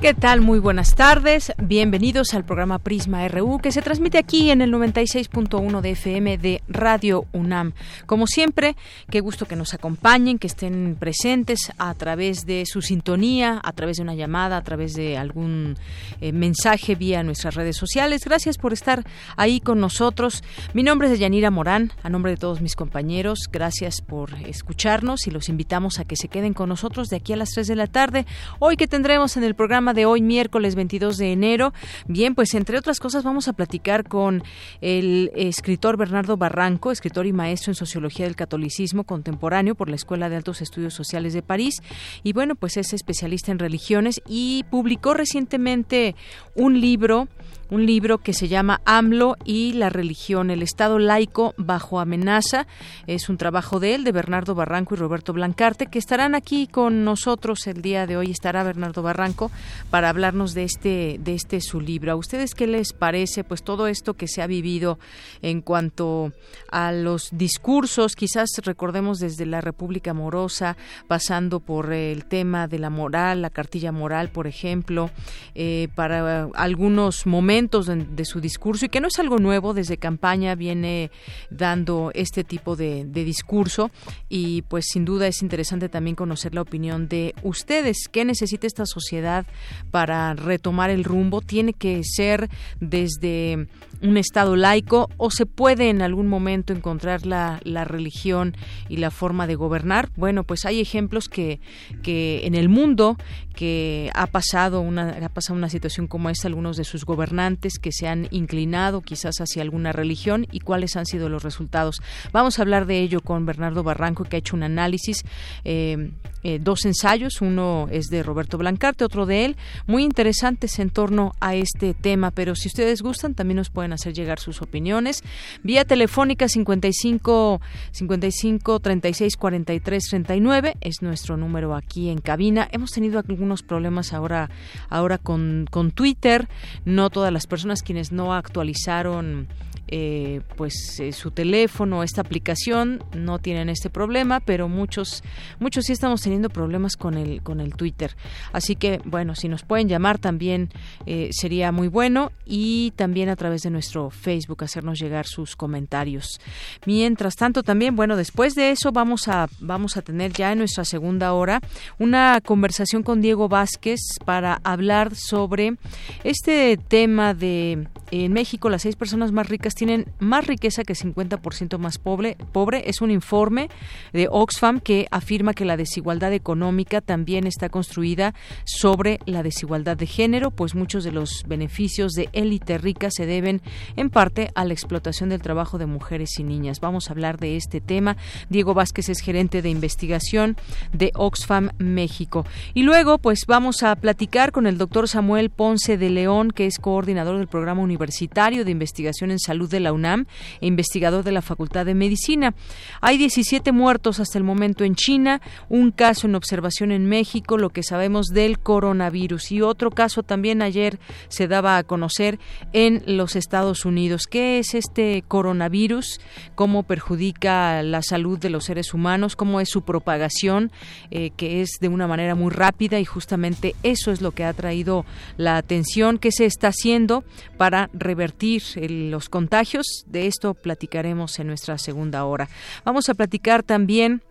¿Qué 0.00 0.14
tal? 0.14 0.42
Muy 0.42 0.60
buenas 0.60 0.94
tardes. 0.94 1.52
Bienvenidos 1.60 2.32
al 2.32 2.44
programa 2.44 2.78
Prisma 2.78 3.26
RU 3.26 3.58
que 3.58 3.72
se 3.72 3.82
transmite 3.82 4.16
aquí 4.16 4.52
en 4.52 4.62
el 4.62 4.72
96.1 4.72 5.80
de 5.80 5.90
FM 5.90 6.38
de 6.38 6.62
Radio 6.68 7.24
UNAM. 7.32 7.72
Como 8.06 8.28
siempre, 8.28 8.76
qué 9.10 9.18
gusto 9.18 9.46
que 9.46 9.56
nos 9.56 9.74
acompañen, 9.74 10.38
que 10.38 10.46
estén 10.46 10.96
presentes 11.00 11.72
a 11.78 11.92
través 11.94 12.46
de 12.46 12.62
su 12.64 12.80
sintonía, 12.80 13.60
a 13.64 13.72
través 13.72 13.96
de 13.96 14.04
una 14.04 14.14
llamada, 14.14 14.56
a 14.56 14.62
través 14.62 14.94
de 14.94 15.18
algún 15.18 15.76
eh, 16.20 16.30
mensaje 16.30 16.94
vía 16.94 17.24
nuestras 17.24 17.56
redes 17.56 17.76
sociales. 17.76 18.24
Gracias 18.24 18.56
por 18.56 18.72
estar 18.72 19.04
ahí 19.36 19.58
con 19.58 19.80
nosotros. 19.80 20.44
Mi 20.74 20.84
nombre 20.84 21.12
es 21.12 21.18
Yanira 21.18 21.50
Morán, 21.50 21.92
a 22.04 22.08
nombre 22.08 22.30
de 22.30 22.36
todos 22.36 22.60
mis 22.60 22.76
compañeros, 22.76 23.48
gracias 23.50 24.00
por 24.00 24.32
escucharnos 24.46 25.26
y 25.26 25.32
los 25.32 25.48
invitamos 25.48 25.98
a 25.98 26.04
que 26.04 26.14
se 26.14 26.28
queden 26.28 26.54
con 26.54 26.68
nosotros 26.68 27.08
de 27.08 27.16
aquí 27.16 27.32
a 27.32 27.36
las 27.36 27.50
3 27.50 27.66
de 27.66 27.74
la 27.74 27.88
tarde. 27.88 28.26
Hoy 28.60 28.76
que 28.76 28.86
tendremos 28.86 29.36
en 29.36 29.42
el 29.42 29.56
programa 29.56 29.87
de 29.94 30.06
hoy, 30.06 30.22
miércoles 30.22 30.74
22 30.74 31.16
de 31.18 31.32
enero. 31.32 31.72
Bien, 32.06 32.34
pues 32.34 32.54
entre 32.54 32.78
otras 32.78 33.00
cosas 33.00 33.24
vamos 33.24 33.48
a 33.48 33.52
platicar 33.52 34.08
con 34.08 34.42
el 34.80 35.30
escritor 35.34 35.96
Bernardo 35.96 36.36
Barranco, 36.36 36.90
escritor 36.90 37.26
y 37.26 37.32
maestro 37.32 37.70
en 37.70 37.74
Sociología 37.74 38.24
del 38.24 38.36
Catolicismo 38.36 39.04
Contemporáneo 39.04 39.74
por 39.74 39.88
la 39.88 39.96
Escuela 39.96 40.28
de 40.28 40.36
Altos 40.36 40.62
Estudios 40.62 40.94
Sociales 40.94 41.32
de 41.32 41.42
París. 41.42 41.82
Y 42.22 42.32
bueno, 42.32 42.54
pues 42.54 42.76
es 42.76 42.92
especialista 42.92 43.52
en 43.52 43.58
religiones 43.58 44.20
y 44.26 44.64
publicó 44.70 45.14
recientemente 45.14 46.14
un 46.58 46.80
libro 46.80 47.28
un 47.70 47.84
libro 47.84 48.18
que 48.18 48.32
se 48.32 48.48
llama 48.48 48.80
AMLO 48.84 49.36
y 49.44 49.72
la 49.74 49.90
religión, 49.90 50.50
el 50.50 50.62
Estado 50.62 50.98
laico 50.98 51.54
bajo 51.58 52.00
amenaza. 52.00 52.66
Es 53.06 53.28
un 53.28 53.36
trabajo 53.36 53.78
de 53.78 53.94
él, 53.94 54.04
de 54.04 54.12
Bernardo 54.12 54.54
Barranco 54.54 54.94
y 54.94 54.98
Roberto 54.98 55.32
Blancarte, 55.32 55.86
que 55.86 55.98
estarán 55.98 56.34
aquí 56.34 56.66
con 56.66 57.04
nosotros 57.04 57.66
el 57.66 57.82
día 57.82 58.06
de 58.06 58.16
hoy. 58.16 58.30
Estará 58.30 58.62
Bernardo 58.62 59.02
Barranco 59.02 59.50
para 59.90 60.08
hablarnos 60.08 60.54
de 60.54 60.64
este, 60.64 61.18
de 61.20 61.34
este 61.34 61.60
su 61.60 61.80
libro. 61.80 62.12
¿A 62.12 62.16
ustedes 62.16 62.54
qué 62.54 62.66
les 62.66 62.92
parece? 62.92 63.44
Pues 63.44 63.62
todo 63.62 63.86
esto 63.86 64.14
que 64.14 64.28
se 64.28 64.40
ha 64.40 64.46
vivido 64.46 64.98
en 65.42 65.60
cuanto 65.60 66.32
a 66.70 66.92
los 66.92 67.28
discursos, 67.32 68.14
quizás 68.14 68.48
recordemos 68.64 69.18
desde 69.18 69.44
la 69.44 69.60
República 69.60 70.14
Morosa, 70.14 70.76
pasando 71.06 71.60
por 71.60 71.92
el 71.92 72.24
tema 72.24 72.66
de 72.66 72.78
la 72.78 72.88
moral, 72.88 73.42
la 73.42 73.50
cartilla 73.50 73.92
moral, 73.92 74.30
por 74.30 74.46
ejemplo, 74.46 75.10
eh, 75.54 75.88
para 75.94 76.47
algunos 76.54 77.26
momentos 77.26 77.86
de, 77.86 78.24
su 78.24 78.40
discurso 78.40 78.86
y 78.86 78.88
que 78.88 79.00
no 79.00 79.08
es 79.08 79.18
algo 79.18 79.38
nuevo, 79.38 79.74
desde 79.74 79.96
campaña 79.96 80.54
viene 80.54 81.10
dando 81.50 82.10
este 82.14 82.44
tipo 82.44 82.76
de, 82.76 83.04
discurso 83.04 83.90
y 84.28 84.62
pues 84.62 84.86
sin 84.92 85.04
duda 85.04 85.26
es 85.26 85.42
interesante 85.42 85.88
también 85.88 86.16
conocer 86.16 86.54
la 86.54 86.62
opinión 86.62 87.08
de 87.08 87.34
ustedes. 87.42 88.08
¿Qué 88.10 88.24
necesita 88.24 88.66
esta 88.66 88.86
sociedad 88.86 89.46
para 89.90 90.34
retomar 90.34 90.90
el 90.90 91.04
rumbo? 91.04 91.40
¿Tiene 91.40 91.72
que 91.72 92.02
ser 92.04 92.48
desde 92.80 93.66
un 94.02 94.16
Estado 94.16 94.56
laico 94.56 95.08
o 95.16 95.30
se 95.30 95.46
puede 95.46 95.90
en 95.90 96.02
algún 96.02 96.26
momento 96.26 96.72
encontrar 96.72 97.26
la, 97.26 97.60
la 97.64 97.84
religión 97.84 98.56
y 98.88 98.98
la 98.98 99.10
forma 99.10 99.46
de 99.46 99.54
gobernar? 99.54 100.10
Bueno, 100.16 100.44
pues 100.44 100.64
hay 100.64 100.80
ejemplos 100.80 101.28
que, 101.28 101.60
que 102.02 102.46
en 102.46 102.54
el 102.54 102.68
mundo 102.68 103.16
que 103.58 104.10
ha 104.14 104.28
pasado 104.28 104.80
una, 104.80 105.18
ha 105.20 105.28
pasado 105.30 105.58
una 105.58 105.68
situación 105.68 106.06
como 106.06 106.30
esta, 106.30 106.46
algunos 106.46 106.76
de 106.76 106.84
sus 106.84 107.04
gobernantes 107.04 107.80
que 107.80 107.90
se 107.90 108.06
han 108.06 108.28
inclinado 108.30 109.00
quizás 109.00 109.40
hacia 109.40 109.62
alguna 109.62 109.90
religión 109.90 110.46
y 110.52 110.60
cuáles 110.60 110.94
han 110.94 111.06
sido 111.06 111.28
los 111.28 111.42
resultados. 111.42 112.00
Vamos 112.32 112.58
a 112.58 112.62
hablar 112.62 112.86
de 112.86 113.00
ello 113.00 113.20
con 113.20 113.46
Bernardo 113.46 113.82
Barranco, 113.82 114.22
que 114.22 114.36
ha 114.36 114.38
hecho 114.38 114.54
un 114.54 114.62
análisis, 114.62 115.24
eh, 115.64 116.12
eh, 116.44 116.60
dos 116.62 116.84
ensayos, 116.84 117.40
uno 117.40 117.88
es 117.90 118.06
de 118.06 118.22
Roberto 118.22 118.58
Blancarte, 118.58 119.04
otro 119.04 119.26
de 119.26 119.46
él, 119.46 119.56
muy 119.88 120.04
interesantes 120.04 120.78
en 120.78 120.90
torno 120.90 121.32
a 121.40 121.56
este 121.56 121.94
tema, 121.94 122.30
pero 122.30 122.54
si 122.54 122.68
ustedes 122.68 123.02
gustan, 123.02 123.34
también 123.34 123.56
nos 123.56 123.70
pueden 123.70 123.87
hacer 123.92 124.12
llegar 124.12 124.38
sus 124.38 124.62
opiniones. 124.62 125.22
Vía 125.62 125.84
telefónica 125.84 126.48
55 126.48 127.60
55 127.92 128.80
36 128.80 129.36
43 129.36 130.04
39 130.04 130.76
es 130.80 131.02
nuestro 131.02 131.36
número 131.36 131.74
aquí 131.74 132.08
en 132.08 132.18
cabina. 132.18 132.68
Hemos 132.72 132.90
tenido 132.90 133.18
algunos 133.18 133.62
problemas 133.62 134.12
ahora 134.12 134.50
ahora 134.88 135.18
con, 135.18 135.66
con 135.70 135.90
Twitter. 135.90 136.48
No 136.84 137.10
todas 137.10 137.32
las 137.32 137.46
personas 137.46 137.82
quienes 137.82 138.12
no 138.12 138.34
actualizaron 138.34 139.48
eh, 139.90 140.42
pues 140.56 141.00
eh, 141.00 141.12
su 141.12 141.30
teléfono, 141.30 142.02
esta 142.02 142.20
aplicación 142.20 143.02
no 143.16 143.38
tienen 143.38 143.70
este 143.70 143.88
problema, 143.88 144.40
pero 144.40 144.68
muchos 144.68 145.22
muchos 145.60 145.86
sí 145.86 145.92
estamos 145.92 146.20
teniendo 146.20 146.50
problemas 146.50 146.96
con 146.96 147.14
el 147.14 147.42
con 147.42 147.60
el 147.60 147.74
Twitter. 147.74 148.14
Así 148.52 148.76
que 148.76 149.00
bueno, 149.06 149.34
si 149.34 149.48
nos 149.48 149.62
pueden 149.62 149.88
llamar 149.88 150.18
también 150.18 150.68
eh, 151.06 151.30
sería 151.32 151.72
muy 151.72 151.88
bueno 151.88 152.32
y 152.44 152.92
también 152.96 153.30
a 153.30 153.36
través 153.36 153.62
de 153.62 153.70
nuestro 153.70 154.10
Facebook 154.10 154.62
hacernos 154.62 154.98
llegar 154.98 155.26
sus 155.26 155.56
comentarios. 155.56 156.38
Mientras 156.84 157.36
tanto 157.36 157.62
también 157.62 157.96
bueno, 157.96 158.16
después 158.16 158.54
de 158.54 158.70
eso 158.70 158.92
vamos 158.92 159.26
a 159.26 159.48
vamos 159.58 159.96
a 159.96 160.02
tener 160.02 160.34
ya 160.34 160.52
en 160.52 160.58
nuestra 160.58 160.84
segunda 160.84 161.32
hora 161.32 161.62
una 161.98 162.42
conversación 162.44 163.02
con 163.02 163.22
Diego 163.22 163.48
Vázquez 163.48 164.00
para 164.26 164.60
hablar 164.64 165.14
sobre 165.14 165.76
este 166.24 166.76
tema 166.76 167.32
de 167.32 167.88
en 168.10 168.32
México 168.32 168.68
las 168.68 168.82
seis 168.82 168.96
personas 168.96 169.32
más 169.32 169.48
ricas 169.48 169.74
tienen 169.78 170.06
más 170.18 170.46
riqueza 170.46 170.82
que 170.82 170.94
50% 170.94 171.78
más 171.78 171.98
pobre, 171.98 172.36
pobre. 172.50 172.90
Es 172.90 173.00
un 173.00 173.12
informe 173.12 173.68
de 174.12 174.26
Oxfam 174.28 174.80
que 174.80 175.06
afirma 175.12 175.54
que 175.54 175.64
la 175.64 175.76
desigualdad 175.76 176.32
económica 176.32 177.00
también 177.00 177.46
está 177.46 177.68
construida 177.68 178.34
sobre 178.64 179.20
la 179.24 179.44
desigualdad 179.44 179.96
de 179.96 180.06
género, 180.06 180.50
pues 180.50 180.74
muchos 180.74 181.04
de 181.04 181.12
los 181.12 181.44
beneficios 181.46 182.14
de 182.14 182.28
élite 182.32 182.76
rica 182.78 183.08
se 183.12 183.24
deben 183.24 183.62
en 183.94 184.10
parte 184.10 184.50
a 184.56 184.64
la 184.64 184.72
explotación 184.72 185.28
del 185.28 185.42
trabajo 185.42 185.78
de 185.78 185.86
mujeres 185.86 186.40
y 186.40 186.42
niñas. 186.42 186.80
Vamos 186.80 187.08
a 187.08 187.12
hablar 187.12 187.38
de 187.38 187.56
este 187.56 187.80
tema. 187.80 188.16
Diego 188.48 188.74
Vázquez 188.74 189.08
es 189.08 189.20
gerente 189.20 189.62
de 189.62 189.70
investigación 189.70 190.56
de 190.92 191.12
Oxfam 191.14 191.70
México. 191.78 192.44
Y 192.74 192.82
luego, 192.82 193.18
pues 193.18 193.44
vamos 193.46 193.84
a 193.84 193.94
platicar 193.94 194.50
con 194.50 194.66
el 194.66 194.76
doctor 194.76 195.06
Samuel 195.06 195.50
Ponce 195.50 195.96
de 195.96 196.10
León, 196.10 196.50
que 196.50 196.66
es 196.66 196.78
coordinador 196.80 197.38
del 197.38 197.46
programa 197.46 197.82
universitario 197.82 198.64
de 198.64 198.72
investigación 198.72 199.30
en 199.30 199.38
salud 199.38 199.67
de 199.68 199.80
la 199.80 199.92
UNAM 199.92 200.26
e 200.60 200.66
investigador 200.66 201.24
de 201.24 201.32
la 201.32 201.42
Facultad 201.42 201.86
de 201.86 201.94
Medicina. 201.94 202.54
Hay 203.00 203.18
17 203.18 203.72
muertos 203.72 204.20
hasta 204.20 204.38
el 204.38 204.44
momento 204.44 204.84
en 204.84 204.94
China, 204.94 205.40
un 205.68 205.90
caso 205.90 206.26
en 206.26 206.34
observación 206.34 206.92
en 206.92 207.06
México, 207.06 207.58
lo 207.58 207.70
que 207.70 207.82
sabemos 207.82 208.28
del 208.28 208.58
coronavirus 208.58 209.52
y 209.52 209.62
otro 209.62 209.90
caso 209.90 210.22
también 210.22 210.62
ayer 210.62 210.98
se 211.28 211.48
daba 211.48 211.76
a 211.76 211.84
conocer 211.84 212.38
en 212.72 213.02
los 213.06 213.36
Estados 213.36 213.84
Unidos. 213.84 214.22
¿Qué 214.28 214.58
es 214.58 214.74
este 214.74 215.22
coronavirus? 215.26 216.20
¿Cómo 216.54 216.82
perjudica 216.82 217.82
la 217.82 218.02
salud 218.02 218.38
de 218.38 218.50
los 218.50 218.64
seres 218.64 218.94
humanos? 218.94 219.36
¿Cómo 219.36 219.60
es 219.60 219.68
su 219.68 219.82
propagación? 219.82 220.70
Eh, 221.10 221.30
que 221.36 221.62
es 221.62 221.70
de 221.80 221.88
una 221.88 222.06
manera 222.06 222.34
muy 222.34 222.50
rápida 222.50 223.00
y 223.00 223.04
justamente 223.04 223.74
eso 223.82 224.10
es 224.10 224.20
lo 224.20 224.32
que 224.32 224.44
ha 224.44 224.52
traído 224.52 225.04
la 225.36 225.56
atención. 225.56 226.18
¿Qué 226.18 226.32
se 226.32 226.46
está 226.46 226.68
haciendo 226.68 227.24
para 227.56 227.90
revertir 227.92 228.62
los 228.76 229.28
contagios? 229.28 229.57
De 230.06 230.26
esto 230.26 230.54
platicaremos 230.54 231.38
en 231.38 231.48
nuestra 231.48 231.78
segunda 231.78 232.24
hora. 232.24 232.48
Vamos 232.84 233.08
a 233.08 233.14
platicar 233.14 233.62
también 233.62 234.22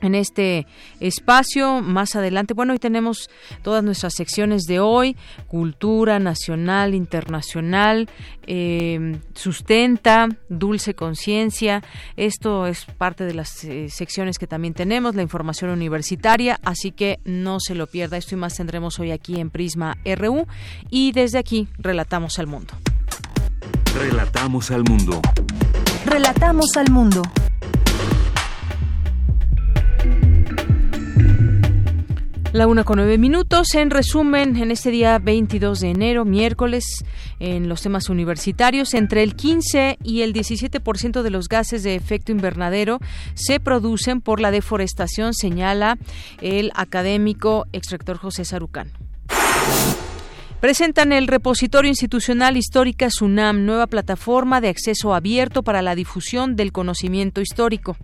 en 0.00 0.14
este 0.14 0.66
espacio. 1.00 1.80
Más 1.80 2.16
adelante, 2.16 2.54
bueno, 2.54 2.72
hoy 2.72 2.78
tenemos 2.78 3.30
todas 3.62 3.82
nuestras 3.82 4.14
secciones 4.14 4.64
de 4.64 4.80
hoy, 4.80 5.16
cultura 5.46 6.18
nacional, 6.18 6.94
internacional, 6.94 8.08
eh, 8.46 9.18
sustenta, 9.34 10.28
dulce 10.48 10.94
conciencia. 10.94 11.82
Esto 12.16 12.66
es 12.66 12.84
parte 12.84 13.24
de 13.24 13.34
las 13.34 13.64
eh, 13.64 13.88
secciones 13.90 14.38
que 14.38 14.46
también 14.46 14.74
tenemos, 14.74 15.14
la 15.14 15.22
información 15.22 15.70
universitaria, 15.70 16.58
así 16.62 16.92
que 16.92 17.18
no 17.24 17.58
se 17.60 17.74
lo 17.74 17.86
pierda. 17.86 18.16
Esto 18.16 18.34
y 18.34 18.38
más 18.38 18.56
tendremos 18.56 18.98
hoy 18.98 19.10
aquí 19.10 19.40
en 19.40 19.50
Prisma 19.50 19.96
RU 20.04 20.46
y 20.90 21.12
desde 21.12 21.38
aquí 21.38 21.68
relatamos 21.78 22.38
al 22.38 22.46
mundo. 22.46 22.74
Relatamos 23.98 24.70
al 24.70 24.84
mundo. 24.84 25.20
Relatamos 26.06 26.76
al 26.76 26.88
mundo. 26.88 27.20
La 32.52 32.68
una 32.68 32.84
con 32.84 32.98
nueve 32.98 33.18
minutos. 33.18 33.74
En 33.74 33.90
resumen, 33.90 34.56
en 34.56 34.70
este 34.70 34.92
día 34.92 35.18
22 35.18 35.80
de 35.80 35.90
enero, 35.90 36.24
miércoles, 36.24 37.04
en 37.40 37.68
los 37.68 37.82
temas 37.82 38.08
universitarios, 38.08 38.94
entre 38.94 39.24
el 39.24 39.34
15 39.34 39.98
y 40.04 40.22
el 40.22 40.32
17% 40.32 41.22
de 41.22 41.30
los 41.30 41.48
gases 41.48 41.82
de 41.82 41.96
efecto 41.96 42.30
invernadero 42.30 43.00
se 43.34 43.58
producen 43.58 44.20
por 44.20 44.38
la 44.38 44.52
deforestación, 44.52 45.34
señala 45.34 45.98
el 46.40 46.70
académico 46.76 47.66
extractor 47.72 48.16
José 48.16 48.44
Sarucán. 48.44 48.92
Presentan 50.60 51.12
el 51.12 51.28
repositorio 51.28 51.88
institucional 51.88 52.56
histórica 52.56 53.10
SUNAM, 53.10 53.64
nueva 53.64 53.86
plataforma 53.86 54.60
de 54.60 54.68
acceso 54.68 55.14
abierto 55.14 55.62
para 55.62 55.82
la 55.82 55.94
difusión 55.94 56.56
del 56.56 56.72
conocimiento 56.72 57.40
histórico. 57.40 57.96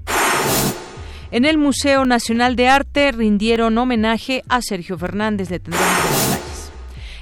En 1.32 1.46
el 1.46 1.58
Museo 1.58 2.04
Nacional 2.04 2.54
de 2.54 2.68
Arte 2.68 3.10
rindieron 3.10 3.76
homenaje 3.76 4.44
a 4.48 4.62
Sergio 4.62 4.96
Fernández. 4.96 5.48
de. 5.48 5.60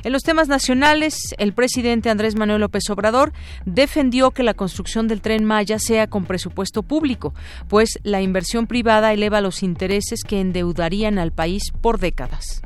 En 0.05 0.13
los 0.13 0.23
temas 0.23 0.49
nacionales, 0.49 1.35
el 1.39 1.55
presidente 1.55 2.11
Andrés 2.11 2.37
Manuel 2.37 2.61
López 2.61 2.91
Obrador 2.91 3.33
defendió 3.65 4.33
que 4.33 4.43
la 4.43 4.53
construcción 4.53 5.09
del 5.09 5.23
tren 5.23 5.47
Maya 5.47 5.79
sea 5.79 6.09
con 6.09 6.27
presupuesto 6.27 6.83
público, 6.83 7.33
pues 7.69 8.01
la 8.03 8.21
inversión 8.21 8.67
privada 8.67 9.15
eleva 9.15 9.41
los 9.41 9.63
intereses 9.63 10.25
que 10.29 10.41
endeudarían 10.41 11.19
al 11.19 11.33
país 11.33 11.73
por 11.81 11.99
décadas. 11.99 12.61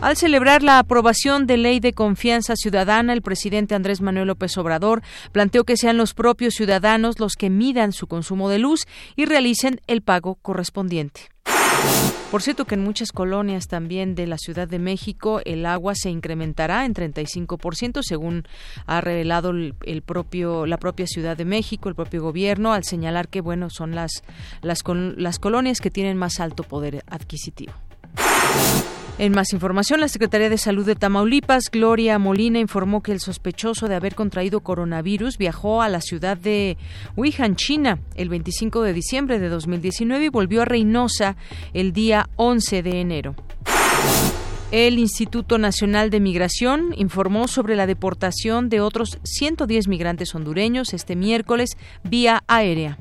Al 0.00 0.16
celebrar 0.16 0.62
la 0.62 0.78
aprobación 0.78 1.46
de 1.46 1.56
ley 1.56 1.80
de 1.80 1.94
confianza 1.94 2.54
ciudadana, 2.54 3.14
el 3.14 3.22
presidente 3.22 3.74
Andrés 3.74 4.02
Manuel 4.02 4.26
López 4.26 4.56
Obrador 4.58 5.02
planteó 5.32 5.64
que 5.64 5.78
sean 5.78 5.96
los 5.96 6.12
propios 6.12 6.54
ciudadanos 6.54 7.18
los 7.18 7.32
que 7.34 7.48
midan 7.48 7.92
su 7.92 8.06
consumo 8.06 8.50
de 8.50 8.58
luz 8.58 8.86
y 9.16 9.24
realicen 9.24 9.80
el 9.86 10.02
pago 10.02 10.34
correspondiente. 10.34 11.22
Por 12.30 12.42
cierto 12.42 12.66
que 12.66 12.74
en 12.74 12.84
muchas 12.84 13.10
colonias 13.10 13.68
también 13.68 14.14
de 14.14 14.26
la 14.26 14.36
Ciudad 14.36 14.68
de 14.68 14.78
México 14.78 15.40
el 15.46 15.64
agua 15.64 15.94
se 15.94 16.10
incrementará 16.10 16.84
en 16.84 16.92
35% 16.92 18.00
según 18.02 18.46
ha 18.84 19.00
revelado 19.00 19.50
el, 19.50 20.02
propio 20.04 20.66
la 20.66 20.76
propia 20.76 21.06
Ciudad 21.06 21.36
de 21.36 21.44
México, 21.46 21.88
el 21.88 21.94
propio 21.94 22.22
gobierno 22.22 22.74
al 22.74 22.84
señalar 22.84 23.28
que 23.28 23.40
bueno, 23.40 23.70
son 23.70 23.94
las 23.94 24.24
las, 24.60 24.82
las 25.16 25.38
colonias 25.38 25.80
que 25.80 25.90
tienen 25.90 26.18
más 26.18 26.40
alto 26.40 26.64
poder 26.64 27.02
adquisitivo. 27.06 27.72
En 29.18 29.32
más 29.32 29.54
información, 29.54 30.00
la 30.00 30.08
Secretaría 30.08 30.50
de 30.50 30.58
Salud 30.58 30.84
de 30.84 30.94
Tamaulipas, 30.94 31.70
Gloria 31.72 32.18
Molina, 32.18 32.58
informó 32.58 33.02
que 33.02 33.12
el 33.12 33.20
sospechoso 33.20 33.88
de 33.88 33.94
haber 33.94 34.14
contraído 34.14 34.60
coronavirus 34.60 35.38
viajó 35.38 35.80
a 35.80 35.88
la 35.88 36.02
ciudad 36.02 36.36
de 36.36 36.76
Wuhan, 37.16 37.56
China, 37.56 37.98
el 38.14 38.28
25 38.28 38.82
de 38.82 38.92
diciembre 38.92 39.38
de 39.38 39.48
2019 39.48 40.26
y 40.26 40.28
volvió 40.28 40.60
a 40.60 40.64
Reynosa 40.66 41.36
el 41.72 41.94
día 41.94 42.28
11 42.36 42.82
de 42.82 43.00
enero. 43.00 43.34
El 44.70 44.98
Instituto 44.98 45.56
Nacional 45.56 46.10
de 46.10 46.20
Migración 46.20 46.92
informó 46.94 47.48
sobre 47.48 47.74
la 47.74 47.86
deportación 47.86 48.68
de 48.68 48.82
otros 48.82 49.18
110 49.22 49.88
migrantes 49.88 50.34
hondureños 50.34 50.92
este 50.92 51.16
miércoles 51.16 51.70
vía 52.04 52.42
aérea. 52.48 52.98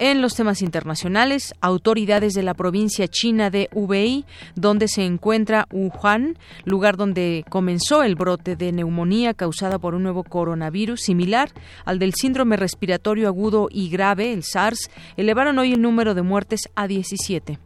En 0.00 0.22
los 0.22 0.34
temas 0.34 0.60
internacionales, 0.60 1.54
autoridades 1.60 2.34
de 2.34 2.42
la 2.42 2.54
provincia 2.54 3.06
china 3.06 3.48
de 3.48 3.68
Hubei, 3.72 4.24
donde 4.56 4.88
se 4.88 5.04
encuentra 5.04 5.68
Wuhan, 5.70 6.36
lugar 6.64 6.96
donde 6.96 7.44
comenzó 7.48 8.02
el 8.02 8.16
brote 8.16 8.56
de 8.56 8.72
neumonía 8.72 9.34
causada 9.34 9.78
por 9.78 9.94
un 9.94 10.02
nuevo 10.02 10.24
coronavirus 10.24 11.00
similar 11.00 11.50
al 11.84 12.00
del 12.00 12.12
síndrome 12.14 12.56
respiratorio 12.56 13.28
agudo 13.28 13.68
y 13.70 13.88
grave, 13.88 14.32
el 14.32 14.42
SARS, 14.42 14.90
elevaron 15.16 15.60
hoy 15.60 15.74
el 15.74 15.80
número 15.80 16.14
de 16.14 16.22
muertes 16.22 16.68
a 16.74 16.88
17. 16.88 17.60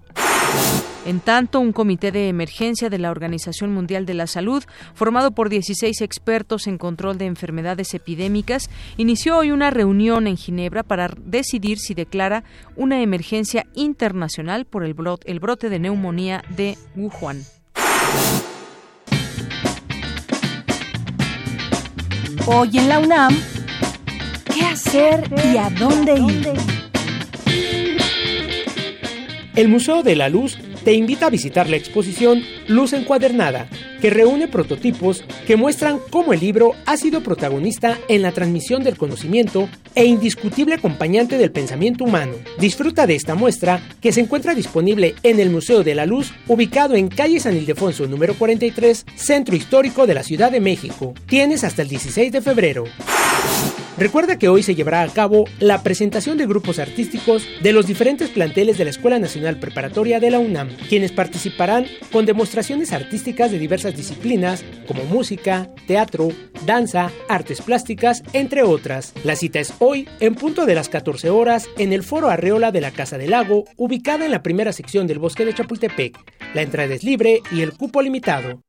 En 1.09 1.21
tanto, 1.21 1.59
un 1.59 1.73
comité 1.73 2.13
de 2.13 2.29
emergencia 2.29 2.91
de 2.91 2.99
la 2.99 3.11
Organización 3.11 3.73
Mundial 3.73 4.05
de 4.05 4.13
la 4.13 4.27
Salud, 4.27 4.63
formado 4.93 5.31
por 5.31 5.49
16 5.49 6.03
expertos 6.03 6.67
en 6.67 6.77
control 6.77 7.17
de 7.17 7.25
enfermedades 7.25 7.95
epidémicas, 7.95 8.69
inició 8.99 9.39
hoy 9.39 9.51
una 9.51 9.71
reunión 9.71 10.27
en 10.27 10.37
Ginebra 10.37 10.83
para 10.83 11.11
decidir 11.17 11.79
si 11.79 11.95
declara 11.95 12.45
una 12.77 13.01
emergencia 13.01 13.65
internacional 13.75 14.67
por 14.67 14.85
el 14.85 14.93
brote, 14.93 15.71
de 15.71 15.79
neumonía 15.79 16.43
de 16.55 16.77
Wuhan. 16.95 17.43
Hoy 22.47 22.71
en 22.77 22.89
la 22.91 22.99
UNAM, 22.99 23.35
¿qué 24.55 24.63
hacer 24.67 25.25
y 25.51 25.57
a 25.57 25.71
dónde 25.71 26.19
ir? 26.19 26.78
El 29.59 29.67
Museo 29.67 30.05
de 30.05 30.15
la 30.15 30.29
Luz 30.29 30.57
te 30.85 30.93
invita 30.93 31.27
a 31.27 31.31
visitar 31.31 31.69
la 31.69 31.75
exposición 31.75 32.45
Luz 32.69 32.93
Encuadernada, 32.93 33.69
que 34.01 34.09
reúne 34.09 34.47
prototipos 34.47 35.25
que 35.49 35.57
muestran 35.57 35.99
cómo 36.11 36.33
el 36.33 36.39
libro 36.39 36.77
ha 36.87 36.97
sido 36.97 37.25
protagonista 37.25 37.99
en 38.07 38.23
la 38.23 38.31
transmisión 38.31 38.85
del 38.85 38.97
conocimiento 38.97 39.69
e 39.97 40.05
indiscutible 40.05 40.77
acompañante 40.77 41.39
del 41.39 41.51
pensamiento 41.51 42.05
humano. 42.05 42.35
Disfruta 42.61 43.09
de 43.09 43.17
esta 43.17 43.35
muestra 43.35 43.83
que 44.01 44.13
se 44.13 44.21
encuentra 44.21 44.55
disponible 44.55 45.17
en 45.25 45.41
el 45.41 45.51
Museo 45.51 45.83
de 45.83 45.97
la 45.97 46.07
Luz, 46.07 46.33
ubicado 46.47 46.95
en 46.95 47.09
calle 47.09 47.41
San 47.41 47.57
Ildefonso 47.57 48.07
número 48.07 48.35
43, 48.35 49.07
Centro 49.17 49.57
Histórico 49.57 50.07
de 50.07 50.15
la 50.15 50.23
Ciudad 50.23 50.53
de 50.53 50.61
México. 50.61 51.15
Tienes 51.27 51.65
hasta 51.65 51.83
el 51.83 51.89
16 51.89 52.31
de 52.31 52.43
febrero. 52.43 52.85
Recuerda 53.99 54.39
que 54.39 54.49
hoy 54.49 54.63
se 54.63 54.77
llevará 54.77 55.03
a 55.03 55.09
cabo 55.09 55.47
la 55.59 55.83
presentación 55.83 56.39
de 56.39 56.47
grupos 56.47 56.79
artísticos 56.79 57.49
de 57.61 57.73
los 57.73 57.89
diferentes 57.89 58.31
planteles 58.31 58.79
de 58.79 58.85
la 58.85 58.91
Escuela 58.91 59.19
Nacional 59.19 59.59
Preparatoria 59.59 60.21
de 60.21 60.31
la 60.31 60.39
UNAM, 60.39 60.69
quienes 60.89 61.11
participarán 61.11 61.87
con 62.13 62.25
demostraciones 62.25 62.93
artísticas 62.93 63.51
de 63.51 63.59
diversas 63.59 63.97
disciplinas 63.97 64.65
como 64.87 65.03
música, 65.03 65.69
teatro, 65.89 66.29
danza, 66.65 67.11
artes 67.29 67.61
plásticas, 67.61 68.23
entre 68.35 68.63
otras. 68.63 69.15
La 69.25 69.35
cita 69.35 69.59
es 69.59 69.75
hoy 69.81 70.09
en 70.21 70.37
punto 70.37 70.65
de 70.65 70.77
las 70.77 70.89
14 70.89 71.31
horas 71.31 71.69
en 71.77 71.93
el 71.93 72.05
Foro 72.05 72.31
Arreola 72.31 72.71
de 72.71 72.81
la 72.81 72.93
Casa 72.93 73.19
del 73.19 73.31
Lago, 73.31 73.65
ubicada 73.77 74.25
en 74.25 74.31
la 74.31 74.45
primera 74.45 74.73
sección 74.73 75.09
del 75.09 75.19
Bosque 75.19 75.45
de 75.45 75.55
Chapultepec. 75.55 76.17
La 76.55 76.63
entrada 76.63 76.95
es 76.95 77.03
libre 77.03 77.43
y 77.51 77.63
el 77.63 77.73
cupo 77.73 78.01
limitado. 78.01 78.63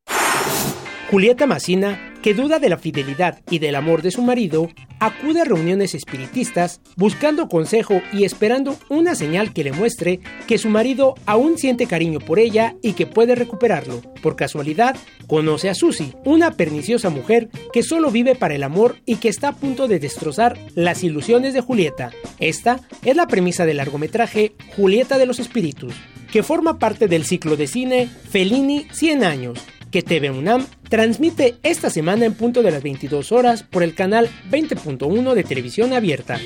Julieta 1.08 1.46
Macina 1.46 2.09
que 2.22 2.34
duda 2.34 2.58
de 2.58 2.68
la 2.68 2.78
fidelidad 2.78 3.40
y 3.50 3.58
del 3.58 3.74
amor 3.74 4.02
de 4.02 4.10
su 4.10 4.22
marido, 4.22 4.68
acude 4.98 5.40
a 5.40 5.44
reuniones 5.44 5.94
espiritistas 5.94 6.80
buscando 6.96 7.48
consejo 7.48 8.02
y 8.12 8.24
esperando 8.24 8.76
una 8.88 9.14
señal 9.14 9.52
que 9.52 9.64
le 9.64 9.72
muestre 9.72 10.20
que 10.46 10.58
su 10.58 10.68
marido 10.68 11.14
aún 11.26 11.58
siente 11.58 11.86
cariño 11.86 12.20
por 12.20 12.38
ella 12.38 12.76
y 12.82 12.92
que 12.92 13.06
puede 13.06 13.34
recuperarlo. 13.34 14.02
Por 14.22 14.36
casualidad, 14.36 14.96
conoce 15.26 15.70
a 15.70 15.74
Susie, 15.74 16.14
una 16.24 16.52
perniciosa 16.52 17.08
mujer 17.08 17.48
que 17.72 17.82
solo 17.82 18.10
vive 18.10 18.34
para 18.34 18.54
el 18.54 18.62
amor 18.62 18.96
y 19.06 19.16
que 19.16 19.28
está 19.28 19.48
a 19.48 19.56
punto 19.56 19.88
de 19.88 19.98
destrozar 19.98 20.58
las 20.74 21.02
ilusiones 21.02 21.54
de 21.54 21.60
Julieta. 21.62 22.10
Esta 22.38 22.80
es 23.02 23.16
la 23.16 23.26
premisa 23.26 23.64
del 23.64 23.78
largometraje 23.78 24.52
Julieta 24.76 25.16
de 25.18 25.26
los 25.26 25.38
Espíritus, 25.38 25.94
que 26.30 26.42
forma 26.42 26.78
parte 26.78 27.08
del 27.08 27.24
ciclo 27.24 27.56
de 27.56 27.66
cine 27.66 28.08
Fellini 28.30 28.86
100 28.92 29.24
años 29.24 29.58
que 29.90 30.02
TV 30.02 30.30
UNAM 30.30 30.66
transmite 30.88 31.56
esta 31.62 31.90
semana 31.90 32.24
en 32.24 32.34
punto 32.34 32.62
de 32.62 32.70
las 32.70 32.82
22 32.82 33.32
horas 33.32 33.62
por 33.62 33.82
el 33.82 33.94
canal 33.94 34.28
20.1 34.50 35.34
de 35.34 35.44
televisión 35.44 35.92
abierta. 35.92 36.38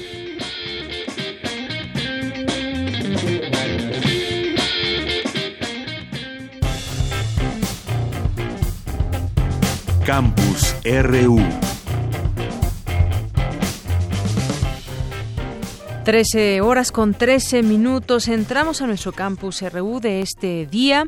Campus 10.05 10.77
RU 10.85 11.64
13 16.05 16.61
horas 16.61 16.93
con 16.93 17.15
13 17.15 17.63
minutos. 17.63 18.29
Entramos 18.29 18.83
a 18.83 18.87
nuestro 18.87 19.13
campus 19.13 19.63
RU 19.63 20.01
de 20.01 20.21
este 20.21 20.67
día. 20.67 21.05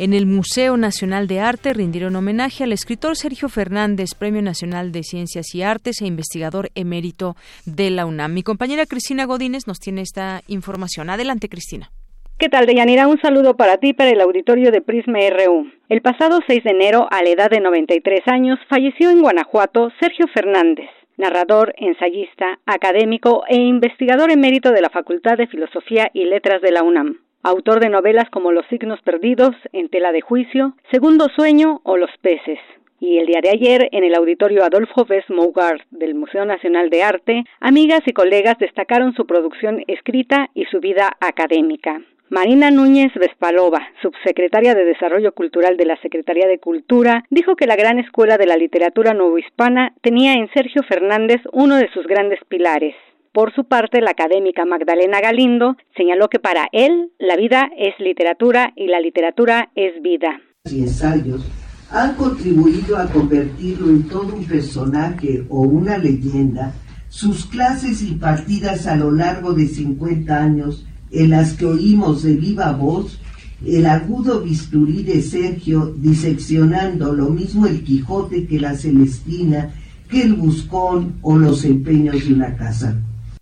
En 0.00 0.12
el 0.12 0.26
Museo 0.26 0.76
Nacional 0.76 1.28
de 1.28 1.38
Arte 1.38 1.72
rindieron 1.72 2.16
homenaje 2.16 2.64
al 2.64 2.72
escritor 2.72 3.16
Sergio 3.16 3.48
Fernández, 3.48 4.14
Premio 4.18 4.42
Nacional 4.42 4.90
de 4.90 5.04
Ciencias 5.04 5.54
y 5.54 5.62
Artes 5.62 6.02
e 6.02 6.06
investigador 6.06 6.70
emérito 6.74 7.36
de 7.64 7.90
la 7.90 8.06
UNAM. 8.06 8.34
Mi 8.34 8.42
compañera 8.42 8.86
Cristina 8.86 9.24
Godínez 9.24 9.68
nos 9.68 9.78
tiene 9.78 10.00
esta 10.00 10.42
información. 10.48 11.10
Adelante, 11.10 11.48
Cristina. 11.48 11.92
¿Qué 12.36 12.48
tal, 12.48 12.66
Deyanira? 12.66 13.06
Un 13.06 13.20
saludo 13.20 13.54
para 13.56 13.76
ti, 13.76 13.92
para 13.92 14.10
el 14.10 14.20
auditorio 14.20 14.72
de 14.72 14.80
Prisma 14.80 15.20
RU. 15.30 15.70
El 15.88 16.02
pasado 16.02 16.40
6 16.48 16.64
de 16.64 16.70
enero, 16.70 17.06
a 17.12 17.22
la 17.22 17.30
edad 17.30 17.50
de 17.50 17.60
93 17.60 18.20
años, 18.26 18.58
falleció 18.68 19.10
en 19.10 19.20
Guanajuato 19.20 19.90
Sergio 20.00 20.26
Fernández, 20.34 20.88
narrador, 21.20 21.72
ensayista, 21.76 22.58
académico 22.66 23.44
e 23.48 23.56
investigador 23.56 24.32
emérito 24.32 24.72
de 24.72 24.80
la 24.80 24.90
Facultad 24.90 25.38
de 25.38 25.46
Filosofía 25.46 26.10
y 26.12 26.24
Letras 26.24 26.60
de 26.62 26.72
la 26.72 26.82
UNAM. 26.82 27.18
Autor 27.42 27.80
de 27.80 27.88
novelas 27.88 28.28
como 28.30 28.50
Los 28.50 28.66
signos 28.66 29.00
perdidos, 29.02 29.54
En 29.72 29.88
tela 29.88 30.10
de 30.10 30.20
juicio, 30.20 30.74
Segundo 30.90 31.28
sueño 31.36 31.80
o 31.84 31.96
Los 31.96 32.10
peces. 32.20 32.58
Y 32.98 33.18
el 33.18 33.26
día 33.26 33.40
de 33.42 33.50
ayer, 33.50 33.88
en 33.92 34.04
el 34.04 34.14
auditorio 34.14 34.64
Adolfo 34.64 35.04
Bess 35.04 35.24
Mougard 35.30 35.80
del 35.90 36.14
Museo 36.14 36.44
Nacional 36.44 36.90
de 36.90 37.02
Arte, 37.02 37.44
amigas 37.60 38.02
y 38.06 38.12
colegas 38.12 38.58
destacaron 38.58 39.14
su 39.14 39.26
producción 39.26 39.82
escrita 39.86 40.50
y 40.54 40.64
su 40.66 40.80
vida 40.80 41.16
académica. 41.20 42.02
Marina 42.30 42.70
Núñez 42.70 43.12
Vespalova, 43.18 43.80
subsecretaria 44.02 44.76
de 44.76 44.84
Desarrollo 44.84 45.32
Cultural 45.32 45.76
de 45.76 45.84
la 45.84 46.00
Secretaría 46.00 46.46
de 46.46 46.60
Cultura, 46.60 47.24
dijo 47.28 47.56
que 47.56 47.66
la 47.66 47.74
gran 47.74 47.98
escuela 47.98 48.38
de 48.38 48.46
la 48.46 48.56
literatura 48.56 49.14
novohispana 49.14 49.94
tenía 50.00 50.34
en 50.34 50.48
Sergio 50.54 50.84
Fernández 50.84 51.40
uno 51.52 51.74
de 51.74 51.90
sus 51.92 52.06
grandes 52.06 52.38
pilares. 52.46 52.94
Por 53.32 53.52
su 53.52 53.64
parte, 53.64 54.00
la 54.00 54.12
académica 54.12 54.64
Magdalena 54.64 55.20
Galindo 55.20 55.76
señaló 55.96 56.28
que 56.28 56.38
para 56.38 56.68
él 56.70 57.10
la 57.18 57.34
vida 57.34 57.68
es 57.76 57.98
literatura 57.98 58.74
y 58.76 58.86
la 58.86 59.00
literatura 59.00 59.70
es 59.74 60.00
vida. 60.00 60.40
Y 60.70 60.82
ensayos 60.82 61.44
han 61.90 62.14
contribuido 62.14 62.96
a 62.96 63.10
convertirlo 63.10 63.88
en 63.88 64.06
todo 64.06 64.36
un 64.36 64.46
personaje 64.46 65.42
o 65.48 65.62
una 65.62 65.98
leyenda. 65.98 66.74
Sus 67.08 67.46
clases 67.46 68.02
impartidas 68.02 68.86
a 68.86 68.94
lo 68.94 69.10
largo 69.10 69.52
de 69.52 69.66
50 69.66 70.40
años 70.40 70.86
en 71.12 71.30
las 71.30 71.54
que 71.54 71.66
oímos 71.66 72.22
de 72.22 72.34
viva 72.34 72.72
voz 72.72 73.20
el 73.66 73.86
agudo 73.86 74.40
bisturí 74.40 75.02
de 75.02 75.20
Sergio 75.20 75.92
diseccionando 75.96 77.12
lo 77.12 77.28
mismo 77.30 77.66
el 77.66 77.84
Quijote 77.84 78.46
que 78.46 78.58
la 78.58 78.74
Celestina, 78.74 79.70
que 80.10 80.22
el 80.22 80.34
Buscón 80.34 81.14
o 81.22 81.36
los 81.36 81.64
empeños 81.64 82.26
de 82.26 82.34
una 82.34 82.56
casa. 82.56 82.96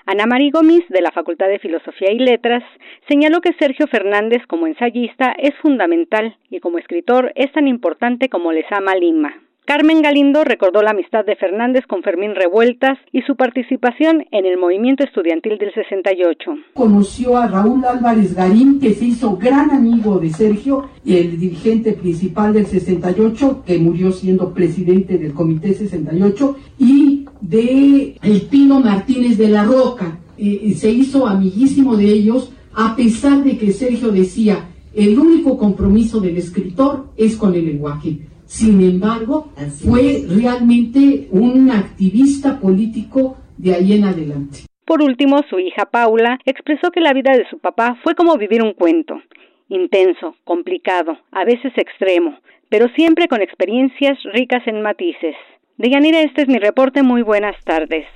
Ana 0.06 0.26
María 0.26 0.50
Gómez, 0.52 0.84
de 0.88 1.02
la 1.02 1.12
Facultad 1.12 1.48
de 1.48 1.58
Filosofía 1.58 2.10
y 2.10 2.18
Letras, 2.18 2.64
señaló 3.08 3.40
que 3.40 3.52
Sergio 3.58 3.86
Fernández 3.86 4.42
como 4.48 4.66
ensayista 4.66 5.32
es 5.38 5.54
fundamental 5.60 6.34
y 6.50 6.60
como 6.60 6.78
escritor 6.78 7.30
es 7.36 7.52
tan 7.52 7.68
importante 7.68 8.28
como 8.28 8.52
les 8.52 8.64
ama 8.72 8.94
Lima. 8.96 9.34
Carmen 9.68 10.00
Galindo 10.00 10.44
recordó 10.44 10.80
la 10.80 10.92
amistad 10.92 11.26
de 11.26 11.36
Fernández 11.36 11.84
con 11.86 12.02
Fermín 12.02 12.34
Revueltas 12.34 12.96
y 13.12 13.20
su 13.20 13.36
participación 13.36 14.24
en 14.30 14.46
el 14.46 14.56
movimiento 14.56 15.04
estudiantil 15.04 15.58
del 15.58 15.74
68. 15.74 16.52
Conoció 16.72 17.36
a 17.36 17.48
Raúl 17.48 17.84
Álvarez 17.84 18.34
Garín, 18.34 18.80
que 18.80 18.94
se 18.94 19.04
hizo 19.04 19.36
gran 19.36 19.70
amigo 19.70 20.18
de 20.20 20.30
Sergio, 20.30 20.88
el 21.04 21.38
dirigente 21.38 21.92
principal 21.92 22.54
del 22.54 22.64
68, 22.64 23.64
que 23.66 23.76
murió 23.76 24.10
siendo 24.10 24.54
presidente 24.54 25.18
del 25.18 25.34
Comité 25.34 25.74
68, 25.74 26.56
y 26.78 27.26
de 27.42 28.16
El 28.22 28.40
Pino 28.50 28.80
Martínez 28.80 29.36
de 29.36 29.48
la 29.48 29.64
Roca. 29.64 30.18
Eh, 30.38 30.72
se 30.78 30.90
hizo 30.90 31.26
amiguísimo 31.26 31.94
de 31.94 32.06
ellos, 32.06 32.54
a 32.72 32.96
pesar 32.96 33.44
de 33.44 33.58
que 33.58 33.70
Sergio 33.72 34.08
decía, 34.12 34.64
el 34.94 35.18
único 35.18 35.58
compromiso 35.58 36.20
del 36.20 36.38
escritor 36.38 37.08
es 37.18 37.36
con 37.36 37.54
el 37.54 37.66
lenguaje. 37.66 38.18
Sin 38.48 38.80
embargo, 38.80 39.52
fue 39.84 40.24
realmente 40.26 41.28
un 41.30 41.70
activista 41.70 42.58
político 42.58 43.36
de 43.58 43.74
ahí 43.74 43.92
en 43.92 44.04
adelante. 44.04 44.60
Por 44.86 45.02
último, 45.02 45.42
su 45.50 45.58
hija 45.58 45.84
Paula 45.84 46.38
expresó 46.46 46.90
que 46.90 47.02
la 47.02 47.12
vida 47.12 47.32
de 47.32 47.46
su 47.50 47.58
papá 47.58 47.98
fue 48.02 48.14
como 48.14 48.38
vivir 48.38 48.62
un 48.62 48.72
cuento, 48.72 49.20
intenso, 49.68 50.34
complicado, 50.44 51.18
a 51.30 51.44
veces 51.44 51.72
extremo, 51.76 52.38
pero 52.70 52.86
siempre 52.96 53.28
con 53.28 53.42
experiencias 53.42 54.18
ricas 54.32 54.66
en 54.66 54.80
matices. 54.80 55.36
Deyanira, 55.76 56.22
este 56.22 56.42
es 56.42 56.48
mi 56.48 56.58
reporte. 56.58 57.02
Muy 57.02 57.20
buenas 57.20 57.54
tardes. 57.64 58.06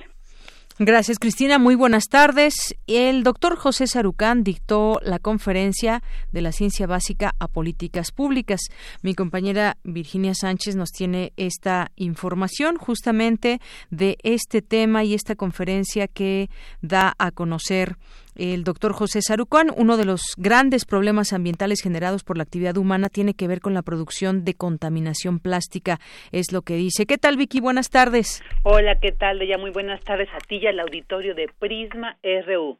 Gracias, 0.79 1.19
Cristina. 1.19 1.59
Muy 1.59 1.75
buenas 1.75 2.05
tardes. 2.09 2.75
El 2.87 3.21
doctor 3.21 3.57
José 3.57 3.85
Sarucán 3.85 4.43
dictó 4.43 4.99
la 5.03 5.19
conferencia 5.19 6.01
de 6.31 6.41
la 6.41 6.51
ciencia 6.51 6.87
básica 6.87 7.35
a 7.37 7.47
políticas 7.47 8.11
públicas. 8.11 8.59
Mi 9.03 9.13
compañera 9.13 9.77
Virginia 9.83 10.33
Sánchez 10.33 10.75
nos 10.75 10.89
tiene 10.89 11.31
esta 11.37 11.91
información 11.95 12.77
justamente 12.77 13.61
de 13.91 14.17
este 14.23 14.63
tema 14.63 15.03
y 15.03 15.13
esta 15.13 15.35
conferencia 15.35 16.07
que 16.07 16.49
da 16.81 17.13
a 17.19 17.29
conocer 17.29 17.97
el 18.35 18.63
doctor 18.63 18.93
José 18.93 19.21
Sarucán, 19.21 19.67
uno 19.75 19.97
de 19.97 20.05
los 20.05 20.21
grandes 20.37 20.85
problemas 20.85 21.33
ambientales 21.33 21.81
generados 21.81 22.23
por 22.23 22.37
la 22.37 22.43
actividad 22.43 22.77
humana 22.77 23.09
tiene 23.09 23.33
que 23.33 23.47
ver 23.47 23.59
con 23.59 23.73
la 23.73 23.81
producción 23.81 24.43
de 24.43 24.53
contaminación 24.53 25.39
plástica, 25.39 25.99
es 26.31 26.51
lo 26.51 26.61
que 26.61 26.75
dice. 26.75 27.05
¿Qué 27.05 27.17
tal, 27.17 27.37
Vicky? 27.37 27.59
Buenas 27.59 27.89
tardes. 27.89 28.43
Hola, 28.63 28.99
¿qué 28.99 29.11
tal? 29.11 29.45
Ya 29.47 29.57
muy 29.57 29.71
buenas 29.71 30.03
tardes 30.03 30.29
a 30.33 30.39
ti 30.39 30.57
y 30.57 30.67
al 30.67 30.79
auditorio 30.79 31.35
de 31.35 31.49
Prisma 31.59 32.17
RU. 32.45 32.77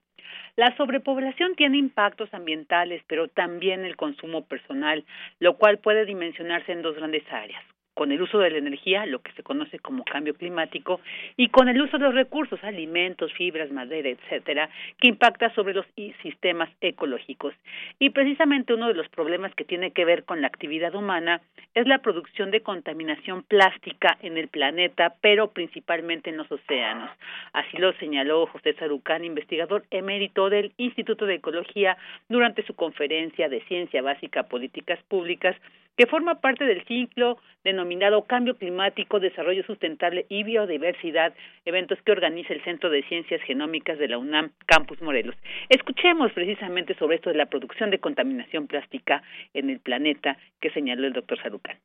La 0.56 0.76
sobrepoblación 0.78 1.56
tiene 1.56 1.78
impactos 1.78 2.32
ambientales, 2.34 3.02
pero 3.08 3.28
también 3.28 3.86
el 3.86 3.96
consumo 3.96 4.46
personal, 4.46 5.04
lo 5.40 5.58
cual 5.58 5.80
puede 5.80 6.06
dimensionarse 6.06 6.72
en 6.72 6.84
dos 6.84 6.96
grandes 6.96 7.24
áreas 7.32 7.64
con 7.94 8.12
el 8.12 8.22
uso 8.22 8.40
de 8.40 8.50
la 8.50 8.58
energía, 8.58 9.06
lo 9.06 9.20
que 9.20 9.32
se 9.34 9.44
conoce 9.44 9.80
como 9.80 10.04
cambio 10.04 10.34
climático, 10.34 11.00
y 11.38 11.50
con 11.50 11.70
el 11.70 11.82
uso 11.82 11.98
de 11.98 12.06
los 12.06 12.16
recursos, 12.16 12.64
alimentos, 12.64 13.32
fibras, 13.34 13.72
madera, 13.72 14.10
etcétera, 14.10 14.70
que 15.00 15.08
impacta 15.08 15.54
sobre 15.54 15.74
los 15.74 15.86
sistemas 16.22 16.70
ecológicos. 16.82 17.54
Y 18.00 18.10
precisamente 18.10 18.74
uno 18.74 18.88
de 18.88 18.96
los 18.96 19.10
problemas 19.10 19.54
que 19.56 19.66
tiene 19.66 19.92
que 19.92 20.06
ver 20.06 20.24
con 20.24 20.42
la 20.42 20.48
actividad 20.48 20.96
humana 20.96 21.42
es 21.74 21.88
la 21.88 22.00
producción 22.00 22.52
de 22.52 22.62
contaminación 22.62 23.44
plástica 23.44 24.18
en 24.22 24.38
el 24.38 24.48
planeta, 24.48 25.16
pero 25.22 25.52
principalmente 25.52 26.30
en 26.30 26.38
los 26.38 26.52
océanos. 26.52 27.10
Así 27.54 27.78
lo 27.78 27.94
señaló 27.94 28.46
José 28.48 28.74
Sarucán, 28.74 29.24
investigador 29.24 29.84
emérito 29.92 30.50
del 30.50 30.74
Instituto 30.78 31.26
de 31.26 31.36
Ecología, 31.36 31.98
durante 32.30 32.64
su 32.64 32.76
conferencia 32.76 33.50
de 33.50 33.62
Ciencia 33.62 34.02
Básica 34.02 34.44
Políticas 34.44 35.00
Públicas 35.08 35.56
que 35.98 36.08
forma 36.08 36.42
parte 36.42 36.66
del 36.66 36.84
ciclo 36.86 37.38
denominado 37.84 38.24
Cambio 38.24 38.56
Climático, 38.56 39.20
Desarrollo 39.20 39.62
Sustentable 39.66 40.26
y 40.30 40.44
Biodiversidad, 40.44 41.34
eventos 41.66 42.02
que 42.04 42.14
organiza 42.14 42.54
el 42.54 42.64
Centro 42.64 42.90
de 42.90 43.04
Ciencias 43.04 43.42
Genómicas 43.42 44.00
de 44.00 44.08
la 44.08 44.18
UNAM 44.18 44.52
Campus 44.68 45.02
Morelos. 45.02 45.36
Escuchemos 45.68 46.32
precisamente 46.32 46.96
sobre 46.96 47.18
esto 47.18 47.30
de 47.30 47.36
la 47.36 47.48
producción 47.48 47.92
de 47.92 48.00
contaminación 48.00 48.68
plástica 48.68 49.22
en 49.54 49.70
el 49.70 49.82
planeta 49.82 50.38
que 50.62 50.70
señaló 50.70 51.06
el 51.06 51.14
doctor 51.14 51.38
Sarucán 51.42 51.78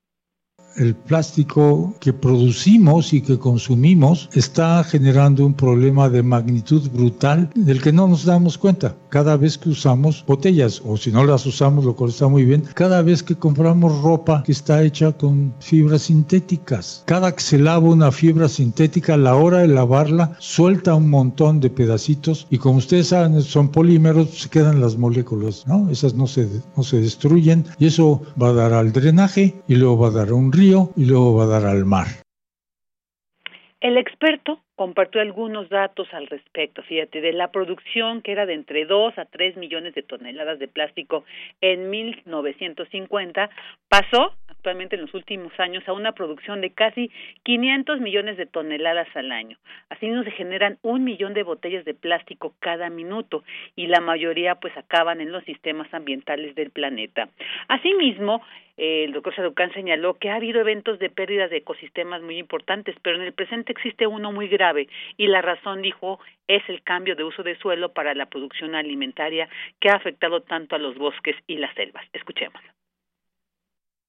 el 0.77 0.95
plástico 0.95 1.95
que 2.01 2.13
producimos 2.13 3.13
y 3.13 3.21
que 3.21 3.39
consumimos 3.39 4.29
está 4.33 4.83
generando 4.85 5.45
un 5.45 5.55
problema 5.55 6.09
de 6.09 6.23
magnitud 6.23 6.89
brutal 6.91 7.51
del 7.55 7.83
que 7.83 7.93
no 7.93 8.09
nos 8.09 8.25
damos 8.25 8.59
cuenta. 8.59 8.97
Cada 9.09 9.37
vez 9.37 9.59
que 9.59 9.71
usamos 9.71 10.25
botellas, 10.27 10.83
o 10.85 10.97
si 10.97 11.11
no 11.11 11.25
las 11.25 11.47
usamos, 11.47 11.85
lo 11.85 11.97
cual 11.97 12.11
está 12.11 12.29
muy 12.29 12.45
bien, 12.45 12.65
cada 12.75 13.03
vez 13.03 13.23
que 13.23 13.37
compramos 13.37 14.03
ropa 14.03 14.43
que 14.45 14.53
está 14.53 14.83
hecha 14.83 15.13
con 15.13 15.55
fibras 15.61 16.03
sintéticas. 16.03 17.03
Cada 17.07 17.35
que 17.35 17.43
se 17.43 17.59
lava 17.59 17.89
una 17.89 18.13
fibra 18.13 18.49
sintética, 18.49 19.15
a 19.15 19.19
la 19.19 19.35
hora 19.35 19.59
de 19.59 19.69
lavarla, 19.69 20.37
suelta 20.39 20.95
un 20.95 21.11
montón 21.11 21.61
de 21.61 21.71
pedacitos 21.71 22.47
y 22.51 22.59
como 22.59 22.79
ustedes 22.79 23.09
saben, 23.09 23.41
son 23.43 23.69
polímeros, 23.69 24.31
se 24.31 24.49
quedan 24.49 24.81
las 24.81 24.97
moléculas, 24.97 25.67
¿no? 25.67 25.89
Esas 25.91 26.15
no 26.15 26.27
se, 26.27 26.49
no 26.77 26.83
se 26.83 27.01
destruyen 27.01 27.65
y 27.79 27.87
eso 27.87 28.23
va 28.41 28.51
a 28.51 28.53
dar 28.53 28.73
al 28.73 28.93
drenaje 28.93 29.61
y 29.67 29.75
luego 29.75 29.99
va 29.99 30.09
a 30.09 30.13
dar 30.13 30.29
a 30.29 30.35
un 30.35 30.53
río 30.53 30.58
y 30.61 31.05
luego 31.07 31.37
va 31.37 31.45
a 31.45 31.61
dar 31.61 31.67
al 31.67 31.85
mar. 31.85 32.07
El 33.81 33.97
experto 33.97 34.61
compartió 34.75 35.21
algunos 35.21 35.69
datos 35.69 36.09
al 36.13 36.27
respecto, 36.27 36.83
fíjate, 36.83 37.21
de 37.21 37.33
la 37.33 37.53
producción 37.53 38.23
que 38.23 38.33
era 38.33 38.45
de 38.45 38.55
entre 38.55 38.85
2 38.87 39.17
a 39.19 39.25
3 39.27 39.57
millones 39.57 39.95
de 39.95 40.03
toneladas 40.03 40.59
de 40.59 40.67
plástico 40.67 41.25
en 41.61 41.89
1950, 41.91 43.51
pasó 43.89 44.35
actualmente 44.69 44.97
en 44.97 45.03
los 45.03 45.15
últimos 45.15 45.51
años 45.59 45.83
a 45.89 45.95
una 45.95 46.13
producción 46.13 46.61
de 46.61 46.75
casi 46.75 47.11
500 47.45 48.01
millones 48.01 48.37
de 48.37 48.45
toneladas 48.45 49.09
al 49.15 49.33
año. 49.33 49.57
Así 49.89 50.07
se 50.25 50.31
generan 50.33 50.77
un 50.83 51.05
millón 51.05 51.33
de 51.33 51.43
botellas 51.43 51.87
de 51.87 51.95
plástico 51.95 52.53
cada 52.59 52.91
minuto 52.91 53.45
y 53.77 53.87
la 53.87 54.01
mayoría 54.01 54.57
pues 54.57 54.77
acaban 54.77 55.23
en 55.23 55.33
los 55.33 55.43
sistemas 55.45 55.89
ambientales 55.95 56.55
del 56.55 56.71
planeta. 56.71 57.31
Asimismo, 57.69 58.43
el 58.77 59.13
doctor 59.13 59.35
Sarucán 59.35 59.73
señaló 59.73 60.19
que 60.19 60.29
ha 60.29 60.35
habido 60.35 60.61
eventos 60.61 60.99
de 60.99 61.09
pérdida 61.09 61.49
de 61.49 61.57
ecosistemas 61.57 62.21
muy 62.21 62.37
importantes, 62.37 62.95
pero 63.01 63.17
en 63.17 63.23
el 63.23 63.33
presente 63.33 63.73
existe 63.73 64.07
uno 64.07 64.33
muy 64.33 64.49
grave 64.49 64.87
y 65.17 65.29
la 65.29 65.41
razón, 65.41 65.81
dijo, 65.81 66.21
es 66.47 66.63
el 66.69 66.83
cambio 66.83 67.17
de 67.17 67.25
uso 67.25 67.43
de 67.43 67.57
suelo 67.57 67.95
para 67.95 68.15
la 68.15 68.27
producción 68.27 68.75
alimentaria 68.75 69.49
que 69.81 69.89
ha 69.89 69.95
afectado 69.95 70.43
tanto 70.43 70.77
a 70.77 70.79
los 70.79 70.99
bosques 70.99 71.37
y 71.47 71.57
las 71.57 71.75
selvas. 71.75 72.05
Escuchemos. 72.13 72.61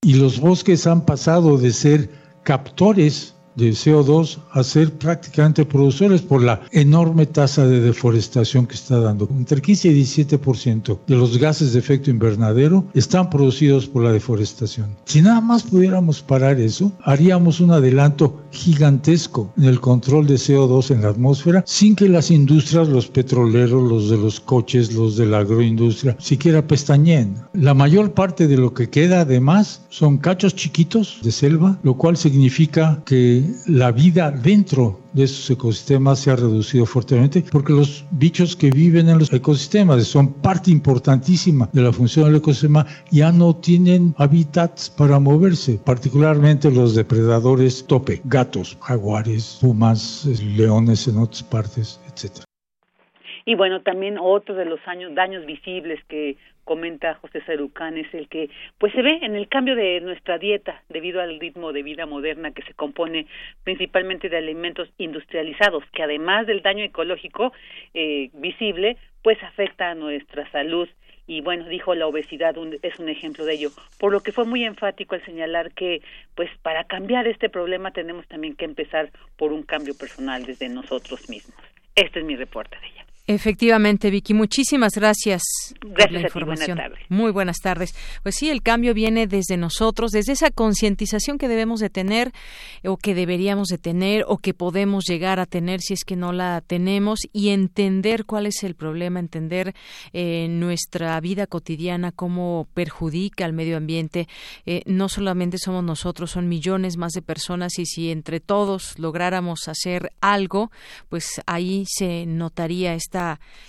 Y 0.09 0.15
los 0.15 0.39
bosques 0.39 0.87
han 0.87 1.05
pasado 1.05 1.59
de 1.59 1.71
ser 1.71 2.09
captores 2.41 3.35
de 3.59 3.71
CO2 3.71 4.39
a 4.51 4.63
ser 4.63 4.91
prácticamente 4.93 5.65
productores 5.65 6.21
por 6.21 6.41
la 6.43 6.61
enorme 6.71 7.25
tasa 7.25 7.67
de 7.67 7.81
deforestación 7.81 8.65
que 8.65 8.75
está 8.75 8.99
dando. 8.99 9.27
Entre 9.31 9.61
15 9.61 9.89
y 9.89 10.01
17% 10.01 10.99
de 11.07 11.15
los 11.15 11.37
gases 11.37 11.73
de 11.73 11.79
efecto 11.79 12.09
invernadero 12.09 12.85
están 12.93 13.29
producidos 13.29 13.87
por 13.87 14.03
la 14.03 14.11
deforestación. 14.11 14.95
Si 15.05 15.21
nada 15.21 15.41
más 15.41 15.63
pudiéramos 15.63 16.21
parar 16.21 16.59
eso, 16.59 16.91
haríamos 17.03 17.59
un 17.59 17.71
adelanto 17.71 18.41
gigantesco 18.51 19.53
en 19.57 19.65
el 19.65 19.79
control 19.79 20.27
de 20.27 20.35
CO2 20.35 20.91
en 20.91 21.01
la 21.01 21.09
atmósfera 21.09 21.63
sin 21.65 21.95
que 21.95 22.09
las 22.09 22.31
industrias, 22.31 22.87
los 22.87 23.07
petroleros, 23.07 23.89
los 23.89 24.09
de 24.09 24.17
los 24.17 24.39
coches, 24.39 24.93
los 24.93 25.17
de 25.17 25.25
la 25.25 25.39
agroindustria, 25.39 26.15
siquiera 26.19 26.65
pestañeen. 26.65 27.35
La 27.53 27.73
mayor 27.73 28.13
parte 28.13 28.47
de 28.47 28.57
lo 28.57 28.73
que 28.73 28.89
queda 28.89 29.21
además 29.21 29.81
son 29.89 30.17
cachos 30.17 30.55
chiquitos 30.55 31.19
de 31.23 31.31
selva, 31.31 31.79
lo 31.83 31.95
cual 31.95 32.17
significa 32.17 33.01
que 33.05 33.43
la 33.67 33.91
vida 33.91 34.31
dentro 34.31 34.99
de 35.13 35.23
esos 35.23 35.49
ecosistemas 35.49 36.19
se 36.19 36.31
ha 36.31 36.35
reducido 36.35 36.85
fuertemente 36.85 37.43
porque 37.51 37.73
los 37.73 38.05
bichos 38.11 38.55
que 38.55 38.69
viven 38.69 39.09
en 39.09 39.19
los 39.19 39.31
ecosistemas 39.33 40.05
son 40.05 40.33
parte 40.41 40.71
importantísima 40.71 41.69
de 41.73 41.81
la 41.81 41.91
función 41.91 42.25
del 42.25 42.37
ecosistema 42.37 42.85
ya 43.11 43.31
no 43.31 43.55
tienen 43.55 44.13
hábitats 44.17 44.89
para 44.89 45.19
moverse, 45.19 45.79
particularmente 45.83 46.71
los 46.71 46.95
depredadores 46.95 47.85
tope, 47.87 48.21
gatos, 48.25 48.77
jaguares, 48.81 49.57
pumas, 49.61 50.25
leones 50.55 51.07
en 51.07 51.17
otras 51.17 51.43
partes, 51.43 51.99
etcétera. 52.11 52.45
Y 53.45 53.55
bueno, 53.55 53.81
también 53.81 54.17
otro 54.21 54.53
de 54.53 54.65
los 54.65 54.79
años, 54.85 55.15
daños 55.15 55.45
visibles 55.45 55.99
que 56.07 56.37
comenta 56.69 57.15
José 57.15 57.41
Sarucán 57.47 57.97
es 57.97 58.13
el 58.13 58.27
que 58.29 58.51
pues 58.77 58.93
se 58.93 59.01
ve 59.01 59.17
en 59.23 59.35
el 59.35 59.47
cambio 59.47 59.75
de 59.75 59.99
nuestra 60.01 60.37
dieta 60.37 60.83
debido 60.87 61.19
al 61.19 61.39
ritmo 61.39 61.73
de 61.73 61.81
vida 61.81 62.05
moderna 62.05 62.51
que 62.51 62.61
se 62.61 62.75
compone 62.75 63.25
principalmente 63.63 64.29
de 64.29 64.37
alimentos 64.37 64.87
industrializados 64.99 65.83
que 65.95 66.03
además 66.03 66.45
del 66.45 66.61
daño 66.61 66.83
ecológico 66.83 67.53
eh, 67.95 68.29
visible 68.33 68.97
pues 69.23 69.41
afecta 69.41 69.89
a 69.89 69.95
nuestra 69.95 70.47
salud. 70.51 70.87
Y 71.25 71.41
bueno 71.41 71.67
dijo 71.67 71.95
la 71.95 72.05
obesidad 72.05 72.55
es 72.83 72.99
un 72.99 73.09
ejemplo 73.09 73.45
de 73.45 73.53
ello. 73.55 73.71
Por 73.99 74.11
lo 74.11 74.19
que 74.19 74.31
fue 74.31 74.45
muy 74.45 74.63
enfático 74.63 75.15
al 75.15 75.25
señalar 75.25 75.71
que 75.71 76.03
pues 76.35 76.51
para 76.61 76.83
cambiar 76.83 77.25
este 77.25 77.49
problema 77.49 77.89
tenemos 77.89 78.27
también 78.27 78.55
que 78.55 78.65
empezar 78.65 79.09
por 79.37 79.53
un 79.53 79.63
cambio 79.63 79.97
personal 79.97 80.45
desde 80.45 80.69
nosotros 80.69 81.31
mismos. 81.31 81.57
Este 81.95 82.19
es 82.19 82.25
mi 82.25 82.35
reporte 82.35 82.77
de 82.79 82.87
ella 82.89 83.08
Efectivamente, 83.29 84.09
Vicky, 84.09 84.33
muchísimas 84.33 84.93
gracias, 84.95 85.43
gracias 85.81 86.09
por 86.09 86.11
la 86.13 86.21
información. 86.21 86.77
buenas 86.77 86.89
tardes. 86.89 87.05
Muy 87.09 87.31
buenas 87.31 87.57
tardes. 87.59 87.95
Pues 88.23 88.33
sí, 88.33 88.49
el 88.49 88.63
cambio 88.63 88.95
viene 88.95 89.27
desde 89.27 89.55
nosotros, 89.55 90.09
desde 90.09 90.31
esa 90.33 90.49
concientización 90.49 91.37
que 91.37 91.47
debemos 91.47 91.79
de 91.79 91.91
tener 91.91 92.31
o 92.83 92.97
que 92.97 93.13
deberíamos 93.13 93.67
de 93.67 93.77
tener 93.77 94.25
o 94.27 94.39
que 94.39 94.55
podemos 94.55 95.05
llegar 95.05 95.39
a 95.39 95.45
tener 95.45 95.79
si 95.79 95.93
es 95.93 96.05
que 96.05 96.15
no 96.15 96.33
la 96.33 96.63
tenemos 96.65 97.19
y 97.31 97.49
entender 97.49 98.25
cuál 98.25 98.47
es 98.47 98.63
el 98.63 98.73
problema, 98.73 99.19
entender 99.19 99.75
eh, 100.11 100.47
nuestra 100.49 101.19
vida 101.21 101.45
cotidiana 101.45 102.11
cómo 102.11 102.67
perjudica 102.73 103.45
al 103.45 103.53
medio 103.53 103.77
ambiente. 103.77 104.27
Eh, 104.65 104.81
no 104.87 105.07
solamente 105.07 105.59
somos 105.59 105.83
nosotros, 105.83 106.31
son 106.31 106.49
millones 106.49 106.97
más 106.97 107.11
de 107.11 107.21
personas 107.21 107.77
y 107.77 107.85
si 107.85 108.09
entre 108.09 108.39
todos 108.39 108.97
lográramos 108.97 109.67
hacer 109.67 110.13
algo, 110.19 110.71
pues 111.09 111.43
ahí 111.45 111.83
se 111.87 112.25
notaría 112.25 112.95
esta 112.95 113.18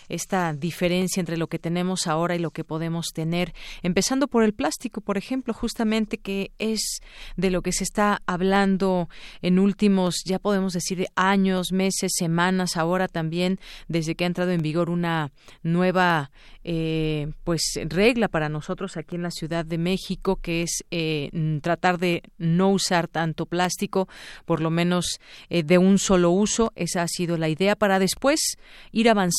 esta, 0.09 0.53
diferencia 0.55 1.21
entre 1.21 1.37
lo 1.37 1.49
que 1.49 1.59
tenemos 1.59 2.07
ahora 2.07 2.35
y 2.35 2.39
lo 2.39 2.51
que 2.51 2.65
podemos 2.65 3.09
tener, 3.15 3.53
empezando 3.83 4.29
por 4.29 4.43
el 4.45 4.53
plástico, 4.53 5.01
por 5.01 5.17
ejemplo, 5.17 5.55
justamente 5.55 6.19
que 6.19 6.53
es 6.59 7.01
de 7.37 7.51
lo 7.51 7.63
que 7.63 7.73
se 7.73 7.85
está 7.85 8.23
hablando 8.27 9.09
en 9.43 9.59
últimos, 9.59 10.23
ya 10.25 10.39
podemos 10.39 10.73
decir, 10.73 11.07
años, 11.15 11.73
meses, 11.73 12.13
semanas, 12.17 12.77
ahora 12.77 13.09
también, 13.09 13.59
desde 13.89 14.15
que 14.15 14.25
ha 14.25 14.27
entrado 14.27 14.51
en 14.53 14.63
vigor 14.63 14.91
una 14.91 15.33
nueva 15.63 16.31
eh, 16.63 17.33
pues 17.43 17.63
regla 17.87 18.29
para 18.29 18.51
nosotros 18.51 18.99
aquí 18.99 19.17
en 19.17 19.23
la 19.23 19.31
Ciudad 19.31 19.65
de 19.65 19.79
México, 19.79 20.37
que 20.37 20.63
es 20.63 20.85
eh, 20.91 21.31
tratar 21.63 21.99
de 21.99 22.23
no 22.37 22.71
usar 22.71 23.09
tanto 23.09 23.47
plástico, 23.47 24.09
por 24.45 24.61
lo 24.61 24.71
menos 24.71 25.21
eh, 25.49 25.63
de 25.63 25.79
un 25.79 25.99
solo 25.99 26.31
uso. 26.31 26.73
Esa 26.75 27.03
ha 27.03 27.09
sido 27.09 27.39
la 27.39 27.49
idea 27.49 27.77
para 27.77 27.99
después 27.99 28.59
ir 28.93 29.09
avanzando 29.09 29.30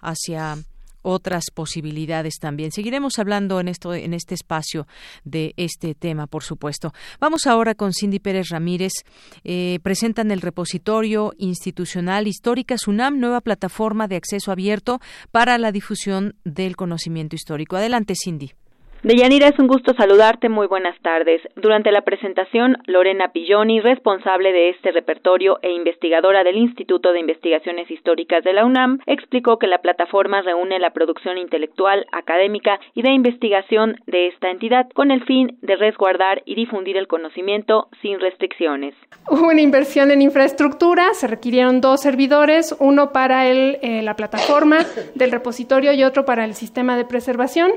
hacia 0.00 0.58
otras 1.04 1.44
posibilidades 1.52 2.38
también. 2.40 2.72
Seguiremos 2.72 3.18
hablando 3.18 3.60
en 3.60 3.68
esto 3.68 3.94
en 3.94 4.14
este 4.14 4.34
espacio 4.34 4.86
de 5.22 5.52
este 5.56 5.94
tema, 5.94 6.26
por 6.26 6.42
supuesto. 6.42 6.92
Vamos 7.20 7.46
ahora 7.46 7.74
con 7.74 7.92
Cindy 7.92 8.18
Pérez 8.18 8.48
Ramírez. 8.48 8.92
Eh, 9.44 9.78
presentan 9.82 10.30
el 10.30 10.40
repositorio 10.40 11.34
institucional 11.36 12.26
histórica 12.26 12.76
SUNAM, 12.78 13.20
nueva 13.20 13.42
plataforma 13.42 14.08
de 14.08 14.16
acceso 14.16 14.50
abierto 14.50 15.00
para 15.30 15.58
la 15.58 15.72
difusión 15.72 16.36
del 16.44 16.74
conocimiento 16.74 17.36
histórico. 17.36 17.76
Adelante, 17.76 18.14
Cindy. 18.16 18.52
Deyanira, 19.04 19.48
es 19.48 19.58
un 19.58 19.66
gusto 19.66 19.92
saludarte. 19.92 20.48
Muy 20.48 20.66
buenas 20.66 20.98
tardes. 21.02 21.42
Durante 21.56 21.92
la 21.92 22.00
presentación, 22.06 22.78
Lorena 22.86 23.32
Pilloni, 23.32 23.80
responsable 23.80 24.50
de 24.50 24.70
este 24.70 24.92
repertorio 24.92 25.58
e 25.60 25.72
investigadora 25.72 26.42
del 26.42 26.56
Instituto 26.56 27.12
de 27.12 27.20
Investigaciones 27.20 27.90
Históricas 27.90 28.42
de 28.44 28.54
la 28.54 28.64
UNAM, 28.64 29.00
explicó 29.04 29.58
que 29.58 29.66
la 29.66 29.82
plataforma 29.82 30.40
reúne 30.40 30.78
la 30.78 30.94
producción 30.94 31.36
intelectual, 31.36 32.06
académica 32.12 32.80
y 32.94 33.02
de 33.02 33.10
investigación 33.10 33.96
de 34.06 34.28
esta 34.28 34.50
entidad 34.50 34.88
con 34.94 35.10
el 35.10 35.22
fin 35.26 35.58
de 35.60 35.76
resguardar 35.76 36.40
y 36.46 36.54
difundir 36.54 36.96
el 36.96 37.06
conocimiento 37.06 37.88
sin 38.00 38.18
restricciones. 38.20 38.94
Hubo 39.28 39.48
una 39.48 39.60
inversión 39.60 40.12
en 40.12 40.22
infraestructura, 40.22 41.12
se 41.12 41.26
requirieron 41.26 41.82
dos 41.82 42.00
servidores, 42.00 42.74
uno 42.80 43.12
para 43.12 43.50
el, 43.50 43.76
eh, 43.82 44.00
la 44.00 44.16
plataforma 44.16 44.78
del 45.14 45.30
repositorio 45.30 45.92
y 45.92 46.04
otro 46.04 46.24
para 46.24 46.46
el 46.46 46.54
sistema 46.54 46.96
de 46.96 47.04
preservación 47.04 47.70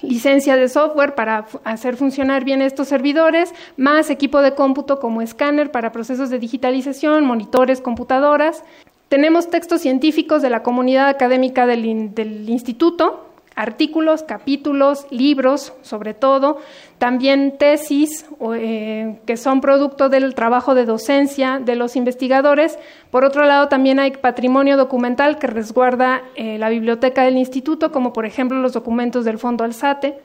licencia 0.00 0.56
de 0.56 0.68
software 0.68 1.14
para 1.14 1.46
hacer 1.64 1.96
funcionar 1.96 2.44
bien 2.44 2.62
estos 2.62 2.88
servidores, 2.88 3.54
más 3.76 4.10
equipo 4.10 4.42
de 4.42 4.54
cómputo 4.54 5.00
como 5.00 5.22
escáner 5.22 5.70
para 5.70 5.92
procesos 5.92 6.30
de 6.30 6.38
digitalización, 6.38 7.24
monitores, 7.24 7.80
computadoras. 7.80 8.62
Tenemos 9.08 9.50
textos 9.50 9.80
científicos 9.82 10.42
de 10.42 10.50
la 10.50 10.62
comunidad 10.62 11.08
académica 11.08 11.66
del, 11.66 12.14
del 12.14 12.48
instituto, 12.48 13.25
artículos, 13.56 14.22
capítulos, 14.22 15.06
libros, 15.10 15.72
sobre 15.80 16.12
todo, 16.12 16.58
también 16.98 17.56
tesis 17.58 18.26
eh, 18.54 19.18
que 19.26 19.36
son 19.38 19.62
producto 19.62 20.10
del 20.10 20.34
trabajo 20.34 20.74
de 20.74 20.84
docencia 20.84 21.58
de 21.58 21.74
los 21.74 21.96
investigadores. 21.96 22.78
Por 23.10 23.24
otro 23.24 23.46
lado, 23.46 23.68
también 23.68 23.98
hay 23.98 24.12
patrimonio 24.12 24.76
documental 24.76 25.38
que 25.38 25.46
resguarda 25.46 26.22
eh, 26.36 26.58
la 26.58 26.68
biblioteca 26.68 27.24
del 27.24 27.38
instituto, 27.38 27.90
como 27.90 28.12
por 28.12 28.26
ejemplo 28.26 28.60
los 28.60 28.74
documentos 28.74 29.24
del 29.24 29.38
Fondo 29.38 29.64
Alzate. 29.64 30.18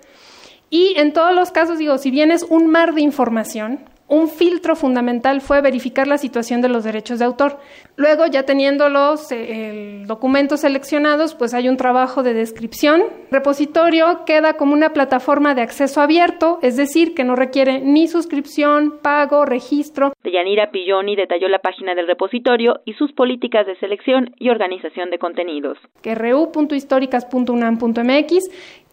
Y 0.69 0.93
en 0.97 1.13
todos 1.13 1.33
los 1.33 1.51
casos, 1.51 1.77
digo, 1.77 1.97
si 1.97 2.11
bien 2.11 2.31
es 2.31 2.43
un 2.43 2.67
mar 2.67 2.93
de 2.93 3.01
información, 3.01 3.79
un 4.11 4.27
filtro 4.27 4.75
fundamental 4.75 5.39
fue 5.39 5.61
verificar 5.61 6.05
la 6.05 6.17
situación 6.17 6.61
de 6.61 6.67
los 6.67 6.83
derechos 6.83 7.19
de 7.19 7.25
autor. 7.25 7.59
Luego, 7.95 8.27
ya 8.27 8.43
teniendo 8.43 8.89
los 8.89 9.31
eh, 9.31 10.03
documentos 10.05 10.59
seleccionados, 10.59 11.33
pues 11.33 11.53
hay 11.53 11.69
un 11.69 11.77
trabajo 11.77 12.21
de 12.21 12.33
descripción. 12.33 13.03
Repositorio 13.31 14.25
queda 14.25 14.57
como 14.57 14.73
una 14.73 14.91
plataforma 14.91 15.55
de 15.55 15.61
acceso 15.61 16.01
abierto, 16.01 16.59
es 16.61 16.75
decir, 16.75 17.15
que 17.15 17.23
no 17.23 17.37
requiere 17.37 17.79
ni 17.79 18.09
suscripción, 18.09 18.99
pago, 19.01 19.45
registro. 19.45 20.11
Deyanira 20.25 20.71
Pilloni 20.71 21.15
detalló 21.15 21.47
la 21.47 21.59
página 21.59 21.95
del 21.95 22.07
repositorio 22.07 22.81
y 22.83 22.93
sus 22.95 23.13
políticas 23.13 23.65
de 23.65 23.77
selección 23.77 24.35
y 24.37 24.49
organización 24.49 25.09
de 25.09 25.19
contenidos. 25.19 25.77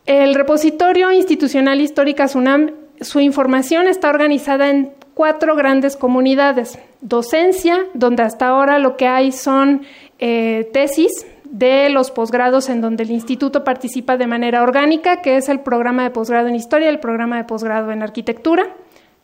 el 0.07 0.35
repositorio 0.37 1.11
institucional 1.11 1.81
Históricas 1.81 2.37
UNAM, 2.37 2.71
su 3.01 3.21
información 3.21 3.87
está 3.87 4.11
organizada 4.11 4.71
en 4.71 4.98
cuatro 5.19 5.57
grandes 5.57 5.97
comunidades. 5.97 6.79
Docencia, 7.01 7.87
donde 7.93 8.23
hasta 8.23 8.47
ahora 8.47 8.79
lo 8.79 8.97
que 8.97 9.09
hay 9.09 9.33
son 9.33 9.83
eh, 10.21 10.71
tesis 10.73 11.27
de 11.43 11.91
los 11.91 12.13
posgrados 12.13 12.69
en 12.69 12.81
donde 12.81 13.03
el 13.03 13.11
instituto 13.11 13.65
participa 13.65 14.17
de 14.17 14.29
manera 14.29 14.63
orgánica, 14.63 15.21
que 15.21 15.37
es 15.37 15.49
el 15.49 15.59
programa 15.59 16.05
de 16.05 16.11
posgrado 16.11 16.47
en 16.47 16.55
historia, 16.55 16.89
el 16.89 17.01
programa 17.01 17.37
de 17.37 17.43
posgrado 17.43 17.91
en 17.91 18.05
arquitectura. 18.05 18.77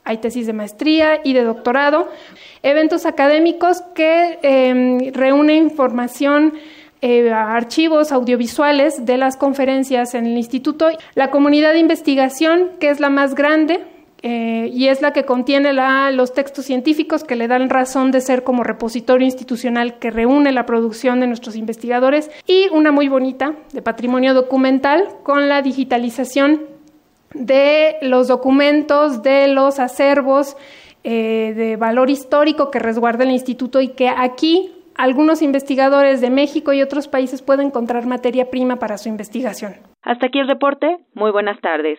Hay 0.03 0.19
tesis 0.19 0.49
de 0.49 0.53
maestría 0.53 1.21
y 1.23 1.33
de 1.33 1.45
doctorado. 1.45 2.09
Eventos 2.65 3.07
académicos 3.07 3.83
que 3.95 4.41
em, 4.43 5.13
reúnen 5.13 5.63
información 5.63 6.55
eh, 7.03 7.31
archivos 7.31 8.11
audiovisuales 8.11 9.07
de 9.07 9.17
las 9.17 9.37
conferencias 9.37 10.15
en 10.15 10.27
el 10.27 10.37
instituto. 10.37 10.89
La 11.15 11.31
comunidad 11.31 11.73
de 11.73 11.79
investigación, 11.79 12.71
que 12.81 12.91
es 12.91 12.99
la 12.99 13.11
más 13.11 13.37
grande, 13.37 13.94
eh, 14.27 14.71
y 14.73 14.89
es 14.89 15.03
la 15.03 15.13
que 15.13 15.27
contiene 15.27 15.75
los 15.75 16.33
textos 16.33 16.65
científicos 16.65 17.25
que 17.25 17.37
le 17.37 17.47
dan 17.47 17.69
razón 17.69 18.11
de 18.11 18.23
ser 18.23 18.43
como 18.43 18.65
repositorio 18.65 19.27
institucional 19.27 19.99
que 19.99 20.11
reúne 20.11 20.51
la 20.51 20.65
producción 20.65 21.21
de 21.21 21.27
nuestros 21.27 21.57
investigadores 21.57 22.31
y 22.47 22.71
una 22.71 22.91
muy 22.91 23.09
bonita 23.09 23.53
de 23.75 23.83
patrimonio 23.83 24.33
documental 24.33 25.09
con 25.25 25.51
la 25.51 25.61
digitalización 25.61 26.63
de 27.35 27.97
los 28.01 28.27
documentos, 28.27 29.23
de 29.23 29.49
los 29.49 29.79
acervos 29.79 30.57
eh, 31.03 31.53
de 31.55 31.77
valor 31.77 32.09
histórico 32.09 32.71
que 32.71 32.79
resguarda 32.79 33.25
el 33.25 33.31
instituto 33.31 33.83
y 33.83 33.89
que 33.89 34.09
aquí 34.09 34.73
algunos 34.95 35.43
investigadores 35.43 36.23
de 36.23 36.31
México 36.31 36.73
y 36.73 36.81
otros 36.81 37.09
países 37.09 37.43
pueden 37.43 37.67
encontrar 37.67 38.07
materia 38.07 38.49
prima 38.49 38.77
para 38.77 38.97
su 38.97 39.11
investigación. 39.11 39.75
Hasta 40.01 40.29
aquí 40.29 40.39
el 40.39 40.49
reporte. 40.49 40.97
Muy 41.13 41.31
buenas 41.31 41.61
tardes. 41.61 41.99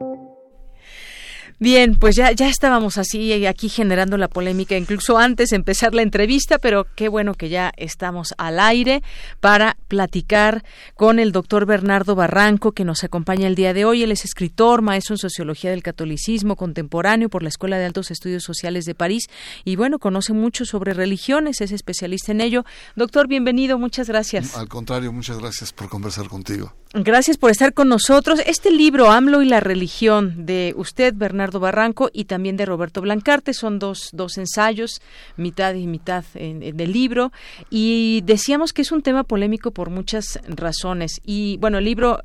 Bien, 1.61 1.95
pues 1.95 2.15
ya, 2.15 2.31
ya 2.31 2.49
estábamos 2.49 2.97
así 2.97 3.31
eh, 3.31 3.47
aquí 3.47 3.69
generando 3.69 4.17
la 4.17 4.29
polémica, 4.29 4.75
incluso 4.75 5.19
antes 5.19 5.49
de 5.49 5.57
empezar 5.57 5.93
la 5.93 6.01
entrevista, 6.01 6.57
pero 6.57 6.87
qué 6.95 7.07
bueno 7.07 7.35
que 7.35 7.49
ya 7.49 7.71
estamos 7.77 8.33
al 8.39 8.59
aire 8.59 9.03
para 9.39 9.77
platicar 9.87 10.65
con 10.95 11.19
el 11.19 11.31
doctor 11.31 11.67
Bernardo 11.67 12.15
Barranco, 12.15 12.71
que 12.71 12.83
nos 12.83 13.03
acompaña 13.03 13.45
el 13.45 13.53
día 13.53 13.75
de 13.75 13.85
hoy. 13.85 14.01
Él 14.01 14.11
es 14.11 14.25
escritor, 14.25 14.81
maestro 14.81 15.13
en 15.13 15.19
Sociología 15.19 15.69
del 15.69 15.83
Catolicismo 15.83 16.55
Contemporáneo 16.55 17.29
por 17.29 17.43
la 17.43 17.49
Escuela 17.49 17.77
de 17.77 17.85
Altos 17.85 18.09
Estudios 18.09 18.41
Sociales 18.41 18.85
de 18.85 18.95
París 18.95 19.27
y 19.63 19.75
bueno, 19.75 19.99
conoce 19.99 20.33
mucho 20.33 20.65
sobre 20.65 20.95
religiones, 20.95 21.61
es 21.61 21.71
especialista 21.71 22.31
en 22.31 22.41
ello. 22.41 22.65
Doctor, 22.95 23.27
bienvenido, 23.27 23.77
muchas 23.77 24.07
gracias. 24.07 24.57
Al 24.57 24.67
contrario, 24.67 25.13
muchas 25.13 25.37
gracias 25.37 25.71
por 25.71 25.89
conversar 25.89 26.27
contigo. 26.27 26.73
Gracias 26.93 27.37
por 27.37 27.51
estar 27.51 27.73
con 27.73 27.87
nosotros. 27.87 28.41
Este 28.45 28.69
libro, 28.69 29.11
AMLO 29.11 29.41
y 29.41 29.45
la 29.45 29.61
religión, 29.61 30.45
de 30.45 30.73
usted, 30.75 31.13
Bernardo 31.15 31.61
Barranco, 31.61 32.09
y 32.11 32.25
también 32.25 32.57
de 32.57 32.65
Roberto 32.65 32.99
Blancarte, 32.99 33.53
son 33.53 33.79
dos, 33.79 34.09
dos 34.11 34.37
ensayos, 34.37 35.01
mitad 35.37 35.73
y 35.75 35.87
mitad 35.87 36.25
del 36.33 36.91
libro. 36.91 37.31
Y 37.69 38.23
decíamos 38.25 38.73
que 38.73 38.81
es 38.81 38.91
un 38.91 39.03
tema 39.03 39.23
polémico 39.23 39.71
por 39.71 39.89
muchas 39.89 40.37
razones. 40.49 41.21
Y 41.23 41.55
bueno, 41.61 41.77
el 41.77 41.85
libro 41.85 42.19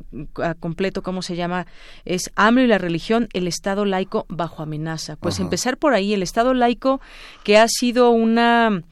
completo, 0.59 1.01
¿cómo 1.01 1.23
se 1.23 1.37
llama? 1.37 1.69
Es 2.05 2.33
AMLO 2.35 2.63
y 2.63 2.67
la 2.67 2.79
religión, 2.79 3.29
el 3.35 3.47
Estado 3.47 3.85
laico 3.85 4.27
bajo 4.29 4.65
amenaza. 4.65 5.15
Pues 5.15 5.39
empezar 5.39 5.77
por 5.77 5.95
ahí, 5.95 6.13
el 6.13 6.25
Estado 6.25 6.55
laico 6.55 7.01
que 7.45 7.57
ha 7.57 7.69
sido 7.69 8.11
una 8.11 8.83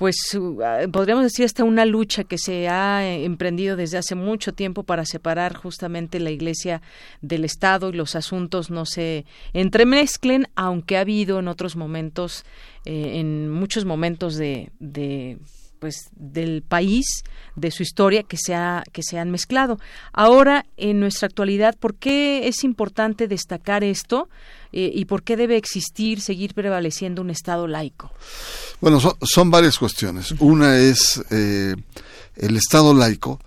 pues 0.00 0.16
ah, 0.64 0.86
podríamos 0.90 1.24
decir 1.24 1.44
hasta 1.44 1.62
una 1.62 1.84
lucha 1.84 2.24
que 2.24 2.38
se 2.38 2.70
ha 2.70 3.04
eh, 3.04 3.26
emprendido 3.26 3.76
desde 3.76 3.98
hace 3.98 4.14
mucho 4.14 4.54
tiempo 4.54 4.82
para 4.82 5.04
separar 5.04 5.54
justamente 5.54 6.20
la 6.20 6.30
Iglesia 6.30 6.80
del 7.20 7.44
Estado 7.44 7.90
y 7.90 7.92
los 7.92 8.16
asuntos 8.16 8.70
no 8.70 8.86
se 8.86 9.26
entremezclen, 9.52 10.48
aunque 10.56 10.96
ha 10.96 11.00
habido 11.00 11.38
en 11.38 11.48
otros 11.48 11.76
momentos, 11.76 12.46
eh, 12.86 13.18
en 13.20 13.50
muchos 13.50 13.84
momentos 13.84 14.36
de, 14.36 14.70
de 14.78 15.36
pues 15.80 16.08
del 16.12 16.62
país, 16.62 17.22
de 17.56 17.70
su 17.70 17.82
historia 17.82 18.22
que 18.22 18.38
se 18.38 18.54
ha, 18.54 18.84
que 18.92 19.02
se 19.02 19.18
han 19.18 19.30
mezclado. 19.30 19.78
Ahora, 20.14 20.64
en 20.78 20.98
nuestra 20.98 21.26
actualidad, 21.26 21.76
¿por 21.78 21.94
qué 21.96 22.48
es 22.48 22.64
importante 22.64 23.28
destacar 23.28 23.84
esto? 23.84 24.30
Eh, 24.72 24.90
y 24.94 25.04
por 25.04 25.22
qué 25.22 25.36
debe 25.36 25.56
existir, 25.56 26.20
seguir 26.20 26.54
prevaleciendo 26.54 27.22
un 27.22 27.30
Estado 27.30 27.66
laico? 27.66 28.12
Bueno, 28.80 29.00
son, 29.00 29.50
varias 29.50 29.78
cuestiones. 29.78 30.32
Una 30.38 30.78
es 30.78 31.22
eh, 31.30 31.74
el 32.36 32.56
Estado 32.56 32.94
laico 32.94 33.40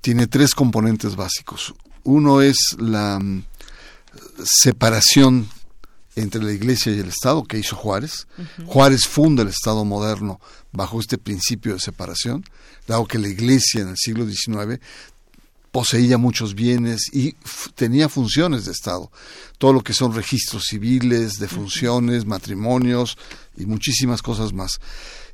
tiene 0.00 0.26
tres 0.26 0.54
componentes 0.54 1.14
básicos. 1.14 1.74
Uno 2.04 2.42
es 2.42 2.56
la 2.78 3.18
mm, 3.18 3.44
separación 4.44 5.48
entre 6.16 6.42
la 6.42 6.52
Iglesia 6.52 6.92
y 6.92 6.98
el 6.98 7.08
Estado 7.08 7.44
que 7.44 7.58
hizo 7.58 7.76
Juárez. 7.76 8.26
Juárez 8.66 9.06
funda 9.06 9.42
el 9.42 9.48
Estado 9.48 9.84
moderno 9.84 10.40
bajo 10.72 11.00
este 11.00 11.18
principio 11.18 11.74
de 11.74 11.80
separación, 11.80 12.44
dado 12.86 13.06
que 13.06 13.18
la 13.18 13.28
Iglesia 13.28 13.82
en 13.82 13.88
el 13.88 13.96
siglo 13.96 14.26
XIX 14.26 14.80
poseía 15.72 16.18
muchos 16.18 16.54
bienes 16.54 17.08
y 17.12 17.34
tenía 17.74 18.08
funciones 18.08 18.66
de 18.66 18.72
Estado. 18.72 19.10
Todo 19.58 19.72
lo 19.72 19.80
que 19.80 19.94
son 19.94 20.14
registros 20.14 20.66
civiles, 20.66 21.38
defunciones, 21.40 22.26
matrimonios 22.26 23.16
y 23.56 23.66
muchísimas 23.66 24.22
cosas 24.22 24.52
más. 24.52 24.80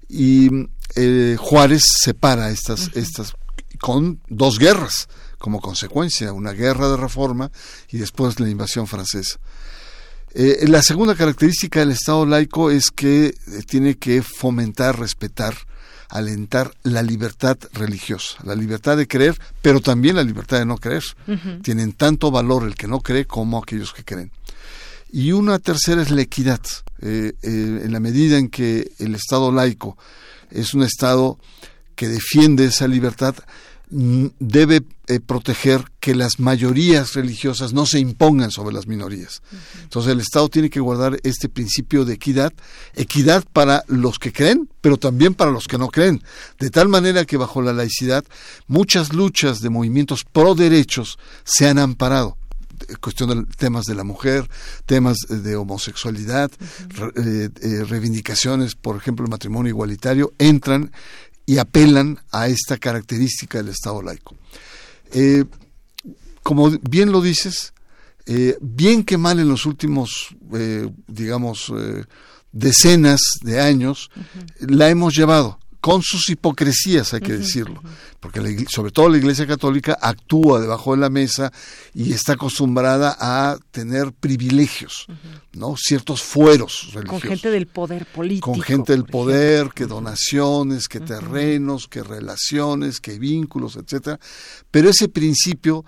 Y 0.09 0.49
eh, 0.95 1.37
Juárez 1.39 1.83
separa 2.03 2.51
estas, 2.51 2.91
estas 2.95 3.35
con 3.81 4.21
dos 4.29 4.59
guerras 4.59 5.09
como 5.39 5.61
consecuencia, 5.61 6.33
una 6.33 6.53
guerra 6.53 6.89
de 6.89 6.97
reforma 6.97 7.51
y 7.91 7.99
después 7.99 8.41
la 8.41 8.49
invasión 8.49 8.87
francesa. 8.87 9.39
Eh, 10.35 10.67
la 10.69 10.83
segunda 10.83 11.15
característica 11.15 11.81
del 11.81 11.91
Estado 11.91 12.27
laico 12.27 12.71
es 12.71 12.91
que 12.91 13.27
eh, 13.27 13.35
tiene 13.67 13.97
que 13.97 14.23
fomentar, 14.23 14.99
respetar 14.99 15.57
alentar 16.09 16.75
la 16.83 17.03
libertad 17.03 17.59
religiosa, 17.73 18.39
la 18.45 18.55
libertad 18.55 18.97
de 18.97 19.07
creer, 19.07 19.39
pero 19.63 19.81
también 19.81 20.17
la 20.17 20.23
libertad 20.23 20.59
de 20.59 20.67
no 20.67 20.79
creer. 20.79 21.05
Tienen 21.63 21.93
tanto 21.93 22.31
valor 22.31 22.67
el 22.67 22.75
que 22.75 22.89
no 22.89 23.01
cree 23.01 23.27
como 23.27 23.59
aquellos 23.59 23.93
que 23.93 24.05
creen. 24.05 24.31
Y 25.13 25.33
una 25.33 25.59
tercera 25.59 26.03
es 26.03 26.11
la 26.11 26.23
equidad. 26.23 26.61
Eh, 27.01 27.33
eh, 27.43 27.83
en 27.85 27.93
la 27.93 28.01
medida 28.01 28.39
en 28.39 28.49
que 28.49 28.91
el 28.99 29.15
Estado 29.15 29.53
laico 29.53 29.97
es 30.51 30.75
un 30.75 30.83
Estado 30.83 31.39
que 31.95 32.09
defiende 32.09 32.65
esa 32.65 32.89
libertad, 32.89 33.35
debe 33.91 34.83
eh, 35.07 35.21
proteger 35.21 35.85
que 36.01 36.15
las 36.15 36.39
mayorías 36.39 37.15
religiosas 37.15 37.73
no 37.73 37.87
se 37.87 37.99
impongan 37.99 38.51
sobre 38.51 38.75
las 38.75 38.87
minorías. 38.87 39.43
Entonces 39.83 40.13
el 40.13 40.21
Estado 40.21 40.49
tiene 40.49 40.69
que 40.69 40.81
guardar 40.81 41.19
este 41.23 41.49
principio 41.49 42.05
de 42.05 42.15
equidad, 42.15 42.53
equidad 42.95 43.45
para 43.53 43.85
los 43.87 44.19
que 44.19 44.33
creen, 44.33 44.69
pero 44.81 44.99
también 44.99 45.35
para 45.35 45.51
los 45.51 45.67
que 45.67 45.79
no 45.79 45.89
creen, 45.89 46.23
de 46.59 46.71
tal 46.71 46.89
manera 46.89 47.25
que 47.25 47.37
bajo 47.37 47.63
la 47.63 47.73
laicidad 47.73 48.25
muchas 48.67 49.13
luchas 49.13 49.61
de 49.61 49.71
movimientos 49.71 50.25
pro 50.25 50.55
derechos 50.55 51.19
se 51.45 51.69
han 51.69 51.79
amparado. 51.79 52.37
Cuestión 53.01 53.31
de 53.31 53.55
temas 53.57 53.87
de 53.87 53.95
la 53.97 54.05
mujer, 54.05 54.49
temas 54.87 55.17
de 55.29 55.57
homosexualidad, 55.57 56.51
eh, 57.17 57.49
eh, 57.61 57.85
reivindicaciones, 57.85 58.77
por 58.77 58.97
ejemplo, 58.97 59.25
el 59.25 59.31
matrimonio 59.31 59.71
igualitario, 59.71 60.33
entran 60.39 60.93
y 61.49 61.57
apelan 61.57 62.21
a 62.31 62.47
esta 62.49 62.77
característica 62.77 63.57
del 63.57 63.69
Estado 63.69 64.03
laico. 64.03 64.37
Eh, 65.13 65.47
como 66.43 66.69
bien 66.83 67.11
lo 67.11 67.23
dices, 67.23 67.73
eh, 68.27 68.59
bien 68.61 69.03
que 69.03 69.17
mal 69.17 69.41
en 69.41 69.49
los 69.49 69.65
últimos, 69.65 70.37
eh, 70.53 70.91
digamos, 71.07 71.73
decenas 72.53 73.21
de 73.41 73.63
años, 73.63 74.11
la 74.61 74.91
hemos 74.91 75.17
llevado 75.17 75.59
con 75.81 76.03
sus 76.03 76.29
hipocresías, 76.29 77.15
hay 77.15 77.21
que 77.21 77.39
decirlo, 77.39 77.81
porque 78.19 78.67
sobre 78.69 78.91
todo 78.91 79.09
la 79.09 79.19
Iglesia 79.19 79.47
Católica 79.47 79.97
actúa 80.01 80.61
debajo 80.61 80.93
de 80.93 81.01
la 81.01 81.09
mesa 81.09 81.53
y 81.95 82.13
está 82.13 82.33
acostumbrada 82.33 83.17
a 83.21 83.59
tener 83.71 84.13
privilegios, 84.13 85.07
¿no? 85.53 85.77
Ciertos 85.77 86.23
fueros 86.23 86.91
religiosos. 86.93 87.21
Con 87.21 87.31
gente 87.31 87.51
del 87.51 87.67
poder 87.69 88.07
político. 88.07 88.53
Con 88.53 88.61
gente 88.61 88.93
del 88.93 89.05
poder, 89.05 89.71
que 89.75 89.87
donaciones, 89.87 90.89
que 90.89 91.01
terrenos, 91.01 91.87
que 91.87 92.03
relaciones, 92.03 92.99
que 92.99 93.19
vínculos, 93.19 93.77
etcétera. 93.77 94.19
Pero 94.71 94.91
ese 94.91 95.09
principio 95.09 95.85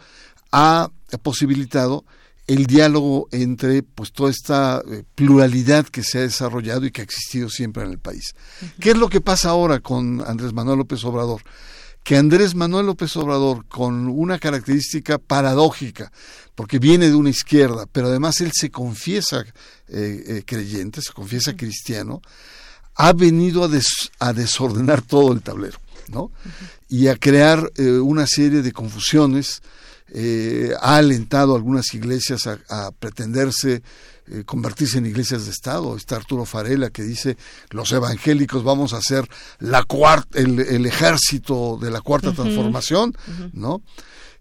ha 0.53 0.90
posibilitado 1.22 2.05
el 2.50 2.66
diálogo 2.66 3.28
entre 3.30 3.84
pues 3.84 4.10
toda 4.12 4.28
esta 4.28 4.82
eh, 4.90 5.04
pluralidad 5.14 5.86
que 5.86 6.02
se 6.02 6.18
ha 6.18 6.22
desarrollado 6.22 6.84
y 6.84 6.90
que 6.90 7.00
ha 7.00 7.04
existido 7.04 7.48
siempre 7.48 7.84
en 7.84 7.90
el 7.92 7.98
país. 8.00 8.34
¿Qué 8.80 8.90
es 8.90 8.96
lo 8.96 9.08
que 9.08 9.20
pasa 9.20 9.50
ahora 9.50 9.78
con 9.78 10.20
Andrés 10.26 10.52
Manuel 10.52 10.78
López 10.78 11.04
Obrador? 11.04 11.42
Que 12.02 12.16
Andrés 12.16 12.56
Manuel 12.56 12.86
López 12.86 13.16
Obrador, 13.16 13.66
con 13.66 14.08
una 14.08 14.40
característica 14.40 15.18
paradójica, 15.18 16.10
porque 16.56 16.80
viene 16.80 17.08
de 17.08 17.14
una 17.14 17.30
izquierda, 17.30 17.86
pero 17.92 18.08
además 18.08 18.40
él 18.40 18.50
se 18.52 18.68
confiesa 18.68 19.44
eh, 19.86 20.24
eh, 20.26 20.42
creyente, 20.44 21.02
se 21.02 21.12
confiesa 21.12 21.56
cristiano, 21.56 22.20
ha 22.96 23.12
venido 23.12 23.62
a, 24.18 24.32
desordenar 24.32 25.02
todo 25.02 25.32
el 25.32 25.42
tablero, 25.42 25.78
¿no? 26.08 26.32
Y 26.88 27.06
a 27.06 27.14
crear 27.14 27.70
una 27.78 28.26
serie 28.26 28.60
de 28.62 28.72
confusiones, 28.72 29.62
eh, 30.12 30.72
ha 30.80 30.96
alentado 30.96 31.52
a 31.52 31.56
algunas 31.56 31.94
iglesias 31.94 32.46
a, 32.46 32.90
pretenderse 32.92 33.82
eh, 34.26 34.44
convertirse 34.44 34.98
en 34.98 35.06
iglesias 35.06 35.44
de 35.44 35.52
Estado. 35.52 35.96
Está 35.96 36.16
Arturo 36.16 36.44
Farela 36.44 36.90
que 36.90 37.02
dice 37.02 37.36
los 37.70 37.92
evangélicos 37.92 38.64
vamos 38.64 38.92
a 38.92 38.98
hacer 38.98 39.28
la 39.58 39.84
cuarta, 39.84 40.38
el, 40.38 40.86
ejército 40.86 41.78
de 41.80 41.90
la 41.90 42.00
cuarta 42.00 42.32
transformación, 42.32 43.16
¿no? 43.52 43.82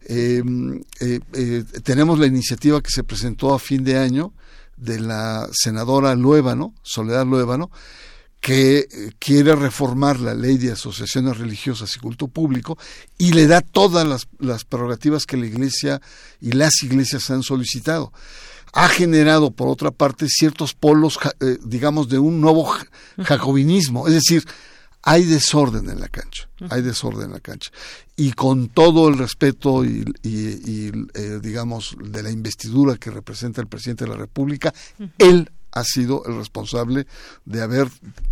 Eh, 0.01 0.41
tenemos 1.83 2.19
la 2.19 2.25
iniciativa 2.25 2.81
que 2.81 2.89
se 2.89 3.03
presentó 3.03 3.53
a 3.53 3.59
fin 3.59 3.83
de 3.83 3.97
año 3.97 4.33
de 4.77 4.99
la 4.99 5.47
senadora 5.51 6.15
Luébano, 6.15 6.73
Soledad 6.83 7.25
Luébano, 7.25 7.69
que 8.39 8.79
eh, 8.79 8.87
quiere 9.19 9.55
reformar 9.55 10.19
la 10.19 10.33
ley 10.33 10.57
de 10.57 10.71
asociaciones 10.71 11.37
religiosas 11.37 11.95
y 11.95 11.99
culto 11.99 12.27
público 12.27 12.77
y 13.17 13.33
le 13.33 13.47
da 13.47 13.61
todas 13.61 14.07
las, 14.07 14.27
las 14.39 14.63
prerrogativas 14.63 15.25
que 15.25 15.37
la 15.37 15.45
Iglesia 15.45 16.01
y 16.39 16.53
las 16.53 16.81
iglesias 16.83 17.29
han 17.29 17.43
solicitado 17.43 18.11
ha 18.73 18.87
generado, 18.87 19.51
por 19.51 19.67
otra 19.67 19.91
parte, 19.91 20.27
ciertos 20.27 20.73
polos, 20.73 21.17
eh, 21.39 21.57
digamos, 21.63 22.09
de 22.09 22.19
un 22.19 22.39
nuevo 22.39 22.71
jacobinismo. 23.17 24.07
Es 24.07 24.13
decir, 24.13 24.45
hay 25.01 25.23
desorden 25.23 25.89
en 25.89 25.99
la 25.99 26.09
cancha, 26.09 26.49
hay 26.69 26.81
desorden 26.81 27.27
en 27.27 27.33
la 27.33 27.39
cancha. 27.39 27.71
Y 28.15 28.33
con 28.33 28.69
todo 28.69 29.07
el 29.09 29.17
respeto 29.17 29.85
y, 29.85 30.03
eh, 30.23 31.39
digamos, 31.41 31.95
de 32.03 32.21
la 32.21 32.31
investidura 32.31 32.97
que 32.97 33.09
representa 33.09 33.61
el 33.61 33.67
presidente 33.67 34.05
de 34.05 34.11
la 34.11 34.17
República, 34.17 34.73
él 35.17 35.49
ha 35.71 35.83
sido 35.83 36.23
el 36.25 36.37
responsable 36.37 37.05
de 37.45 37.61
haber, 37.61 37.87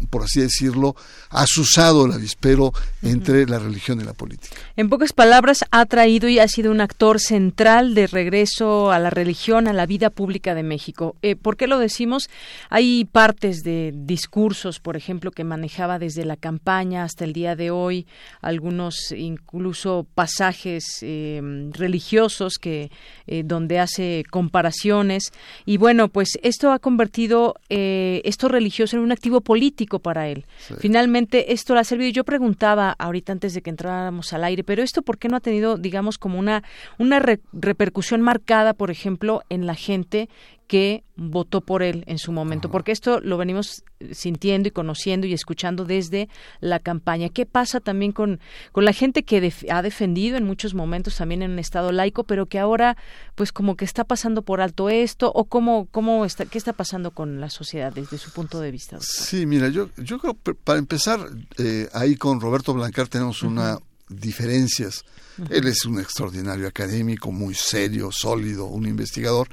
por 0.09 0.23
así 0.23 0.41
decirlo, 0.41 0.95
asusado 1.29 2.05
el 2.05 2.13
avispero 2.13 2.73
entre 3.01 3.45
la 3.45 3.59
religión 3.59 4.01
y 4.01 4.03
la 4.03 4.13
política. 4.13 4.55
En 4.75 4.89
pocas 4.89 5.13
palabras, 5.13 5.65
ha 5.71 5.85
traído 5.85 6.27
y 6.29 6.39
ha 6.39 6.47
sido 6.47 6.71
un 6.71 6.81
actor 6.81 7.19
central 7.19 7.93
de 7.93 8.07
regreso 8.07 8.91
a 8.91 8.99
la 8.99 9.09
religión, 9.09 9.67
a 9.67 9.73
la 9.73 9.85
vida 9.85 10.09
pública 10.09 10.55
de 10.55 10.63
México. 10.63 11.15
Eh, 11.21 11.35
¿Por 11.35 11.57
qué 11.57 11.67
lo 11.67 11.79
decimos? 11.79 12.29
Hay 12.69 13.05
partes 13.05 13.63
de 13.63 13.93
discursos, 13.95 14.79
por 14.79 14.97
ejemplo, 14.97 15.31
que 15.31 15.43
manejaba 15.43 15.99
desde 15.99 16.25
la 16.25 16.37
campaña 16.37 17.03
hasta 17.03 17.25
el 17.25 17.33
día 17.33 17.55
de 17.55 17.71
hoy, 17.71 18.07
algunos 18.41 19.11
incluso 19.11 20.07
pasajes 20.15 20.99
eh, 21.01 21.69
religiosos 21.71 22.55
que 22.59 22.91
eh, 23.27 23.43
donde 23.45 23.79
hace 23.79 24.23
comparaciones. 24.29 25.31
Y 25.65 25.77
bueno, 25.77 26.07
pues 26.07 26.39
esto 26.41 26.71
ha 26.71 26.79
convertido 26.79 27.26
eh, 27.69 28.21
esto 28.25 28.47
religioso 28.47 28.97
en 28.97 29.03
un 29.03 29.11
activo 29.11 29.41
político 29.41 29.99
para 29.99 30.27
él. 30.27 30.45
Finalmente, 30.79 31.53
esto 31.53 31.73
le 31.73 31.81
ha 31.81 31.83
servido. 31.83 32.11
Yo 32.11 32.23
preguntaba 32.23 32.95
ahorita 32.97 33.31
antes 33.31 33.53
de 33.53 33.61
que 33.61 33.69
entráramos 33.69 34.33
al 34.33 34.43
aire, 34.43 34.63
pero 34.63 34.83
esto, 34.83 35.01
¿por 35.01 35.17
qué 35.17 35.27
no 35.27 35.37
ha 35.37 35.41
tenido, 35.41 35.77
digamos, 35.77 36.17
como 36.17 36.39
una, 36.39 36.63
una 36.97 37.19
repercusión 37.19 38.21
marcada, 38.21 38.73
por 38.73 38.91
ejemplo, 38.91 39.41
en 39.49 39.65
la 39.65 39.75
gente 39.75 40.29
que 40.67 41.03
votó 41.15 41.61
por 41.61 41.81
él 41.81 42.03
en 42.07 42.19
su 42.19 42.31
momento, 42.31 42.69
porque 42.69 42.91
esto 42.91 43.19
lo 43.21 43.37
venimos 43.37 43.83
sintiendo 44.11 44.67
y 44.67 44.71
conociendo 44.71 45.25
y 45.25 45.33
escuchando 45.33 45.85
desde 45.85 46.29
la 46.59 46.79
campaña. 46.79 47.29
¿Qué 47.29 47.45
pasa 47.45 47.79
también 47.79 48.11
con, 48.11 48.39
con 48.71 48.85
la 48.85 48.93
gente 48.93 49.23
que 49.23 49.51
ha 49.71 49.81
defendido 49.81 50.37
en 50.37 50.43
muchos 50.43 50.73
momentos 50.73 51.15
también 51.15 51.41
en 51.41 51.51
un 51.51 51.59
estado 51.59 51.91
laico, 51.91 52.25
pero 52.25 52.45
que 52.45 52.59
ahora 52.59 52.97
pues 53.35 53.51
como 53.51 53.75
que 53.75 53.85
está 53.85 54.03
pasando 54.03 54.41
por 54.41 54.61
alto 54.61 54.89
esto 54.89 55.31
o 55.33 55.45
cómo, 55.45 55.87
cómo 55.89 56.25
está, 56.25 56.45
qué 56.45 56.57
está 56.57 56.73
pasando 56.73 57.11
con 57.11 57.39
la 57.39 57.49
sociedad 57.49 57.93
desde 57.93 58.17
su 58.17 58.31
punto 58.31 58.59
de 58.59 58.71
vista? 58.71 58.97
Sí, 59.01 59.45
mira, 59.45 59.69
yo, 59.69 59.89
yo 59.97 60.19
creo, 60.19 60.35
para 60.35 60.79
empezar, 60.79 61.19
eh, 61.57 61.87
ahí 61.93 62.15
con 62.15 62.41
Roberto 62.41 62.73
Blancar 62.73 63.07
tenemos 63.07 63.41
una 63.41 63.79
diferencias. 64.09 65.03
Él 65.49 65.67
es 65.67 65.85
un 65.85 65.99
extraordinario 65.99 66.67
académico, 66.67 67.31
muy 67.31 67.53
serio, 67.53 68.09
sólido, 68.11 68.65
un 68.65 68.87
investigador, 68.87 69.47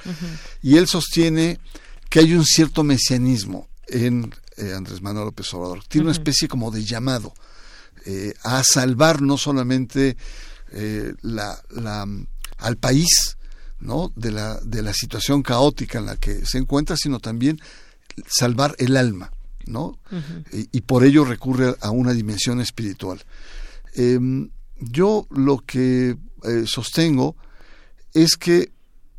y 0.63 0.77
él 0.77 0.87
sostiene 0.87 1.61
que 2.09 2.21
hay 2.21 2.33
un 2.33 2.45
cierto 2.45 2.85
mesianismo 2.85 3.69
en 3.89 4.33
eh, 4.57 4.73
Andrés 4.73 5.03
Manuel 5.03 5.27
López 5.27 5.53
Obrador. 5.55 5.85
Tiene 5.89 6.07
una 6.07 6.13
especie 6.13 6.49
como 6.49 6.71
de 6.71 6.85
llamado 6.85 7.35
eh, 8.07 8.35
a 8.43 8.63
salvar 8.63 9.21
no 9.21 9.37
solamente 9.37 10.17
eh, 10.73 11.13
la, 11.23 11.61
la, 11.71 12.07
al 12.59 12.77
país 12.77 13.37
¿no? 13.81 14.13
de, 14.15 14.31
la, 14.31 14.61
de 14.61 14.83
la 14.83 14.93
situación 14.95 15.43
caótica 15.43 15.99
en 15.99 16.07
la 16.07 16.17
que 16.17 16.47
se 16.47 16.59
encuentra, 16.59 16.97
sino 16.97 17.19
también 17.19 17.61
salvar 18.27 18.75
el 18.79 18.97
alma. 18.97 19.33
¿no? 19.67 19.99
y, 20.53 20.83
por 20.83 21.05
ello 21.05 21.25
recurre 21.25 21.75
a 21.81 21.91
una 21.91 22.13
dimensión 22.13 22.61
espiritual. 22.61 23.25
Em, 23.95 24.51
yo 24.77 25.27
lo 25.31 25.59
que 25.59 26.17
eh, 26.43 26.65
sostengo 26.67 27.37
es 28.13 28.37
que, 28.37 28.73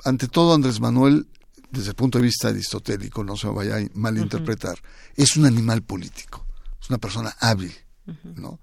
ante 0.04 0.28
todo, 0.28 0.54
Andrés 0.54 0.80
Manuel, 0.80 1.28
desde 1.72 1.90
el 1.90 1.96
punto 1.96 2.18
de 2.18 2.26
vista 2.26 2.50
aristotélico, 2.50 3.24
no 3.24 3.36
se 3.36 3.48
vaya 3.48 3.78
a 3.78 3.88
malinterpretar, 3.94 4.78
es 5.16 5.36
un 5.36 5.46
animal 5.46 5.82
político, 5.82 6.46
es 6.82 6.90
una 6.90 6.98
persona 6.98 7.36
hábil, 7.40 7.74
¿no? 8.36 8.60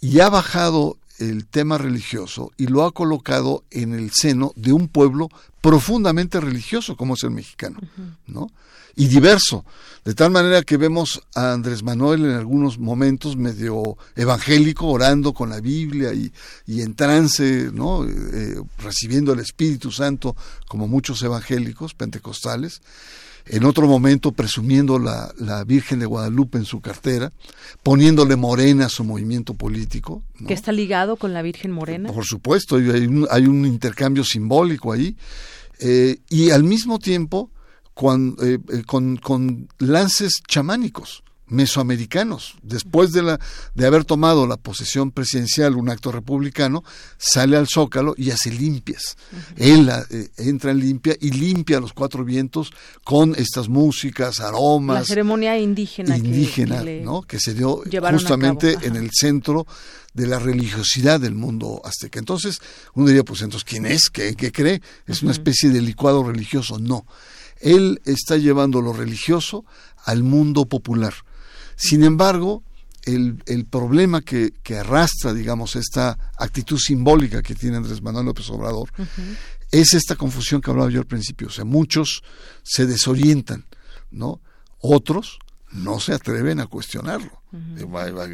Y 0.00 0.20
ha 0.20 0.28
bajado 0.28 0.96
el 1.18 1.46
tema 1.46 1.78
religioso 1.78 2.52
y 2.56 2.66
lo 2.66 2.84
ha 2.84 2.92
colocado 2.92 3.64
en 3.70 3.92
el 3.92 4.10
seno 4.12 4.52
de 4.56 4.72
un 4.72 4.88
pueblo 4.88 5.28
profundamente 5.60 6.40
religioso 6.40 6.96
como 6.96 7.14
es 7.14 7.24
el 7.24 7.30
mexicano, 7.30 7.78
¿no? 8.26 8.50
Y 8.94 9.06
diverso, 9.06 9.64
de 10.04 10.14
tal 10.14 10.32
manera 10.32 10.62
que 10.62 10.76
vemos 10.76 11.22
a 11.34 11.52
Andrés 11.52 11.84
Manuel 11.84 12.24
en 12.24 12.32
algunos 12.32 12.78
momentos 12.78 13.36
medio 13.36 13.96
evangélico, 14.16 14.86
orando 14.86 15.32
con 15.32 15.50
la 15.50 15.60
Biblia 15.60 16.12
y, 16.12 16.32
en 16.80 16.94
trance, 16.94 17.70
¿no? 17.72 18.04
Eh, 18.04 18.60
recibiendo 18.78 19.32
el 19.32 19.38
Espíritu 19.38 19.92
Santo 19.92 20.34
como 20.66 20.88
muchos 20.88 21.22
evangélicos 21.22 21.94
pentecostales, 21.94 22.82
en 23.50 23.64
otro 23.64 23.86
momento 23.86 24.32
presumiendo 24.32 24.98
la, 24.98 25.32
la, 25.38 25.64
Virgen 25.64 25.98
de 25.98 26.06
Guadalupe 26.06 26.58
en 26.58 26.64
su 26.64 26.80
cartera, 26.80 27.32
poniéndole 27.82 28.36
morena 28.36 28.86
a 28.86 28.88
su 28.88 29.04
movimiento 29.04 29.54
político. 29.54 30.22
¿Que 30.46 30.54
está 30.54 30.72
ligado 30.72 31.16
con 31.16 31.32
la 31.32 31.42
Virgen 31.42 31.72
Morena? 31.72 32.12
Por 32.12 32.24
supuesto, 32.24 32.76
hay 32.76 33.06
un, 33.06 33.26
hay 33.30 33.46
un 33.46 33.66
intercambio 33.66 34.24
simbólico 34.24 34.92
ahí. 34.92 35.16
Eh, 35.80 36.18
y 36.28 36.50
al 36.50 36.64
mismo 36.64 36.98
tiempo 36.98 37.50
eh, 38.00 38.58
eh, 38.70 38.82
con, 38.86 39.16
con 39.16 39.68
lances 39.78 40.34
chamánicos 40.46 41.24
mesoamericanos. 41.48 42.56
Después 42.62 43.12
de, 43.12 43.22
la, 43.22 43.40
de 43.74 43.86
haber 43.86 44.04
tomado 44.04 44.46
la 44.46 44.56
posesión 44.56 45.10
presidencial, 45.10 45.76
un 45.76 45.88
acto 45.88 46.12
republicano, 46.12 46.84
sale 47.16 47.56
al 47.56 47.68
Zócalo 47.68 48.14
y 48.16 48.30
hace 48.30 48.50
limpias. 48.50 49.16
Él 49.56 49.90
eh, 50.10 50.28
entra 50.36 50.70
en 50.70 50.80
limpia 50.80 51.16
y 51.20 51.30
limpia 51.30 51.80
los 51.80 51.92
cuatro 51.92 52.24
vientos 52.24 52.72
con 53.04 53.34
estas 53.36 53.68
músicas, 53.68 54.40
aromas. 54.40 55.00
La 55.00 55.04
ceremonia 55.04 55.58
indígena. 55.58 56.16
Indígena, 56.16 56.84
que, 56.84 57.00
¿no? 57.02 57.22
Que 57.22 57.38
se 57.40 57.54
dio 57.54 57.82
justamente 58.10 58.76
en 58.82 58.96
el 58.96 59.10
centro 59.12 59.66
de 60.14 60.26
la 60.26 60.38
religiosidad 60.38 61.20
del 61.20 61.34
mundo 61.34 61.80
azteca. 61.84 62.18
Entonces, 62.18 62.60
uno 62.94 63.06
diría, 63.06 63.24
pues 63.24 63.42
entonces, 63.42 63.64
¿quién 63.64 63.86
es? 63.86 64.10
¿Qué, 64.10 64.34
qué 64.34 64.50
cree? 64.50 64.82
¿Es 65.06 65.22
una 65.22 65.32
especie 65.32 65.70
de 65.70 65.80
licuado 65.80 66.24
religioso? 66.24 66.78
No. 66.78 67.06
Él 67.60 68.00
está 68.04 68.36
llevando 68.36 68.80
lo 68.80 68.92
religioso 68.92 69.64
al 70.04 70.22
mundo 70.22 70.66
popular 70.66 71.14
sin 71.78 72.02
embargo, 72.02 72.64
el, 73.04 73.40
el 73.46 73.64
problema 73.66 74.20
que, 74.20 74.52
que, 74.64 74.76
arrastra, 74.76 75.32
digamos, 75.32 75.76
esta 75.76 76.18
actitud 76.36 76.76
simbólica 76.76 77.40
que 77.40 77.54
tiene 77.54 77.76
Andrés 77.76 78.02
Manuel 78.02 78.26
López 78.26 78.50
Obrador 78.50 78.90
es 79.70 79.94
esta 79.94 80.16
confusión 80.16 80.60
que 80.60 80.70
hablaba 80.72 80.90
yo 80.90 80.98
al 80.98 81.06
principio. 81.06 81.46
O 81.46 81.50
sea, 81.50 81.64
muchos 81.64 82.22
se 82.64 82.86
desorientan, 82.86 83.64
¿no? 84.10 84.40
Otros 84.80 85.38
no 85.72 86.00
se 86.00 86.14
atreven 86.14 86.60
a 86.60 86.66
cuestionarlo. 86.66 87.30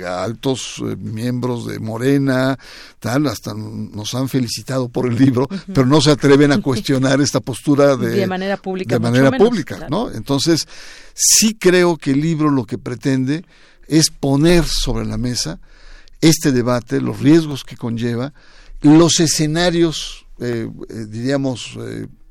Altos 0.06 0.76
eh, 0.80 0.96
miembros 0.96 1.66
de 1.66 1.78
Morena, 1.78 2.58
tal, 2.98 3.26
hasta 3.26 3.52
nos 3.54 4.14
han 4.14 4.28
felicitado 4.28 4.88
por 4.88 5.06
el 5.06 5.16
libro, 5.16 5.48
pero 5.66 5.86
no 5.86 6.00
se 6.00 6.10
atreven 6.10 6.52
a 6.52 6.60
cuestionar 6.60 7.20
esta 7.20 7.40
postura 7.40 7.96
de, 7.96 8.10
de 8.10 8.26
manera 8.26 8.56
pública. 8.56 8.94
De 8.94 9.00
manera 9.00 9.30
pública, 9.32 9.86
¿no? 9.88 10.10
Entonces, 10.10 10.66
sí 11.14 11.54
creo 11.54 11.96
que 11.96 12.12
el 12.12 12.20
libro 12.20 12.50
lo 12.50 12.64
que 12.64 12.78
pretende 12.78 13.44
es 13.86 14.10
poner 14.10 14.64
sobre 14.64 15.04
la 15.04 15.18
mesa 15.18 15.60
este 16.20 16.52
debate, 16.52 17.00
los 17.00 17.20
riesgos 17.20 17.64
que 17.64 17.76
conlleva, 17.76 18.32
los 18.80 19.20
escenarios, 19.20 20.26
eh, 20.40 20.68
eh, 20.88 21.06
diríamos, 21.08 21.78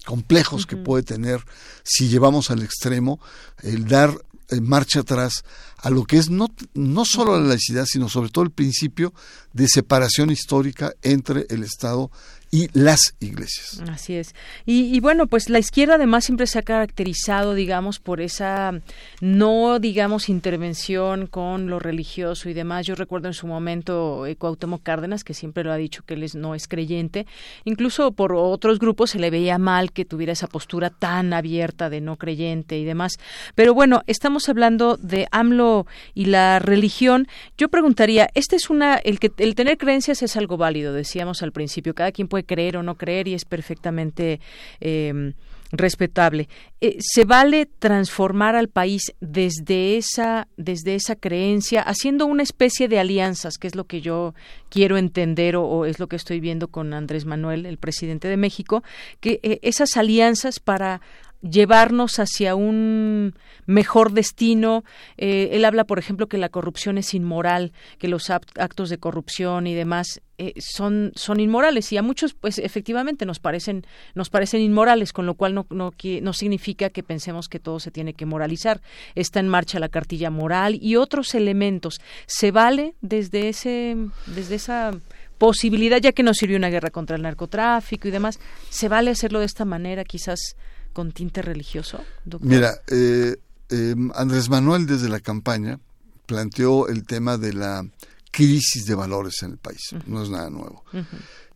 complejos 0.06 0.66
que 0.66 0.76
puede 0.76 1.04
tener 1.04 1.42
si 1.84 2.10
llevamos 2.10 2.52
al 2.52 2.62
extremo 2.64 3.20
el 3.62 3.88
dar 3.88 4.14
marcha 4.62 5.02
atrás 5.02 5.44
a 5.78 5.90
lo 5.90 6.04
que 6.04 6.18
es 6.18 6.30
no, 6.30 6.48
no 6.74 7.06
solo 7.06 7.40
la 7.40 7.48
laicidad, 7.48 7.86
sino 7.86 8.10
sobre 8.10 8.30
todo 8.30 8.44
el 8.44 8.52
principio 8.52 9.14
de 9.52 9.68
separación 9.68 10.30
histórica 10.30 10.94
entre 11.02 11.46
el 11.50 11.64
Estado 11.64 12.12
y 12.54 12.70
las 12.74 13.16
iglesias. 13.20 13.82
Así 13.90 14.14
es. 14.14 14.36
Y, 14.64 15.00
bueno, 15.00 15.26
pues 15.26 15.50
la 15.50 15.58
izquierda 15.58 15.96
además 15.96 16.26
siempre 16.26 16.46
se 16.46 16.60
ha 16.60 16.62
caracterizado, 16.62 17.56
digamos, 17.56 17.98
por 17.98 18.22
esa 18.22 18.80
no, 19.22 19.80
digamos, 19.80 20.30
intervención 20.30 21.26
con 21.26 21.72
lo 21.72 21.80
religioso 21.80 22.50
y 22.50 22.54
demás. 22.54 22.86
Yo 22.86 22.94
recuerdo 22.94 23.28
en 23.28 23.34
su 23.34 23.48
momento 23.48 24.28
eh, 24.28 24.38
Cárdenas, 24.84 25.24
que 25.24 25.34
siempre 25.34 25.64
lo 25.64 25.72
ha 25.72 25.78
dicho 25.78 26.04
que 26.06 26.14
él 26.14 26.24
no 26.36 26.54
es 26.54 26.68
creyente. 26.68 27.26
Incluso 27.66 28.12
por 28.12 28.36
otros 28.36 28.78
grupos 28.78 29.10
se 29.10 29.20
le 29.20 29.32
veía 29.32 29.58
mal 29.58 29.92
que 29.92 30.06
tuviera 30.06 30.34
esa 30.34 30.46
postura 30.46 30.92
tan 30.92 31.34
abierta 31.34 31.90
de 31.90 32.02
no 32.02 32.18
creyente 32.18 32.78
y 32.78 32.86
demás. 32.86 33.14
Pero 33.56 33.74
bueno, 33.74 34.04
estamos 34.06 34.48
hablando 34.48 34.98
de 34.98 35.28
AMLO 35.32 35.88
y 36.14 36.26
la 36.26 36.60
religión. 36.60 37.28
Yo 37.58 37.70
preguntaría, 37.70 38.30
este 38.36 38.58
es 38.58 38.70
una, 38.70 38.98
el 38.98 39.18
que 39.18 39.32
el 39.38 39.56
tener 39.56 39.80
creencias 39.80 40.22
es 40.22 40.38
algo 40.38 40.58
válido, 40.58 40.94
decíamos 40.94 41.42
al 41.42 41.52
principio. 41.52 41.96
Cada 41.96 42.12
quien 42.12 42.28
puede 42.28 42.43
creer 42.44 42.78
o 42.78 42.84
no 42.84 42.96
creer 42.96 43.28
y 43.28 43.34
es 43.34 43.46
perfectamente 43.46 44.40
eh, 44.80 45.34
respetable. 45.74 46.48
Eh, 46.82 46.98
¿Se 47.00 47.26
vale 47.26 47.66
transformar 47.66 48.56
al 48.56 48.70
país 48.70 49.14
desde 49.20 49.98
esa, 49.98 50.48
desde 50.56 50.96
esa 50.96 51.16
creencia, 51.16 51.82
haciendo 51.82 52.28
una 52.28 52.44
especie 52.44 52.88
de 52.88 53.00
alianzas, 53.00 53.58
que 53.58 53.68
es 53.68 53.76
lo 53.76 53.86
que 53.86 54.00
yo 54.00 54.36
quiero 54.70 54.98
entender 54.98 55.56
o, 55.56 55.86
es 55.86 56.00
lo 56.00 56.08
que 56.08 56.16
estoy 56.16 56.40
viendo 56.40 56.68
con 56.68 56.94
Andrés 56.94 57.26
Manuel, 57.26 57.66
el 57.66 57.78
presidente 57.78 58.28
de 58.28 58.38
México, 58.38 58.84
que 59.20 59.40
eh, 59.42 59.60
esas 59.64 59.98
alianzas 59.98 60.60
para 60.60 61.02
llevarnos 61.48 62.20
hacia 62.20 62.56
un 62.56 63.36
mejor 63.66 64.14
destino. 64.14 64.84
Eh, 65.18 65.50
él 65.52 65.66
habla, 65.66 65.84
por 65.84 66.00
ejemplo, 66.00 66.28
que 66.28 66.38
la 66.38 66.50
corrupción 66.50 66.98
es 66.98 67.14
inmoral, 67.14 67.74
que 68.00 68.08
los 68.08 68.30
actos 68.30 68.90
de 68.90 68.98
corrupción 68.98 69.68
y 69.68 69.74
demás 69.74 70.22
eh, 70.38 70.54
son, 70.58 71.12
son 71.16 71.40
inmorales 71.40 71.92
y 71.92 71.98
a 71.98 72.02
muchos, 72.02 72.34
pues 72.34 72.58
efectivamente 72.58 73.26
nos 73.26 73.40
parecen, 73.40 73.86
nos 74.16 74.30
parecen 74.30 74.62
inmorales, 74.62 75.14
con 75.14 75.26
lo 75.26 75.36
cual 75.36 75.54
no, 75.54 75.68
no, 75.70 75.92
no 76.22 76.34
significa 76.34 76.90
que 76.90 77.04
pensemos 77.04 77.48
que 77.48 77.60
todo 77.60 77.80
se 77.80 77.92
tiene 77.92 78.14
que 78.14 78.26
moralizar. 78.26 78.82
Está 79.16 79.40
en 79.40 79.48
marcha 79.48 79.80
la 79.80 79.90
cartilla 79.90 80.30
moral 80.30 80.78
y 80.82 80.96
otros 80.96 81.36
elementos. 81.36 82.00
¿Se 82.26 82.52
vale 82.52 82.96
desde, 83.02 83.50
ese, 83.50 83.98
desde 84.28 84.56
esa 84.56 84.92
posibilidad, 85.38 86.00
ya 86.00 86.14
que 86.14 86.24
nos 86.24 86.38
sirvió 86.38 86.58
una 86.58 86.70
guerra 86.70 86.90
contra 86.90 87.18
el 87.18 87.22
narcotráfico 87.22 88.08
y 88.08 88.12
demás, 88.12 88.40
¿se 88.70 88.88
vale 88.88 89.12
hacerlo 89.12 89.40
de 89.40 89.46
esta 89.46 89.66
manera, 89.66 90.06
quizás 90.06 90.56
con 90.94 91.12
tinte 91.12 91.42
religioso? 91.42 92.04
Mira, 92.40 92.74
eh, 92.88 93.36
eh, 93.70 93.96
Andrés 94.16 94.50
Manuel 94.50 94.86
desde 94.86 95.10
la 95.10 95.20
campaña 95.20 95.80
planteó 96.26 96.88
el 96.88 97.06
tema 97.06 97.38
de 97.38 97.54
la 97.54 97.86
crisis 98.32 98.86
de 98.86 98.96
valores 98.96 99.44
en 99.44 99.52
el 99.52 99.58
país, 99.58 99.82
no 100.08 100.24
es 100.24 100.30
nada 100.30 100.50
nuevo. 100.50 100.84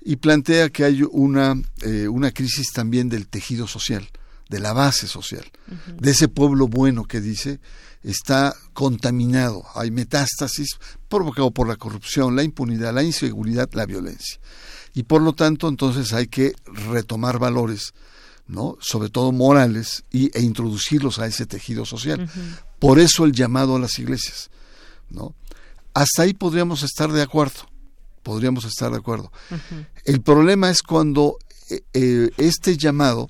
Y 0.01 0.17
plantea 0.17 0.69
que 0.69 0.83
hay 0.83 1.03
una, 1.03 1.55
eh, 1.81 2.07
una 2.07 2.31
crisis 2.31 2.71
también 2.71 3.09
del 3.09 3.27
tejido 3.27 3.67
social, 3.67 4.07
de 4.49 4.59
la 4.59 4.73
base 4.73 5.07
social, 5.07 5.45
de 5.87 6.11
ese 6.11 6.27
pueblo 6.27 6.67
bueno 6.67 7.05
que 7.05 7.21
dice 7.21 7.59
está 8.03 8.55
contaminado, 8.73 9.65
hay 9.75 9.91
metástasis 9.91 10.77
provocado 11.09 11.51
por 11.51 11.67
la 11.67 11.75
corrupción, 11.75 12.35
la 12.35 12.43
impunidad, 12.43 12.93
la 12.93 13.03
inseguridad, 13.03 13.69
la 13.73 13.85
violencia. 13.85 14.39
Y 14.93 15.03
por 15.03 15.21
lo 15.21 15.33
tanto, 15.33 15.67
entonces 15.67 16.13
hay 16.13 16.27
que 16.27 16.53
retomar 16.65 17.37
valores 17.37 17.93
¿no? 18.47 18.77
sobre 18.79 19.09
todo 19.09 19.31
morales, 19.31 20.03
y, 20.11 20.35
e 20.37 20.41
introducirlos 20.41 21.19
a 21.19 21.27
ese 21.27 21.45
tejido 21.45 21.85
social. 21.85 22.29
Por 22.79 22.99
eso 22.99 23.25
el 23.25 23.31
llamado 23.31 23.75
a 23.75 23.79
las 23.79 23.99
iglesias. 23.99 24.49
¿no? 25.09 25.35
Hasta 25.93 26.23
ahí 26.23 26.33
podríamos 26.33 26.83
estar 26.83 27.11
de 27.11 27.21
acuerdo, 27.21 27.69
podríamos 28.23 28.65
estar 28.65 28.91
de 28.91 28.97
acuerdo. 28.97 29.31
El 30.05 30.21
problema 30.21 30.69
es 30.69 30.81
cuando 30.81 31.37
eh, 31.69 31.81
eh, 31.93 32.29
este 32.37 32.77
llamado, 32.77 33.29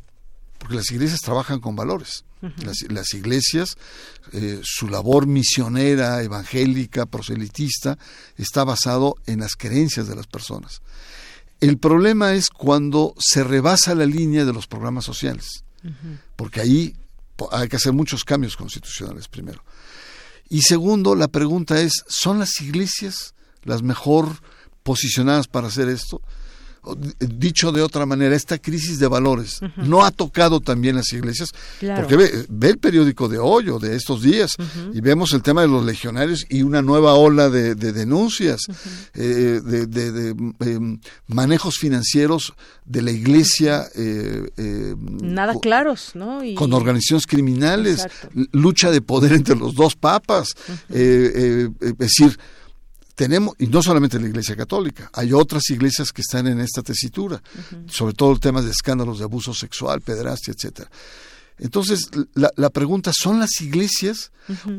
porque 0.59 0.75
las 0.75 0.91
iglesias 0.91 1.21
trabajan 1.21 1.59
con 1.59 1.75
valores, 1.75 2.23
las, 2.89 3.13
iglesias, 3.13 3.77
eh, 4.31 4.59
su 4.63 4.87
labor 4.87 5.25
misionera, 5.25 6.21
evangélica, 6.21 7.07
proselitista, 7.07 7.97
está 8.37 8.63
basado 8.63 9.15
en 9.25 9.39
las 9.39 9.55
creencias 9.55 10.07
de 10.07 10.15
las 10.15 10.27
personas. 10.27 10.81
El 11.59 11.77
problema 11.77 12.33
es 12.33 12.49
cuando 12.49 13.13
se 13.17 13.43
rebasa 13.43 13.95
la 13.95 14.05
línea 14.05 14.45
de 14.45 14.53
los 14.53 14.67
programas 14.67 15.05
sociales, 15.05 15.63
porque 16.35 16.61
ahí 16.61 16.95
hay 17.51 17.67
que 17.67 17.77
hacer 17.77 17.93
muchos 17.93 18.23
cambios 18.23 18.55
constitucionales 18.55 19.27
primero. 19.27 19.63
Y 20.49 20.61
segundo, 20.61 21.15
la 21.15 21.27
pregunta 21.27 21.81
es, 21.81 22.03
¿son 22.07 22.39
las 22.39 22.61
iglesias 22.61 23.33
las 23.63 23.81
mejor 23.81 24.41
posicionadas 24.83 25.47
para 25.47 25.67
hacer 25.67 25.89
esto? 25.89 26.21
Dicho 27.19 27.71
de 27.71 27.81
otra 27.81 28.05
manera, 28.05 28.35
esta 28.35 28.57
crisis 28.57 28.99
de 28.99 29.07
valores 29.07 29.59
no 29.77 30.03
ha 30.03 30.11
tocado 30.11 30.59
también 30.59 30.95
las 30.95 31.11
iglesias, 31.13 31.49
porque 31.79 32.15
ve, 32.15 32.69
el 32.69 32.77
periódico 32.77 33.27
de 33.27 33.37
hoy 33.37 33.69
o 33.69 33.79
de 33.79 33.95
estos 33.95 34.21
días 34.21 34.51
y 34.93 35.01
vemos 35.01 35.33
el 35.33 35.41
tema 35.41 35.61
de 35.61 35.67
los 35.67 35.85
legionarios 35.85 36.45
y 36.49 36.61
una 36.61 36.81
nueva 36.81 37.13
ola 37.13 37.49
de, 37.49 37.75
denuncias, 37.75 38.61
eh, 39.13 39.61
de, 39.63 40.35
em, 40.59 40.99
manejos 41.27 41.77
financieros 41.77 42.53
de 42.85 43.01
la 43.01 43.11
iglesia. 43.11 43.85
Eh, 43.95 44.49
eh, 44.57 44.95
Nada 45.21 45.53
claros, 45.59 46.11
¿no? 46.13 46.41
Con 46.55 46.73
organizaciones 46.73 47.27
criminales, 47.27 48.05
lucha 48.51 48.91
de 48.91 49.01
poder 49.01 49.33
entre 49.33 49.55
los 49.55 49.75
dos 49.75 49.95
papas, 49.95 50.49
es 50.89 51.97
decir, 51.97 52.37
tenemos, 53.17 53.55
y 53.57 53.65
no 53.65 53.81
solamente 53.81 54.19
la 54.19 54.27
Iglesia 54.27 54.55
Católica, 54.55 55.09
hay 55.11 55.33
otras 55.33 55.71
iglesias 55.71 56.13
que 56.13 56.21
están 56.21 56.45
en 56.45 56.59
esta 56.59 56.83
tesitura, 56.83 57.41
sobre 57.87 58.13
todo 58.13 58.31
el 58.31 58.39
tema 58.39 58.61
de 58.61 58.69
escándalos 58.69 59.17
de 59.17 59.23
abuso 59.23 59.55
sexual, 59.55 60.01
pederastia, 60.01 60.53
etcétera. 60.55 60.87
Entonces, 61.57 62.11
la, 62.35 62.69
pregunta, 62.69 63.11
¿son 63.15 63.39
las 63.39 63.59
iglesias 63.59 64.31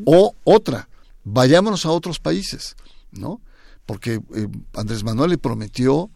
o 0.04 0.36
otra? 0.44 0.88
Vayámonos 1.24 1.84
a 1.84 1.90
otros 1.90 2.20
países, 2.20 2.76
¿no? 3.10 3.40
Porque 3.84 4.20
eh, 4.32 4.46
Andrés 4.74 5.02
Manuel 5.02 5.30
le 5.30 5.38
prometió 5.38 6.08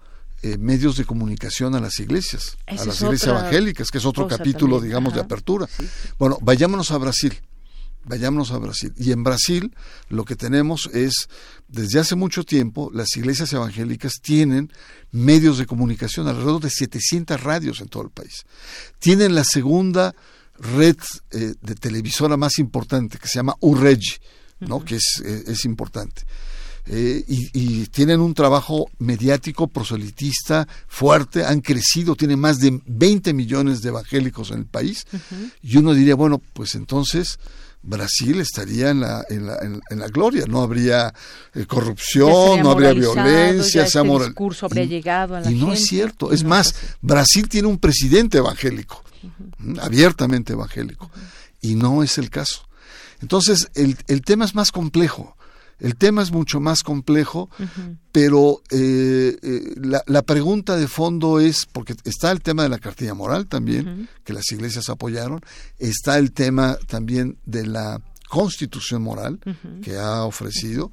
eh, 0.43 0.59
medios 0.59 0.97
de 0.97 1.05
comunicación 1.05 1.75
a 1.75 1.81
las 1.81 1.99
iglesias, 1.99 2.57
a 2.69 2.85
las 2.85 3.03
iglesias 3.03 3.37
evangélicas, 3.37 3.91
que 3.91 3.99
es 3.99 4.07
otro 4.07 4.29
capítulo, 4.29 4.81
digamos, 4.81 5.13
de 5.13 5.21
apertura. 5.21 5.69
Bueno, 6.21 6.39
vayámonos 6.41 6.93
a 6.93 6.99
Brasil. 6.99 7.35
Vayámonos 8.05 8.51
a 8.51 8.59
Brasil. 8.59 8.93
Y 8.99 9.13
en 9.13 9.23
Brasil 9.23 9.75
lo 10.09 10.25
que 10.25 10.37
tenemos 10.37 10.91
es, 10.93 11.29
desde 11.69 12.01
hace 12.01 12.17
mucho 12.17 12.45
tiempo, 12.45 12.91
las 12.93 13.17
iglesias 13.17 13.53
evangélicas 13.53 14.15
tienen 14.21 14.73
medios 15.13 15.59
de 15.59 15.67
comunicación, 15.67 16.27
alrededor 16.27 16.63
de 16.63 16.71
700 16.71 17.41
radios 17.41 17.81
en 17.81 17.89
todo 17.89 18.03
el 18.03 18.11
país. 18.11 18.45
Tienen 18.99 19.35
la 19.35 19.45
segunda 19.45 20.15
red 20.59 20.97
eh, 21.31 21.55
de 21.61 21.75
televisora 21.75 22.37
más 22.37 22.59
importante, 22.59 23.19
que 23.19 23.29
se 23.29 23.39
llama 23.39 23.57
UREGI, 23.61 24.17
¿no? 24.61 24.85
que 24.85 24.97
es, 24.97 25.23
eh, 25.25 25.45
es 25.47 25.65
importante. 25.65 26.23
Eh, 26.87 27.25
y, 27.29 27.87
tienen 27.87 28.21
un 28.21 28.35
trabajo 28.35 28.87
mediático 28.99 29.69
proselitista 29.69 30.67
fuerte, 30.89 31.45
han 31.45 31.61
crecido, 31.61 32.17
tienen 32.17 32.41
más 32.41 32.59
de 32.59 32.81
20 32.87 33.33
millones 33.35 33.83
de 33.83 33.91
evangélicos 33.91 34.51
en 34.51 34.59
el 34.59 34.67
país. 34.67 35.07
Y 35.63 35.77
uno 35.77 35.95
diría, 35.95 36.17
bueno, 36.17 36.41
pues 36.53 36.75
entonces 36.75 37.39
Brasil 37.83 38.41
estaría 38.41 38.91
en 38.91 39.01
la, 39.01 39.25
en 39.29 39.47
la, 39.47 39.59
en, 39.91 39.99
la 39.99 40.07
gloria, 40.09 40.45
no 40.47 40.63
habría 40.63 41.13
eh, 41.55 41.67
corrupción, 41.67 42.61
no 42.63 42.71
habría 42.71 42.93
violencia, 42.93 43.87
se 43.87 43.99
este 44.01 44.19
discurso 44.19 44.67
habría 44.67 44.85
llegado 44.85 45.35
a 45.35 45.41
la 45.41 45.51
y 45.51 45.57
no 45.57 45.73
es 45.73 45.87
cierto, 45.87 46.33
es 46.33 46.45
más, 46.45 46.75
Brasil 47.01 47.49
tiene 47.49 47.67
un 47.69 47.79
presidente 47.79 48.39
evangélico, 48.39 49.03
abiertamente 49.81 50.53
evangélico, 50.53 51.11
y 51.61 51.75
no 51.75 52.03
es 52.03 52.19
el 52.19 52.31
caso. 52.31 52.69
Entonces, 53.21 53.71
el, 53.75 53.97
el 54.09 54.23
tema 54.23 54.45
es 54.45 54.55
más 54.55 54.73
complejo. 54.73 55.37
El 55.83 55.97
tema 55.97 56.23
es 56.23 56.31
mucho 56.31 56.61
más 56.61 56.85
complejo, 56.85 57.51
pero 58.13 58.63
eh, 58.71 59.37
eh, 59.43 59.75
la, 60.07 60.23
pregunta 60.23 60.77
de 60.77 60.87
fondo 60.87 61.41
es, 61.41 61.67
porque 61.67 61.97
está 62.05 62.31
el 62.31 62.41
tema 62.41 62.63
de 62.63 62.69
la 62.69 62.79
cartilla 62.79 63.15
moral 63.15 63.49
también, 63.49 64.09
que 64.23 64.33
las 64.33 64.53
iglesias 64.53 64.89
apoyaron, 64.89 65.41
está 65.81 66.19
el 66.19 66.31
tema 66.31 66.79
también 66.87 67.37
de 67.47 67.67
la 67.67 68.01
constitución 68.29 69.03
moral 69.03 69.41
que 69.83 69.97
ha 69.97 70.23
ofrecido, 70.23 70.93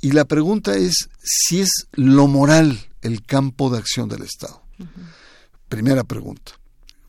y 0.00 0.10
la 0.10 0.24
pregunta 0.24 0.74
es 0.76 1.08
si 1.22 1.60
es 1.60 1.86
lo 1.92 2.26
moral 2.26 2.80
el 3.02 3.24
campo 3.24 3.70
de 3.70 3.78
acción 3.78 4.08
del 4.08 4.22
Estado. 4.22 4.60
Primera 5.68 6.02
pregunta. 6.02 6.50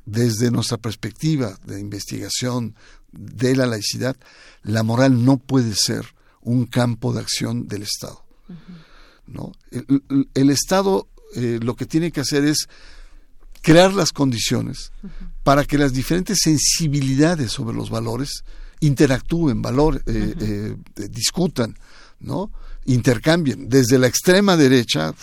Desde 0.06 0.52
nuestra 0.52 0.78
perspectiva 0.78 1.58
de 1.66 1.80
investigación 1.80 2.76
de 3.12 3.56
la 3.56 3.66
laicidad, 3.66 4.16
la 4.62 4.84
moral 4.84 5.26
no 5.26 5.38
puede 5.38 5.74
ser 5.74 6.06
un 6.42 6.66
campo 6.66 7.14
de 7.14 7.22
acción 7.22 7.68
del 7.68 7.84
Estado. 7.84 8.24
¿no? 9.28 9.52
El, 10.34 10.50
Estado 10.50 11.08
eh, 11.36 11.60
lo 11.62 11.76
que 11.76 11.86
tiene 11.86 12.12
que 12.12 12.22
hacer 12.22 12.44
es 12.44 12.68
crear 13.62 13.94
las 13.94 14.12
condiciones 14.12 14.92
para 15.44 15.66
que 15.66 15.78
las 15.78 15.94
diferentes 15.94 16.40
sensibilidades 16.42 17.52
sobre 17.52 17.76
los 17.76 17.90
valores 17.90 18.44
interactúen, 18.80 19.62
valor, 19.62 20.02
eh, 20.08 20.34
eh, 20.40 20.76
discutan, 21.10 21.78
¿no? 22.20 22.52
intercambien, 22.86 23.70
desde 23.70 24.00
la 24.00 24.08
extrema 24.08 24.58
derecha, 24.58 25.14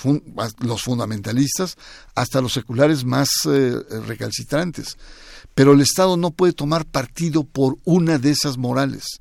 los 0.61 0.83
fundamentalistas, 0.83 1.77
hasta 2.15 2.41
los 2.41 2.53
seculares 2.53 3.05
más 3.05 3.29
recalcitrantes. 4.07 4.97
Pero 5.57 5.73
el 5.73 5.81
Estado 5.81 6.17
no 6.17 6.31
puede 6.31 6.53
tomar 6.53 6.87
partido 6.87 7.43
por 7.43 7.77
una 7.85 8.19
de 8.19 8.31
esas 8.31 8.59
morales. 8.59 9.21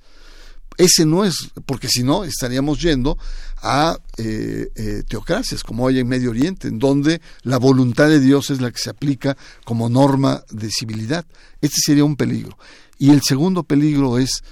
Ese 0.78 1.06
no 1.06 1.26
es, 1.26 1.50
porque 1.66 1.88
si 1.88 2.04
no 2.04 2.24
estaríamos 2.24 2.80
yendo 2.80 3.18
a 3.64 3.98
eh, 4.18 4.70
eh, 4.76 5.04
teocracias 5.08 5.64
como 5.64 5.88
hay 5.88 6.00
en 6.00 6.08
Medio 6.08 6.30
Oriente, 6.30 6.68
en 6.68 6.78
donde 6.78 7.20
la 7.42 7.58
voluntad 7.58 8.08
de 8.08 8.20
Dios 8.20 8.52
es 8.52 8.62
la 8.62 8.72
que 8.72 8.78
se 8.78 8.92
aplica 8.92 9.36
como 9.66 9.90
norma 9.90 10.44
de 10.52 10.70
civilidad. 10.70 11.26
Este 11.62 11.78
sería 11.84 12.06
un 12.06 12.16
peligro. 12.16 12.58
Y 13.00 13.10
el 13.10 13.22
segundo 13.24 13.64
peligro 13.64 14.20
es 14.20 14.44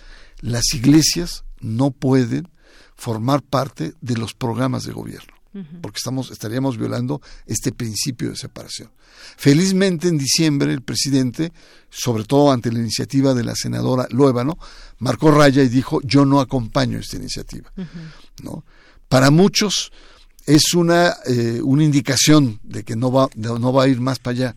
las 0.42 0.74
iglesias 0.74 1.44
no 1.60 1.92
pueden 1.92 2.50
formar 2.96 3.42
parte 3.44 3.94
de 4.02 4.18
los 4.18 4.34
programas 4.34 4.84
de 4.86 4.94
gobierno. 4.94 5.35
Porque 5.82 5.98
estamos, 5.98 6.32
estaríamos 6.32 6.78
violando 6.78 7.22
este 7.46 7.72
principio 7.72 8.30
de 8.30 8.36
separación. 8.36 8.92
Felizmente 9.38 10.08
en 10.08 10.18
diciembre 10.18 10.74
el 10.74 10.82
presidente, 10.82 11.54
sobre 11.90 12.26
todo 12.26 12.52
ante 12.52 12.72
la 12.72 12.80
iniciativa 12.80 13.34
de 13.34 13.44
la 13.44 13.56
senadora 13.56 14.08
Luébano, 14.10 14.58
marcó 15.00 15.32
raya 15.32 15.64
y 15.64 15.70
dijo 15.70 16.02
yo 16.04 16.26
no 16.26 16.40
acompaño 16.40 17.00
esta 17.00 17.18
iniciativa. 17.18 17.72
¿no? 18.44 18.66
Para 19.08 19.32
muchos 19.32 19.92
es 20.46 20.74
una, 20.74 21.16
eh, 21.26 21.62
una 21.64 21.84
indicación 21.84 22.60
de 22.64 22.84
que 22.84 22.96
no 22.96 23.12
va, 23.12 23.30
no 23.36 23.74
va 23.74 23.84
a 23.84 23.88
ir 23.88 24.02
más 24.02 24.20
para 24.20 24.36
allá. 24.36 24.56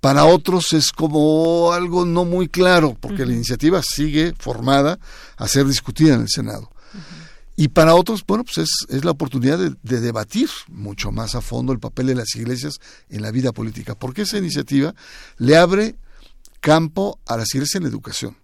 Para 0.00 0.24
otros 0.24 0.72
es 0.72 0.90
como 0.90 1.72
algo 1.72 2.04
no 2.04 2.24
muy 2.24 2.48
claro, 2.48 2.96
porque 2.98 3.24
la 3.24 3.34
iniciativa 3.34 3.80
sigue 3.84 4.34
formada 4.36 4.98
a 5.36 5.46
ser 5.46 5.64
discutida 5.66 6.14
en 6.14 6.22
el 6.22 6.28
Senado. 6.28 6.72
Y 7.54 7.68
para 7.68 7.94
otros, 7.94 8.24
bueno, 8.26 8.44
pues 8.44 8.58
es, 8.58 8.70
es 8.88 9.04
la 9.04 9.10
oportunidad 9.10 9.58
de, 9.58 9.74
de, 9.82 10.00
debatir 10.00 10.48
mucho 10.68 11.12
más 11.12 11.34
a 11.34 11.42
fondo 11.42 11.72
el 11.72 11.80
papel 11.80 12.06
de 12.06 12.14
las 12.14 12.34
iglesias 12.34 12.78
en 13.10 13.22
la 13.22 13.30
vida 13.30 13.52
política, 13.52 13.94
porque 13.94 14.22
esa 14.22 14.38
iniciativa 14.38 14.94
le 15.36 15.56
abre 15.56 15.96
campo 16.60 17.20
a 17.26 17.36
las 17.36 17.54
iglesias 17.54 17.76
en 17.76 17.82
la 17.82 17.90
educación, 17.90 18.36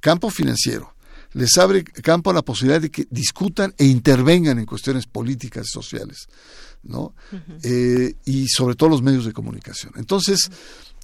campo 0.00 0.30
financiero, 0.30 0.94
les 1.32 1.56
abre 1.58 1.84
campo 1.84 2.30
a 2.30 2.34
la 2.34 2.42
posibilidad 2.42 2.80
de 2.80 2.90
que 2.90 3.06
discutan 3.10 3.74
e 3.78 3.84
intervengan 3.84 4.58
en 4.58 4.66
cuestiones 4.66 5.06
políticas 5.06 5.66
y 5.66 5.72
sociales, 5.72 6.28
¿no? 6.82 7.14
eh, 7.62 8.14
y 8.24 8.48
sobre 8.48 8.74
todo 8.74 8.88
los 8.88 9.02
medios 9.02 9.24
de 9.24 9.32
comunicación. 9.32 9.92
Entonces, 9.96 10.50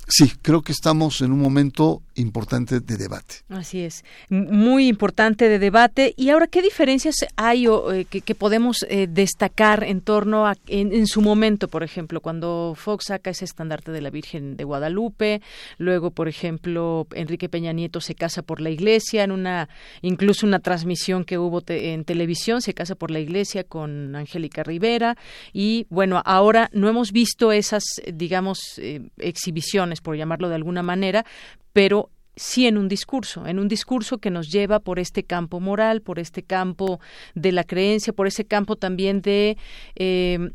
Sí, 0.09 0.33
creo 0.41 0.63
que 0.63 0.71
estamos 0.71 1.21
en 1.21 1.33
un 1.33 1.41
momento 1.41 2.03
importante 2.15 2.79
de 2.79 2.97
debate. 2.97 3.37
Así 3.49 3.81
es, 3.81 4.05
muy 4.31 4.87
importante 4.87 5.49
de 5.49 5.59
debate. 5.59 6.15
Y 6.17 6.31
ahora, 6.31 6.47
¿qué 6.47 6.63
diferencias 6.63 7.27
hay 7.35 7.67
o, 7.67 7.93
eh, 7.93 8.05
que, 8.05 8.35
podemos 8.35 8.85
eh, 8.89 9.09
destacar 9.11 9.83
en 9.83 10.01
torno 10.01 10.47
a, 10.47 10.57
en, 10.69 10.93
en, 10.93 11.09
su 11.09 11.23
momento, 11.23 11.67
por 11.67 11.83
ejemplo, 11.83 12.21
cuando 12.21 12.75
Fox 12.77 13.07
saca 13.07 13.31
ese 13.31 13.45
estandarte 13.45 13.91
de 13.91 14.01
la 14.01 14.11
Virgen 14.11 14.57
de 14.57 14.63
Guadalupe, 14.65 15.43
luego, 15.79 16.13
por 16.13 16.29
ejemplo, 16.29 17.07
Enrique 17.13 17.49
Peña 17.49 17.73
Nieto 17.73 18.01
se 18.01 18.15
casa 18.15 18.43
por 18.43 18.61
la 18.61 18.71
iglesia, 18.71 19.25
en 19.25 19.33
una, 19.33 19.69
incluso 20.03 20.47
una 20.47 20.61
transmisión 20.61 21.25
que 21.25 21.39
hubo 21.39 21.63
en 21.67 22.05
televisión, 22.05 22.63
se 22.63 22.75
casa 22.75 22.95
por 22.95 23.11
la 23.11 23.19
iglesia 23.19 23.65
con 23.65 24.15
Angélica 24.15 24.63
Rivera, 24.63 25.17
y 25.53 25.87
bueno, 25.91 26.23
ahora 26.25 26.71
no 26.73 26.89
hemos 26.89 27.11
visto 27.11 27.51
esas, 27.51 27.83
digamos, 28.13 28.79
eh, 28.79 29.01
exhibiciones 29.19 29.96
por 30.01 30.17
llamarlo 30.17 30.49
de 30.49 30.55
alguna 30.55 30.83
manera, 30.83 31.25
pero 31.73 32.11
sí 32.37 32.67
en 32.67 32.77
un 32.77 32.89
discurso, 32.89 33.47
en 33.47 33.59
un 33.59 33.69
discurso 33.69 34.19
que 34.19 34.31
nos 34.31 34.53
lleva 34.53 34.79
por 34.81 34.99
este 34.99 35.25
campo 35.25 35.59
moral, 35.59 36.03
por 36.03 36.19
este 36.19 36.43
campo 36.43 37.01
de 37.35 37.53
la 37.53 37.65
creencia, 37.65 38.13
por 38.13 38.27
ese 38.27 38.45
campo 38.45 38.77
también 38.77 39.23
de 39.23 39.57
eh, 39.97 40.51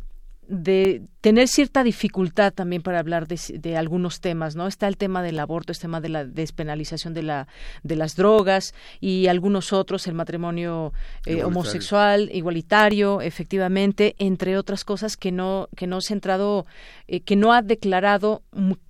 de 0.51 1.03
tener 1.21 1.47
cierta 1.47 1.81
dificultad 1.81 2.51
también 2.51 2.81
para 2.81 2.99
hablar 2.99 3.25
de, 3.25 3.39
de, 3.57 3.77
algunos 3.77 4.19
temas, 4.19 4.57
¿no? 4.57 4.67
Está 4.67 4.89
el 4.89 4.97
tema 4.97 5.23
del 5.23 5.39
aborto, 5.39 5.71
el 5.71 5.79
tema 5.79 6.01
de 6.01 6.09
la 6.09 6.25
despenalización 6.25 7.13
de 7.13 7.23
la 7.23 7.47
de 7.83 7.95
las 7.95 8.17
drogas 8.17 8.73
y 8.99 9.27
algunos 9.27 9.71
otros, 9.71 10.07
el 10.07 10.13
matrimonio 10.13 10.91
eh, 11.25 11.45
homosexual, 11.45 12.29
igualitario, 12.33 13.21
efectivamente, 13.21 14.15
entre 14.19 14.57
otras 14.57 14.83
cosas 14.83 15.15
que 15.15 15.31
no 15.31 15.69
que 15.77 15.87
no 15.87 16.01
se 16.01 16.13
ha 16.13 16.15
entrado, 16.15 16.65
eh, 17.13 17.19
que 17.19 17.35
no 17.35 17.51
ha 17.51 17.61
declarado 17.61 18.41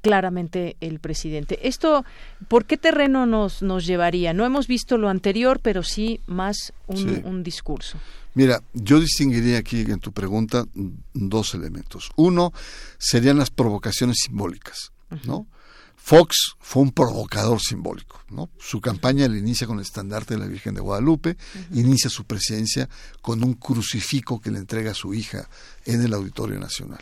claramente 0.01 0.77
el 0.79 0.99
presidente. 0.99 1.67
Esto, 1.67 2.05
¿por 2.47 2.65
qué 2.65 2.77
terreno 2.77 3.25
nos 3.25 3.63
nos 3.63 3.87
llevaría? 3.87 4.31
No 4.31 4.45
hemos 4.45 4.67
visto 4.67 4.99
lo 4.99 5.09
anterior, 5.09 5.59
pero 5.59 5.81
sí 5.81 6.19
más 6.27 6.71
un, 6.85 6.97
sí. 6.97 7.21
un 7.23 7.41
discurso. 7.41 7.97
Mira, 8.35 8.61
yo 8.75 8.99
distinguiría 8.99 9.57
aquí 9.57 9.81
en 9.81 9.99
tu 9.99 10.11
pregunta 10.11 10.67
dos 11.15 11.55
elementos. 11.55 12.11
Uno 12.15 12.53
serían 12.99 13.39
las 13.39 13.49
provocaciones 13.49 14.17
simbólicas, 14.23 14.91
¿no? 15.25 15.47
Fox 15.95 16.53
fue 16.59 16.83
un 16.83 16.91
provocador 16.91 17.59
simbólico, 17.59 18.21
¿no? 18.29 18.51
Su 18.59 18.81
campaña 18.81 19.27
le 19.27 19.39
inicia 19.39 19.65
con 19.65 19.77
el 19.77 19.83
estandarte 19.83 20.35
de 20.35 20.41
la 20.41 20.45
Virgen 20.45 20.75
de 20.75 20.81
Guadalupe, 20.81 21.31
uh 21.31 21.73
-huh. 21.73 21.79
inicia 21.79 22.11
su 22.11 22.25
presidencia 22.25 22.87
con 23.23 23.43
un 23.43 23.55
crucifijo 23.55 24.39
que 24.39 24.51
le 24.51 24.59
entrega 24.59 24.91
a 24.91 24.93
su 24.93 25.15
hija 25.15 25.49
en 25.85 26.03
el 26.03 26.13
Auditorio 26.13 26.59
Nacional. 26.59 27.01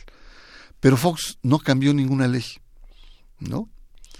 Pero 0.79 0.97
Fox 0.97 1.37
no 1.43 1.59
cambió 1.59 1.93
ninguna 1.93 2.27
ley, 2.27 2.45
¿no? 3.39 3.59
Uh 3.59 3.69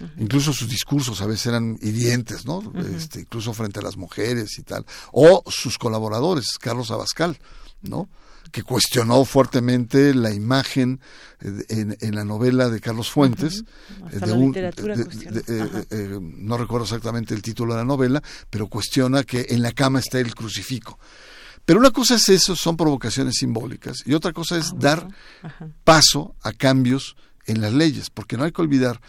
-huh. 0.04 0.10
Incluso 0.18 0.52
sus 0.52 0.68
discursos 0.68 1.20
a 1.20 1.26
veces 1.26 1.46
eran 1.46 1.78
hirientes, 1.82 2.44
¿no? 2.46 2.58
Uh 2.58 2.72
-huh. 2.72 2.96
este, 2.96 3.20
incluso 3.20 3.52
frente 3.52 3.80
a 3.80 3.82
las 3.82 3.96
mujeres 3.96 4.58
y 4.58 4.62
tal. 4.62 4.84
O 5.12 5.42
sus 5.50 5.78
colaboradores, 5.78 6.58
Carlos 6.58 6.90
Abascal, 6.90 7.38
¿no? 7.82 8.08
que 8.50 8.62
cuestionó 8.62 9.24
fuertemente 9.24 10.14
la 10.14 10.32
imagen 10.32 11.00
en, 11.40 11.96
en 12.00 12.14
la 12.14 12.24
novela 12.24 12.68
de 12.68 12.80
Carlos 12.80 13.10
Fuentes. 13.10 13.62
Uh 14.00 14.04
-huh. 14.06 14.26
de 14.26 14.32
un, 14.32 14.52
de, 14.52 14.60
de, 14.62 15.40
eh, 15.48 15.84
eh, 15.90 16.18
no 16.20 16.56
recuerdo 16.56 16.84
exactamente 16.84 17.34
el 17.34 17.42
título 17.42 17.74
de 17.74 17.80
la 17.80 17.84
novela, 17.84 18.22
pero 18.48 18.66
cuestiona 18.68 19.22
que 19.22 19.46
en 19.50 19.62
la 19.62 19.72
cama 19.72 20.00
está 20.00 20.18
el 20.18 20.34
crucifijo. 20.34 20.98
Pero 21.70 21.78
una 21.78 21.92
cosa 21.92 22.16
es 22.16 22.28
eso, 22.28 22.56
son 22.56 22.76
provocaciones 22.76 23.36
simbólicas, 23.36 23.98
y 24.04 24.14
otra 24.14 24.32
cosa 24.32 24.58
es 24.58 24.72
ah, 24.72 24.76
dar 24.76 25.08
paso 25.84 26.34
a 26.42 26.52
cambios 26.52 27.14
en 27.46 27.60
las 27.60 27.72
leyes, 27.72 28.10
porque 28.10 28.36
no 28.36 28.42
hay 28.42 28.50
que 28.50 28.60
olvidar 28.60 29.00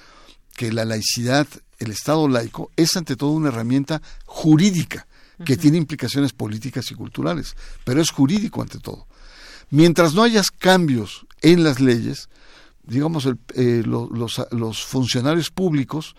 que 0.56 0.72
la 0.72 0.86
laicidad, 0.86 1.48
el 1.80 1.90
Estado 1.90 2.28
laico, 2.28 2.70
es 2.76 2.96
ante 2.96 3.16
todo 3.16 3.32
una 3.32 3.48
herramienta 3.48 4.04
jurídica 4.28 5.08
que 5.44 5.58
tiene 5.58 5.80
implicaciones 5.80 6.34
políticas 6.34 6.92
y 6.92 6.94
culturales, 6.94 7.56
pero 7.84 8.00
es 8.00 8.12
jurídico 8.12 8.62
ante 8.62 8.78
todo. 8.78 9.08
Mientras 9.72 10.14
no 10.14 10.22
haya 10.22 10.44
cambios 10.60 11.26
en 11.42 11.64
las 11.64 11.80
leyes, 11.80 12.30
digamos, 12.84 13.26
el, 13.26 13.38
eh, 13.56 13.84
lo, 13.86 14.10
los, 14.10 14.42
los, 14.52 14.84
funcionarios 14.84 15.50
públicos 15.50 16.16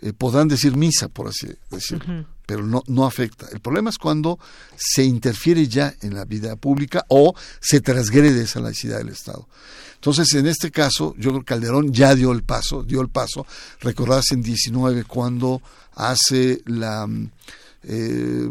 eh, 0.00 0.12
podrán 0.12 0.48
decir 0.48 0.76
misa, 0.76 1.08
por 1.08 1.28
así 1.28 1.48
decirlo, 1.70 2.04
uh 2.06 2.18
-huh. 2.18 2.26
pero 2.46 2.66
no, 2.66 2.82
no 2.86 3.06
afecta. 3.06 3.46
El 3.52 3.60
problema 3.60 3.90
es 3.90 3.98
cuando 3.98 4.38
se 4.76 5.04
interfiere 5.04 5.66
ya 5.66 5.94
en 6.02 6.14
la 6.14 6.24
vida 6.24 6.56
pública 6.56 7.04
o 7.08 7.34
se 7.60 7.80
transgrede 7.80 8.42
esa 8.42 8.60
laicidad 8.60 8.98
del 8.98 9.10
Estado. 9.10 9.48
Entonces, 9.94 10.32
en 10.34 10.46
este 10.46 10.70
caso, 10.70 11.14
yo 11.16 11.30
creo 11.30 11.40
que 11.40 11.46
Calderón 11.46 11.90
ya 11.92 12.14
dio 12.14 12.32
el 12.32 12.42
paso, 12.42 12.82
dio 12.82 13.00
el 13.00 13.08
paso. 13.08 13.46
Recordás 13.80 14.32
en 14.32 14.42
19 14.42 15.04
cuando 15.04 15.62
hace 15.94 16.60
la 16.66 17.08
eh, 17.86 18.48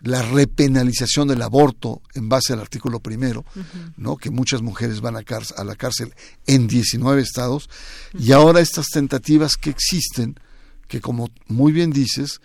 la 0.00 0.22
repenalización 0.22 1.28
del 1.28 1.42
aborto 1.42 2.02
en 2.14 2.28
base 2.28 2.52
al 2.52 2.60
artículo 2.60 3.00
primero, 3.00 3.44
uh 3.54 3.60
-huh. 3.60 3.92
¿no? 3.96 4.16
que 4.16 4.30
muchas 4.30 4.62
mujeres 4.62 5.00
van 5.00 5.16
a, 5.16 5.20
a, 5.56 5.64
la 5.64 5.76
cárcel 5.76 6.14
en 6.46 6.66
19 6.66 7.20
estados, 7.20 7.68
uh 8.14 8.18
-huh. 8.18 8.24
y 8.24 8.32
ahora 8.32 8.60
estas 8.60 8.86
tentativas 8.86 9.56
que 9.56 9.70
existen, 9.70 10.38
que 10.88 11.00
como 11.00 11.30
muy 11.48 11.72
bien 11.72 11.90
dices, 11.90 12.40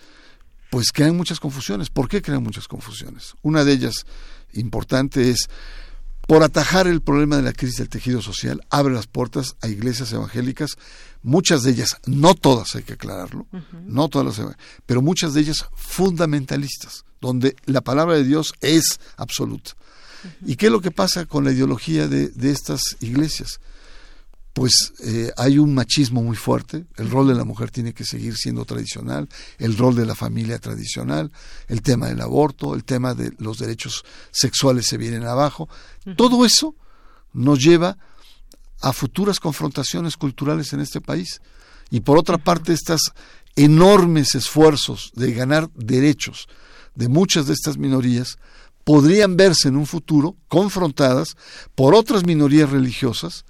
pues 0.72 0.92
crean 0.92 1.18
muchas 1.18 1.40
confusiones. 1.40 1.90
¿Por 1.90 2.08
qué 2.08 2.22
crean 2.22 2.42
muchas 2.42 2.68
confusiones? 2.68 3.34
Una 3.42 3.66
de 3.66 3.74
ellas 3.74 4.06
importante 4.54 5.30
es 5.30 5.50
por 6.28 6.44
atajar 6.44 6.88
el 6.88 7.02
problema 7.02 7.36
de 7.36 7.42
la 7.42 7.52
crisis 7.52 7.78
del 7.78 7.90
tejido 7.90 8.22
social, 8.22 8.62
abre 8.70 8.94
las 8.94 9.06
puertas 9.06 9.58
a 9.62 9.68
iglesias 9.68 10.14
evangélicas, 10.14 10.78
muchas 11.24 11.64
de 11.64 11.72
ellas, 11.72 11.98
no 12.06 12.34
todas 12.36 12.76
hay 12.76 12.84
que 12.84 12.94
aclararlo, 12.94 13.48
uh 13.52 13.58
-huh. 13.58 13.84
no 13.86 14.10
todas 14.10 14.38
las, 14.38 14.56
pero 14.86 15.02
muchas 15.02 15.34
de 15.34 15.42
ellas 15.42 15.66
fundamentalistas, 15.76 17.06
donde 17.20 17.56
la 17.66 17.82
palabra 17.82 18.16
de 18.16 18.24
Dios 18.24 18.54
es 18.62 19.00
absoluta. 19.18 19.72
Uh 19.72 20.28
-huh. 20.28 20.52
¿Y 20.52 20.56
qué 20.56 20.68
es 20.68 20.72
lo 20.72 20.82
que 20.82 20.92
pasa 20.92 21.26
con 21.26 21.44
la 21.44 21.52
ideología 21.52 22.08
de, 22.08 22.30
de 22.30 22.52
estas 22.52 22.98
iglesias? 23.00 23.60
Pues 24.54 24.94
eh, 25.04 25.32
hay 25.38 25.60
un 25.60 25.74
machismo 25.74 26.22
muy 26.22 26.36
fuerte, 26.36 26.86
el 26.98 27.10
rol 27.10 27.28
de 27.30 27.36
la 27.36 27.46
mujer 27.46 27.72
tiene 27.72 27.94
que 27.94 28.04
seguir 28.04 28.36
siendo 28.36 28.66
tradicional, 28.66 29.30
el 29.60 29.78
rol 29.78 29.96
de 29.96 30.06
la 30.06 30.14
familia 30.14 30.60
tradicional, 30.60 31.32
el 31.70 31.82
tema 31.82 32.08
del 32.08 32.20
aborto, 32.20 32.76
el 32.76 32.84
tema 32.84 33.14
de 33.14 33.32
los 33.38 33.60
derechos 33.60 34.04
sexuales 34.32 34.88
se 34.88 34.98
vienen 34.98 35.24
abajo. 35.24 35.70
Uh 36.06 36.10
-huh. 36.10 36.16
Todo 36.18 36.46
eso 36.46 36.76
nos 37.34 37.60
lleva 37.60 37.92
a 37.92 37.98
futuras 38.94 39.40
confrontaciones 39.40 40.18
culturales 40.18 40.74
en 40.74 40.82
este 40.82 41.02
país. 41.02 41.42
Y 41.90 42.02
por 42.02 42.18
otra 42.18 42.38
parte, 42.38 42.74
estos 42.74 43.12
enormes 43.56 44.36
esfuerzos 44.36 45.12
de 45.16 45.34
ganar 45.34 45.70
derechos 45.76 46.48
de 46.96 47.08
muchas 47.08 47.48
de 47.48 47.54
estas 47.54 47.78
minorías 47.78 48.38
podrían 48.84 49.38
verse 49.38 49.68
en 49.68 49.76
un 49.76 49.86
futuro 49.86 50.36
confrontadas 50.48 51.36
por 51.76 51.94
otras 51.94 52.26
minorías 52.26 52.70
religiosas 52.70 53.46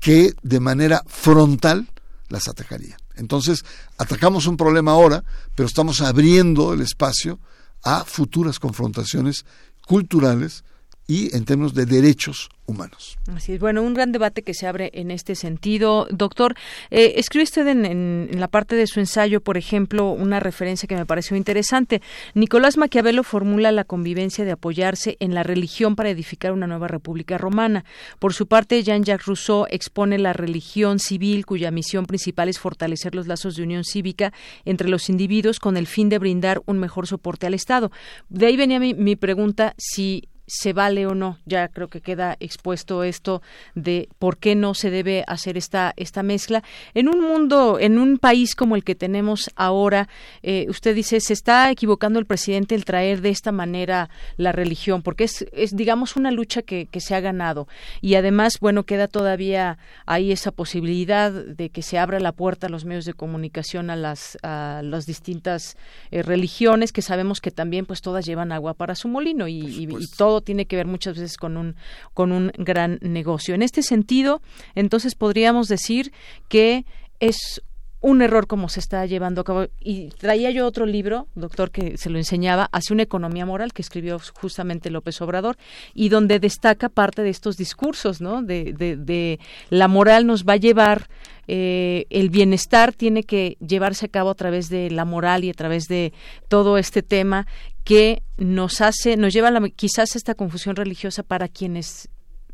que 0.00 0.34
de 0.42 0.60
manera 0.60 1.02
frontal 1.06 1.88
las 2.28 2.48
atacarían. 2.48 2.98
Entonces, 3.16 3.64
atacamos 3.98 4.46
un 4.46 4.56
problema 4.56 4.92
ahora, 4.92 5.24
pero 5.54 5.66
estamos 5.66 6.00
abriendo 6.00 6.72
el 6.72 6.80
espacio 6.80 7.38
a 7.82 8.04
futuras 8.04 8.58
confrontaciones 8.58 9.44
culturales 9.86 10.64
y 11.10 11.34
en 11.36 11.44
términos 11.44 11.74
de 11.74 11.86
derechos 11.86 12.50
humanos. 12.66 13.18
Así 13.34 13.54
es. 13.54 13.58
Bueno, 13.58 13.82
un 13.82 13.94
gran 13.94 14.12
debate 14.12 14.42
que 14.42 14.54
se 14.54 14.68
abre 14.68 14.92
en 14.94 15.10
este 15.10 15.34
sentido. 15.34 16.06
Doctor, 16.08 16.54
eh, 16.92 17.14
escribe 17.16 17.42
usted 17.42 17.66
en, 17.66 18.28
la 18.38 18.46
parte 18.46 18.76
de 18.76 18.86
su 18.86 19.00
ensayo, 19.00 19.40
por 19.40 19.56
ejemplo, 19.56 20.12
una 20.12 20.38
referencia 20.38 20.86
que 20.86 20.94
me 20.94 21.06
pareció 21.06 21.36
interesante. 21.36 22.00
Nicolás 22.34 22.76
Maquiavelo 22.76 23.24
formula 23.24 23.72
la 23.72 23.82
convivencia 23.82 24.44
de 24.44 24.52
apoyarse 24.52 25.16
en 25.18 25.34
la 25.34 25.42
religión 25.42 25.96
para 25.96 26.10
edificar 26.10 26.52
una 26.52 26.68
nueva 26.68 26.86
república 26.86 27.38
romana. 27.38 27.84
Por 28.20 28.32
su 28.32 28.46
parte, 28.46 28.80
Jean-Jacques 28.84 29.26
Rousseau 29.26 29.66
expone 29.68 30.16
la 30.16 30.32
religión 30.32 31.00
civil 31.00 31.44
cuya 31.44 31.72
misión 31.72 32.06
principal 32.06 32.48
es 32.48 32.60
fortalecer 32.60 33.16
los 33.16 33.26
lazos 33.26 33.56
de 33.56 33.64
unión 33.64 33.82
cívica 33.82 34.32
entre 34.64 34.88
los 34.88 35.08
individuos 35.08 35.58
con 35.58 35.76
el 35.76 35.88
fin 35.88 36.08
de 36.08 36.20
brindar 36.20 36.62
un 36.66 36.78
mejor 36.78 37.08
soporte 37.08 37.48
al 37.48 37.54
Estado. 37.54 37.90
De 38.28 38.46
ahí 38.46 38.56
venía 38.56 38.78
mi, 38.78 38.94
mi 38.94 39.16
pregunta 39.16 39.74
si 39.76 40.28
se 40.50 40.72
vale 40.72 41.06
o 41.06 41.14
no. 41.14 41.38
Ya 41.46 41.68
creo 41.68 41.88
que 41.88 42.00
queda 42.00 42.36
expuesto 42.40 43.04
esto 43.04 43.40
de 43.76 44.08
por 44.18 44.36
qué 44.36 44.56
no 44.56 44.74
se 44.74 44.90
debe 44.90 45.24
hacer 45.28 45.56
esta 45.56 45.94
esta 45.96 46.24
mezcla 46.24 46.64
en 46.94 47.08
un 47.08 47.20
mundo, 47.20 47.78
en 47.78 47.98
un 47.98 48.18
país 48.18 48.56
como 48.56 48.74
el 48.74 48.82
que 48.82 48.96
tenemos 48.96 49.50
ahora. 49.54 50.08
Eh, 50.42 50.66
usted 50.68 50.94
dice 50.94 51.20
se 51.20 51.32
está 51.32 51.70
equivocando 51.70 52.18
el 52.18 52.26
presidente 52.26 52.74
el 52.74 52.84
traer 52.84 53.20
de 53.20 53.30
esta 53.30 53.52
manera 53.52 54.10
la 54.36 54.50
religión, 54.50 55.02
porque 55.02 55.24
es, 55.24 55.46
es 55.52 55.76
digamos 55.76 56.16
una 56.16 56.32
lucha 56.32 56.62
que, 56.62 56.86
que 56.86 57.00
se 57.00 57.14
ha 57.14 57.20
ganado 57.20 57.68
y 58.00 58.16
además 58.16 58.58
bueno 58.60 58.82
queda 58.82 59.06
todavía 59.06 59.78
ahí 60.04 60.32
esa 60.32 60.50
posibilidad 60.50 61.30
de 61.30 61.68
que 61.68 61.82
se 61.82 61.98
abra 61.98 62.18
la 62.18 62.32
puerta 62.32 62.66
a 62.66 62.70
los 62.70 62.84
medios 62.84 63.04
de 63.04 63.14
comunicación 63.14 63.88
a 63.90 63.96
las 63.96 64.36
a 64.42 64.82
las 64.82 65.06
distintas 65.06 65.76
eh, 66.10 66.22
religiones 66.22 66.90
que 66.90 67.02
sabemos 67.02 67.40
que 67.40 67.52
también 67.52 67.86
pues 67.86 68.00
todas 68.00 68.26
llevan 68.26 68.50
agua 68.50 68.74
para 68.74 68.96
su 68.96 69.06
molino 69.06 69.46
y, 69.46 69.60
y 69.60 70.06
todo 70.16 70.39
tiene 70.40 70.66
que 70.66 70.76
ver 70.76 70.86
muchas 70.86 71.16
veces 71.16 71.36
con 71.36 71.56
un, 71.56 71.76
con 72.14 72.32
un 72.32 72.52
gran 72.56 72.98
negocio. 73.02 73.54
En 73.54 73.62
este 73.62 73.82
sentido, 73.82 74.42
entonces 74.74 75.14
podríamos 75.14 75.68
decir 75.68 76.12
que 76.48 76.84
es 77.20 77.62
un 78.00 78.22
error 78.22 78.46
como 78.46 78.68
se 78.68 78.80
está 78.80 79.04
llevando 79.04 79.42
a 79.42 79.44
cabo. 79.44 79.66
Y 79.78 80.08
traía 80.08 80.50
yo 80.50 80.66
otro 80.66 80.86
libro, 80.86 81.28
doctor, 81.34 81.70
que 81.70 81.98
se 81.98 82.08
lo 82.08 82.18
enseñaba, 82.18 82.68
hacia 82.72 82.94
una 82.94 83.02
economía 83.02 83.44
moral, 83.44 83.72
que 83.72 83.82
escribió 83.82 84.18
justamente 84.40 84.90
López 84.90 85.20
Obrador, 85.20 85.56
y 85.94 86.08
donde 86.08 86.38
destaca 86.38 86.88
parte 86.88 87.22
de 87.22 87.30
estos 87.30 87.56
discursos, 87.56 88.20
¿no? 88.20 88.42
De, 88.42 88.72
de, 88.72 89.38
la 89.68 89.86
moral 89.86 90.26
nos 90.26 90.44
va 90.44 90.54
a 90.54 90.56
llevar, 90.56 91.08
eh, 91.46 92.06
el 92.08 92.30
bienestar 92.30 92.94
tiene 92.94 93.24
que 93.24 93.58
llevarse 93.60 94.06
a 94.06 94.08
cabo 94.08 94.30
a 94.30 94.34
través 94.34 94.70
de 94.70 94.90
la 94.90 95.04
moral 95.04 95.44
y 95.44 95.50
a 95.50 95.54
través 95.54 95.86
de 95.86 96.12
todo 96.48 96.78
este 96.78 97.02
tema 97.02 97.46
que 97.84 98.22
nos 98.36 98.80
hace, 98.80 99.16
nos 99.16 99.32
lleva 99.32 99.48
a 99.48 99.50
la, 99.50 99.68
quizás 99.68 100.16
esta 100.16 100.34
confusión 100.34 100.76
religiosa 100.76 101.22
para 101.22 101.48
quienes, 101.48 102.08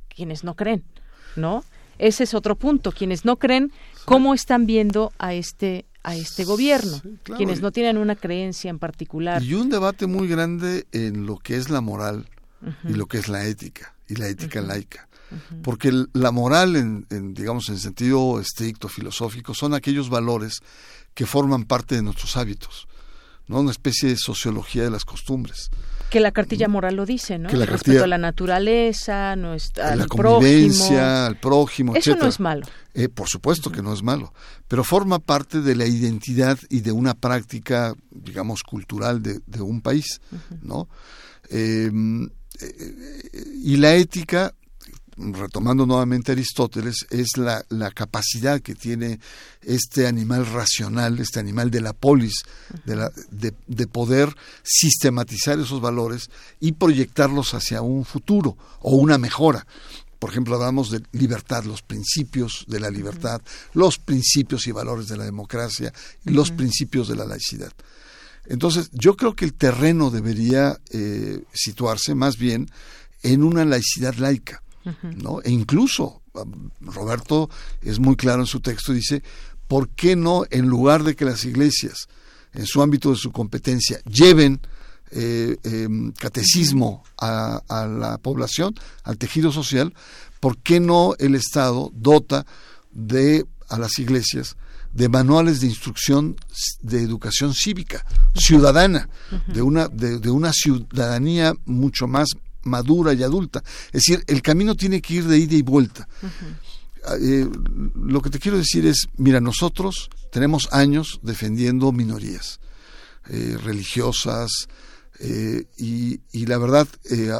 quienes 0.09 0.45
no 0.45 0.55
creen, 0.55 0.85
¿no? 1.37 1.65
Ese 1.99 2.25
es 2.25 2.35
otro 2.35 2.57
punto. 2.57 2.93
Quienes 2.93 3.25
no 3.25 3.37
creen, 3.37 3.73
¿cómo 4.05 4.35
están 4.35 4.67
viendo 4.67 5.13
a 5.19 5.35
este 5.35 5.87
a 6.07 6.15
este 6.15 6.45
gobierno, 6.45 7.03
quienes 7.37 7.61
no 7.61 7.73
tienen 7.73 7.99
una 7.99 8.15
creencia 8.15 8.71
en 8.71 8.79
particular. 8.79 9.43
Y 9.43 9.55
un 9.55 9.71
debate 9.71 10.07
muy 10.07 10.29
grande 10.29 10.87
en 10.93 11.27
lo 11.27 11.37
que 11.37 11.57
es 11.57 11.69
la 11.69 11.81
moral 11.81 12.29
y 12.85 12.93
lo 12.93 13.07
que 13.07 13.19
es 13.19 13.29
la 13.29 13.45
ética, 13.45 13.97
y 14.09 14.15
la 14.15 14.29
ética 14.29 14.61
laica. 14.61 15.09
Porque 15.65 15.91
la 16.13 16.31
moral, 16.31 16.77
en, 16.77 17.07
en, 17.11 17.35
digamos, 17.35 17.69
en 17.71 17.79
sentido 17.79 18.39
estricto, 18.39 18.89
filosófico, 18.89 19.53
son 19.53 19.75
aquellos 19.75 20.09
valores 20.09 20.61
que 21.13 21.27
forman 21.27 21.65
parte 21.65 21.97
de 21.97 22.03
nuestros 22.03 22.37
hábitos. 22.37 22.87
¿No? 23.49 23.61
Una 23.61 23.71
especie 23.71 24.09
de 24.09 24.17
sociología 24.17 24.85
de 24.85 24.91
las 24.91 25.05
costumbres. 25.05 25.71
Que 26.11 26.21
la 26.21 26.31
cartilla 26.31 26.69
moral 26.69 26.95
lo 26.97 27.05
dice, 27.05 27.39
¿no? 27.39 27.49
Que 27.49 27.57
la 27.57 27.67
Respecto 27.67 28.05
a 28.05 28.07
la 28.07 28.19
naturaleza, 28.19 29.35
nuestra, 29.37 29.97
la 29.97 30.07
convivencia, 30.07 31.27
al 31.27 31.39
prójimo, 31.39 31.95
Eso 31.95 32.15
no 32.15 32.27
es 32.27 32.39
malo. 32.39 32.67
Eh, 32.95 33.09
por 33.09 33.29
supuesto 33.29 33.71
que 33.71 33.83
no 33.83 33.93
es 33.93 34.03
malo, 34.03 34.33
pero 34.69 34.85
forma 34.85 35.19
parte 35.19 35.61
de 35.61 35.75
la 35.75 35.87
identidad 35.87 36.59
y 36.71 36.81
de 36.81 36.93
una 36.93 37.15
práctica, 37.15 37.95
digamos, 38.11 38.63
cultural 38.63 39.23
de, 39.23 39.41
de 39.47 39.61
un 39.61 39.81
país, 39.83 40.21
¿no? 40.63 40.89
Em, 41.51 42.29
eh, 42.61 43.51
y 43.63 43.77
la 43.77 43.95
ética 43.95 44.55
retomando 45.17 45.87
nuevamente 45.87 46.33
Aristóteles, 46.33 47.07
es 47.11 47.37
la, 47.37 47.65
la, 47.71 47.91
capacidad 47.91 48.61
que 48.61 48.75
tiene 48.75 49.19
este 49.63 50.07
animal 50.07 50.47
racional, 50.47 51.19
este 51.19 51.41
animal 51.41 51.71
de 51.71 51.81
la 51.81 51.93
polis, 51.93 52.43
de, 52.85 52.97
la, 52.97 53.11
de, 53.31 53.55
de, 53.67 53.87
poder 53.87 54.35
sistematizar 54.63 55.59
esos 55.59 55.81
valores 55.81 56.31
y 56.61 56.73
proyectarlos 56.73 57.55
hacia 57.55 57.81
un 57.81 58.05
futuro 58.05 58.57
o 58.81 58.97
una 58.97 59.17
mejora. 59.17 59.67
Por 60.19 60.31
ejemplo, 60.31 60.55
hablamos 60.57 60.91
de 60.91 61.03
libertad, 61.13 61.65
los 61.65 61.83
principios 61.83 62.65
de 62.69 62.81
la 62.81 62.91
libertad, 62.91 63.41
los 63.75 63.99
principios 63.99 64.67
y 64.67 64.73
valores 64.73 65.09
de 65.09 65.17
la 65.17 65.25
democracia, 65.25 65.93
y 66.25 66.31
los 66.31 66.51
principios 66.51 67.09
de 67.09 67.17
la 67.17 67.27
laicidad. 67.27 67.73
Entonces, 68.47 68.91
yo 68.93 69.17
creo 69.17 69.35
que 69.35 69.45
el 69.45 69.55
terreno 69.55 70.11
debería 70.11 70.79
eh, 70.91 71.43
situarse 71.53 72.15
más 72.15 72.37
bien 72.39 72.71
en 73.23 73.43
una 73.43 73.65
laicidad 73.65 74.15
laica 74.15 74.63
¿no? 75.17 75.41
E 75.43 75.51
incluso 75.51 76.23
um, 76.35 76.71
Roberto 76.81 77.51
es 77.83 77.99
muy 77.99 78.17
claro 78.17 78.43
en 78.43 78.47
su 78.47 78.61
texto, 78.61 78.93
dice, 78.93 79.23
¿por 79.69 79.89
qué 79.91 80.17
no 80.17 80.45
en 80.51 80.67
lugar 80.67 81.03
de 81.03 81.17
que 81.17 81.25
las 81.25 81.45
iglesias, 81.45 82.09
en 82.53 82.67
su 82.67 82.83
ámbito 82.83 83.11
de 83.11 83.17
su 83.17 83.33
competencia, 83.33 84.01
lleven 84.05 84.61
eh, 85.11 85.57
em, 85.63 86.13
catecismo 86.13 87.05
a, 87.19 87.63
la 87.69 88.19
población, 88.19 88.75
al 89.05 89.19
tejido 89.19 89.53
social, 89.53 89.95
¿por 90.41 90.59
qué 90.59 90.81
no 90.81 91.15
el 91.19 91.35
Estado 91.35 91.91
dota 91.95 92.47
de 92.93 93.47
a 93.69 93.79
las 93.79 93.99
iglesias 93.99 94.57
de 94.93 95.09
manuales 95.09 95.61
de 95.61 95.67
instrucción 95.67 96.37
de 96.81 97.03
educación 97.03 97.53
cívica, 97.53 98.05
ciudadana, 98.35 99.09
de 99.47 99.61
una, 99.61 99.89
de 99.89 100.31
una 100.31 100.53
ciudadanía 100.53 101.53
mucho 101.67 102.07
más 102.07 102.29
madura 102.67 103.13
y 103.15 103.23
adulta. 103.23 103.63
Es 103.87 104.05
decir, 104.05 104.23
el 104.27 104.43
camino 104.43 104.75
tiene 104.75 105.01
que 105.01 105.15
ir 105.15 105.25
de 105.25 105.39
ida 105.39 105.55
y 105.55 105.63
vuelta. 105.63 106.09
Eh, 107.21 107.49
lo 107.95 108.21
que 108.21 108.31
te 108.31 108.39
quiero 108.39 108.59
decir 108.59 108.87
es, 108.87 109.09
mira, 109.17 109.41
nosotros 109.41 110.11
tenemos 110.33 110.69
años 110.73 111.21
defendiendo 111.23 111.93
minorías 111.93 112.61
eh, 113.29 113.57
religiosas, 113.63 114.69
eh, 115.19 115.65
y, 115.79 116.21
y, 116.33 116.45
la 116.45 116.59
verdad, 116.59 116.87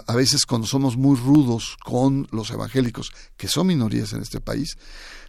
a 0.07 0.15
veces 0.15 0.47
cuando 0.47 0.67
somos 0.67 0.97
muy 0.97 1.15
rudos 1.15 1.77
con 1.85 2.27
los 2.31 2.51
evangélicos, 2.51 3.13
que 3.37 3.49
son 3.49 3.67
minorías 3.67 4.15
en 4.15 4.23
este 4.23 4.41
país, 4.41 4.79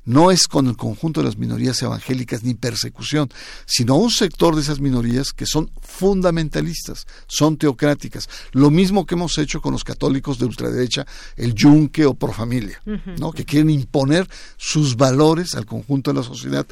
no 0.08 0.32
es 0.32 0.48
con 0.48 0.68
el 0.68 0.78
conjunto 0.78 1.20
de 1.20 1.26
las 1.26 1.38
minorías 1.38 1.82
evangélicas 1.82 2.42
ni 2.44 2.56
persecución, 2.56 3.30
sino 3.66 3.96
un 3.96 4.10
sector 4.10 4.56
de 4.56 4.62
esas 4.62 4.80
minorías 4.80 5.34
que 5.34 5.46
son 5.46 5.70
fundamentalistas, 5.82 7.06
son 7.28 7.58
teocráticas. 7.58 8.30
Lo 8.54 8.72
mismo 8.72 9.06
que 9.06 9.16
hemos 9.16 9.38
hecho 9.38 9.62
con 9.62 9.74
los 9.74 9.84
católicos 9.84 10.40
de 10.40 10.46
ultraderecha, 10.46 11.06
el 11.36 11.54
yunque 11.54 12.06
o 12.06 12.14
por 12.14 12.34
familia, 12.34 12.82
¿no? 13.20 13.34
que 13.34 13.44
quieren 13.44 13.70
imponer 13.70 14.30
sus 14.56 14.96
valores 14.96 15.56
al 15.56 15.66
conjunto 15.66 16.12
de 16.12 16.20
la 16.20 16.24
sociedad 16.24 16.66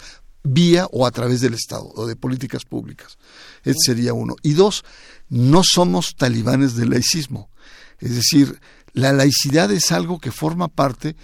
vía 0.43 0.87
o 0.91 1.05
a 1.05 1.11
través 1.11 1.41
del 1.41 1.55
Estado 1.55 1.91
o 1.93 2.07
de 2.07 2.15
políticas 2.15 2.63
públicas. 2.63 3.17
Ese 3.65 3.79
sería 3.83 4.13
uno. 4.13 4.37
Y 4.43 4.53
dos, 4.53 4.85
no 5.27 5.61
somos 5.63 6.15
talibanes 6.15 6.75
del 6.75 6.91
laicismo. 6.91 7.49
Es 7.99 8.15
decir, 8.15 8.61
la 8.93 9.11
laicidad 9.11 9.71
es 9.73 9.91
algo 9.91 10.19
que 10.19 10.31
forma 10.31 10.69
parte 10.69 11.17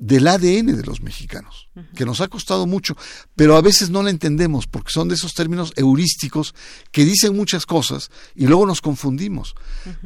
del 0.00 0.28
ADN 0.28 0.76
de 0.76 0.82
los 0.84 1.00
mexicanos, 1.00 1.68
que 1.94 2.04
nos 2.04 2.20
ha 2.20 2.28
costado 2.28 2.66
mucho, 2.66 2.96
pero 3.34 3.56
a 3.56 3.60
veces 3.60 3.90
no 3.90 4.02
la 4.02 4.10
entendemos 4.10 4.66
porque 4.66 4.92
son 4.92 5.08
de 5.08 5.14
esos 5.14 5.34
términos 5.34 5.72
heurísticos 5.76 6.54
que 6.92 7.04
dicen 7.04 7.36
muchas 7.36 7.66
cosas 7.66 8.10
y 8.34 8.46
luego 8.46 8.66
nos 8.66 8.80
confundimos. 8.80 9.54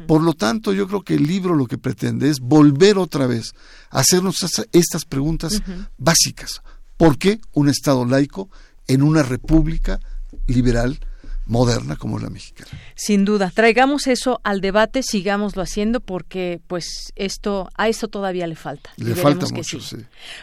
Por 0.07 0.21
lo 0.21 0.33
tanto, 0.33 0.73
yo 0.73 0.87
creo 0.87 1.03
que 1.03 1.15
el 1.15 1.27
libro 1.27 1.55
lo 1.55 1.67
que 1.67 1.77
pretende 1.77 2.29
es 2.29 2.39
volver 2.39 2.97
otra 2.97 3.27
vez 3.27 3.53
a 3.89 3.99
hacernos 3.99 4.37
estas 4.71 5.05
preguntas 5.05 5.61
básicas. 5.97 6.61
¿Por 6.97 7.17
qué 7.17 7.39
un 7.53 7.69
Estado 7.69 8.05
laico 8.05 8.49
en 8.87 9.03
una 9.03 9.23
república 9.23 9.99
liberal? 10.47 10.99
Moderna 11.53 11.95
como 11.95 12.17
la 12.17 12.31
mexicana. 12.31 12.71
Sin 12.95 13.25
duda, 13.25 13.51
traigamos 13.53 14.07
eso 14.07 14.41
al 14.43 14.59
debate, 14.59 15.03
sigámoslo 15.03 15.61
haciendo 15.61 15.99
porque 15.99 16.59
pues 16.65 17.13
esto 17.15 17.69
a 17.77 17.87
esto 17.87 18.07
todavía 18.07 18.47
le 18.47 18.55
falta. 18.55 18.89
Le 18.97 19.13
falta 19.13 19.45
mucho, 19.49 19.79
sí. 19.79 19.97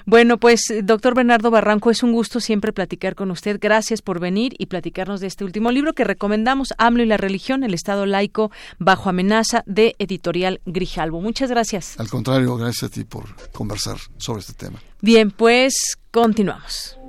Bueno, 0.06 0.38
pues 0.38 0.62
doctor 0.84 1.14
Bernardo 1.16 1.50
Barranco, 1.50 1.90
es 1.90 2.04
un 2.04 2.12
gusto 2.12 2.38
siempre 2.38 2.72
platicar 2.72 3.16
con 3.16 3.32
usted. 3.32 3.58
Gracias 3.60 4.02
por 4.02 4.20
venir 4.20 4.54
y 4.56 4.66
platicarnos 4.66 5.20
de 5.20 5.26
este 5.26 5.44
último 5.44 5.72
libro 5.72 5.94
que 5.94 6.04
recomendamos, 6.04 6.68
AMLO 6.78 7.02
y 7.02 7.06
la 7.06 7.16
religión, 7.16 7.64
el 7.64 7.74
Estado 7.74 8.06
laico 8.06 8.52
bajo 8.78 9.08
amenaza 9.08 9.64
de 9.66 9.96
Editorial 9.98 10.60
Grijalvo. 10.64 11.20
Muchas 11.20 11.50
gracias. 11.50 11.98
Al 11.98 12.08
contrario, 12.08 12.56
gracias 12.56 12.84
a 12.84 12.94
ti 12.94 13.02
por 13.02 13.24
conversar 13.50 13.98
sobre 14.16 14.40
este 14.40 14.52
tema. 14.52 14.80
Bien, 15.00 15.32
pues 15.32 15.98
continuamos. 16.12 16.99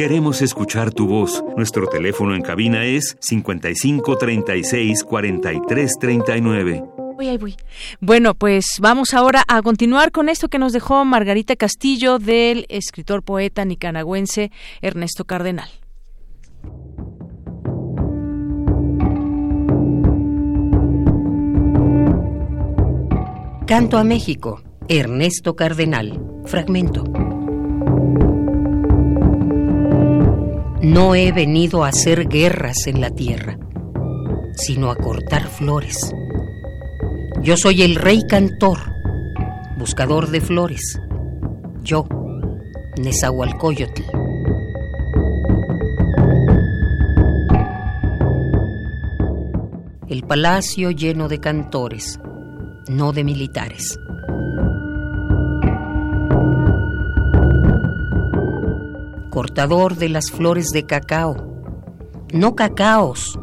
Queremos 0.00 0.40
escuchar 0.40 0.92
tu 0.94 1.06
voz. 1.06 1.44
Nuestro 1.58 1.86
teléfono 1.86 2.34
en 2.34 2.40
cabina 2.40 2.86
es 2.86 3.18
55 3.20 4.16
36 4.16 5.04
43 5.04 5.92
39. 6.00 6.84
Bueno, 8.00 8.34
pues 8.34 8.64
vamos 8.80 9.12
ahora 9.12 9.44
a 9.46 9.60
continuar 9.60 10.10
con 10.10 10.30
esto 10.30 10.48
que 10.48 10.58
nos 10.58 10.72
dejó 10.72 11.04
Margarita 11.04 11.54
Castillo 11.54 12.18
del 12.18 12.64
escritor 12.70 13.22
poeta 13.22 13.66
nicaragüense 13.66 14.50
Ernesto 14.80 15.26
Cardenal. 15.26 15.68
Canto 23.66 23.98
a 23.98 24.04
México, 24.04 24.62
Ernesto 24.88 25.56
Cardenal, 25.56 26.18
fragmento. 26.46 27.04
No 30.82 31.14
he 31.14 31.32
venido 31.32 31.84
a 31.84 31.88
hacer 31.88 32.28
guerras 32.28 32.86
en 32.86 33.00
la 33.00 33.10
tierra, 33.10 33.58
sino 34.56 34.90
a 34.90 34.96
cortar 34.96 35.46
flores 35.46 36.12
yo 37.42 37.56
soy 37.56 37.80
el 37.80 37.94
rey 37.94 38.26
cantor, 38.26 38.78
buscador 39.78 40.28
de 40.28 40.42
flores. 40.42 41.00
Yo, 41.82 42.06
Nezahualcóyotl. 42.98 44.02
El 50.06 50.22
palacio 50.24 50.90
lleno 50.90 51.28
de 51.28 51.40
cantores, 51.40 52.20
no 52.88 53.12
de 53.12 53.24
militares. 53.24 53.98
Cortador 59.30 59.96
de 59.96 60.08
las 60.08 60.30
flores 60.30 60.70
de 60.70 60.86
cacao, 60.86 61.36
no 62.32 62.56
cacaos, 62.56 63.38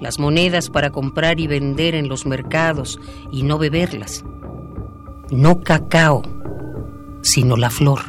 las 0.00 0.18
monedas 0.18 0.70
para 0.70 0.90
comprar 0.90 1.40
y 1.40 1.46
vender 1.46 1.94
en 1.94 2.08
los 2.08 2.24
mercados 2.24 2.98
y 3.32 3.42
no 3.42 3.58
beberlas. 3.58 4.24
No 5.30 5.60
cacao, 5.60 6.22
sino 7.22 7.56
la 7.56 7.68
flor. 7.68 8.00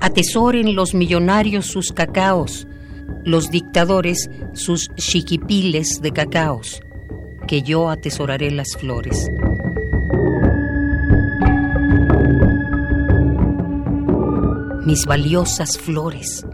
Atesoren 0.00 0.74
los 0.74 0.94
millonarios 0.94 1.66
sus 1.66 1.92
cacaos, 1.92 2.66
los 3.24 3.50
dictadores 3.50 4.28
sus 4.52 4.90
chiquipiles 4.96 6.00
de 6.02 6.12
cacaos, 6.12 6.82
que 7.46 7.62
yo 7.62 7.88
atesoraré 7.88 8.50
las 8.50 8.76
flores. 8.76 9.28
Mis 14.84 15.06
valiosas 15.06 15.78
flores 15.78 16.44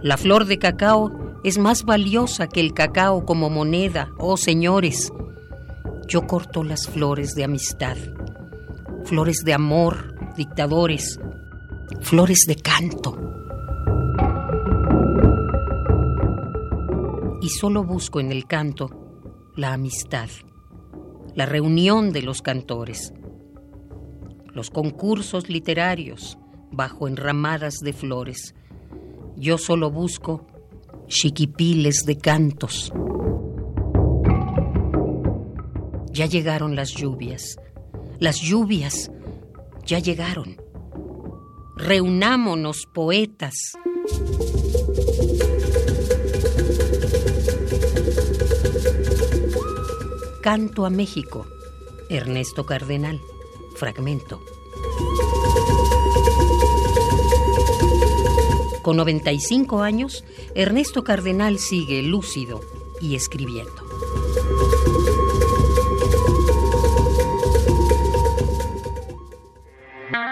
la 0.00 0.16
flor 0.16 0.44
de 0.44 0.60
cacao 0.60 1.40
es 1.42 1.58
más 1.58 1.84
valiosa 1.84 2.46
que 2.46 2.60
el 2.60 2.72
cacao 2.72 3.24
como 3.24 3.50
moneda, 3.50 4.12
oh 4.16 4.36
señores. 4.36 5.12
Yo 6.06 6.24
corto 6.28 6.62
las 6.62 6.86
flores 6.86 7.34
de 7.34 7.42
amistad, 7.42 7.96
flores 9.04 9.42
de 9.44 9.54
amor, 9.54 10.14
dictadores, 10.36 11.18
flores 12.00 12.44
de 12.46 12.54
canto. 12.54 13.18
Y 17.40 17.48
solo 17.48 17.82
busco 17.82 18.20
en 18.20 18.30
el 18.30 18.46
canto 18.46 18.90
la 19.56 19.72
amistad, 19.72 20.28
la 21.34 21.44
reunión 21.44 22.12
de 22.12 22.22
los 22.22 22.40
cantores, 22.40 23.12
los 24.54 24.70
concursos 24.70 25.48
literarios 25.48 26.37
bajo 26.70 27.08
enramadas 27.08 27.78
de 27.80 27.92
flores 27.92 28.54
yo 29.38 29.56
solo 29.56 29.90
busco 29.90 30.46
chiquipiles 31.06 32.04
de 32.04 32.18
cantos. 32.18 32.92
Ya 36.10 36.26
llegaron 36.26 36.74
las 36.74 36.90
lluvias. 36.90 37.56
Las 38.18 38.40
lluvias 38.40 39.10
ya 39.86 40.00
llegaron. 40.00 40.60
Reunámonos, 41.76 42.88
poetas. 42.92 43.54
Canto 50.42 50.84
a 50.84 50.90
México. 50.90 51.46
Ernesto 52.10 52.66
Cardenal. 52.66 53.20
Fragmento. 53.76 54.40
Con 58.88 58.96
95 58.96 59.82
años, 59.82 60.24
Ernesto 60.54 61.04
Cardenal 61.04 61.58
sigue 61.58 62.02
lúcido 62.02 62.62
y 63.02 63.16
escribiendo. 63.16 63.70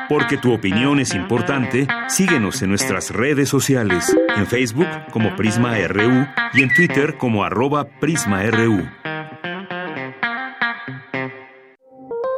Porque 0.08 0.38
tu 0.38 0.54
opinión 0.54 1.00
es 1.00 1.14
importante, 1.14 1.86
síguenos 2.08 2.62
en 2.62 2.70
nuestras 2.70 3.10
redes 3.10 3.50
sociales, 3.50 4.16
en 4.34 4.46
Facebook 4.46 4.88
como 5.12 5.36
Prisma 5.36 5.76
RU 5.86 6.26
y 6.54 6.62
en 6.62 6.72
Twitter 6.72 7.18
como 7.18 7.44
arroba 7.44 7.84
PrismaRU. 8.00 9.05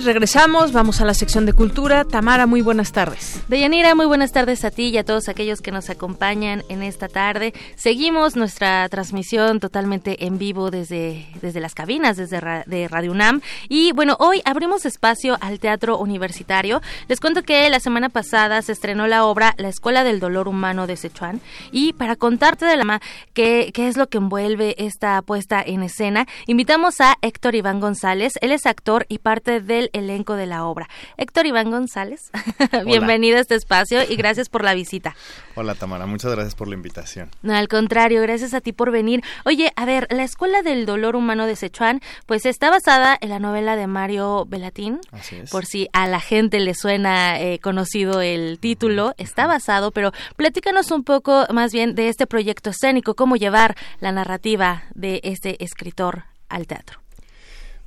Regresamos, 0.00 0.72
vamos 0.72 1.00
a 1.00 1.04
la 1.04 1.14
sección 1.14 1.44
de 1.44 1.52
cultura. 1.52 2.04
Tamara, 2.04 2.46
muy 2.46 2.62
buenas 2.62 2.92
tardes. 2.92 3.40
Deyanira, 3.48 3.94
muy 3.94 4.06
buenas 4.06 4.32
tardes 4.32 4.64
a 4.64 4.70
ti 4.70 4.88
y 4.88 4.98
a 4.98 5.04
todos 5.04 5.28
aquellos 5.28 5.60
que 5.60 5.72
nos 5.72 5.90
acompañan 5.90 6.62
en 6.68 6.82
esta 6.82 7.08
tarde. 7.08 7.52
Seguimos 7.74 8.36
nuestra 8.36 8.88
transmisión 8.88 9.60
totalmente 9.60 10.24
en 10.26 10.38
vivo 10.38 10.70
desde, 10.70 11.26
desde 11.42 11.60
las 11.60 11.74
cabinas 11.74 12.16
desde 12.16 12.40
de 12.66 12.88
Radio 12.88 13.12
UNAM. 13.12 13.40
Y 13.68 13.92
bueno, 13.92 14.16
hoy 14.20 14.40
abrimos 14.44 14.86
espacio 14.86 15.36
al 15.40 15.58
Teatro 15.58 15.98
Universitario. 15.98 16.80
Les 17.08 17.20
cuento 17.20 17.42
que 17.42 17.68
la 17.68 17.80
semana 17.80 18.08
pasada 18.08 18.62
se 18.62 18.72
estrenó 18.72 19.06
la 19.06 19.24
obra 19.24 19.54
La 19.58 19.68
Escuela 19.68 20.04
del 20.04 20.20
Dolor 20.20 20.48
Humano 20.48 20.86
de 20.86 20.96
Sichuan. 20.96 21.40
Y 21.72 21.92
para 21.94 22.16
contarte 22.16 22.66
de 22.66 22.76
la 22.76 23.00
qué, 23.34 23.70
qué 23.74 23.88
es 23.88 23.96
lo 23.96 24.08
que 24.08 24.18
envuelve 24.18 24.74
esta 24.78 25.20
puesta 25.22 25.60
en 25.60 25.82
escena, 25.82 26.26
invitamos 26.46 27.00
a 27.00 27.16
Héctor 27.20 27.54
Iván 27.56 27.80
González. 27.80 28.34
Él 28.40 28.52
es 28.52 28.66
actor 28.66 29.04
y 29.08 29.18
parte 29.18 29.60
del 29.60 29.87
elenco 29.92 30.34
de 30.34 30.46
la 30.46 30.64
obra. 30.64 30.88
Héctor 31.16 31.46
Iván 31.46 31.70
González, 31.70 32.30
bienvenido 32.86 33.38
este 33.38 33.54
espacio 33.54 34.00
y 34.08 34.16
gracias 34.16 34.48
por 34.48 34.64
la 34.64 34.74
visita. 34.74 35.16
Hola 35.54 35.74
Tamara, 35.74 36.06
muchas 36.06 36.32
gracias 36.32 36.54
por 36.54 36.68
la 36.68 36.74
invitación. 36.74 37.30
No, 37.42 37.54
al 37.54 37.68
contrario, 37.68 38.22
gracias 38.22 38.54
a 38.54 38.60
ti 38.60 38.72
por 38.72 38.90
venir. 38.90 39.22
Oye, 39.44 39.72
a 39.76 39.84
ver, 39.84 40.06
la 40.10 40.24
Escuela 40.24 40.62
del 40.62 40.86
Dolor 40.86 41.16
Humano 41.16 41.46
de 41.46 41.56
Sichuan, 41.56 42.00
pues 42.26 42.46
está 42.46 42.70
basada 42.70 43.16
en 43.20 43.30
la 43.30 43.38
novela 43.38 43.76
de 43.76 43.86
Mario 43.86 44.46
Belatín. 44.46 45.00
Así 45.12 45.36
es. 45.36 45.50
Por 45.50 45.66
si 45.66 45.88
a 45.92 46.06
la 46.06 46.20
gente 46.20 46.60
le 46.60 46.74
suena 46.74 47.40
eh, 47.40 47.58
conocido 47.58 48.20
el 48.20 48.58
título, 48.58 49.14
está 49.18 49.46
basado, 49.46 49.90
pero 49.90 50.12
platícanos 50.36 50.90
un 50.90 51.04
poco 51.04 51.46
más 51.52 51.72
bien 51.72 51.94
de 51.94 52.08
este 52.08 52.26
proyecto 52.26 52.70
escénico, 52.70 53.14
cómo 53.14 53.36
llevar 53.36 53.76
la 54.00 54.12
narrativa 54.12 54.84
de 54.94 55.20
este 55.24 55.62
escritor 55.62 56.24
al 56.48 56.66
teatro. 56.66 57.00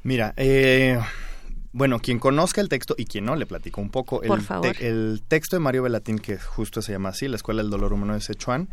Mira, 0.04 0.34
eh, 0.38 1.00
bueno, 1.74 2.00
quien 2.00 2.20
conozca 2.20 2.60
el 2.60 2.68
texto 2.70 2.96
y 2.98 3.06
quien 3.06 3.26
no, 3.26 3.36
le 3.36 3.46
platico 3.46 3.80
un 3.80 3.90
poco. 3.90 4.22
el, 4.24 4.32
el 4.80 5.22
texto 5.28 5.56
de 5.56 5.62
Mario 5.62 5.84
Velatín, 5.84 6.20
que 6.20 6.38
justo 6.38 6.82
se 6.82 6.92
llama 6.92 7.10
así, 7.10 7.28
La 7.28 7.38
Escuela 7.38 7.62
del 7.62 7.72
Dolor 7.72 7.94
Humano 7.94 8.14
de 8.14 8.22
Sichuan, 8.22 8.70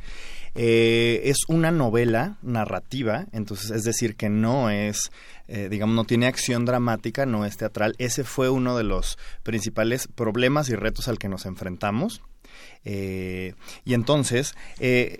eh, 0.55 1.23
es 1.25 1.37
una 1.47 1.71
novela 1.71 2.39
narrativa, 2.43 3.27
entonces 3.33 3.71
es 3.71 3.85
decir, 3.85 4.17
que 4.17 4.29
no 4.29 4.71
es, 4.71 5.13
eh, 5.47 5.69
digamos, 5.71 5.95
no 5.95 6.05
tiene 6.05 6.27
acción 6.27 6.65
dramática, 6.65 7.27
no 7.27 7.45
es 7.45 7.57
teatral. 7.57 7.95
Ese 7.99 8.25
fue 8.25 8.51
uno 8.51 8.77
de 8.77 8.83
los 8.83 9.19
principales 9.45 10.09
problemas 10.09 10.69
y 10.69 10.75
retos 10.75 11.07
al 11.07 11.19
que 11.19 11.29
nos 11.29 11.47
enfrentamos. 11.47 12.23
Eh, 12.85 13.55
y 13.85 13.95
entonces, 13.95 14.57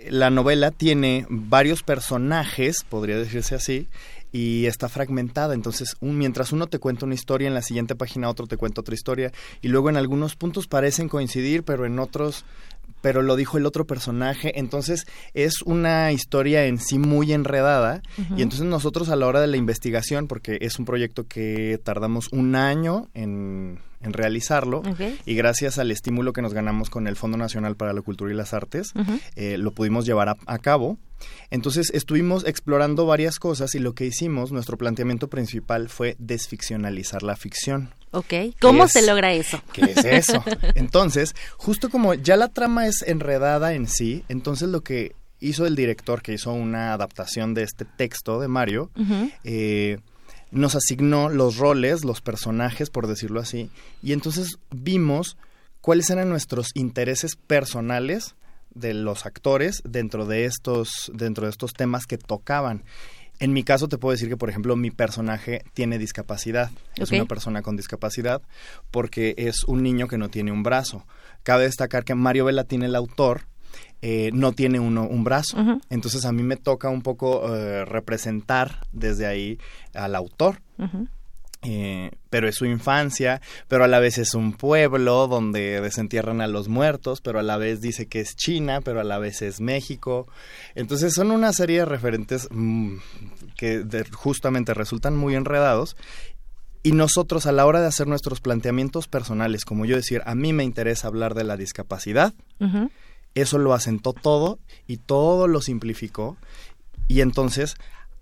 la 0.09 0.29
novela 0.29 0.71
tiene 0.71 1.25
varios 1.29 1.83
personajes, 1.83 2.83
podría 2.89 3.17
decirse 3.17 3.55
así, 3.55 3.87
y 4.31 4.65
está 4.65 4.89
fragmentada. 4.89 5.53
Entonces, 5.53 5.95
un, 5.99 6.17
mientras 6.17 6.51
uno 6.51 6.67
te 6.67 6.79
cuenta 6.79 7.05
una 7.05 7.15
historia, 7.15 7.47
en 7.47 7.53
la 7.53 7.61
siguiente 7.61 7.95
página 7.95 8.29
otro 8.29 8.47
te 8.47 8.57
cuenta 8.57 8.81
otra 8.81 8.95
historia, 8.95 9.31
y 9.61 9.67
luego 9.67 9.89
en 9.89 9.97
algunos 9.97 10.35
puntos 10.35 10.67
parecen 10.67 11.09
coincidir, 11.09 11.63
pero 11.63 11.85
en 11.85 11.99
otros 11.99 12.45
pero 13.01 13.21
lo 13.21 13.35
dijo 13.35 13.57
el 13.57 13.65
otro 13.65 13.85
personaje, 13.85 14.59
entonces 14.59 15.05
es 15.33 15.61
una 15.63 16.11
historia 16.11 16.65
en 16.65 16.79
sí 16.79 16.99
muy 16.99 17.33
enredada. 17.33 18.01
Y 18.35 18.41
entonces 18.41 18.67
nosotros 18.67 19.09
a 19.09 19.15
la 19.15 19.27
hora 19.27 19.41
de 19.41 19.47
la 19.47 19.57
investigación, 19.57 20.27
porque 20.27 20.57
es 20.61 20.79
un 20.79 20.85
proyecto 20.85 21.27
que 21.27 21.79
tardamos 21.83 22.27
un 22.31 22.55
año 22.55 23.09
en, 23.13 23.79
en 24.01 24.13
realizarlo 24.13 24.81
y 25.25 25.35
gracias 25.35 25.77
al 25.77 25.91
estímulo 25.91 26.33
que 26.33 26.41
nos 26.41 26.53
ganamos 26.53 26.89
con 26.89 27.07
el 27.07 27.15
Fondo 27.15 27.37
Nacional 27.37 27.75
para 27.75 27.93
la 27.93 28.01
Cultura 28.01 28.31
y 28.31 28.35
las 28.35 28.53
Artes, 28.53 28.93
eh, 29.35 29.57
lo 29.57 29.71
pudimos 29.71 30.05
llevar 30.05 30.29
a, 30.45 30.59
cabo. 30.59 30.97
Entonces 31.49 31.91
estuvimos 31.93 32.45
explorando 32.45 33.05
varias 33.05 33.39
cosas 33.39 33.75
y 33.75 33.79
lo 33.79 33.93
que 33.93 34.05
hicimos, 34.05 34.51
nuestro 34.51 34.77
planteamiento 34.77 35.27
principal 35.27 35.89
fue 35.89 36.15
desficcionalizar 36.19 37.23
la 37.23 37.35
ficción. 37.35 37.93
Ok, 38.11 38.33
¿cómo 38.59 38.87
se 38.87 39.05
logra 39.05 39.33
eso? 39.33 39.61
¿Qué 39.71 39.81
es 39.81 40.05
eso? 40.05 40.43
Entonces, 40.75 41.35
justo 41.57 41.89
como 41.89 42.15
ya 42.15 42.37
la 42.37 42.47
trama 42.47 42.87
es 42.87 43.03
enredada 43.03 43.73
en 43.73 43.87
sí, 43.87 44.23
entonces 44.29 44.69
lo 44.69 44.81
que 44.81 45.15
hizo 45.39 45.65
el 45.65 45.75
director, 45.75 46.21
que 46.21 46.33
hizo 46.33 46.51
una 46.51 46.93
adaptación 46.93 47.53
de 47.53 47.63
este 47.63 47.85
texto 47.85 48.39
de 48.39 48.47
Mario, 48.47 48.89
eh, 49.43 49.99
nos 50.51 50.75
asignó 50.75 51.29
los 51.29 51.57
roles, 51.57 52.03
los 52.03 52.21
personajes, 52.21 52.89
por 52.89 53.07
decirlo 53.07 53.39
así, 53.39 53.69
y 54.01 54.13
entonces 54.13 54.57
vimos 54.71 55.37
cuáles 55.81 56.09
eran 56.09 56.29
nuestros 56.29 56.71
intereses 56.73 57.35
personales 57.35 58.35
de 58.71 58.93
los 58.93 59.25
actores 59.25 59.81
dentro 59.83 60.25
de 60.25 60.45
estos, 60.45 61.11
dentro 61.13 61.45
de 61.45 61.51
estos 61.51 61.73
temas 61.73 62.05
que 62.05 62.17
tocaban. 62.17 62.83
En 63.39 63.53
mi 63.53 63.63
caso 63.63 63.87
te 63.87 63.97
puedo 63.97 64.11
decir 64.11 64.27
que, 64.27 64.37
por 64.37 64.49
ejemplo, 64.49 64.75
mi 64.75 64.91
personaje 64.91 65.63
tiene 65.73 65.97
discapacidad. 65.97 66.71
Es 66.95 67.11
una 67.11 67.25
persona 67.25 67.61
con 67.61 67.77
discapacidad 67.77 68.41
porque 68.91 69.33
es 69.37 69.63
un 69.63 69.81
niño 69.81 70.07
que 70.07 70.17
no 70.17 70.29
tiene 70.29 70.51
un 70.51 70.61
brazo. 70.61 71.05
Cabe 71.43 71.63
destacar 71.63 72.03
que 72.03 72.15
Mario 72.15 72.45
Velatín, 72.45 72.83
el 72.83 72.95
autor, 72.95 73.43
eh, 74.01 74.31
no 74.33 74.51
tiene 74.51 74.79
uno 74.79 75.07
un 75.07 75.23
brazo. 75.23 75.57
Entonces 75.89 76.25
a 76.25 76.31
mí 76.31 76.43
me 76.43 76.57
toca 76.57 76.89
un 76.89 77.01
poco 77.01 77.55
eh, 77.55 77.85
representar 77.85 78.85
desde 78.91 79.25
ahí 79.25 79.57
al 79.93 80.15
autor. 80.15 80.61
Eh, 81.61 82.11
pero 82.29 82.47
es 82.47 82.55
su 82.55 82.65
infancia, 82.65 83.41
pero 83.67 83.83
a 83.83 83.89
la 83.89 83.99
vez 83.99 84.17
es 84.17 84.33
un 84.33 84.53
pueblo 84.53 85.27
donde 85.27 85.81
desentierran 85.81 86.39
a 86.39 86.47
los 86.47 86.69
muertos, 86.69 87.19
pero 87.19 87.39
a 87.39 87.43
la 87.43 87.57
vez 87.57 87.81
dice 87.81 88.07
que 88.07 88.21
es 88.21 88.37
China, 88.37 88.79
pero 88.79 89.01
a 89.01 89.03
la 89.03 89.19
vez 89.19 89.41
es 89.41 89.59
México. 89.59 90.27
Entonces 90.75 91.13
son 91.13 91.31
una 91.31 91.51
serie 91.51 91.79
de 91.79 91.85
referentes 91.85 92.47
mm, 92.49 92.95
que 93.57 93.83
justamente 94.13 94.73
resultan 94.73 95.17
muy 95.17 95.35
enredados 95.35 95.97
y 96.81 96.93
nosotros 96.93 97.45
a 97.45 97.51
la 97.51 97.65
hora 97.65 97.81
de 97.81 97.87
hacer 97.87 98.07
nuestros 98.07 98.39
planteamientos 98.39 99.07
personales, 99.07 99.65
como 99.65 99.85
yo 99.85 99.97
decir, 99.97 100.21
a 100.25 100.35
mí 100.35 100.53
me 100.53 100.63
interesa 100.63 101.07
hablar 101.07 101.33
de 101.33 101.43
la 101.43 101.57
discapacidad, 101.57 102.33
eso 103.35 103.57
lo 103.57 103.73
asentó 103.73 104.13
todo 104.13 104.59
y 104.87 104.97
todo 104.97 105.47
lo 105.47 105.61
simplificó. 105.61 106.37
Y 107.07 107.21
entonces 107.21 107.75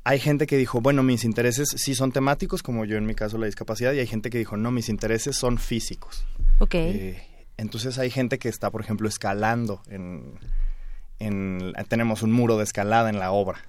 hay 0.07 0.19
gente 0.19 0.47
que 0.47 0.55
dijo, 0.55 0.79
bueno, 0.79 1.03
mis 1.03 1.25
intereses 1.25 1.67
sí 1.75 1.93
son 1.93 2.13
temáticos, 2.13 2.63
como 2.63 2.85
yo 2.85 2.95
en 2.95 3.05
mi 3.05 3.13
caso 3.13 3.37
la 3.37 3.45
discapacidad, 3.45 3.91
y 3.91 3.99
hay 3.99 4.07
gente 4.07 4.29
que 4.29 4.37
dijo, 4.37 4.55
no, 4.55 4.71
mis 4.71 4.87
intereses 4.87 5.35
son 5.35 5.57
físicos. 5.57 6.25
Ok. 6.59 6.75
Eh, 6.75 7.21
entonces 7.57 7.99
hay 7.99 8.09
gente 8.09 8.39
que 8.39 8.47
está, 8.47 8.71
por 8.71 8.79
ejemplo, 8.79 9.09
escalando 9.09 9.81
en, 9.89 10.39
tenemos 11.89 12.23
un 12.23 12.31
muro 12.31 12.57
de 12.57 12.63
escalada 12.63 13.09
en 13.09 13.19
la 13.19 13.31
obra. 13.31 13.65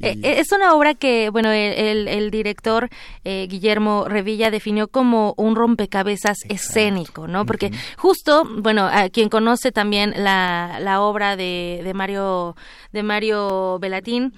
Eh, 0.00 0.16
es 0.22 0.52
una 0.52 0.72
obra 0.72 0.94
que, 0.94 1.28
bueno, 1.28 1.50
el, 1.50 2.30
director 2.30 2.88
eh, 3.24 3.46
Guillermo 3.50 4.06
Revilla 4.08 4.50
definió 4.50 4.88
como 4.88 5.34
un 5.36 5.54
rompecabezas 5.54 6.38
escénico, 6.48 7.28
¿no? 7.28 7.44
Porque 7.44 7.72
justo, 7.98 8.48
bueno, 8.62 8.88
a 8.90 9.10
quien 9.10 9.28
conoce 9.28 9.70
también 9.70 10.14
la, 10.16 10.78
la 10.80 11.02
obra 11.02 11.36
de, 11.36 11.82
de 11.84 11.92
Mario 11.92 12.56
de 12.92 13.02
Mario 13.02 13.78
Velatín, 13.80 14.32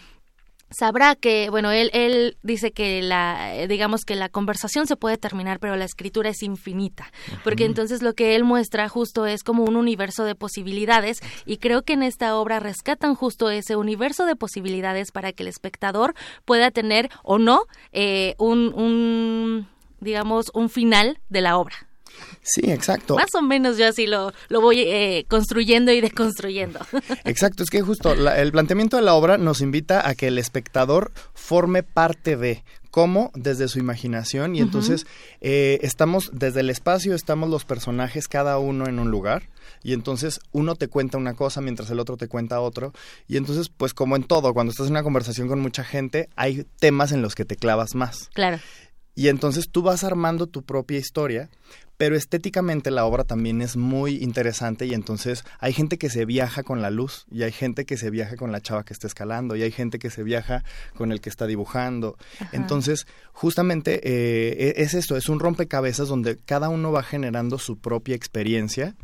sabrá 0.71 1.17
que, 1.17 1.51
bueno, 1.51 1.71
él, 1.71 1.91
él 1.93 2.37
dice 2.43 2.73
que 2.73 3.03
la, 3.03 3.57
eh, 3.57 3.69
digamos 3.69 4.05
que 4.05 4.15
la 4.15 4.29
conversación 4.29 4.87
se 4.87 4.97
puede 4.97 5.17
terminar, 5.17 5.59
pero 5.59 5.77
la 5.77 5.85
escritura 5.85 6.31
es 6.31 6.43
infinita, 6.43 7.11
porque 7.45 7.65
entonces 7.65 8.03
lo 8.03 8.15
que 8.15 8.37
él 8.37 8.45
muestra 8.45 8.89
justo 8.89 9.27
es 9.27 9.43
como 9.43 9.65
un 9.65 9.77
universo 9.77 10.25
de 10.25 10.35
posibilidades 10.35 11.21
y 11.45 11.59
creo 11.59 11.83
que 11.83 11.95
en 11.95 12.03
esta 12.03 12.37
obra 12.37 12.61
rescatan 12.61 13.15
justo 13.15 13.51
ese 13.51 13.77
universo 13.77 14.27
de 14.27 14.37
posibilidades 14.37 15.13
para 15.13 15.33
que 15.33 15.43
el 15.43 15.49
espectador 15.49 16.15
pueda 16.45 16.71
tener 16.71 17.11
o 17.23 17.39
no 17.39 17.65
eh, 17.93 18.35
un, 18.39 18.73
un, 18.75 19.69
digamos, 20.01 20.51
un 20.55 20.69
final 20.69 21.19
de 21.29 21.41
la 21.41 21.59
obra. 21.59 21.90
Sí, 22.43 22.63
exacto. 22.71 23.17
Más 23.17 23.35
o 23.35 23.43
menos 23.43 23.77
yo 23.77 23.87
así 23.87 24.07
lo, 24.07 24.33
lo 24.49 24.61
voy 24.61 24.81
eh, 24.81 25.25
construyendo 25.29 25.93
y 25.93 26.01
deconstruyendo. 26.01 26.81
Exacto, 27.25 27.63
es 27.63 27.71
que 27.71 27.83
justo 27.83 28.13
el 28.13 28.53
planteamiento 28.53 28.97
de 28.97 29.03
la 29.03 29.15
obra 29.15 29.39
nos 29.39 29.61
invita 29.61 30.09
a 30.09 30.15
que 30.15 30.29
el 30.29 30.39
espectador 30.39 31.13
forme 31.35 31.83
parte 31.83 32.37
de, 32.37 32.65
cómo 32.91 33.31
desde 33.35 33.69
su 33.69 33.79
imaginación 33.79 34.57
y 34.57 34.61
entonces 34.61 35.07
eh, 35.41 35.79
estamos 35.83 36.31
desde 36.33 36.61
el 36.61 36.71
espacio 36.71 37.15
estamos 37.15 37.49
los 37.49 37.65
personajes 37.65 38.29
cada 38.29 38.59
uno 38.59 38.87
en 38.87 38.99
un 38.99 39.11
lugar 39.11 39.49
y 39.83 39.93
entonces 39.93 40.41
uno 40.53 40.75
te 40.75 40.89
cuenta 40.89 41.17
una 41.17 41.35
cosa 41.35 41.61
mientras 41.61 41.91
el 41.91 42.01
otro 42.01 42.17
te 42.17 42.29
cuenta 42.29 42.61
otro 42.61 42.93
y 43.29 43.37
entonces 43.37 43.69
pues 43.69 43.95
como 43.95 44.17
en 44.17 44.25
todo 44.25 44.53
cuando 44.53 44.73
estás 44.73 44.87
en 44.87 44.93
una 44.93 45.03
conversación 45.03 45.49
con 45.49 45.61
mucha 45.61 45.85
gente 45.85 46.29
hay 46.37 46.67
temas 46.79 47.13
en 47.13 47.23
los 47.23 47.35
que 47.35 47.45
te 47.45 47.57
clavas 47.57 47.95
más 47.95 48.29
claro 48.35 48.59
y 49.15 49.29
entonces 49.29 49.69
tú 49.71 49.83
vas 49.83 50.05
armando 50.05 50.47
tu 50.47 50.63
propia 50.63 50.99
historia 50.99 51.51
pero 52.01 52.17
estéticamente 52.17 52.91
la 52.91 53.05
obra 53.05 53.25
también 53.25 53.61
es 53.61 53.77
muy 53.77 54.25
interesante 54.25 54.87
y 54.87 54.95
entonces 54.95 55.45
hay 55.59 55.75
gente 55.75 55.99
que 55.99 56.09
se 56.09 56.25
viaja 56.25 56.63
con 56.63 56.81
la 56.81 56.89
luz 56.89 57.27
y 57.31 57.43
hay 57.43 57.53
gente 57.53 57.85
que 57.85 57.99
se 57.99 58.09
viaja 58.09 58.37
con 58.37 58.53
la 58.53 58.63
chava 58.63 58.87
que 58.87 58.95
está 58.95 59.07
escalando 59.07 59.55
y 59.55 59.65
hay 59.65 59.71
gente 59.71 59.99
que 59.99 60.09
se 60.09 60.23
viaja 60.23 60.65
con 60.97 61.13
el 61.13 61.21
que 61.21 61.29
está 61.29 61.47
dibujando. 61.47 62.17
Entonces, 62.53 63.07
justamente 63.35 64.01
eh, 64.03 64.75
e-, 64.79 64.83
es 64.83 64.95
esto, 64.95 65.15
es 65.15 65.29
un 65.29 65.41
rompecabezas 65.41 66.09
donde 66.09 66.39
cada 66.39 66.71
uno 66.71 66.91
va 66.91 67.03
generando 67.03 67.59
su 67.59 67.79
propia 67.79 68.15
experiencia 68.15 68.97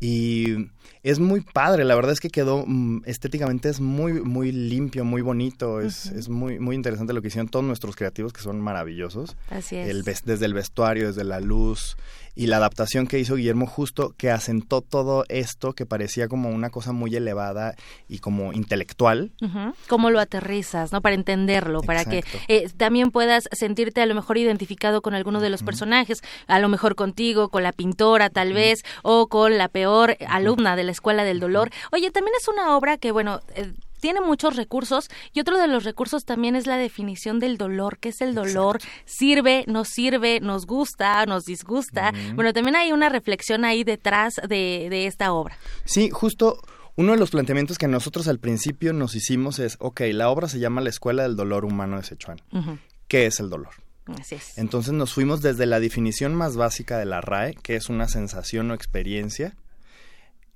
y 0.00 0.70
es 1.02 1.18
muy 1.18 1.40
padre, 1.40 1.84
la 1.84 1.94
verdad 1.94 2.12
es 2.12 2.20
que 2.20 2.30
quedó 2.30 2.64
mm, 2.66 3.02
estéticamente 3.06 3.68
es 3.68 3.80
muy 3.80 4.14
muy 4.14 4.52
limpio, 4.52 5.04
muy 5.04 5.22
bonito, 5.22 5.80
es, 5.80 6.06
es 6.06 6.28
muy 6.28 6.58
muy 6.58 6.76
interesante 6.76 7.12
lo 7.12 7.22
que 7.22 7.28
hicieron 7.28 7.48
todos 7.48 7.64
nuestros 7.64 7.96
creativos 7.96 8.32
que 8.32 8.40
son 8.40 8.60
maravillosos. 8.60 9.36
Así 9.50 9.76
es. 9.76 9.88
El, 9.88 10.02
desde 10.02 10.46
el 10.46 10.54
vestuario, 10.54 11.08
desde 11.08 11.24
la 11.24 11.40
luz 11.40 11.96
y 12.38 12.46
la 12.46 12.58
adaptación 12.58 13.08
que 13.08 13.18
hizo 13.18 13.34
Guillermo 13.34 13.66
justo 13.66 14.14
que 14.16 14.30
asentó 14.30 14.80
todo 14.80 15.24
esto 15.28 15.72
que 15.72 15.86
parecía 15.86 16.28
como 16.28 16.50
una 16.50 16.70
cosa 16.70 16.92
muy 16.92 17.16
elevada 17.16 17.74
y 18.08 18.20
como 18.20 18.52
intelectual. 18.52 19.32
¿Cómo 19.88 20.10
lo 20.10 20.20
aterrizas, 20.20 20.92
no? 20.92 21.00
Para 21.00 21.16
entenderlo, 21.16 21.82
para 21.82 22.04
que 22.04 22.22
eh, 22.46 22.68
también 22.76 23.10
puedas 23.10 23.48
sentirte 23.50 24.02
a 24.02 24.06
lo 24.06 24.14
mejor 24.14 24.38
identificado 24.38 25.02
con 25.02 25.14
alguno 25.14 25.40
de 25.40 25.50
los 25.50 25.64
personajes, 25.64 26.22
a 26.46 26.60
lo 26.60 26.68
mejor 26.68 26.94
contigo, 26.94 27.48
con 27.48 27.64
la 27.64 27.72
pintora 27.72 28.30
tal 28.30 28.52
vez, 28.52 28.84
o 29.02 29.26
con 29.26 29.58
la 29.58 29.66
peor 29.66 30.16
alumna 30.28 30.76
de 30.78 30.84
la 30.84 30.92
Escuela 30.92 31.24
del 31.24 31.40
Dolor. 31.40 31.70
Oye, 31.92 32.10
también 32.10 32.34
es 32.40 32.48
una 32.48 32.76
obra 32.76 32.96
que, 32.96 33.12
bueno, 33.12 33.40
eh, 33.54 33.74
tiene 34.00 34.20
muchos 34.20 34.56
recursos 34.56 35.08
y 35.32 35.40
otro 35.40 35.58
de 35.58 35.66
los 35.66 35.84
recursos 35.84 36.24
también 36.24 36.56
es 36.56 36.66
la 36.66 36.76
definición 36.76 37.40
del 37.40 37.58
dolor. 37.58 37.98
¿Qué 37.98 38.10
es 38.10 38.20
el 38.20 38.34
dolor? 38.34 38.78
¿Sirve? 39.04 39.64
¿No 39.66 39.84
sirve? 39.84 40.40
¿Nos 40.40 40.66
gusta? 40.66 41.26
¿Nos 41.26 41.44
disgusta? 41.44 42.12
Bueno, 42.34 42.52
también 42.52 42.76
hay 42.76 42.92
una 42.92 43.08
reflexión 43.08 43.64
ahí 43.64 43.84
detrás 43.84 44.34
de, 44.48 44.86
de 44.88 45.06
esta 45.06 45.32
obra. 45.32 45.58
Sí, 45.84 46.10
justo 46.10 46.60
uno 46.98 47.12
de 47.12 47.18
los 47.18 47.30
planteamientos 47.30 47.78
que 47.78 47.86
nosotros 47.86 48.26
al 48.26 48.40
principio 48.40 48.92
nos 48.92 49.14
hicimos 49.14 49.60
es, 49.60 49.76
ok, 49.78 50.00
la 50.12 50.30
obra 50.30 50.48
se 50.48 50.58
llama 50.58 50.80
La 50.80 50.90
Escuela 50.90 51.22
del 51.22 51.36
Dolor 51.36 51.64
Humano 51.64 51.96
de 51.96 52.02
Sichuan. 52.02 52.40
¿Qué 53.06 53.26
es 53.26 53.38
el 53.40 53.50
dolor? 53.50 53.70
Así 54.18 54.34
es. 54.34 54.58
Entonces 54.58 54.92
nos 54.94 55.12
fuimos 55.12 55.40
desde 55.40 55.66
la 55.66 55.80
definición 55.80 56.34
más 56.34 56.56
básica 56.56 56.98
de 56.98 57.06
la 57.06 57.20
RAE, 57.20 57.54
que 57.62 57.76
es 57.76 57.88
una 57.88 58.08
sensación 58.08 58.70
o 58.70 58.74
experiencia, 58.74 59.54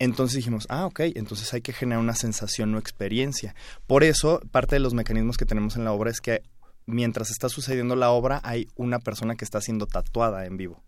entonces 0.03 0.37
dijimos, 0.37 0.67
ah, 0.69 0.87
ok, 0.87 1.01
entonces 1.15 1.53
hay 1.55 1.61
que 1.61 1.73
generar 1.73 2.03
una 2.03 2.15
sensación 2.15 2.75
o 2.75 2.79
experiencia. 2.79 3.55
Por 3.87 4.03
eso, 4.03 4.41
parte 4.51 4.75
de 4.75 4.81
los 4.81 4.95
mecanismos 4.95 5.37
que 5.37 5.47
tenemos 5.47 5.77
en 5.77 5.85
la 5.85 5.93
obra 5.93 6.11
es 6.11 6.21
que 6.21 6.43
mientras 6.87 7.31
está 7.31 7.49
sucediendo 7.49 7.95
la 7.95 8.11
obra, 8.11 8.41
hay 8.43 8.69
una 8.75 8.99
persona 8.99 9.37
que 9.37 9.45
está 9.45 9.61
siendo 9.61 9.87
tatuada 9.87 10.45
en 10.47 10.57
vivo. 10.57 10.83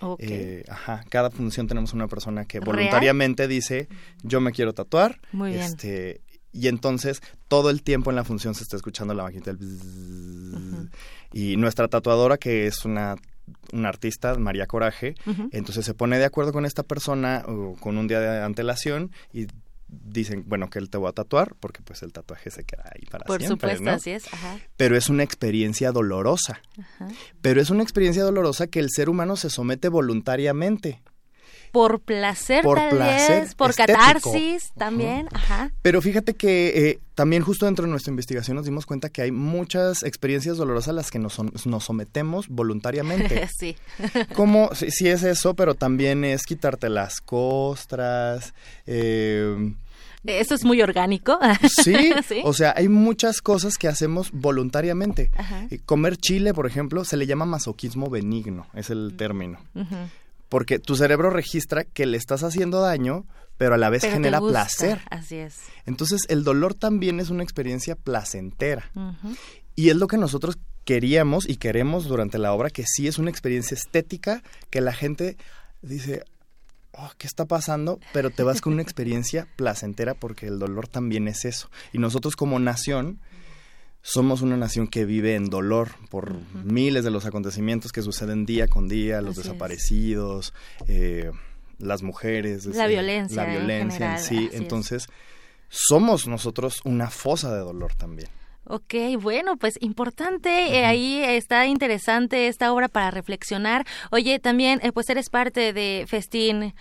Okay. 0.00 0.28
Eh, 0.30 0.64
ajá, 0.68 1.04
cada 1.10 1.30
función 1.30 1.66
tenemos 1.66 1.92
una 1.92 2.08
persona 2.08 2.46
que 2.46 2.60
voluntariamente 2.60 3.46
dice, 3.46 3.88
yo 4.22 4.40
me 4.40 4.52
quiero 4.52 4.72
tatuar. 4.72 5.20
Muy 5.32 5.52
bien. 5.52 5.62
Este, 5.62 6.22
y 6.50 6.68
entonces 6.68 7.20
todo 7.48 7.68
el 7.68 7.82
tiempo 7.82 8.08
en 8.08 8.16
la 8.16 8.24
función 8.24 8.54
se 8.54 8.62
está 8.62 8.76
escuchando 8.76 9.12
la 9.12 9.24
maquinita 9.24 9.52
del 9.52 10.90
y 11.32 11.56
nuestra 11.58 11.88
tatuadora 11.88 12.38
que 12.38 12.66
es 12.66 12.86
una 12.86 13.16
un 13.72 13.86
artista, 13.86 14.34
María 14.36 14.66
Coraje, 14.66 15.14
entonces 15.52 15.84
se 15.84 15.94
pone 15.94 16.18
de 16.18 16.24
acuerdo 16.24 16.52
con 16.52 16.64
esta 16.64 16.82
persona 16.82 17.44
con 17.80 17.98
un 17.98 18.08
día 18.08 18.20
de 18.20 18.42
antelación 18.42 19.10
y 19.32 19.46
dicen, 19.88 20.44
bueno, 20.46 20.68
que 20.68 20.78
él 20.78 20.90
te 20.90 20.98
va 20.98 21.10
a 21.10 21.12
tatuar, 21.12 21.54
porque 21.60 21.80
pues 21.82 22.02
el 22.02 22.12
tatuaje 22.12 22.50
se 22.50 22.64
queda 22.64 22.90
ahí 22.92 23.06
para 23.06 23.24
Por 23.24 23.40
siempre. 23.40 23.76
supuesto, 23.76 23.90
así 23.96 24.10
es. 24.10 24.24
Pero 24.76 24.96
es 24.96 25.08
una 25.08 25.22
experiencia 25.22 25.92
dolorosa. 25.92 26.60
Pero 27.40 27.60
es 27.60 27.70
una 27.70 27.82
experiencia 27.82 28.24
dolorosa 28.24 28.66
que 28.66 28.80
el 28.80 28.90
ser 28.90 29.08
humano 29.08 29.36
se 29.36 29.50
somete 29.50 29.88
voluntariamente. 29.88 31.02
Por 31.72 32.00
placer 32.00 32.62
por 32.62 32.78
tal 32.78 32.90
placer 32.90 33.42
vez, 33.42 33.54
por 33.54 33.70
estético. 33.70 33.98
catarsis 33.98 34.72
también, 34.76 35.28
ajá. 35.32 35.70
Pero 35.82 36.00
fíjate 36.02 36.34
que 36.34 36.90
eh, 36.90 36.98
también 37.14 37.42
justo 37.42 37.66
dentro 37.66 37.84
de 37.84 37.90
nuestra 37.90 38.10
investigación 38.10 38.56
nos 38.56 38.64
dimos 38.66 38.86
cuenta 38.86 39.08
que 39.08 39.22
hay 39.22 39.32
muchas 39.32 40.02
experiencias 40.02 40.56
dolorosas 40.56 40.88
a 40.88 40.92
las 40.92 41.10
que 41.10 41.18
nos, 41.18 41.38
nos 41.66 41.84
sometemos 41.84 42.48
voluntariamente. 42.48 43.48
sí. 43.58 43.76
Como, 44.34 44.70
sí, 44.74 44.90
sí 44.90 45.08
es 45.08 45.22
eso, 45.22 45.54
pero 45.54 45.74
también 45.74 46.24
es 46.24 46.44
quitarte 46.44 46.88
las 46.88 47.20
costras. 47.20 48.54
eh, 48.86 49.74
Eso 50.24 50.54
es 50.54 50.64
muy 50.64 50.82
orgánico. 50.82 51.38
sí, 51.84 52.12
sí. 52.26 52.40
o 52.44 52.52
sea, 52.52 52.74
hay 52.76 52.88
muchas 52.88 53.40
cosas 53.40 53.76
que 53.78 53.88
hacemos 53.88 54.30
voluntariamente. 54.32 55.30
Ajá. 55.36 55.66
Eh, 55.70 55.78
Comer 55.84 56.16
chile, 56.16 56.52
por 56.54 56.66
ejemplo, 56.66 57.04
se 57.04 57.16
le 57.16 57.26
llama 57.26 57.44
masoquismo 57.46 58.10
benigno, 58.10 58.66
es 58.74 58.90
el 58.90 59.14
término. 59.16 59.58
Ujú. 59.74 59.94
Porque 60.48 60.78
tu 60.78 60.96
cerebro 60.96 61.30
registra 61.30 61.84
que 61.84 62.06
le 62.06 62.16
estás 62.16 62.42
haciendo 62.42 62.80
daño, 62.80 63.26
pero 63.56 63.74
a 63.74 63.78
la 63.78 63.90
vez 63.90 64.02
Pero 64.02 64.14
genera 64.14 64.38
gusta, 64.38 64.52
placer. 64.52 65.00
Así 65.10 65.36
es. 65.36 65.56
Entonces, 65.86 66.22
el 66.28 66.44
dolor 66.44 66.74
también 66.74 67.20
es 67.20 67.30
una 67.30 67.42
experiencia 67.42 67.96
placentera. 67.96 68.90
Y 69.74 69.90
es 69.90 69.96
lo 69.96 70.06
que 70.06 70.18
nosotros 70.18 70.58
queríamos 70.84 71.48
y 71.48 71.56
queremos 71.56 72.06
durante 72.06 72.38
la 72.38 72.52
obra, 72.52 72.70
que 72.70 72.84
sí 72.86 73.08
es 73.08 73.18
una 73.18 73.30
experiencia 73.30 73.74
estética, 73.74 74.42
que 74.70 74.80
la 74.80 74.92
gente 74.92 75.36
dice, 75.82 76.22
oh, 76.92 77.10
¿qué 77.18 77.26
está 77.26 77.44
pasando? 77.44 77.98
Pero 78.12 78.30
te 78.30 78.42
vas 78.42 78.60
con 78.60 78.74
una 78.74 78.82
experiencia 78.86 79.48
placentera 79.56 80.14
porque 80.14 80.46
el 80.46 80.58
dolor 80.58 80.88
también 80.88 81.28
es 81.28 81.44
eso. 81.44 81.70
Y 81.92 81.98
nosotros 81.98 82.36
como 82.36 82.58
nación 82.58 83.20
somos 84.06 84.40
una 84.40 84.56
nación 84.56 84.86
que 84.86 85.04
vive 85.04 85.34
en 85.34 85.50
dolor 85.50 85.90
por 86.10 86.36
miles 86.64 87.02
de 87.02 87.10
los 87.10 87.26
acontecimientos 87.26 87.90
que 87.90 88.02
suceden 88.02 88.46
día 88.46 88.68
con 88.68 88.86
día, 88.88 89.20
los 89.20 89.36
Así 89.36 89.48
desaparecidos, 89.48 90.54
eh, 90.86 91.32
las 91.78 92.04
mujeres, 92.04 92.66
La 92.66 92.86
eh, 92.86 92.88
violencia 92.88 93.42
la 93.42 93.48
en 93.52 93.58
violencia 93.58 93.98
general, 93.98 94.20
sí. 94.20 94.36
así 94.36 94.46
es. 94.46 94.60
Entonces, 94.60 95.08
somos 95.68 96.28
nosotros 96.28 96.80
una 96.84 97.10
fosa 97.10 97.52
de 97.52 97.58
dolor 97.58 97.94
también. 97.94 98.28
Ok, 98.68 98.94
bueno, 99.20 99.56
pues 99.56 99.74
importante, 99.80 100.78
eh, 100.78 100.84
ahí 100.84 101.20
está 101.22 101.66
interesante 101.66 102.46
esta 102.46 102.72
obra 102.72 102.86
para 102.86 103.10
reflexionar. 103.10 103.84
Oye, 104.12 104.38
también, 104.38 104.78
eh, 104.84 104.92
pues 104.92 105.10
eres 105.10 105.30
parte 105.30 105.72
de 105.72 106.04
Festín. 106.08 106.74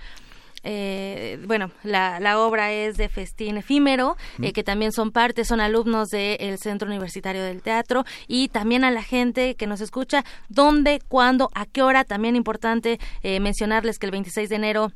Eh, 0.65 1.39
bueno, 1.45 1.71
la, 1.83 2.19
la 2.19 2.39
obra 2.39 2.73
es 2.73 2.97
de 2.97 3.07
Festín 3.07 3.57
Efímero, 3.57 4.17
eh, 4.41 4.51
que 4.51 4.63
también 4.63 4.91
son 4.91 5.11
parte, 5.11 5.45
son 5.45 5.61
alumnos 5.61 6.09
del 6.09 6.57
Centro 6.57 6.87
Universitario 6.87 7.43
del 7.43 7.61
Teatro. 7.61 8.03
Y 8.27 8.49
también 8.49 8.83
a 8.83 8.91
la 8.91 9.03
gente 9.03 9.55
que 9.55 9.67
nos 9.67 9.79
escucha, 9.79 10.25
dónde, 10.49 10.99
cuándo, 11.07 11.49
a 11.53 11.65
qué 11.67 11.83
hora, 11.83 12.03
también 12.03 12.35
importante 12.35 12.99
eh, 13.21 13.39
mencionarles 13.39 13.99
que 13.99 14.07
el 14.07 14.11
26 14.11 14.49
de 14.49 14.55
enero 14.55 14.91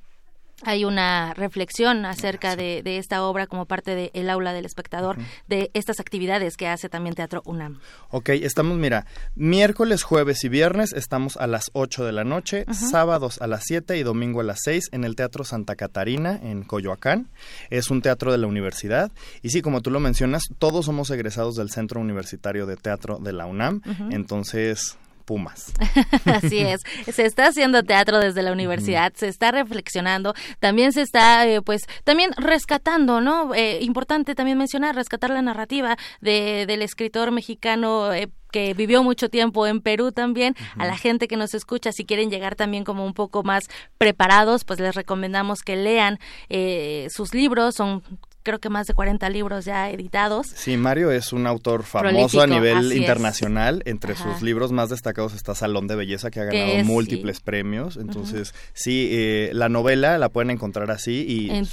hay 0.64 0.86
una 0.86 1.34
reflexión 1.34 2.06
acerca 2.06 2.56
de, 2.56 2.82
de 2.84 2.98
esta 2.98 3.24
obra 3.24 3.48
como 3.48 3.66
parte 3.66 3.96
del 3.96 4.30
aula 4.30 4.54
del 4.54 4.66
espectador, 4.66 5.18
de 5.48 5.72
estas 5.74 6.00
actividades 6.00 6.58
que 6.58 6.68
hace 6.68 6.90
también 6.90 7.16
Teatro 7.16 7.42
UNAM. 7.46 7.80
Ok, 8.10 8.30
estamos, 8.30 8.78
mira, 8.78 9.06
miércoles, 9.36 10.04
jueves 10.04 10.44
y 10.44 10.50
viernes 10.50 10.94
estamos 10.94 11.38
a 11.38 11.48
las 11.48 11.70
8 11.74 12.06
de 12.06 12.12
la 12.12 12.24
noche, 12.24 12.66
sábados 12.72 13.42
a 13.42 13.48
las 13.48 13.64
7 13.66 13.98
y 13.98 14.04
domingo 14.04 14.42
a 14.42 14.44
las 14.44 14.60
6 14.64 14.90
en 14.92 15.04
el 15.04 15.16
Teatro 15.16 15.44
Santa 15.44 15.76
Catarina 15.76 16.40
en 16.42 16.64
Coyoacán. 16.64 17.30
Es 17.70 17.90
un 17.90 18.02
teatro 18.02 18.32
de 18.32 18.38
la 18.38 18.48
universidad. 18.48 19.12
Y 19.42 19.50
sí, 19.50 19.62
como 19.62 19.82
tú 19.82 19.92
lo 19.92 20.00
mencionas, 20.00 20.44
todos 20.60 20.86
somos 20.86 21.10
egresados 21.10 21.56
del 21.56 21.70
Centro 21.70 22.02
Universitario 22.02 22.66
de 22.66 22.76
Teatro 22.76 23.18
de 23.20 23.34
la 23.34 23.46
UNAM. 23.46 23.82
Entonces, 24.12 24.98
Pumas. 25.30 25.72
Así 26.26 26.58
es, 26.58 26.82
se 27.14 27.24
está 27.24 27.50
haciendo 27.50 27.84
teatro 27.84 28.18
desde 28.18 28.42
la 28.42 28.52
universidad, 28.52 29.14
se 29.14 29.28
está 29.28 29.52
reflexionando, 29.52 30.34
también 30.60 30.92
se 30.92 31.04
está, 31.04 31.46
eh, 31.46 31.62
pues, 31.62 31.84
también 32.04 32.32
rescatando, 32.36 33.22
¿no? 33.22 33.54
Eh, 33.54 33.78
importante 33.84 34.34
también 34.34 34.58
mencionar, 34.58 34.96
rescatar 34.96 35.30
la 35.30 35.44
narrativa 35.44 35.98
de, 36.20 36.66
del 36.66 36.82
escritor 36.82 37.30
mexicano. 37.30 38.12
eh, 38.12 38.30
que 38.52 38.74
vivió 38.74 39.04
mucho 39.04 39.30
tiempo 39.30 39.68
en 39.68 39.80
Perú 39.80 40.12
también, 40.12 40.56
a 40.76 40.88
la 40.88 40.98
gente 40.98 41.28
que 41.28 41.38
nos 41.38 41.54
escucha, 41.54 41.92
si 41.92 42.04
quieren 42.04 42.32
llegar 42.32 42.56
también 42.56 42.84
como 42.84 43.06
un 43.06 43.14
poco 43.14 43.44
más 43.44 43.66
preparados, 44.00 44.64
pues 44.64 44.80
les 44.80 44.96
recomendamos 44.96 45.62
que 45.62 45.76
lean 45.76 46.18
eh, 46.50 47.06
sus 47.12 47.36
libros, 47.36 47.76
son 47.76 48.02
creo 48.44 48.60
que 48.60 48.70
más 48.70 48.88
de 48.88 48.94
40 48.94 49.30
libros 49.30 49.66
ya 49.66 49.90
editados. 49.90 50.48
Sí, 50.48 50.78
Mario 50.78 51.12
es 51.12 51.34
un 51.34 51.48
autor 51.48 51.84
famoso 51.84 52.10
Prolífico, 52.12 52.42
a 52.42 52.48
nivel 52.48 52.92
es. 52.92 52.98
internacional. 52.98 53.82
Entre 53.86 54.14
Ajá. 54.14 54.32
sus 54.32 54.42
libros 54.42 54.72
más 54.72 54.90
destacados 54.90 55.34
está 55.34 55.56
Salón 55.56 55.88
de 55.88 55.96
Belleza, 55.96 56.32
que 56.32 56.40
ha 56.40 56.46
ganado 56.46 56.72
es, 56.72 56.86
múltiples 56.86 57.40
premios. 57.42 57.98
Entonces, 57.98 58.54
sí, 58.74 59.10
eh, 59.12 59.52
la 59.54 59.70
novela 59.70 60.18
la 60.18 60.30
pueden 60.30 60.52
encontrar 60.52 60.92
así. 60.92 61.26
Y, 61.28 61.50
en 61.50 61.66
sí. 61.66 61.72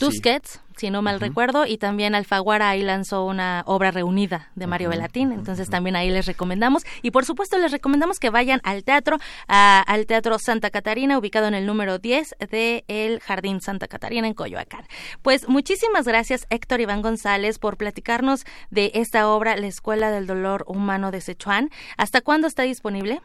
Si 0.77 0.91
no 0.91 1.01
mal 1.03 1.21
recuerdo, 1.21 1.65
y 1.67 1.79
también 1.79 2.15
Alfaguara 2.15 2.69
ahí 2.69 2.83
lanzó 2.83 3.25
una 3.25 3.63
obra 3.67 3.91
reunida 3.91 4.51
de 4.55 4.67
Mario 4.67 4.91
Velatín, 4.91 5.33
entonces 5.33 5.71
también 5.71 5.97
ahí 5.97 6.11
les 6.11 6.27
recomendamos. 6.27 6.85
Y 7.03 7.11
por 7.13 7.25
supuesto 7.25 7.57
les 7.59 7.73
recomendamos 7.73 8.19
que 8.19 8.29
vayan 8.31 8.61
al 8.63 8.85
teatro, 8.85 9.17
a- 9.49 9.81
al 9.81 10.05
Teatro 10.07 10.39
Santa 10.39 10.69
Catarina, 10.71 11.17
ubicado 11.19 11.47
en 11.49 11.55
el 11.55 11.65
número 11.65 11.99
10 11.99 12.35
de 12.51 12.85
el 12.89 13.21
Jardín 13.21 13.61
Santa 13.63 13.89
Catarina 13.89 14.27
en 14.27 14.35
Coyoacán. 14.35 14.85
Pues 15.23 15.49
muchísimas 15.49 16.07
gracias 16.07 16.47
Héctor 16.51 16.81
Iván 16.81 17.01
González 17.03 17.59
por 17.59 17.77
platicarnos 17.79 18.45
de 18.71 18.91
esta 18.95 19.29
obra, 19.29 19.57
La 19.57 19.67
Escuela 19.69 20.11
del 20.11 20.27
Dolor 20.27 20.65
Humano 20.69 21.11
de 21.11 21.23
Sichuan. 21.23 21.71
¿Hasta 21.97 22.21
cuándo 22.21 22.47
está 22.47 22.65
disponible? 22.65 23.21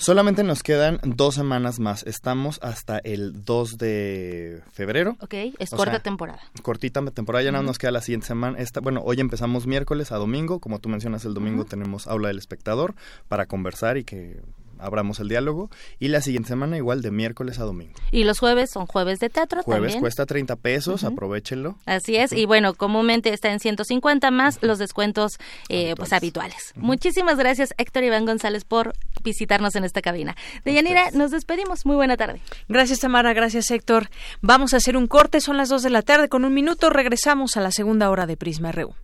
Solamente 0.00 0.44
nos 0.44 0.62
quedan 0.62 1.00
dos 1.02 1.34
semanas 1.34 1.80
más. 1.80 2.04
Estamos 2.04 2.60
hasta 2.62 2.98
el 2.98 3.44
2 3.44 3.78
de 3.78 4.62
febrero. 4.72 5.16
Ok, 5.20 5.34
es 5.58 5.72
O 5.72 5.76
corta 5.76 5.94
sea, 5.94 6.02
temporada. 6.04 6.40
Cortita 6.62 7.04
temporada, 7.10 7.42
ya 7.42 7.50
nada 7.50 7.62
Ujú. 7.62 7.70
nos 7.70 7.78
queda 7.78 7.90
la 7.90 8.00
siguiente 8.00 8.28
semana. 8.28 8.58
Esta, 8.58 8.78
bueno, 8.78 9.02
hoy 9.04 9.18
empezamos 9.18 9.66
miércoles 9.66 10.12
a 10.12 10.16
domingo. 10.16 10.60
Como 10.60 10.78
tú 10.78 10.88
mencionas, 10.88 11.24
el 11.24 11.34
domingo 11.34 11.64
tenemos 11.64 12.06
aula 12.06 12.28
del 12.28 12.38
espectador 12.38 12.94
para 13.26 13.46
conversar 13.46 13.96
y 13.98 14.04
que 14.04 14.40
abramos 14.80 15.20
el 15.20 15.28
diálogo. 15.28 15.70
Y 15.98 16.08
la 16.08 16.20
siguiente 16.20 16.48
semana 16.48 16.76
igual 16.76 17.02
de 17.02 17.10
miércoles 17.10 17.58
a 17.58 17.64
domingo. 17.64 17.94
Y 18.10 18.24
los 18.24 18.38
jueves 18.38 18.70
son 18.70 18.86
jueves 18.86 19.18
de 19.18 19.28
teatro 19.28 19.62
Jueves 19.62 19.82
también. 19.82 20.00
cuesta 20.00 20.26
30 20.26 20.56
pesos, 20.56 21.04
aprovechenlo. 21.04 21.76
Así 21.86 22.16
es, 22.16 22.32
y 22.32 22.46
bueno, 22.46 22.74
comúnmente 22.74 23.32
está 23.32 23.50
en 23.50 23.60
150 23.60 24.30
más 24.30 24.58
los 24.62 24.78
descuentos 24.78 25.38
eh, 25.68 25.94
pues 25.96 26.12
habituales. 26.12 26.72
Muchísimas 26.76 27.38
gracias 27.38 27.74
Héctor 27.78 28.04
Iván 28.04 28.26
González 28.26 28.64
por 28.64 28.92
visitarnos 29.22 29.74
en 29.76 29.84
esta 29.84 30.02
cabina. 30.02 30.36
Deyanira, 30.64 31.10
nos 31.12 31.30
despedimos. 31.30 31.86
Muy 31.86 31.96
buena 31.96 32.16
tarde. 32.16 32.40
Gracias 32.68 33.00
Tamara, 33.00 33.32
gracias 33.32 33.70
Héctor. 33.70 34.08
Vamos 34.40 34.74
a 34.74 34.78
hacer 34.78 34.96
un 34.96 35.06
corte, 35.06 35.40
son 35.40 35.56
las 35.56 35.68
2 35.68 35.82
de 35.82 35.90
la 35.90 36.02
tarde, 36.02 36.28
con 36.28 36.44
un 36.44 36.54
minuto 36.54 36.90
regresamos 36.90 37.56
a 37.56 37.60
la 37.60 37.70
segunda 37.70 38.10
hora 38.10 38.26
de 38.26 38.36
Prisma 38.36 38.72
RU. 38.72 38.94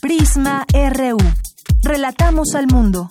Prisma 0.00 0.66
RU. 0.72 1.18
Relatamos 1.82 2.54
al 2.54 2.66
mundo. 2.66 3.10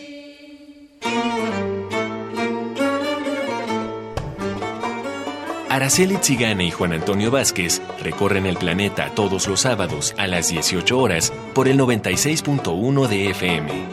Araceli 5.71 6.17
Zigane 6.21 6.65
y 6.65 6.71
Juan 6.71 6.91
Antonio 6.91 7.31
Vázquez 7.31 7.81
recorren 8.01 8.45
el 8.45 8.57
planeta 8.57 9.09
todos 9.15 9.47
los 9.47 9.61
sábados 9.61 10.13
a 10.17 10.27
las 10.27 10.49
18 10.49 10.99
horas 10.99 11.31
por 11.53 11.69
el 11.69 11.79
96.1 11.79 13.07
de 13.07 13.29
FM. 13.29 13.87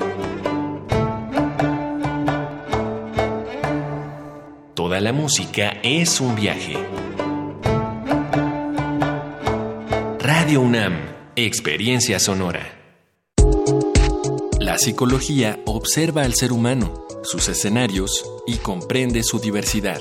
Toda 4.75 5.01
la 5.01 5.13
música 5.13 5.79
es 5.85 6.21
un 6.21 6.35
viaje. 6.35 6.77
Radio 10.19 10.63
UNAM, 10.63 10.99
Experiencia 11.37 12.19
Sonora. 12.19 12.67
La 14.59 14.79
psicología 14.79 15.61
observa 15.65 16.23
al 16.23 16.35
ser 16.35 16.51
humano, 16.51 17.07
sus 17.23 17.49
escenarios 17.49 18.29
y 18.49 18.57
comprende 18.57 19.23
su 19.23 19.39
diversidad. 19.39 20.01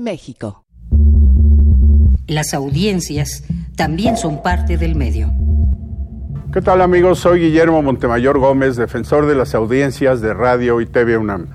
México. 0.00 0.64
Las 2.26 2.54
audiencias 2.54 3.44
también 3.76 4.16
son 4.16 4.42
parte 4.42 4.76
del 4.76 4.94
medio. 4.94 5.32
¿Qué 6.52 6.60
tal 6.60 6.82
amigos? 6.82 7.18
Soy 7.20 7.40
Guillermo 7.40 7.82
Montemayor 7.82 8.38
Gómez, 8.38 8.76
defensor 8.76 9.26
de 9.26 9.34
las 9.34 9.54
audiencias 9.54 10.20
de 10.20 10.34
Radio 10.34 10.80
y 10.80 10.86
TV 10.86 11.16
UNAM. 11.16 11.48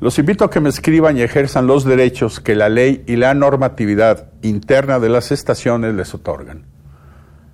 Los 0.00 0.18
invito 0.18 0.44
a 0.44 0.50
que 0.50 0.60
me 0.60 0.68
escriban 0.68 1.16
y 1.16 1.22
ejerzan 1.22 1.66
los 1.66 1.84
derechos 1.84 2.40
que 2.40 2.54
la 2.54 2.68
ley 2.68 3.04
y 3.06 3.16
la 3.16 3.34
normatividad 3.34 4.32
interna 4.42 4.98
de 4.98 5.08
las 5.08 5.32
estaciones 5.32 5.94
les 5.94 6.12
otorgan. 6.12 6.66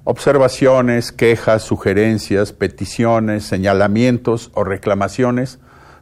Observaciones, 0.04 1.12
quejas, 1.12 1.62
sugerencias, 1.62 2.52
peticiones, 2.52 3.44
señalamientos 3.44 4.50
o 4.54 4.64
reclamaciones 4.64 5.58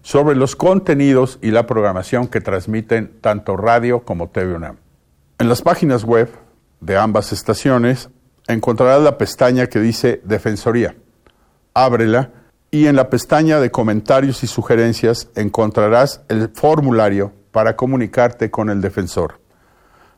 sobre 0.07 0.36
los 0.36 0.54
contenidos 0.54 1.40
y 1.42 1.50
la 1.50 1.66
programación 1.66 2.28
que 2.28 2.40
transmiten 2.40 3.18
tanto 3.20 3.57
radio 3.57 4.04
como 4.04 4.28
TV 4.28 4.54
UNAM. 4.54 4.76
En 5.40 5.48
las 5.48 5.62
páginas 5.62 6.04
web 6.04 6.30
de 6.80 6.96
ambas 6.96 7.32
estaciones 7.32 8.09
encontrarás 8.46 9.02
la 9.02 9.18
pestaña 9.18 9.66
que 9.66 9.80
dice 9.80 10.20
Defensoría. 10.22 10.94
Ábrela 11.74 12.30
y 12.70 12.86
en 12.86 12.94
la 12.94 13.11
pestaña 13.11 13.59
de 13.59 13.72
comentarios 13.72 14.44
y 14.44 14.46
sugerencias 14.46 15.28
encontrarás 15.34 16.20
el 16.28 16.50
formulario 16.54 17.32
para 17.50 17.74
comunicarte 17.74 18.48
con 18.48 18.70
el 18.70 18.80
defensor. 18.80 19.40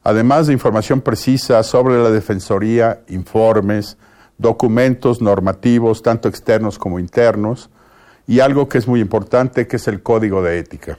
Además 0.02 0.48
de 0.48 0.52
información 0.52 1.00
precisa 1.00 1.62
sobre 1.62 1.96
la 1.96 2.10
Defensoría, 2.10 3.04
informes, 3.08 3.96
documentos 4.36 5.22
normativos, 5.22 6.02
tanto 6.02 6.28
externos 6.28 6.78
como 6.78 6.98
internos, 6.98 7.70
y 8.28 8.38
algo 8.40 8.68
que 8.68 8.76
es 8.78 8.86
muy 8.86 9.00
importante, 9.00 9.66
que 9.66 9.76
es 9.76 9.88
el 9.88 10.02
código 10.02 10.42
de 10.42 10.58
ética. 10.58 10.98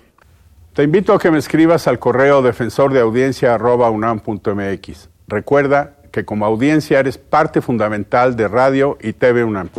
Te 0.73 0.82
invito 0.84 1.13
a 1.13 1.19
que 1.19 1.30
me 1.32 1.38
escribas 1.38 1.88
al 1.88 1.99
correo 1.99 2.41
defensordeaudiencia.unam.mx. 2.41 5.09
Recuerda 5.27 5.93
que 6.11 6.25
como 6.25 6.45
audiencia 6.45 6.99
eres 6.99 7.19
parte 7.19 7.61
fundamental 7.61 8.36
de 8.36 8.47
Radio 8.47 8.97
y 8.99 9.13
TV 9.13 9.43
UNAM. 9.43 9.69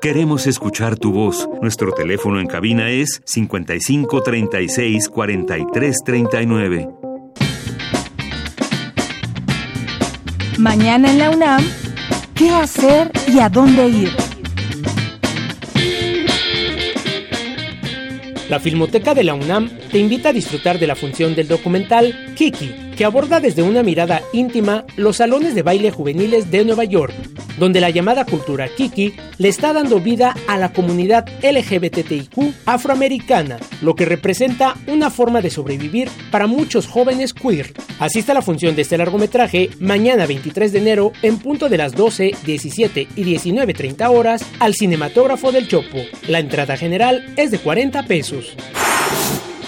Queremos 0.00 0.46
escuchar 0.46 0.96
tu 0.96 1.12
voz. 1.12 1.48
Nuestro 1.62 1.92
teléfono 1.92 2.38
en 2.38 2.46
cabina 2.46 2.90
es 2.90 3.22
55 3.24 4.22
36 4.22 5.08
43 5.08 5.96
39. 6.04 6.88
Mañana 10.58 11.10
en 11.10 11.18
la 11.18 11.30
UNAM, 11.30 11.64
¿qué 12.34 12.50
hacer 12.50 13.10
y 13.26 13.40
a 13.40 13.48
dónde 13.48 13.88
ir? 13.88 14.10
La 18.48 18.60
Filmoteca 18.60 19.14
de 19.14 19.24
la 19.24 19.34
UNAM 19.34 19.70
te 19.90 19.98
invita 19.98 20.28
a 20.28 20.32
disfrutar 20.32 20.78
de 20.78 20.86
la 20.86 20.94
función 20.94 21.34
del 21.34 21.48
documental 21.48 22.34
Kiki, 22.36 22.85
que 22.96 23.04
aborda 23.04 23.40
desde 23.40 23.62
una 23.62 23.82
mirada 23.82 24.22
íntima 24.32 24.84
los 24.96 25.18
salones 25.18 25.54
de 25.54 25.62
baile 25.62 25.90
juveniles 25.90 26.50
de 26.50 26.64
Nueva 26.64 26.84
York, 26.84 27.14
donde 27.58 27.80
la 27.80 27.90
llamada 27.90 28.24
cultura 28.24 28.68
Kiki 28.68 29.14
le 29.38 29.48
está 29.48 29.72
dando 29.72 30.00
vida 30.00 30.34
a 30.48 30.56
la 30.56 30.72
comunidad 30.72 31.26
LGBTIQ 31.42 32.54
afroamericana, 32.64 33.58
lo 33.82 33.94
que 33.94 34.06
representa 34.06 34.76
una 34.86 35.10
forma 35.10 35.42
de 35.42 35.50
sobrevivir 35.50 36.08
para 36.30 36.46
muchos 36.46 36.86
jóvenes 36.86 37.34
queer. 37.34 37.72
Asista 37.98 38.32
a 38.32 38.34
la 38.34 38.42
función 38.42 38.74
de 38.74 38.82
este 38.82 38.98
largometraje 38.98 39.70
mañana 39.78 40.26
23 40.26 40.72
de 40.72 40.78
enero 40.78 41.12
en 41.22 41.38
punto 41.38 41.68
de 41.68 41.76
las 41.76 41.92
12, 41.92 42.34
17 42.44 43.08
y 43.14 43.24
19.30 43.24 44.10
horas 44.10 44.44
al 44.58 44.74
Cinematógrafo 44.74 45.52
del 45.52 45.68
Chopo. 45.68 45.98
La 46.28 46.38
entrada 46.38 46.76
general 46.76 47.34
es 47.36 47.50
de 47.50 47.58
40 47.58 48.02
pesos. 48.04 48.56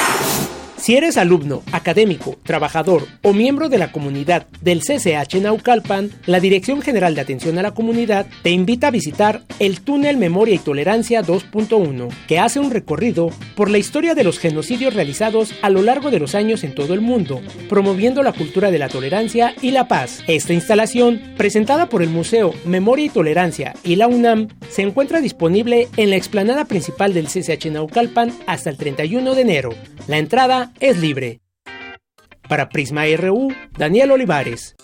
Si 0.86 0.96
eres 0.96 1.18
alumno, 1.18 1.64
académico, 1.72 2.38
trabajador 2.44 3.08
o 3.24 3.34
miembro 3.34 3.70
de 3.70 3.80
la 3.80 3.92
comunidad 3.92 4.46
del 4.62 4.82
CCH 4.82 5.42
Naucalpan, 5.42 6.12
la 6.28 6.40
Dirección 6.40 6.84
General 6.84 7.16
de 7.16 7.22
Atención 7.22 7.58
a 7.58 7.64
la 7.64 7.74
Comunidad 7.74 8.28
te 8.44 8.52
invita 8.52 8.90
a 8.90 8.92
visitar 8.92 9.42
el 9.58 9.82
Túnel 9.82 10.18
Memoria 10.18 10.54
y 10.54 10.60
Tolerancia 10.60 11.24
2.1, 11.24 12.10
que 12.28 12.38
hace 12.38 12.60
un 12.60 12.70
recorrido 12.70 13.32
por 13.56 13.72
la 13.72 13.80
historia 13.80 14.14
de 14.14 14.24
los 14.24 14.38
genocidios 14.38 14.94
realizados 14.94 15.56
a 15.64 15.72
lo 15.72 15.82
largo 15.82 16.12
de 16.12 16.20
los 16.20 16.36
años 16.36 16.64
en 16.64 16.76
todo 16.76 16.94
el 16.94 17.02
mundo, 17.02 17.42
promoviendo 17.68 18.22
la 18.22 18.34
cultura 18.34 18.70
de 18.70 18.78
la 18.78 18.88
tolerancia 18.88 19.56
y 19.64 19.72
la 19.72 19.88
paz. 19.88 20.24
Esta 20.28 20.54
instalación, 20.54 21.20
presentada 21.36 21.90
por 21.90 22.04
el 22.04 22.10
Museo 22.10 22.54
Memoria 22.64 23.06
y 23.06 23.10
Tolerancia 23.10 23.74
y 23.84 23.96
la 23.96 24.08
UNAM, 24.08 24.50
se 24.70 24.84
encuentra 24.84 25.20
disponible 25.20 25.88
en 25.98 26.12
la 26.12 26.18
explanada 26.18 26.66
principal 26.66 27.12
del 27.16 27.26
CCH 27.26 27.72
Naucalpan 27.72 28.32
hasta 28.46 28.70
el 28.70 28.78
31 28.78 29.34
de 29.34 29.42
enero. 29.42 29.70
La 30.08 30.20
entrada 30.20 30.72
es 30.80 31.00
libre. 31.00 31.42
Para 32.48 32.70
Prisma 32.70 33.04
RU, 33.18 33.54
Daniel 33.78 34.12
Olivares. 34.12 34.76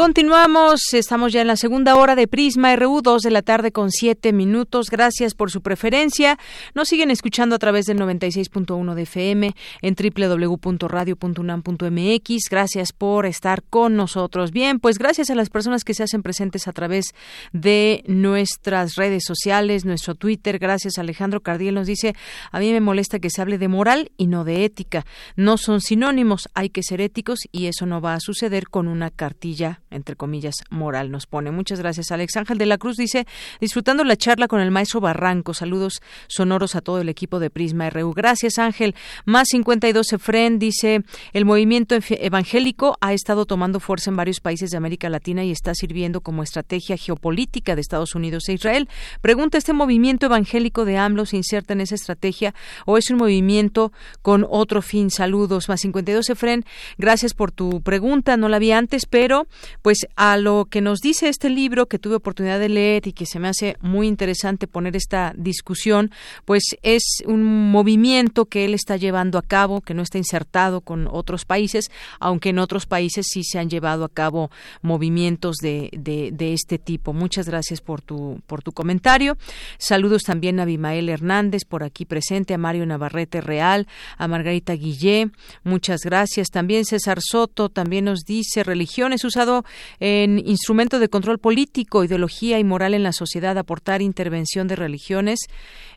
Continuamos, 0.00 0.94
estamos 0.94 1.30
ya 1.30 1.42
en 1.42 1.46
la 1.46 1.56
segunda 1.56 1.94
hora 1.94 2.14
de 2.14 2.26
Prisma 2.26 2.74
RU, 2.74 3.02
2 3.02 3.20
de 3.20 3.30
la 3.30 3.42
tarde 3.42 3.70
con 3.70 3.90
7 3.90 4.32
minutos. 4.32 4.88
Gracias 4.88 5.34
por 5.34 5.50
su 5.50 5.60
preferencia. 5.60 6.38
Nos 6.74 6.88
siguen 6.88 7.10
escuchando 7.10 7.54
a 7.54 7.58
través 7.58 7.84
del 7.84 7.98
96.1 7.98 8.94
de 8.94 9.02
FM 9.02 9.54
en 9.82 9.94
www.radio.unam.mx. 9.94 12.48
Gracias 12.50 12.94
por 12.94 13.26
estar 13.26 13.62
con 13.62 13.94
nosotros. 13.94 14.52
Bien, 14.52 14.80
pues 14.80 14.96
gracias 14.96 15.28
a 15.28 15.34
las 15.34 15.50
personas 15.50 15.84
que 15.84 15.92
se 15.92 16.02
hacen 16.02 16.22
presentes 16.22 16.66
a 16.66 16.72
través 16.72 17.14
de 17.52 18.02
nuestras 18.06 18.94
redes 18.94 19.24
sociales, 19.26 19.84
nuestro 19.84 20.14
Twitter. 20.14 20.58
Gracias, 20.58 20.96
Alejandro 20.96 21.42
Cardiel 21.42 21.74
nos 21.74 21.86
dice, 21.86 22.14
a 22.52 22.58
mí 22.58 22.72
me 22.72 22.80
molesta 22.80 23.18
que 23.18 23.28
se 23.28 23.42
hable 23.42 23.58
de 23.58 23.68
moral 23.68 24.12
y 24.16 24.28
no 24.28 24.44
de 24.44 24.64
ética. 24.64 25.04
No 25.36 25.58
son 25.58 25.82
sinónimos, 25.82 26.48
hay 26.54 26.70
que 26.70 26.82
ser 26.82 27.02
éticos 27.02 27.40
y 27.52 27.66
eso 27.66 27.84
no 27.84 28.00
va 28.00 28.14
a 28.14 28.20
suceder 28.20 28.70
con 28.70 28.88
una 28.88 29.10
cartilla 29.10 29.82
entre 29.90 30.16
comillas, 30.16 30.54
moral, 30.70 31.10
nos 31.10 31.26
pone. 31.26 31.50
Muchas 31.50 31.80
gracias, 31.80 32.10
Alex. 32.10 32.36
Ángel 32.36 32.58
de 32.58 32.66
la 32.66 32.78
Cruz 32.78 32.96
dice, 32.96 33.26
disfrutando 33.60 34.04
la 34.04 34.16
charla 34.16 34.48
con 34.48 34.60
el 34.60 34.70
maestro 34.70 35.00
Barranco. 35.00 35.54
Saludos 35.54 36.00
sonoros 36.28 36.76
a 36.76 36.80
todo 36.80 37.00
el 37.00 37.08
equipo 37.08 37.40
de 37.40 37.50
Prisma 37.50 37.90
RU. 37.90 38.12
Gracias, 38.12 38.58
Ángel. 38.58 38.94
Más 39.24 39.48
52 39.50 40.12
Efren 40.12 40.58
dice, 40.58 41.02
el 41.32 41.44
movimiento 41.44 41.96
evangélico 42.08 42.96
ha 43.00 43.12
estado 43.12 43.46
tomando 43.46 43.80
fuerza 43.80 44.10
en 44.10 44.16
varios 44.16 44.40
países 44.40 44.70
de 44.70 44.76
América 44.76 45.08
Latina 45.08 45.44
y 45.44 45.50
está 45.50 45.74
sirviendo 45.74 46.20
como 46.20 46.42
estrategia 46.42 46.96
geopolítica 46.96 47.74
de 47.74 47.80
Estados 47.80 48.14
Unidos 48.14 48.48
e 48.48 48.54
Israel. 48.54 48.88
Pregunta, 49.20 49.58
¿este 49.58 49.72
movimiento 49.72 50.26
evangélico 50.26 50.84
de 50.84 50.96
AMLO 50.98 51.26
se 51.26 51.36
inserta 51.36 51.72
en 51.72 51.80
esa 51.80 51.94
estrategia 51.94 52.54
o 52.86 52.96
es 52.96 53.10
un 53.10 53.18
movimiento 53.18 53.92
con 54.22 54.46
otro 54.48 54.82
fin? 54.82 55.10
Saludos. 55.10 55.68
Más 55.68 55.80
52 55.80 56.30
Efren, 56.30 56.64
gracias 56.98 57.34
por 57.34 57.52
tu 57.52 57.80
pregunta. 57.82 58.36
No 58.36 58.48
la 58.48 58.58
vi 58.58 58.72
antes, 58.72 59.06
pero 59.06 59.46
pues 59.82 60.06
a 60.16 60.36
lo 60.36 60.66
que 60.70 60.80
nos 60.80 61.00
dice 61.00 61.28
este 61.28 61.50
libro 61.50 61.86
que 61.86 61.98
tuve 61.98 62.16
oportunidad 62.16 62.58
de 62.58 62.68
leer 62.68 63.06
y 63.06 63.12
que 63.12 63.26
se 63.26 63.38
me 63.38 63.48
hace 63.48 63.76
muy 63.80 64.06
interesante 64.06 64.66
poner 64.66 64.96
esta 64.96 65.32
discusión, 65.36 66.10
pues 66.44 66.62
es 66.82 67.22
un 67.26 67.70
movimiento 67.70 68.46
que 68.46 68.64
él 68.64 68.74
está 68.74 68.96
llevando 68.96 69.38
a 69.38 69.42
cabo, 69.42 69.80
que 69.80 69.94
no 69.94 70.02
está 70.02 70.18
insertado 70.18 70.80
con 70.80 71.08
otros 71.10 71.44
países, 71.44 71.90
aunque 72.18 72.50
en 72.50 72.58
otros 72.58 72.86
países 72.86 73.26
sí 73.30 73.42
se 73.44 73.58
han 73.58 73.70
llevado 73.70 74.04
a 74.04 74.08
cabo 74.08 74.50
movimientos 74.82 75.56
de, 75.56 75.90
de, 75.92 76.52
este 76.52 76.78
tipo. 76.78 77.12
Muchas 77.12 77.46
gracias 77.46 77.80
por 77.80 78.02
tu, 78.02 78.40
por 78.46 78.62
tu 78.62 78.72
comentario. 78.72 79.36
Saludos 79.78 80.22
también 80.22 80.58
a 80.58 80.64
Abimael 80.64 81.08
Hernández 81.08 81.64
por 81.64 81.84
aquí 81.84 82.04
presente, 82.04 82.54
a 82.54 82.58
Mario 82.58 82.86
Navarrete 82.86 83.40
Real, 83.40 83.86
a 84.16 84.26
Margarita 84.26 84.72
Guillé. 84.74 85.30
Muchas 85.62 86.00
gracias. 86.02 86.50
También 86.50 86.84
César 86.84 87.20
Soto 87.20 87.68
también 87.68 88.06
nos 88.06 88.24
dice 88.24 88.64
religiones 88.64 89.24
usado 89.24 89.64
en 89.98 90.38
instrumento 90.38 90.98
de 90.98 91.08
control 91.08 91.38
político, 91.38 92.04
ideología 92.04 92.58
y 92.58 92.64
moral 92.64 92.94
en 92.94 93.02
la 93.02 93.12
sociedad, 93.12 93.58
aportar 93.58 94.02
intervención 94.02 94.68
de 94.68 94.76
religiones, 94.76 95.40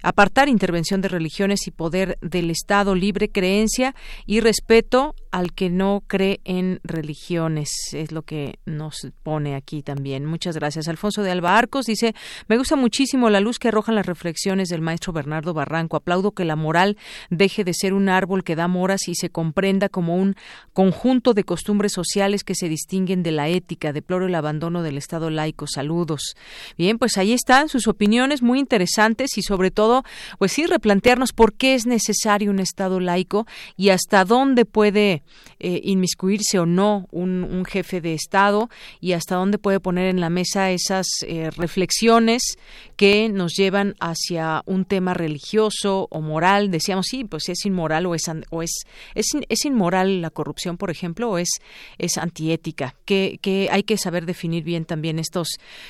apartar 0.04 0.50
intervención 0.50 1.02
de 1.02 1.08
religiones 1.08 1.66
y 1.66 1.72
poder 1.72 2.20
del 2.22 2.52
Estado, 2.52 2.94
libre 2.94 3.30
creencia 3.30 3.96
y 4.26 4.40
respeto 4.40 5.16
al 5.32 5.54
que 5.54 5.72
no 5.72 6.04
cree 6.06 6.42
en 6.44 6.80
religiones. 6.84 7.70
Es 7.94 8.12
lo 8.12 8.22
que 8.22 8.60
nos 8.66 9.08
pone 9.24 9.56
aquí 9.56 9.82
también. 9.82 10.26
Muchas 10.26 10.56
gracias. 10.56 10.88
Alfonso 10.88 11.24
de 11.24 11.32
Alba 11.32 11.58
Arcos 11.58 11.88
dice, 11.88 12.14
me 12.48 12.58
gusta 12.58 12.76
muchísimo 12.76 13.30
la 13.30 13.40
luz 13.40 13.58
que 13.58 13.70
arrojan 13.70 13.96
las 13.96 14.06
reflexiones 14.06 14.70
del 14.70 14.82
maestro 14.82 15.14
Bernardo 15.14 15.54
Barranco. 15.54 15.98
Aplaudo 15.98 16.34
que 16.34 16.46
la 16.46 16.56
moral 16.56 16.98
deje 17.30 17.64
de 17.64 17.74
ser 17.74 17.94
un 17.94 18.10
árbol 18.10 18.44
que 18.44 18.56
da 18.56 18.68
moras 18.68 19.08
y 19.08 19.16
se 19.16 19.30
comprenda 19.30 19.90
como 19.90 20.16
un 20.16 20.36
conjunto 20.74 21.34
de 21.34 21.44
costumbres 21.44 21.94
sociales 21.94 22.44
que 22.44 22.56
se 22.56 22.70
distinguen 22.70 23.24
de 23.24 23.32
la 23.32 23.48
ética. 23.48 23.94
Deploro 23.94 24.28
el 24.28 24.36
abandono 24.36 24.84
del 24.84 24.98
Estado 24.98 25.30
laico. 25.30 25.66
Saludos. 25.68 26.36
Bien, 26.78 26.98
pues 26.98 27.18
ahí 27.18 27.34
están 27.34 27.70
sus 27.70 27.88
opiniones 27.88 28.42
muy 28.42 28.60
interesantes 28.60 29.38
y 29.38 29.42
sobre 29.42 29.72
todo, 29.72 29.93
pues 30.40 30.52
sí, 30.54 30.66
replantearnos 30.66 31.34
por 31.34 31.54
qué 31.54 31.76
es 31.76 31.86
necesario 31.86 32.50
un 32.50 32.60
Estado 32.60 33.00
laico 33.00 33.46
y 33.78 33.90
hasta 33.90 34.26
dónde 34.26 34.66
puede 34.66 35.24
eh, 35.60 35.82
inmiscuirse 35.84 36.60
o 36.60 36.66
no 36.66 37.08
un, 37.12 37.64
jefe 37.66 38.02
de 38.02 38.14
Estado 38.14 38.70
y 39.00 39.14
hasta 39.14 39.36
dónde 39.36 39.58
puede 39.58 39.80
poner 39.80 40.08
en 40.08 40.20
la 40.20 40.30
mesa 40.30 40.72
esas 40.72 41.08
eh, 41.26 41.50
reflexiones 41.56 42.58
que 42.98 43.30
nos 43.30 43.54
llevan 43.54 43.96
hacia 44.00 44.64
un 44.66 44.86
tema 44.86 45.14
religioso 45.14 46.08
o 46.12 46.22
moral. 46.22 46.72
Decíamos, 46.72 47.08
sí, 47.10 47.24
pues 47.24 47.50
es 47.50 47.66
inmoral 47.66 48.06
o 48.06 48.16
es, 48.16 48.24
o 48.50 48.62
es, 48.62 48.72
es, 49.16 49.66
inmoral 49.66 50.22
la 50.22 50.30
corrupción, 50.30 50.78
por 50.78 50.92
ejemplo, 50.92 51.30
o 51.30 51.38
es, 51.38 51.50
es 51.98 52.18
antiética, 52.18 52.96
que, 53.06 53.40
que 53.42 53.70
hay 53.72 53.84
que 53.84 53.98
saber 53.98 54.26
definir 54.26 54.64
bien 54.64 54.86
también 54.86 55.20
estos, 55.20 55.48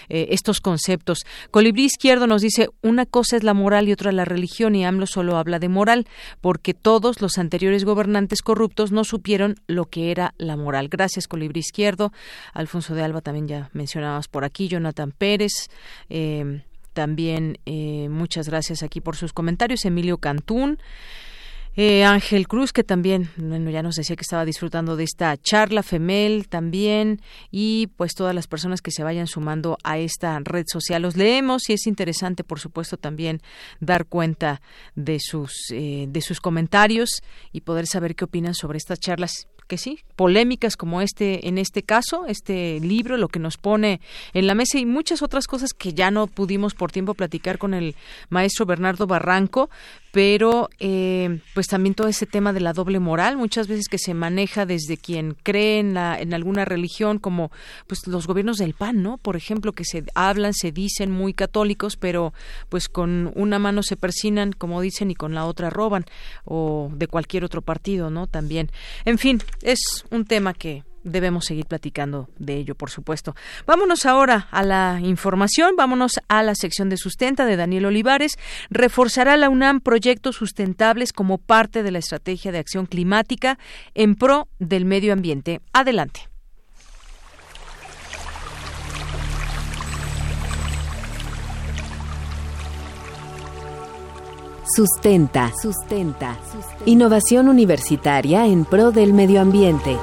eh, 0.10 0.28
estos 0.30 0.60
conceptos. 0.60 1.20
Colibrí 1.52 1.86
Izquierdo 1.86 2.28
nos 2.28 2.42
dice, 2.42 2.70
una 2.82 3.06
cosa 3.06 3.38
es 3.38 3.44
la 3.44 3.54
moral 3.54 3.90
y 3.90 3.93
otra 3.94 4.12
la 4.12 4.26
religión 4.26 4.76
y 4.76 4.86
AMLO 4.86 5.08
solo 5.08 5.38
habla 5.38 5.60
de 5.60 5.70
moral, 5.70 6.08
porque 6.42 6.74
todos 6.74 7.22
los 7.22 7.38
anteriores 7.38 7.86
gobernantes 7.86 8.42
corruptos 8.42 8.92
no 8.92 9.04
supieron 9.04 9.56
lo 9.68 9.86
que 9.86 10.12
era 10.12 10.34
la 10.38 10.58
moral. 10.58 10.90
Gracias, 10.90 11.28
Colibrí 11.28 11.60
Izquierdo. 11.60 12.12
Alfonso 12.54 12.96
de 12.96 13.04
Alba 13.04 13.22
también 13.22 13.48
ya 13.48 13.70
mencionabas 13.74 14.28
por 14.28 14.44
aquí. 14.44 14.68
Jonathan 14.68 15.12
Pérez. 15.12 15.70
Eh, 16.10 16.64
también 16.94 17.58
eh, 17.66 18.08
muchas 18.10 18.48
gracias 18.48 18.84
aquí 18.84 19.02
por 19.02 19.16
sus 19.16 19.34
comentarios. 19.34 19.86
Emilio 19.86 20.20
Cantún. 20.20 20.80
Eh, 21.76 22.04
Ángel 22.04 22.48
Cruz, 22.48 22.72
que 22.72 22.84
también 22.84 23.32
bueno, 23.36 23.72
ya 23.72 23.82
nos 23.82 23.96
decía 23.96 24.16
que 24.16 24.22
estaba 24.22 24.46
disfrutando 24.46 24.96
de 24.96 25.06
esta 25.06 25.36
charla, 25.38 25.82
Femel 25.82 26.48
también, 26.48 27.20
y 27.50 27.88
pues 27.98 28.14
todas 28.14 28.36
las 28.36 28.46
personas 28.46 28.82
que 28.82 28.92
se 28.92 29.04
vayan 29.04 29.26
sumando 29.26 29.78
a 29.84 29.98
esta 29.98 30.40
red 30.44 30.66
social. 30.68 31.02
Los 31.02 31.18
leemos 31.18 31.70
y 31.70 31.74
es 31.74 31.88
interesante, 31.88 32.44
por 32.44 32.60
supuesto, 32.60 32.98
también 32.98 33.42
dar 33.80 34.06
cuenta 34.06 34.62
de 34.96 35.20
sus, 35.20 35.72
eh, 35.72 36.06
de 36.08 36.22
sus 36.22 36.40
comentarios 36.40 37.24
y 37.52 37.62
poder 37.62 37.88
saber 37.88 38.16
qué 38.16 38.26
opinan 38.26 38.54
sobre 38.54 38.78
estas 38.78 39.00
charlas 39.00 39.48
que 39.68 39.78
sí, 39.78 40.00
polémicas 40.16 40.76
como 40.76 41.02
este 41.02 41.48
en 41.48 41.58
este 41.58 41.84
caso, 41.84 42.26
este 42.28 42.80
libro, 42.82 43.18
lo 43.18 43.30
que 43.30 43.40
nos 43.40 43.58
pone 43.58 44.02
en 44.34 44.46
la 44.46 44.56
mesa 44.56 44.78
y 44.78 44.86
muchas 44.86 45.22
otras 45.22 45.48
cosas 45.48 45.74
que 45.74 45.94
ya 45.94 46.12
no 46.12 46.28
pudimos 46.28 46.74
por 46.74 46.92
tiempo 46.92 47.14
platicar 47.14 47.58
con 47.58 47.74
el 47.74 47.96
maestro 48.30 48.66
Bernardo 48.66 49.08
Barranco, 49.08 49.70
pero 50.14 50.70
eh, 50.80 51.40
pues 51.56 51.66
también 51.66 51.96
todo 51.96 52.08
ese 52.08 52.28
tema 52.28 52.54
de 52.54 52.60
la 52.60 52.74
doble 52.74 53.00
moral, 53.00 53.36
muchas 53.36 53.68
veces 53.68 53.88
que 53.90 53.98
se 53.98 54.14
maneja 54.14 54.68
desde 54.68 54.96
quien 54.96 55.36
cree 55.42 55.80
en, 55.80 55.96
la, 55.96 56.22
en 56.22 56.36
alguna 56.36 56.66
religión, 56.66 57.18
como 57.18 57.52
pues 57.88 58.06
los 58.06 58.28
gobiernos 58.28 58.58
del 58.58 58.76
PAN, 58.76 59.02
¿no? 59.02 59.18
Por 59.18 59.36
ejemplo, 59.36 59.72
que 59.72 59.86
se 59.86 60.04
hablan, 60.14 60.54
se 60.54 60.72
dicen 60.72 61.10
muy 61.10 61.34
católicos, 61.34 61.98
pero 61.98 62.32
pues 62.70 62.90
con 62.90 63.32
una 63.34 63.58
mano 63.58 63.82
se 63.82 63.98
persinan, 63.98 64.52
como 64.52 64.82
dicen, 64.82 65.10
y 65.10 65.16
con 65.16 65.34
la 65.34 65.46
otra 65.46 65.72
roban, 65.72 66.06
o 66.46 66.92
de 66.94 67.08
cualquier 67.08 67.44
otro 67.44 67.64
partido, 67.64 68.12
¿no? 68.12 68.28
También. 68.28 68.70
En 69.06 69.18
fin, 69.18 69.42
es 69.64 69.80
un 70.12 70.26
tema 70.26 70.54
que 70.54 70.84
debemos 71.04 71.46
seguir 71.46 71.66
platicando 71.66 72.30
de 72.38 72.56
ello, 72.56 72.76
por 72.76 72.90
supuesto. 72.90 73.36
Vámonos 73.66 74.06
ahora 74.06 74.48
a 74.52 74.64
la 74.64 75.00
información, 75.02 75.76
vámonos 75.78 76.20
a 76.28 76.44
la 76.44 76.56
sección 76.56 76.90
de 76.90 76.98
sustenta 76.98 77.46
de 77.46 77.56
Daniel 77.56 77.86
Olivares. 77.86 78.38
Reforzará 78.70 79.38
la 79.38 79.50
UNAM 79.50 79.82
proyectos 79.82 80.36
sustentables 80.36 81.14
como 81.14 81.38
parte 81.38 81.84
de 81.84 81.92
la 81.92 82.00
estrategia 82.00 82.52
de 82.52 82.60
acción 82.60 82.86
climática 82.86 83.58
en 83.94 84.16
pro 84.16 84.48
del 84.60 84.86
medio 84.86 85.14
ambiente. 85.14 85.62
Adelante. 85.74 86.30
Sustenta. 94.76 95.52
Sustenta. 95.62 96.38
Innovación 96.86 97.50
universitaria 97.50 98.48
en 98.48 98.66
pro 98.66 98.92
del 98.92 99.14
medio 99.14 99.42
ambiente. 99.42 99.98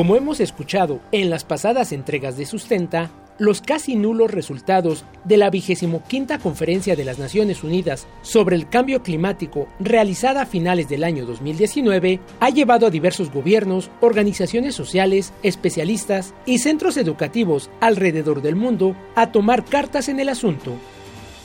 Como 0.00 0.16
hemos 0.16 0.40
escuchado 0.40 0.98
en 1.12 1.28
las 1.28 1.44
pasadas 1.44 1.92
entregas 1.92 2.38
de 2.38 2.46
Sustenta, 2.46 3.10
los 3.36 3.60
casi 3.60 3.96
nulos 3.96 4.30
resultados 4.30 5.04
de 5.24 5.36
la 5.36 5.50
quinta 5.50 6.38
Conferencia 6.38 6.96
de 6.96 7.04
las 7.04 7.18
Naciones 7.18 7.62
Unidas 7.62 8.06
sobre 8.22 8.56
el 8.56 8.70
Cambio 8.70 9.02
Climático 9.02 9.68
realizada 9.78 10.40
a 10.40 10.46
finales 10.46 10.88
del 10.88 11.04
año 11.04 11.26
2019 11.26 12.18
ha 12.40 12.48
llevado 12.48 12.86
a 12.86 12.90
diversos 12.90 13.30
gobiernos, 13.30 13.90
organizaciones 14.00 14.74
sociales, 14.74 15.34
especialistas 15.42 16.32
y 16.46 16.60
centros 16.60 16.96
educativos 16.96 17.68
alrededor 17.82 18.40
del 18.40 18.56
mundo 18.56 18.96
a 19.16 19.32
tomar 19.32 19.66
cartas 19.66 20.08
en 20.08 20.18
el 20.18 20.30
asunto 20.30 20.78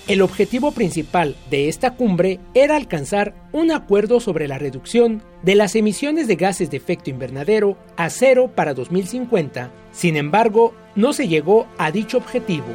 el 0.08 0.22
objetivo 0.22 0.72
principal 0.72 1.36
de 1.50 1.68
esta 1.68 1.96
cumbre 1.96 2.40
era 2.54 2.76
alcanzar 2.76 3.34
un 3.52 3.72
acuerdo 3.72 4.20
sobre 4.20 4.48
la 4.48 4.60
reducción 4.60 5.24
de 5.42 5.56
las 5.56 5.76
emisiones 5.76 6.28
de 6.28 6.36
gases 6.36 6.70
de 6.70 6.78
efecto 6.78 7.10
invernadero 7.10 7.76
a 7.98 8.12
cero 8.12 8.52
para 8.54 8.76
2050. 8.76 9.72
Sin 9.92 10.16
embargo, 10.16 10.76
no 10.96 11.12
se 11.12 11.28
llegó 11.28 11.66
a 11.80 11.92
dicho 11.92 12.18
objetivo. 12.18 12.68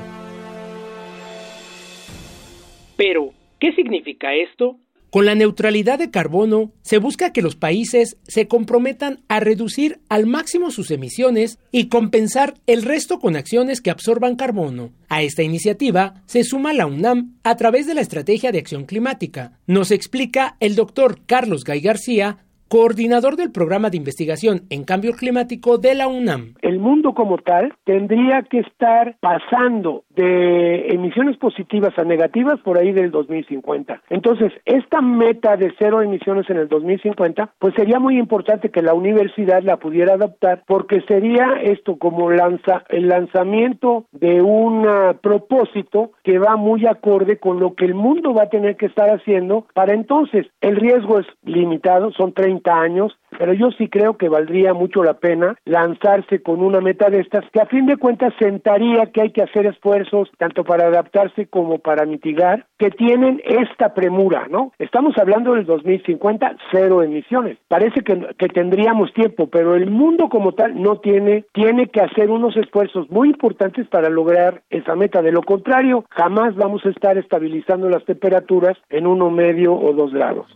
Pero, 2.97 3.33
¿qué 3.61 3.73
significa 3.75 4.35
esto? 4.35 4.77
Con 5.11 5.27
la 5.27 5.35
neutralidad 5.35 5.99
de 5.99 6.13
carbono 6.13 6.71
se 6.83 6.99
busca 6.99 7.33
que 7.33 7.43
los 7.43 7.57
países 7.57 8.17
se 8.29 8.47
comprometan 8.47 9.25
a 9.27 9.41
reducir 9.41 10.01
al 10.09 10.27
máximo 10.27 10.71
sus 10.71 10.93
emisiones 10.93 11.59
y 11.73 11.89
compensar 11.89 12.55
el 12.69 12.83
resto 12.83 13.19
con 13.19 13.35
acciones 13.35 13.81
que 13.81 13.91
absorban 13.91 14.37
carbono. 14.37 14.93
A 15.09 15.23
esta 15.23 15.43
iniciativa 15.43 16.23
se 16.27 16.45
suma 16.45 16.73
la 16.73 16.87
UNAM 16.87 17.35
a 17.43 17.57
través 17.57 17.89
de 17.89 17.95
la 17.95 18.03
Estrategia 18.03 18.53
de 18.53 18.61
Acción 18.61 18.85
Climática. 18.85 19.59
Nos 19.67 19.91
explica 19.91 20.57
el 20.61 20.77
doctor 20.77 21.23
Carlos 21.27 21.65
Gay 21.65 21.81
García, 21.81 22.39
coordinador 22.71 23.35
del 23.35 23.51
programa 23.51 23.91
de 23.91 23.97
investigación 23.97 24.61
en 24.71 24.85
cambio 24.85 25.15
climático 25.15 25.77
de 25.77 25.97
la 25.97 26.07
UNAM. 26.07 26.55
El 26.63 26.79
mundo 26.79 27.15
como 27.15 27.39
tal 27.39 27.75
tendría 27.83 28.43
que 28.43 28.61
estar 28.61 29.17
pasando 29.19 30.05
de 30.15 30.87
emisiones 30.91 31.37
positivas 31.37 31.93
a 31.99 32.05
negativas 32.05 32.61
por 32.61 32.79
ahí 32.79 32.93
del 32.93 33.11
2050. 33.11 34.03
Entonces, 34.09 34.53
esta 34.65 35.01
meta 35.01 35.57
de 35.57 35.75
cero 35.81 36.01
emisiones 36.01 36.49
en 36.49 36.59
el 36.59 36.69
2050, 36.69 37.55
pues 37.59 37.75
sería 37.75 37.99
muy 37.99 38.17
importante 38.17 38.71
que 38.71 38.83
la 38.83 38.95
universidad 38.95 39.65
la 39.65 39.79
pudiera 39.79 40.15
adoptar 40.15 40.63
porque 40.69 41.01
sería 41.09 41.55
esto 41.65 41.97
como 41.97 42.31
lanza, 42.31 42.85
el 42.89 43.09
lanzamiento 43.09 44.05
de 44.13 44.43
un 44.43 44.87
propósito 45.21 46.13
que 46.23 46.39
va 46.39 46.55
muy 46.55 46.87
acorde 46.87 47.39
con 47.39 47.59
lo 47.59 47.75
que 47.75 47.87
el 47.87 47.95
mundo 47.95 48.33
va 48.33 48.45
a 48.45 48.49
tener 48.49 48.77
que 48.77 48.87
estar 48.87 49.11
haciendo 49.11 49.67
para 49.75 49.93
entonces. 49.93 50.47
El 50.61 50.77
riesgo 50.77 51.19
es 51.19 51.27
limitado, 51.43 52.13
son 52.13 52.33
30 52.33 52.60
años, 52.67 53.17
pero 53.39 53.53
yo 53.53 53.71
sí 53.73 53.89
creo 53.89 54.17
que 54.17 54.29
valdría 54.29 54.75
mucho 54.75 55.03
la 55.03 55.15
pena 55.15 55.57
lanzarse 55.65 56.43
con 56.43 56.63
una 56.63 56.81
meta 56.81 57.11
de 57.11 57.21
estas 57.21 57.45
que 57.53 57.61
a 57.61 57.67
fin 57.67 57.87
de 57.87 57.97
cuentas 57.97 58.35
sentaría 58.39 59.07
que 59.07 59.23
hay 59.23 59.31
que 59.31 59.43
hacer 59.43 59.67
esfuerzos 59.67 60.31
tanto 60.39 60.65
para 60.65 60.87
adaptarse 60.89 61.47
como 61.47 61.79
para 61.79 62.07
mitigar, 62.07 62.67
que 62.79 62.91
tienen 62.91 63.41
esta 63.45 63.95
premura, 63.95 64.47
¿no? 64.51 64.73
Estamos 64.79 65.17
hablando 65.19 65.55
del 65.55 65.67
2050, 65.67 66.57
cero 66.73 67.03
emisiones. 67.03 67.59
Parece 67.69 68.03
que, 68.03 68.35
que 68.39 68.49
tendríamos 68.49 69.13
tiempo, 69.13 69.49
pero 69.49 69.75
el 69.75 69.91
mundo 69.91 70.29
como 70.29 70.53
tal 70.53 70.81
no 70.81 70.97
tiene, 70.97 71.45
tiene 71.53 71.89
que 71.89 72.01
hacer 72.01 72.31
unos 72.31 72.57
esfuerzos 72.57 73.11
muy 73.11 73.29
importantes 73.29 73.87
para 73.89 74.09
lograr 74.09 74.63
esa 74.71 74.95
meta. 74.97 75.23
De 75.23 75.33
lo 75.33 75.43
contrario, 75.43 76.05
jamás 76.11 76.55
vamos 76.57 76.85
a 76.85 76.91
estar 76.91 77.17
estabilizando 77.19 77.89
las 77.89 78.05
temperaturas 78.05 78.77
en 78.89 79.07
uno 79.07 79.31
medio 79.31 79.75
o 79.75 79.93
dos 79.93 80.13
grados. 80.13 80.47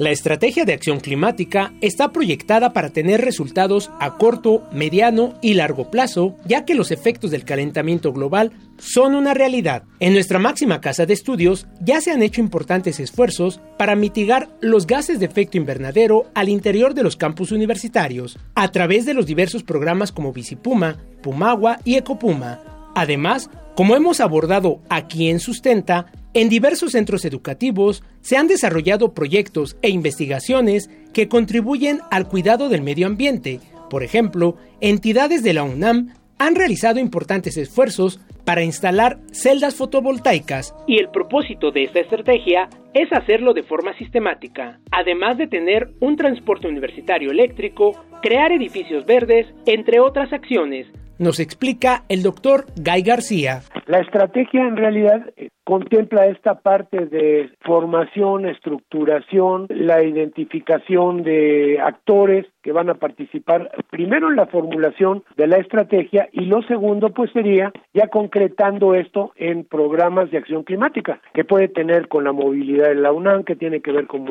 La 0.00 0.12
estrategia 0.12 0.64
de 0.64 0.72
acción 0.72 0.98
climática 0.98 1.74
está 1.82 2.10
proyectada 2.10 2.72
para 2.72 2.88
tener 2.88 3.20
resultados 3.20 3.90
a 4.00 4.16
corto, 4.16 4.66
mediano 4.72 5.34
y 5.42 5.52
largo 5.52 5.90
plazo, 5.90 6.36
ya 6.46 6.64
que 6.64 6.74
los 6.74 6.90
efectos 6.90 7.30
del 7.30 7.44
calentamiento 7.44 8.10
global 8.10 8.50
son 8.78 9.14
una 9.14 9.34
realidad. 9.34 9.82
En 9.98 10.14
nuestra 10.14 10.38
máxima 10.38 10.80
casa 10.80 11.04
de 11.04 11.12
estudios 11.12 11.66
ya 11.82 12.00
se 12.00 12.12
han 12.12 12.22
hecho 12.22 12.40
importantes 12.40 12.98
esfuerzos 12.98 13.60
para 13.76 13.94
mitigar 13.94 14.48
los 14.62 14.86
gases 14.86 15.20
de 15.20 15.26
efecto 15.26 15.58
invernadero 15.58 16.30
al 16.34 16.48
interior 16.48 16.94
de 16.94 17.02
los 17.02 17.16
campus 17.16 17.52
universitarios, 17.52 18.38
a 18.54 18.72
través 18.72 19.04
de 19.04 19.12
los 19.12 19.26
diversos 19.26 19.64
programas 19.64 20.12
como 20.12 20.32
Bicipuma, 20.32 20.96
Pumagua 21.20 21.78
y 21.84 21.96
Ecopuma. 21.96 22.90
Además, 22.94 23.50
como 23.76 23.96
hemos 23.96 24.20
abordado 24.20 24.80
aquí 24.88 25.28
en 25.28 25.40
Sustenta, 25.40 26.06
en 26.32 26.48
diversos 26.48 26.92
centros 26.92 27.24
educativos 27.24 28.04
se 28.20 28.36
han 28.36 28.46
desarrollado 28.46 29.14
proyectos 29.14 29.76
e 29.82 29.90
investigaciones 29.90 30.88
que 31.12 31.28
contribuyen 31.28 32.00
al 32.10 32.28
cuidado 32.28 32.68
del 32.68 32.82
medio 32.82 33.06
ambiente. 33.06 33.60
Por 33.88 34.04
ejemplo, 34.04 34.56
entidades 34.80 35.42
de 35.42 35.54
la 35.54 35.64
UNAM 35.64 36.14
han 36.38 36.54
realizado 36.54 37.00
importantes 37.00 37.56
esfuerzos 37.56 38.20
para 38.44 38.62
instalar 38.62 39.18
celdas 39.32 39.74
fotovoltaicas 39.74 40.74
y 40.86 40.98
el 40.98 41.10
propósito 41.10 41.70
de 41.70 41.84
esta 41.84 42.00
estrategia 42.00 42.68
es 42.94 43.12
hacerlo 43.12 43.52
de 43.52 43.62
forma 43.62 43.96
sistemática, 43.98 44.80
además 44.90 45.36
de 45.36 45.46
tener 45.46 45.90
un 46.00 46.16
transporte 46.16 46.66
universitario 46.66 47.30
eléctrico, 47.30 47.92
crear 48.22 48.52
edificios 48.52 49.04
verdes, 49.04 49.46
entre 49.66 50.00
otras 50.00 50.32
acciones. 50.32 50.86
Nos 51.18 51.38
explica 51.38 52.04
el 52.08 52.22
doctor 52.22 52.66
Guy 52.76 53.02
García. 53.02 53.60
La 53.86 53.98
estrategia 53.98 54.62
en 54.62 54.76
realidad 54.76 55.26
contempla 55.70 56.26
esta 56.26 56.56
parte 56.56 57.06
de 57.06 57.48
formación, 57.60 58.44
estructuración, 58.44 59.68
la 59.68 60.02
identificación 60.02 61.22
de 61.22 61.78
actores 61.80 62.44
que 62.60 62.72
van 62.72 62.90
a 62.90 62.94
participar 62.94 63.70
primero 63.88 64.28
en 64.30 64.34
la 64.34 64.46
formulación 64.46 65.22
de 65.36 65.46
la 65.46 65.58
estrategia 65.58 66.28
y 66.32 66.46
lo 66.46 66.62
segundo 66.62 67.10
pues 67.10 67.30
sería 67.30 67.72
ya 67.94 68.08
concretando 68.08 68.94
esto 68.94 69.32
en 69.36 69.62
programas 69.64 70.32
de 70.32 70.38
acción 70.38 70.64
climática 70.64 71.20
que 71.34 71.44
puede 71.44 71.68
tener 71.68 72.08
con 72.08 72.24
la 72.24 72.32
movilidad 72.32 72.88
de 72.88 72.96
la 72.96 73.12
UNAM, 73.12 73.44
que 73.44 73.54
tiene 73.54 73.80
que 73.80 73.92
ver 73.92 74.08
con, 74.08 74.26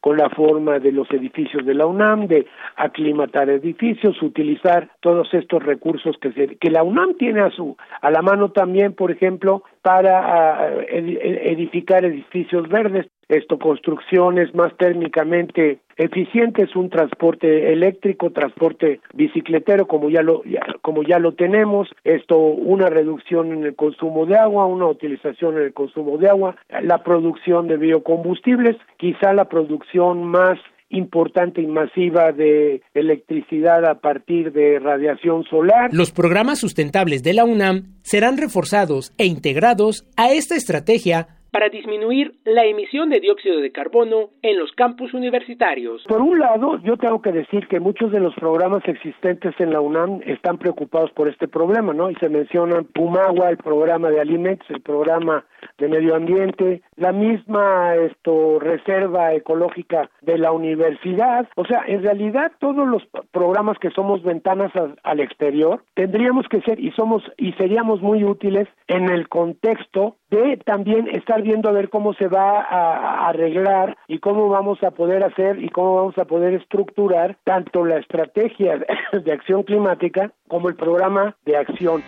con 0.00 0.16
la 0.16 0.28
forma 0.30 0.80
de 0.80 0.90
los 0.90 1.08
edificios 1.12 1.64
de 1.64 1.74
la 1.74 1.86
UNAM, 1.86 2.26
de 2.26 2.48
aclimatar 2.74 3.48
edificios, 3.48 4.20
utilizar 4.22 4.90
todos 4.98 5.32
estos 5.34 5.62
recursos 5.62 6.16
que, 6.20 6.32
se, 6.32 6.56
que 6.56 6.70
la 6.70 6.82
UNAM 6.82 7.14
tiene 7.16 7.42
a 7.42 7.50
su 7.50 7.76
a 8.02 8.10
la 8.10 8.22
mano 8.22 8.50
también, 8.50 8.92
por 8.92 9.12
ejemplo, 9.12 9.62
para 9.82 10.74
edificar 10.88 12.04
edificios 12.04 12.68
verdes, 12.68 13.06
esto 13.28 13.58
construcciones 13.58 14.54
más 14.54 14.76
térmicamente 14.76 15.78
eficientes, 15.96 16.74
un 16.74 16.90
transporte 16.90 17.72
eléctrico, 17.72 18.30
transporte 18.30 19.00
bicicletero 19.14 19.86
como 19.86 20.10
ya 20.10 20.22
lo 20.22 20.42
como 20.82 21.02
ya 21.02 21.18
lo 21.18 21.32
tenemos, 21.34 21.88
esto 22.04 22.36
una 22.36 22.90
reducción 22.90 23.52
en 23.52 23.64
el 23.64 23.76
consumo 23.76 24.26
de 24.26 24.36
agua, 24.36 24.66
una 24.66 24.86
utilización 24.86 25.56
en 25.56 25.64
el 25.64 25.72
consumo 25.72 26.18
de 26.18 26.28
agua, 26.28 26.56
la 26.82 27.02
producción 27.04 27.68
de 27.68 27.76
biocombustibles, 27.76 28.76
quizá 28.96 29.32
la 29.32 29.44
producción 29.44 30.24
más 30.24 30.58
importante 30.90 31.62
y 31.62 31.66
masiva 31.66 32.32
de 32.32 32.82
electricidad 32.94 33.84
a 33.84 34.00
partir 34.00 34.52
de 34.52 34.78
radiación 34.78 35.44
solar. 35.44 35.90
Los 35.92 36.10
programas 36.10 36.58
sustentables 36.58 37.22
de 37.22 37.32
la 37.32 37.44
UNAM 37.44 37.94
serán 38.02 38.36
reforzados 38.36 39.12
e 39.16 39.26
integrados 39.26 40.04
a 40.16 40.32
esta 40.32 40.56
estrategia 40.56 41.39
para 41.50 41.68
disminuir 41.68 42.34
la 42.44 42.64
emisión 42.64 43.10
de 43.10 43.20
dióxido 43.20 43.60
de 43.60 43.72
carbono 43.72 44.30
en 44.42 44.58
los 44.58 44.72
campus 44.72 45.14
universitarios. 45.14 46.04
Por 46.08 46.20
un 46.20 46.38
lado, 46.38 46.78
yo 46.82 46.96
tengo 46.96 47.20
que 47.20 47.32
decir 47.32 47.66
que 47.68 47.80
muchos 47.80 48.12
de 48.12 48.20
los 48.20 48.34
programas 48.34 48.82
existentes 48.86 49.54
en 49.58 49.72
la 49.72 49.80
UNAM 49.80 50.20
están 50.26 50.58
preocupados 50.58 51.10
por 51.12 51.28
este 51.28 51.48
problema, 51.48 51.92
¿no? 51.92 52.10
Y 52.10 52.14
se 52.16 52.28
mencionan 52.28 52.84
Pumagua, 52.84 53.50
el 53.50 53.56
programa 53.56 54.10
de 54.10 54.20
alimentos, 54.20 54.68
el 54.70 54.80
programa 54.80 55.44
de 55.78 55.88
medio 55.88 56.14
ambiente, 56.14 56.82
la 56.96 57.12
misma 57.12 57.94
esto 57.96 58.58
reserva 58.58 59.34
ecológica 59.34 60.10
de 60.22 60.38
la 60.38 60.52
universidad, 60.52 61.48
o 61.56 61.64
sea, 61.64 61.84
en 61.86 62.02
realidad 62.02 62.52
todos 62.58 62.86
los 62.86 63.02
programas 63.30 63.78
que 63.78 63.90
somos 63.90 64.22
ventanas 64.22 64.72
al 65.02 65.20
exterior 65.20 65.82
tendríamos 65.94 66.46
que 66.48 66.60
ser 66.62 66.80
y 66.80 66.90
somos 66.92 67.22
y 67.36 67.52
seríamos 67.52 68.00
muy 68.00 68.24
útiles 68.24 68.68
en 68.88 69.10
el 69.10 69.28
contexto 69.28 70.16
de 70.30 70.56
también 70.64 71.08
estar 71.08 71.42
viendo 71.42 71.68
a 71.68 71.72
ver 71.72 71.88
cómo 71.90 72.14
se 72.14 72.28
va 72.28 72.60
a, 72.60 73.28
arreglar 73.28 73.96
y 74.08 74.18
cómo 74.18 74.48
vamos 74.48 74.82
a 74.82 74.92
poder 74.92 75.24
hacer 75.24 75.62
y 75.62 75.68
cómo 75.68 75.96
vamos 75.96 76.18
a 76.18 76.24
poder 76.24 76.54
estructurar 76.54 77.36
tanto 77.44 77.84
la 77.84 77.98
estrategia 77.98 78.80
de 79.12 79.32
acción 79.32 79.62
climática 79.62 80.32
como 80.48 80.68
el 80.68 80.76
programa 80.76 81.36
de 81.44 81.56
acción. 81.56 82.02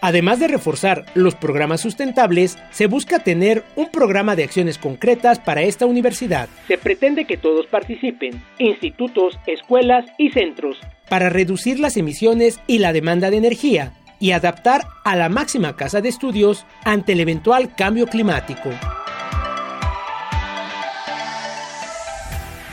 Además 0.00 0.38
de 0.38 0.46
reforzar 0.46 1.06
los 1.14 1.34
programas 1.34 1.80
sustentables, 1.80 2.56
se 2.70 2.86
busca 2.86 3.18
tener 3.18 3.64
un 3.74 3.90
programa 3.90 4.36
de 4.36 4.44
acciones 4.44 4.78
concretas 4.78 5.40
para 5.40 5.62
esta 5.62 5.86
universidad. 5.86 6.48
Se 6.68 6.78
pretende 6.78 7.24
que 7.24 7.36
todos 7.36 7.66
participen, 7.66 8.40
institutos, 8.58 9.38
escuelas 9.46 10.06
y 10.16 10.30
centros, 10.30 10.78
para 11.08 11.30
reducir 11.30 11.80
las 11.80 11.96
emisiones 11.96 12.60
y 12.66 12.78
la 12.78 12.92
demanda 12.92 13.30
de 13.30 13.38
energía 13.38 13.92
y 14.20 14.32
adaptar 14.32 14.86
a 15.04 15.16
la 15.16 15.28
máxima 15.28 15.74
casa 15.74 16.00
de 16.00 16.08
estudios 16.08 16.64
ante 16.84 17.12
el 17.12 17.20
eventual 17.20 17.74
cambio 17.74 18.06
climático. 18.06 18.70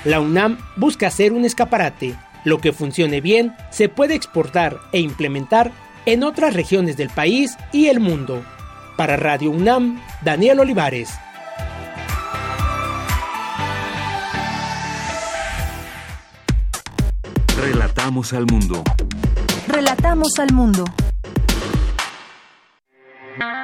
La 0.04 0.20
UNAM 0.20 0.60
busca 0.76 1.10
ser 1.10 1.34
un 1.34 1.46
escaparate. 1.46 2.14
Lo 2.44 2.60
que 2.60 2.74
funcione 2.74 3.22
bien 3.22 3.56
se 3.72 3.90
puede 3.90 4.14
exportar 4.14 4.78
e 4.92 5.00
implementar 5.00 5.72
en 6.06 6.24
otras 6.24 6.54
regiones 6.54 6.98
del 6.98 7.10
país 7.10 7.58
y 7.72 7.88
el 7.88 8.00
mundo. 8.00 8.44
Para 8.96 9.18
Radio 9.18 9.52
UNAM, 9.52 10.02
Daniel 10.22 10.60
Olivares. 10.60 11.10
Relatamos 17.58 18.34
al 18.34 18.46
mundo. 18.46 18.84
Relatamos 19.68 20.40
al 20.40 20.54
mundo. 20.54 20.86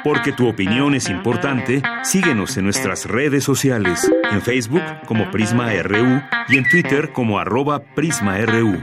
Porque 0.03 0.31
tu 0.31 0.47
opinión 0.47 0.95
es 0.95 1.09
importante, 1.09 1.81
síguenos 2.03 2.57
en 2.57 2.65
nuestras 2.65 3.05
redes 3.05 3.43
sociales, 3.43 4.11
en 4.31 4.41
Facebook 4.41 4.81
como 5.05 5.29
Prisma 5.29 5.71
RU 5.83 6.21
y 6.49 6.57
en 6.57 6.67
Twitter 6.67 7.13
como 7.13 7.39
arroba 7.39 7.83
PrismaRU. 7.95 8.81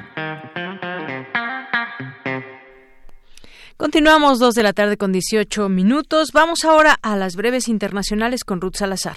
Continuamos 3.78 4.40
dos 4.40 4.56
de 4.56 4.64
la 4.64 4.72
tarde 4.72 4.96
con 4.96 5.12
18 5.12 5.68
minutos. 5.68 6.30
Vamos 6.32 6.64
ahora 6.64 6.98
a 7.00 7.14
las 7.14 7.36
breves 7.36 7.68
internacionales 7.68 8.42
con 8.42 8.60
Ruth 8.60 8.74
Salazar. 8.74 9.14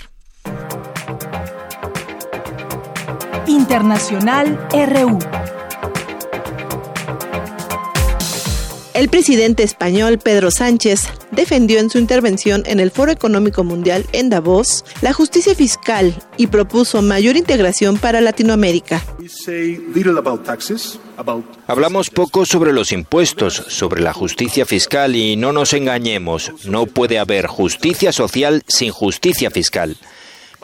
Internacional 3.48 4.60
RU. 4.72 5.18
El 9.02 9.10
presidente 9.10 9.64
español 9.64 10.20
Pedro 10.20 10.52
Sánchez 10.52 11.08
defendió 11.32 11.80
en 11.80 11.90
su 11.90 11.98
intervención 11.98 12.62
en 12.68 12.80
el 12.80 12.92
Foro 12.92 13.12
Económico 13.12 13.64
Mundial 13.64 14.06
en 14.12 14.30
Davos 14.30 14.86
la 15.02 15.12
justicia 15.12 15.56
fiscal 15.56 16.14
y 16.38 16.46
propuso 16.46 17.02
mayor 17.02 17.36
integración 17.36 17.98
para 17.98 18.22
Latinoamérica. 18.22 19.04
Hablamos 21.66 22.12
poco 22.12 22.46
sobre 22.46 22.74
los 22.74 22.92
impuestos, 22.92 23.64
sobre 23.70 24.04
la 24.04 24.14
justicia 24.14 24.68
fiscal 24.68 25.16
y 25.16 25.36
no 25.36 25.52
nos 25.52 25.74
engañemos, 25.74 26.52
no 26.66 26.86
puede 26.86 27.18
haber 27.18 27.48
justicia 27.48 28.12
social 28.12 28.62
sin 28.68 28.92
justicia 28.92 29.50
fiscal. 29.50 29.98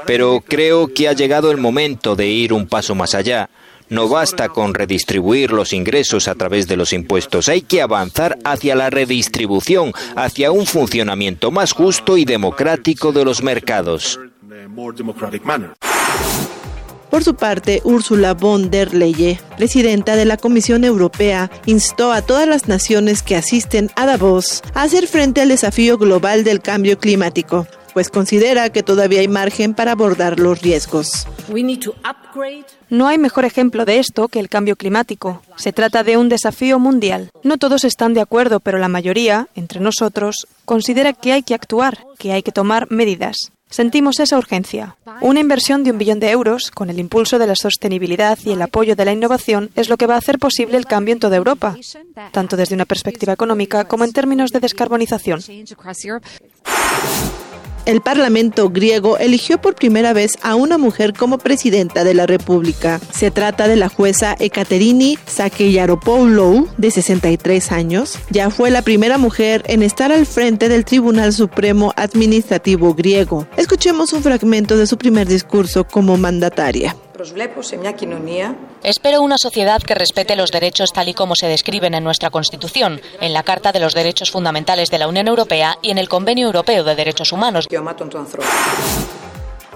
Pero 0.06 0.44
creo 0.48 0.94
que 0.94 1.08
ha 1.08 1.14
llegado 1.14 1.50
el 1.50 1.58
momento 1.58 2.16
de 2.16 2.28
ir 2.28 2.54
un 2.54 2.68
paso 2.68 2.94
más 2.94 3.16
allá. 3.16 3.50
No 3.90 4.10
basta 4.10 4.50
con 4.50 4.74
redistribuir 4.74 5.52
los 5.52 5.72
ingresos 5.72 6.28
a 6.28 6.36
través 6.36 6.68
de 6.68 6.76
los 6.76 6.92
impuestos, 6.92 7.48
hay 7.48 7.62
que 7.62 7.82
avanzar 7.82 8.38
hacia 8.44 8.76
la 8.76 8.90
redistribución, 8.90 9.94
hacia 10.16 10.52
un 10.52 10.66
funcionamiento 10.66 11.52
más 11.52 11.72
justo 11.72 12.18
y 12.18 12.26
democrático 12.26 13.14
de 13.14 13.24
los 13.24 13.42
mercados. 13.42 14.20
Por 17.10 17.24
su 17.24 17.36
parte, 17.36 17.82
Ursula 17.86 18.34
von 18.34 18.70
der 18.70 18.94
Leyen, 18.94 19.40
presidenta 19.56 20.18
de 20.18 20.26
la 20.26 20.36
Comisión 20.36 20.84
Europea, 20.84 21.50
instó 21.66 22.12
a 22.12 22.22
todas 22.22 22.48
las 22.48 22.68
naciones 22.68 23.24
que 23.24 23.38
asisten 23.38 23.90
a 23.96 24.06
Davos 24.06 24.62
a 24.74 24.84
hacer 24.84 25.08
frente 25.08 25.40
al 25.40 25.48
desafío 25.48 25.98
global 25.98 26.44
del 26.44 26.60
cambio 26.60 27.00
climático, 27.00 27.66
pues 27.94 28.10
considera 28.10 28.70
que 28.70 28.84
todavía 28.84 29.22
hay 29.22 29.30
margen 29.30 29.74
para 29.74 29.94
abordar 29.94 30.40
los 30.40 30.62
riesgos. 30.62 31.28
No 32.90 33.08
hay 33.08 33.18
mejor 33.18 33.46
ejemplo 33.46 33.86
de 33.86 34.00
esto 34.00 34.28
que 34.28 34.40
el 34.40 34.50
cambio 34.50 34.76
climático. 34.76 35.42
Se 35.56 35.74
trata 35.74 36.04
de 36.04 36.18
un 36.18 36.30
desafío 36.30 36.80
mundial. 36.80 37.32
No 37.44 37.58
todos 37.58 37.84
están 37.84 38.14
de 38.14 38.22
acuerdo, 38.22 38.60
pero 38.60 38.78
la 38.78 38.88
mayoría, 38.88 39.48
entre 39.56 39.80
nosotros, 39.80 40.48
considera 40.66 41.14
que 41.14 41.34
hay 41.34 41.44
que 41.44 41.54
actuar, 41.54 42.06
que 42.18 42.34
hay 42.34 42.44
que 42.44 42.52
tomar 42.52 42.92
medidas. 42.92 43.52
Sentimos 43.70 44.20
esa 44.20 44.38
urgencia. 44.38 44.96
Una 45.20 45.42
inversión 45.42 45.84
de 45.84 45.92
un 45.92 45.98
billón 45.98 46.20
de 46.20 46.32
euros, 46.32 46.72
con 46.72 46.90
el 46.90 47.00
impulso 47.00 47.38
de 47.38 47.48
la 47.48 47.56
sostenibilidad 47.56 48.38
y 48.46 48.52
el 48.52 48.62
apoyo 48.62 48.96
de 48.96 49.04
la 49.04 49.12
innovación, 49.12 49.72
es 49.76 49.90
lo 49.90 49.98
que 49.98 50.08
va 50.08 50.16
a 50.16 50.20
hacer 50.20 50.40
posible 50.40 50.78
el 50.78 50.86
cambio 50.86 51.14
en 51.14 51.20
toda 51.20 51.36
Europa, 51.36 51.76
tanto 52.32 52.56
desde 52.56 52.76
una 52.76 52.86
perspectiva 52.86 53.34
económica 53.34 53.84
como 53.86 54.06
en 54.06 54.14
términos 54.14 54.52
de 54.52 54.62
descarbonización. 54.62 55.42
El 57.88 58.02
Parlamento 58.02 58.70
griego 58.70 59.18
eligió 59.18 59.62
por 59.62 59.74
primera 59.74 60.12
vez 60.12 60.38
a 60.42 60.56
una 60.56 60.78
mujer 60.78 61.14
como 61.14 61.38
presidenta 61.38 62.04
de 62.04 62.14
la 62.14 62.26
República. 62.26 63.00
Se 63.14 63.32
trata 63.32 63.70
de 63.70 63.78
la 63.78 63.88
jueza 63.88 64.36
Ekaterini 64.38 65.18
Sakeyaropoulou, 65.26 66.68
de 66.78 66.92
63 66.92 67.72
años. 67.72 68.20
Ya 68.30 68.50
fue 68.50 68.72
la 68.72 68.82
primera 68.82 69.18
mujer 69.18 69.64
en 69.68 69.84
estar 69.84 70.12
al 70.12 70.26
frente 70.26 70.68
del 70.68 70.84
Tribunal 70.84 71.32
Supremo 71.32 71.94
Administrativo 71.96 72.94
griego. 72.94 73.48
Escuchemos 73.56 74.12
un 74.12 74.22
fragmento 74.22 74.76
de 74.76 74.86
su 74.86 74.98
primer 74.98 75.26
discurso 75.26 75.86
como 75.86 76.18
mandataria. 76.18 76.94
Espero 78.84 79.22
una 79.22 79.38
sociedad 79.38 79.82
que 79.82 79.96
respete 79.96 80.36
los 80.36 80.52
derechos 80.52 80.92
tal 80.94 81.10
y 81.10 81.14
como 81.14 81.36
se 81.36 81.48
describen 81.48 81.94
en 81.96 82.04
nuestra 82.04 82.30
Constitución, 82.30 83.02
en 83.22 83.34
la 83.34 83.44
Carta 83.44 83.72
de 83.72 83.80
los 83.80 83.94
Derechos 83.94 84.32
Fundamentales 84.32 84.90
de 84.90 85.00
la 85.00 85.08
Unión 85.08 85.28
Europea 85.28 85.78
y 85.82 85.92
en 85.92 85.98
el 85.98 86.10
Convenio 86.10 86.48
Europeo 86.48 86.84
de 86.84 86.96
Derechos 86.96 87.32
Humanos. 87.32 87.68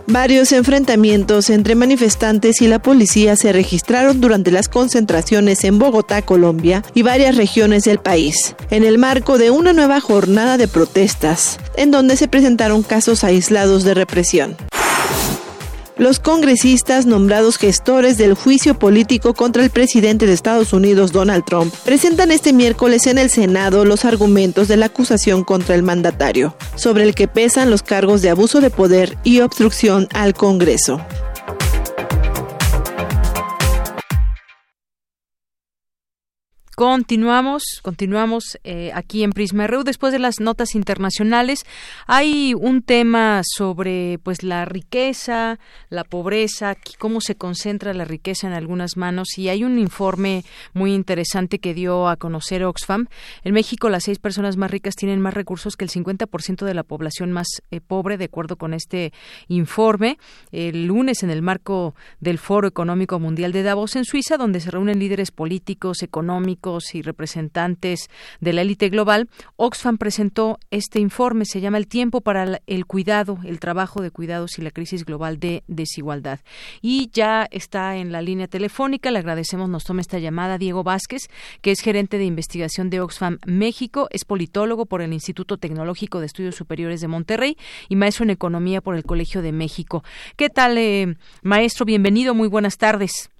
Varios 0.07 0.51
enfrentamientos 0.51 1.49
entre 1.49 1.75
manifestantes 1.75 2.61
y 2.61 2.67
la 2.67 2.79
policía 2.79 3.35
se 3.35 3.53
registraron 3.53 4.19
durante 4.19 4.51
las 4.51 4.67
concentraciones 4.67 5.63
en 5.63 5.79
Bogotá, 5.79 6.23
Colombia 6.23 6.83
y 6.93 7.01
varias 7.01 7.37
regiones 7.37 7.83
del 7.83 7.99
país, 7.99 8.55
en 8.71 8.83
el 8.83 8.97
marco 8.97 9.37
de 9.37 9.51
una 9.51 9.73
nueva 9.73 10.01
jornada 10.01 10.57
de 10.57 10.67
protestas, 10.67 11.59
en 11.75 11.91
donde 11.91 12.17
se 12.17 12.27
presentaron 12.27 12.83
casos 12.83 13.23
aislados 13.23 13.83
de 13.83 13.93
represión. 13.93 14.57
Los 16.01 16.19
congresistas 16.19 17.05
nombrados 17.05 17.59
gestores 17.59 18.17
del 18.17 18.33
juicio 18.33 18.73
político 18.79 19.35
contra 19.35 19.63
el 19.63 19.69
presidente 19.69 20.25
de 20.25 20.33
Estados 20.33 20.73
Unidos, 20.73 21.11
Donald 21.11 21.45
Trump, 21.45 21.71
presentan 21.85 22.31
este 22.31 22.53
miércoles 22.53 23.05
en 23.05 23.19
el 23.19 23.29
Senado 23.29 23.85
los 23.85 24.03
argumentos 24.03 24.67
de 24.67 24.77
la 24.77 24.87
acusación 24.87 25.43
contra 25.43 25.75
el 25.75 25.83
mandatario, 25.83 26.55
sobre 26.73 27.03
el 27.03 27.13
que 27.13 27.27
pesan 27.27 27.69
los 27.69 27.83
cargos 27.83 28.23
de 28.23 28.31
abuso 28.31 28.61
de 28.61 28.71
poder 28.71 29.15
y 29.23 29.41
obstrucción 29.41 30.07
al 30.11 30.33
Congreso. 30.33 30.99
Continuamos, 36.81 37.61
continuamos 37.83 38.57
eh, 38.63 38.89
aquí 38.95 39.21
en 39.21 39.33
Prisma 39.33 39.67
RU. 39.67 39.83
Después 39.83 40.11
de 40.11 40.17
las 40.17 40.39
notas 40.39 40.73
internacionales, 40.73 41.63
hay 42.07 42.55
un 42.55 42.81
tema 42.81 43.43
sobre 43.43 44.17
pues 44.23 44.41
la 44.41 44.65
riqueza, 44.65 45.59
la 45.89 46.03
pobreza, 46.03 46.75
cómo 46.97 47.21
se 47.21 47.35
concentra 47.35 47.93
la 47.93 48.03
riqueza 48.03 48.47
en 48.47 48.53
algunas 48.53 48.97
manos. 48.97 49.37
Y 49.37 49.49
hay 49.49 49.63
un 49.63 49.77
informe 49.77 50.43
muy 50.73 50.95
interesante 50.95 51.59
que 51.59 51.75
dio 51.75 52.07
a 52.07 52.15
conocer 52.15 52.63
Oxfam. 52.63 53.05
En 53.43 53.53
México, 53.53 53.87
las 53.87 54.05
seis 54.05 54.17
personas 54.17 54.57
más 54.57 54.71
ricas 54.71 54.95
tienen 54.95 55.21
más 55.21 55.35
recursos 55.35 55.77
que 55.77 55.85
el 55.85 55.91
50% 55.91 56.65
de 56.65 56.73
la 56.73 56.81
población 56.81 57.31
más 57.31 57.45
eh, 57.69 57.79
pobre, 57.79 58.17
de 58.17 58.25
acuerdo 58.25 58.55
con 58.55 58.73
este 58.73 59.13
informe. 59.49 60.17
El 60.51 60.87
lunes, 60.87 61.21
en 61.21 61.29
el 61.29 61.43
marco 61.43 61.93
del 62.21 62.39
Foro 62.39 62.67
Económico 62.67 63.19
Mundial 63.19 63.51
de 63.51 63.61
Davos 63.61 63.95
en 63.95 64.03
Suiza, 64.03 64.37
donde 64.37 64.59
se 64.59 64.71
reúnen 64.71 64.97
líderes 64.97 65.29
políticos, 65.29 66.01
económicos, 66.01 66.70
y 66.93 67.01
representantes 67.01 68.09
de 68.39 68.53
la 68.53 68.61
élite 68.61 68.89
global, 68.89 69.29
Oxfam 69.57 69.97
presentó 69.97 70.59
este 70.71 70.99
informe, 70.99 71.45
se 71.45 71.61
llama 71.61 71.77
El 71.77 71.87
tiempo 71.87 72.21
para 72.21 72.61
el 72.65 72.85
cuidado, 72.85 73.39
el 73.43 73.59
trabajo 73.59 74.01
de 74.01 74.11
cuidados 74.11 74.57
y 74.57 74.61
la 74.61 74.71
crisis 74.71 75.05
global 75.05 75.39
de 75.39 75.63
desigualdad. 75.67 76.39
Y 76.81 77.09
ya 77.11 77.47
está 77.51 77.97
en 77.97 78.11
la 78.11 78.21
línea 78.21 78.47
telefónica, 78.47 79.11
le 79.11 79.19
agradecemos, 79.19 79.69
nos 79.69 79.83
toma 79.83 80.01
esta 80.01 80.19
llamada 80.19 80.57
Diego 80.57 80.83
Vázquez, 80.83 81.29
que 81.61 81.71
es 81.71 81.81
gerente 81.81 82.17
de 82.17 82.25
investigación 82.25 82.89
de 82.89 83.01
Oxfam 83.01 83.39
México, 83.45 84.07
es 84.11 84.25
politólogo 84.25 84.85
por 84.85 85.01
el 85.01 85.13
Instituto 85.13 85.57
Tecnológico 85.57 86.19
de 86.19 86.27
Estudios 86.27 86.55
Superiores 86.55 87.01
de 87.01 87.07
Monterrey 87.07 87.57
y 87.89 87.95
maestro 87.95 88.23
en 88.23 88.29
economía 88.29 88.81
por 88.81 88.95
el 88.95 89.03
Colegio 89.03 89.41
de 89.41 89.51
México. 89.51 90.03
¿Qué 90.35 90.49
tal, 90.49 90.77
eh, 90.77 91.15
maestro? 91.41 91.85
Bienvenido, 91.85 92.33
muy 92.33 92.47
buenas 92.47 92.77
tardes. 92.77 93.30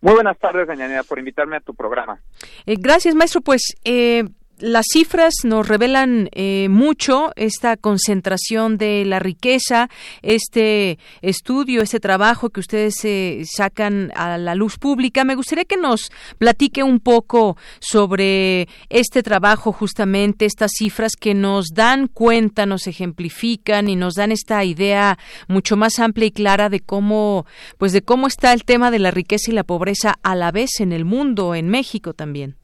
Muy 0.00 0.14
buenas 0.14 0.38
tardes, 0.38 0.66
Dañanera, 0.68 1.02
por 1.02 1.18
invitarme 1.18 1.56
a 1.56 1.60
tu 1.60 1.74
programa. 1.74 2.20
Eh, 2.66 2.76
gracias, 2.78 3.14
maestro. 3.14 3.40
Pues 3.40 3.74
eh, 3.84 4.24
las 4.60 4.86
cifras 4.92 5.34
nos 5.44 5.68
revelan 5.68 6.28
eh, 6.32 6.68
mucho 6.68 7.32
esta 7.36 7.76
concentración 7.76 8.76
de 8.76 9.04
la 9.04 9.18
riqueza, 9.18 9.88
este 10.22 10.98
estudio, 11.22 11.82
este 11.82 12.00
trabajo 12.00 12.50
que 12.50 12.60
ustedes 12.60 13.04
eh, 13.04 13.42
sacan 13.44 14.12
a 14.14 14.38
la 14.38 14.54
luz 14.54 14.78
pública. 14.78 15.24
Me 15.24 15.34
gustaría 15.34 15.64
que 15.64 15.76
nos 15.76 16.10
platique 16.38 16.82
un 16.82 17.00
poco 17.00 17.56
sobre 17.80 18.68
este 18.88 19.22
trabajo, 19.22 19.72
justamente 19.72 20.46
estas 20.46 20.72
cifras 20.76 21.12
que 21.18 21.34
nos 21.34 21.68
dan 21.74 22.08
cuenta, 22.08 22.66
nos 22.66 22.86
ejemplifican 22.86 23.88
y 23.88 23.96
nos 23.96 24.14
dan 24.14 24.32
esta 24.32 24.64
idea 24.64 25.18
mucho 25.46 25.76
más 25.76 25.98
amplia 25.98 26.26
y 26.26 26.32
clara 26.32 26.68
de 26.68 26.80
cómo, 26.80 27.46
pues 27.78 27.92
de 27.92 28.02
cómo 28.02 28.26
está 28.26 28.52
el 28.52 28.64
tema 28.64 28.90
de 28.90 28.98
la 28.98 29.10
riqueza 29.10 29.50
y 29.50 29.54
la 29.54 29.64
pobreza 29.64 30.18
a 30.22 30.34
la 30.34 30.50
vez 30.50 30.80
en 30.80 30.92
el 30.92 31.04
mundo, 31.04 31.54
en 31.54 31.68
México 31.68 32.14
también. 32.14 32.56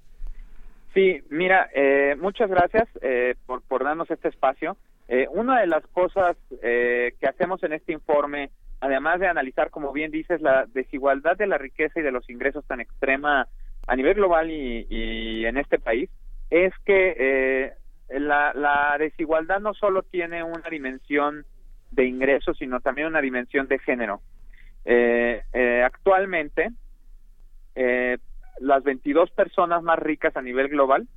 Sí, 0.95 1.23
mira, 1.29 1.69
eh, 1.75 2.17
muchas 2.21 2.49
gracias 2.49 2.89
eh, 3.03 3.35
por, 3.47 3.63
por 3.63 3.85
darnos 3.85 4.11
este 4.11 4.29
espacio. 4.29 4.77
Eh, 5.09 5.27
una 5.31 5.61
de 5.61 5.67
las 5.67 5.87
cosas 5.89 6.37
que 6.61 7.27
hacemos 7.29 7.63
en 7.63 7.75
este 7.75 7.93
informe 7.93 8.51
además 8.85 9.19
de 9.19 9.27
analizar, 9.27 9.71
como 9.71 9.93
bien 9.93 10.11
dices, 10.11 10.43
la 10.43 10.67
desigualdad 10.67 11.37
de 11.39 11.47
la 11.47 11.57
riqueza 11.57 12.01
y 12.01 12.03
de 12.03 12.13
los 12.13 12.29
ingresos 12.29 12.67
tan 12.67 12.81
extrema 12.81 13.49
a 13.87 13.97
nivel 13.97 14.15
global 14.15 14.51
y, 14.51 15.47
en 15.47 15.57
este 15.57 15.79
país, 15.79 16.11
es 16.51 16.73
que 16.85 17.17
eh, 17.19 17.73
la, 18.19 18.97
desigualdad 18.99 19.61
no 19.61 19.73
solo 19.73 20.03
tiene 20.03 20.43
una 20.43 20.69
dimensión 20.71 21.47
de 21.93 22.05
ingresos, 22.05 22.59
sino 22.59 22.81
también 22.81 23.09
una 23.09 23.23
dimensión 23.23 23.69
de 23.69 23.79
género. 23.79 24.21
Eh, 24.85 25.43
eh, 25.55 25.83
actualmente, 25.83 26.69
las 28.61 28.83
22 28.85 29.31
personas 29.31 29.83
más 29.83 29.99
ricas 29.99 30.37
a 30.37 30.43
nivel 30.43 30.69
global 30.69 31.09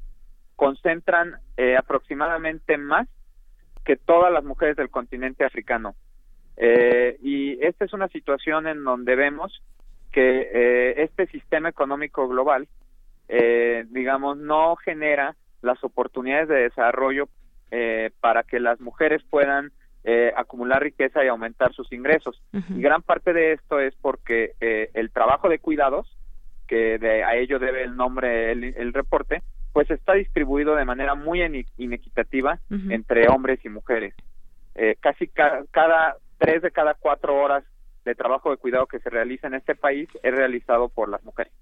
concentran 0.56 1.36
aproximadamente 1.78 2.78
más 2.78 3.08
que 3.88 3.96
todas 3.96 4.34
las 4.34 4.44
mujeres 4.44 4.76
del 4.76 4.90
continente 4.90 5.46
africano. 5.46 5.96
Eh, 6.58 7.18
y 7.22 7.64
esta 7.64 7.86
es 7.86 7.94
una 7.94 8.08
situación 8.10 8.68
en 8.68 8.84
donde 8.84 9.16
vemos 9.16 9.64
que 10.12 10.50
eh, 10.52 11.04
este 11.04 11.28
sistema 11.28 11.70
económico 11.70 12.28
global, 12.28 12.68
eh, 13.30 13.86
digamos, 13.90 14.38
no 14.38 14.76
genera 14.76 15.36
las 15.62 15.82
oportunidades 15.84 16.50
de 16.50 16.64
desarrollo 16.64 17.30
para 18.22 18.44
que 18.44 18.62
las 18.62 18.80
mujeres 18.80 19.22
puedan 19.30 19.72
acumular 20.38 20.82
riqueza 20.82 21.26
y 21.26 21.28
aumentar 21.28 21.74
sus 21.74 21.92
ingresos. 21.92 22.42
Y 22.54 22.82
gran 22.82 23.02
parte 23.02 23.34
de 23.34 23.52
esto 23.52 23.82
es 23.82 23.94
porque 23.96 24.54
el 24.94 25.12
trabajo 25.12 25.50
de 25.50 25.60
cuidados, 25.60 26.08
que 26.68 26.98
de, 26.98 27.24
a 27.24 27.36
ello 27.36 27.60
debe 27.60 27.84
el 27.84 27.96
nombre 27.96 28.52
el, 28.52 28.94
reporte, 28.94 29.42
pues 29.74 29.90
está 29.90 30.14
distribuido 30.14 30.76
de 30.76 30.86
manera 30.86 31.16
muy 31.16 31.42
inequitativa 31.78 32.60
entre 32.90 33.28
hombres 33.30 33.64
y 33.64 33.70
mujeres. 33.70 34.14
casi 35.00 35.28
cada 35.28 36.16
tres 36.38 36.62
de 36.62 36.72
cada 36.72 36.94
cuatro 36.94 37.36
horas 37.36 37.64
de 38.06 38.16
trabajo 38.16 38.52
de 38.52 38.58
cuidado 38.58 38.88
que 38.88 39.00
se 39.00 39.10
realiza 39.10 39.48
en 39.48 39.56
este 39.56 39.76
país 39.76 40.08
es 40.24 40.34
realizado 40.34 40.90
por 40.90 41.10
las 41.10 41.24
mujeres. 41.24 41.54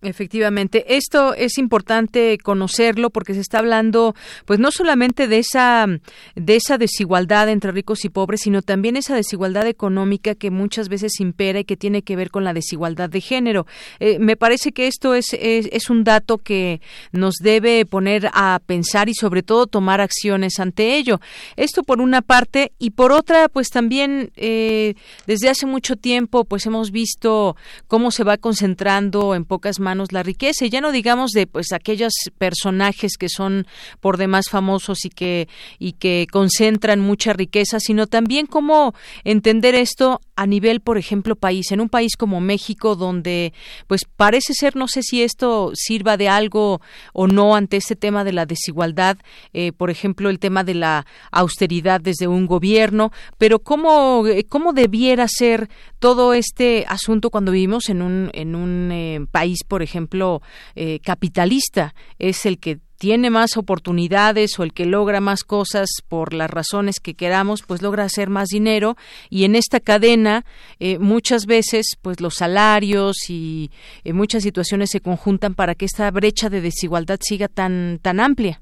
Efectivamente, 0.00 0.96
esto 0.96 1.34
es 1.34 1.58
importante 1.58 2.38
conocerlo 2.38 3.10
porque 3.10 3.34
se 3.34 3.40
está 3.40 3.58
hablando, 3.58 4.14
pues 4.44 4.60
no 4.60 4.70
solamente 4.70 5.26
de 5.26 5.38
esa 5.40 5.88
de 6.36 6.54
esa 6.54 6.78
desigualdad 6.78 7.48
entre 7.48 7.72
ricos 7.72 8.04
y 8.04 8.08
pobres, 8.08 8.42
sino 8.42 8.62
también 8.62 8.96
esa 8.96 9.16
desigualdad 9.16 9.66
económica 9.66 10.36
que 10.36 10.52
muchas 10.52 10.88
veces 10.88 11.18
impera 11.18 11.58
y 11.58 11.64
que 11.64 11.76
tiene 11.76 12.02
que 12.02 12.14
ver 12.14 12.30
con 12.30 12.44
la 12.44 12.54
desigualdad 12.54 13.10
de 13.10 13.20
género. 13.20 13.66
Eh, 13.98 14.20
me 14.20 14.36
parece 14.36 14.70
que 14.70 14.86
esto 14.86 15.14
es, 15.14 15.32
es, 15.32 15.90
un 15.90 16.04
dato 16.04 16.38
que 16.38 16.80
nos 17.10 17.34
debe 17.42 17.84
poner 17.84 18.30
a 18.34 18.60
pensar 18.64 19.08
y 19.08 19.14
sobre 19.14 19.42
todo 19.42 19.66
tomar 19.66 20.00
acciones 20.00 20.60
ante 20.60 20.94
ello. 20.96 21.20
Esto 21.56 21.82
por 21.82 22.00
una 22.00 22.22
parte 22.22 22.70
y 22.78 22.90
por 22.90 23.10
otra, 23.10 23.48
pues 23.48 23.68
también 23.70 24.30
eh, 24.36 24.94
desde 25.26 25.48
hace 25.48 25.66
mucho 25.66 25.96
tiempo, 25.96 26.44
pues 26.44 26.66
hemos 26.66 26.92
visto 26.92 27.56
cómo 27.88 28.12
se 28.12 28.22
va 28.22 28.36
concentrando 28.36 29.34
en 29.34 29.44
pocas 29.44 29.80
manos 29.80 29.87
la 30.10 30.22
riqueza 30.22 30.64
y 30.64 30.70
ya 30.70 30.80
no 30.80 30.92
digamos 30.92 31.30
de 31.32 31.46
pues 31.46 31.72
aquellos 31.72 32.12
personajes 32.38 33.16
que 33.18 33.28
son 33.28 33.66
por 34.00 34.16
demás 34.16 34.48
famosos 34.48 35.04
y 35.04 35.10
que 35.10 35.48
y 35.78 35.92
que 35.92 36.26
concentran 36.30 37.00
mucha 37.00 37.32
riqueza, 37.32 37.80
sino 37.80 38.06
también 38.06 38.46
cómo 38.46 38.94
entender 39.24 39.74
esto 39.74 40.20
a 40.38 40.46
nivel, 40.46 40.78
por 40.78 40.98
ejemplo, 40.98 41.34
país, 41.34 41.72
en 41.72 41.80
un 41.80 41.88
país 41.88 42.16
como 42.16 42.40
México 42.40 42.94
donde 42.94 43.52
pues 43.88 44.02
parece 44.04 44.54
ser 44.54 44.76
no 44.76 44.86
sé 44.86 45.02
si 45.02 45.24
esto 45.24 45.72
sirva 45.74 46.16
de 46.16 46.28
algo 46.28 46.80
o 47.12 47.26
no 47.26 47.56
ante 47.56 47.76
este 47.76 47.96
tema 47.96 48.22
de 48.22 48.32
la 48.32 48.46
desigualdad, 48.46 49.18
eh, 49.52 49.72
por 49.72 49.90
ejemplo, 49.90 50.30
el 50.30 50.38
tema 50.38 50.62
de 50.62 50.74
la 50.74 51.06
austeridad 51.32 52.00
desde 52.00 52.28
un 52.28 52.46
gobierno, 52.46 53.10
pero 53.36 53.58
cómo 53.58 54.22
cómo 54.48 54.72
debiera 54.72 55.26
ser 55.26 55.68
todo 55.98 56.34
este 56.34 56.84
asunto 56.86 57.30
cuando 57.30 57.50
vivimos 57.50 57.88
en 57.88 58.00
un 58.00 58.30
en 58.32 58.54
un 58.54 58.92
eh, 58.92 59.26
país, 59.32 59.64
por 59.66 59.82
ejemplo, 59.82 60.40
eh, 60.76 61.00
capitalista, 61.00 61.96
es 62.20 62.46
el 62.46 62.60
que 62.60 62.78
tiene 62.98 63.30
más 63.30 63.56
oportunidades 63.56 64.58
o 64.58 64.64
el 64.64 64.72
que 64.72 64.86
logra 64.86 65.20
más 65.20 65.44
cosas 65.44 65.88
por 66.08 66.34
las 66.34 66.50
razones 66.50 67.00
que 67.00 67.14
queramos, 67.14 67.62
pues 67.62 67.82
logra 67.82 68.04
hacer 68.04 68.28
más 68.28 68.48
dinero 68.48 68.96
y 69.30 69.44
en 69.44 69.54
esta 69.54 69.80
cadena 69.80 70.44
eh, 70.80 70.98
muchas 70.98 71.46
veces 71.46 71.96
pues 72.02 72.20
los 72.20 72.34
salarios 72.34 73.30
y 73.30 73.70
eh, 74.04 74.12
muchas 74.12 74.42
situaciones 74.42 74.90
se 74.90 75.00
conjuntan 75.00 75.54
para 75.54 75.74
que 75.74 75.84
esta 75.84 76.10
brecha 76.10 76.48
de 76.50 76.60
desigualdad 76.60 77.18
siga 77.20 77.48
tan 77.48 77.98
tan 78.02 78.20
amplia. 78.20 78.60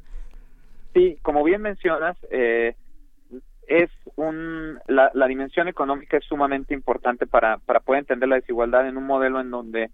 Sí, 0.95 1.19
como 1.23 1.45
bien 1.45 1.61
mencionas, 1.61 2.17
es 2.31 3.91
un 4.15 4.79
la, 4.87 5.11
la 5.13 5.27
dimensión 5.27 5.69
económica 5.69 6.17
es 6.17 6.25
sumamente 6.25 6.73
importante 6.73 7.27
para 7.27 7.59
para 7.59 7.81
poder 7.81 8.01
entender 8.01 8.29
la 8.29 8.37
desigualdad 8.37 8.89
en 8.89 8.97
un 8.97 9.05
modelo 9.05 9.41
en 9.41 9.51
donde 9.51 9.91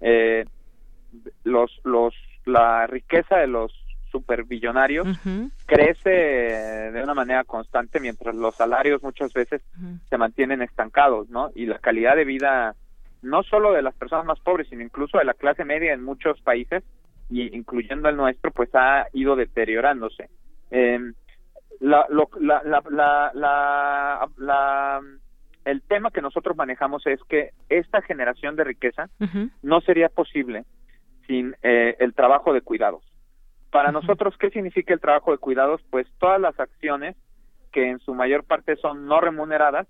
eh, 0.00 0.44
los, 1.44 1.70
los, 1.84 2.14
la 2.44 2.86
riqueza 2.86 3.36
de 3.36 3.46
los 3.46 3.72
superbillonarios 4.14 5.08
crece 5.66 6.10
de 6.92 7.02
una 7.02 7.14
manera 7.14 7.42
constante 7.42 7.98
mientras 7.98 8.32
los 8.36 8.54
salarios 8.54 9.02
muchas 9.02 9.32
veces 9.32 9.60
se 10.08 10.16
mantienen 10.16 10.62
estancados, 10.62 11.28
¿no? 11.30 11.50
Y 11.56 11.66
la 11.66 11.80
calidad 11.80 12.14
de 12.14 12.24
vida 12.24 12.76
no 13.22 13.42
solo 13.42 13.72
de 13.72 13.82
las 13.82 13.94
personas 13.96 14.24
más 14.24 14.38
pobres, 14.38 14.68
sino 14.68 14.82
incluso 14.82 15.18
de 15.18 15.24
la 15.24 15.34
clase 15.34 15.64
media 15.64 15.92
en 15.92 16.04
muchos 16.04 16.40
países, 16.42 16.84
y 17.28 17.56
incluyendo 17.56 18.08
el 18.08 18.16
nuestro, 18.16 18.52
pues 18.52 18.68
ha 18.74 19.06
ido 19.12 19.34
deteriorándose. 19.34 20.28
Eh, 20.70 21.00
la, 21.80 22.06
la, 22.08 22.62
la, 22.64 23.32
la, 23.34 24.28
la, 24.36 25.00
el 25.64 25.82
tema 25.82 26.10
que 26.12 26.22
nosotros 26.22 26.56
manejamos 26.56 27.04
es 27.06 27.18
que 27.28 27.50
esta 27.68 28.00
generación 28.02 28.54
de 28.54 28.64
riqueza 28.64 29.08
no 29.62 29.80
sería 29.80 30.08
posible 30.08 30.64
sin 31.26 31.56
eh, 31.62 31.96
el 31.98 32.14
trabajo 32.14 32.52
de 32.52 32.60
cuidados. 32.60 33.02
Para 33.74 33.90
nosotros, 33.90 34.36
¿qué 34.38 34.50
significa 34.50 34.94
el 34.94 35.00
trabajo 35.00 35.32
de 35.32 35.38
cuidados? 35.38 35.80
Pues 35.90 36.06
todas 36.20 36.40
las 36.40 36.60
acciones 36.60 37.16
que 37.72 37.90
en 37.90 37.98
su 37.98 38.14
mayor 38.14 38.44
parte 38.44 38.76
son 38.76 39.06
no 39.06 39.20
remuneradas, 39.20 39.88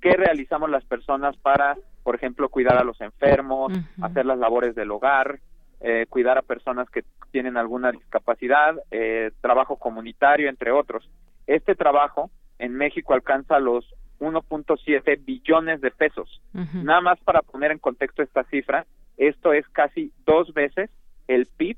que 0.00 0.10
realizamos 0.14 0.68
las 0.68 0.84
personas 0.84 1.36
para, 1.36 1.76
por 2.02 2.16
ejemplo, 2.16 2.48
cuidar 2.48 2.76
a 2.76 2.82
los 2.82 3.00
enfermos, 3.00 3.72
hacer 4.02 4.26
las 4.26 4.36
labores 4.36 4.74
del 4.74 4.90
hogar, 4.90 5.38
eh, 5.78 6.06
cuidar 6.08 6.38
a 6.38 6.42
personas 6.42 6.90
que 6.90 7.04
tienen 7.30 7.56
alguna 7.56 7.92
discapacidad, 7.92 8.74
eh, 8.90 9.30
trabajo 9.40 9.76
comunitario, 9.76 10.48
entre 10.48 10.72
otros. 10.72 11.08
Este 11.46 11.76
trabajo 11.76 12.32
en 12.58 12.74
México 12.74 13.14
alcanza 13.14 13.60
los 13.60 13.94
1.7 14.18 15.24
billones 15.24 15.80
de 15.80 15.92
pesos. 15.92 16.42
Nada 16.52 17.00
más 17.00 17.20
para 17.20 17.42
poner 17.42 17.70
en 17.70 17.78
contexto 17.78 18.24
esta 18.24 18.42
cifra, 18.50 18.86
esto 19.16 19.52
es 19.52 19.68
casi 19.68 20.12
dos 20.26 20.52
veces 20.52 20.90
el 21.28 21.46
PIB 21.46 21.76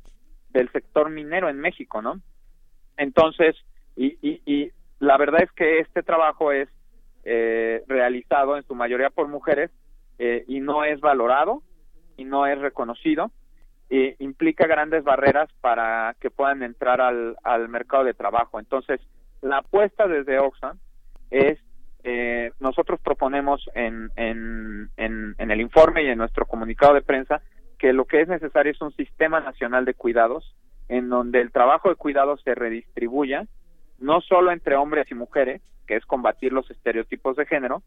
del 0.52 0.70
sector 0.70 1.10
minero 1.10 1.48
en 1.48 1.58
México, 1.58 2.02
¿no? 2.02 2.20
Entonces, 2.96 3.56
y, 3.96 4.16
y, 4.22 4.70
la 4.98 5.16
verdad 5.16 5.42
es 5.42 5.50
que 5.52 5.80
este 5.80 6.02
trabajo 6.02 6.52
es 6.52 6.68
eh, 7.24 7.82
realizado 7.88 8.56
en 8.56 8.62
su 8.62 8.74
mayoría 8.74 9.10
por 9.10 9.28
mujeres 9.28 9.70
eh, 10.18 10.44
y 10.46 10.60
no 10.60 10.84
es 10.84 11.00
valorado 11.00 11.62
y 12.16 12.24
no 12.24 12.46
es 12.46 12.58
reconocido. 12.58 13.30
E 13.90 14.16
implica 14.20 14.66
grandes 14.66 15.04
barreras 15.04 15.50
para 15.60 16.16
que 16.20 16.30
puedan 16.30 16.62
entrar 16.62 17.00
al, 17.00 17.36
al 17.42 17.68
mercado 17.68 18.04
de 18.04 18.14
trabajo. 18.14 18.58
Entonces, 18.58 19.00
la 19.42 19.58
apuesta 19.58 20.06
desde 20.06 20.38
Oxfam 20.38 20.78
es 21.30 21.58
eh, 22.04 22.50
nosotros 22.58 23.00
proponemos 23.00 23.64
en, 23.74 24.10
en, 24.16 24.90
en, 24.96 25.50
el 25.50 25.60
informe 25.60 26.02
y 26.02 26.08
en 26.08 26.18
nuestro 26.18 26.46
comunicado 26.46 26.94
de 26.94 27.02
prensa 27.02 27.42
que 27.82 27.92
lo 27.92 28.04
que 28.04 28.20
es 28.20 28.28
necesario 28.28 28.70
es 28.70 28.80
un 28.80 28.92
sistema 28.92 29.40
nacional 29.40 29.84
de 29.84 29.94
cuidados 29.94 30.54
en 30.88 31.08
donde 31.08 31.40
el 31.40 31.50
trabajo 31.50 31.88
de 31.88 31.96
cuidados 31.96 32.40
se 32.44 32.54
redistribuya 32.54 33.48
no 33.98 34.20
solo 34.20 34.52
entre 34.52 34.76
hombres 34.76 35.10
y 35.10 35.16
mujeres, 35.16 35.60
que 35.88 35.96
es 35.96 36.06
combatir 36.06 36.52
los 36.52 36.70
estereotipos 36.70 37.34
de 37.34 37.44
género, 37.44 37.82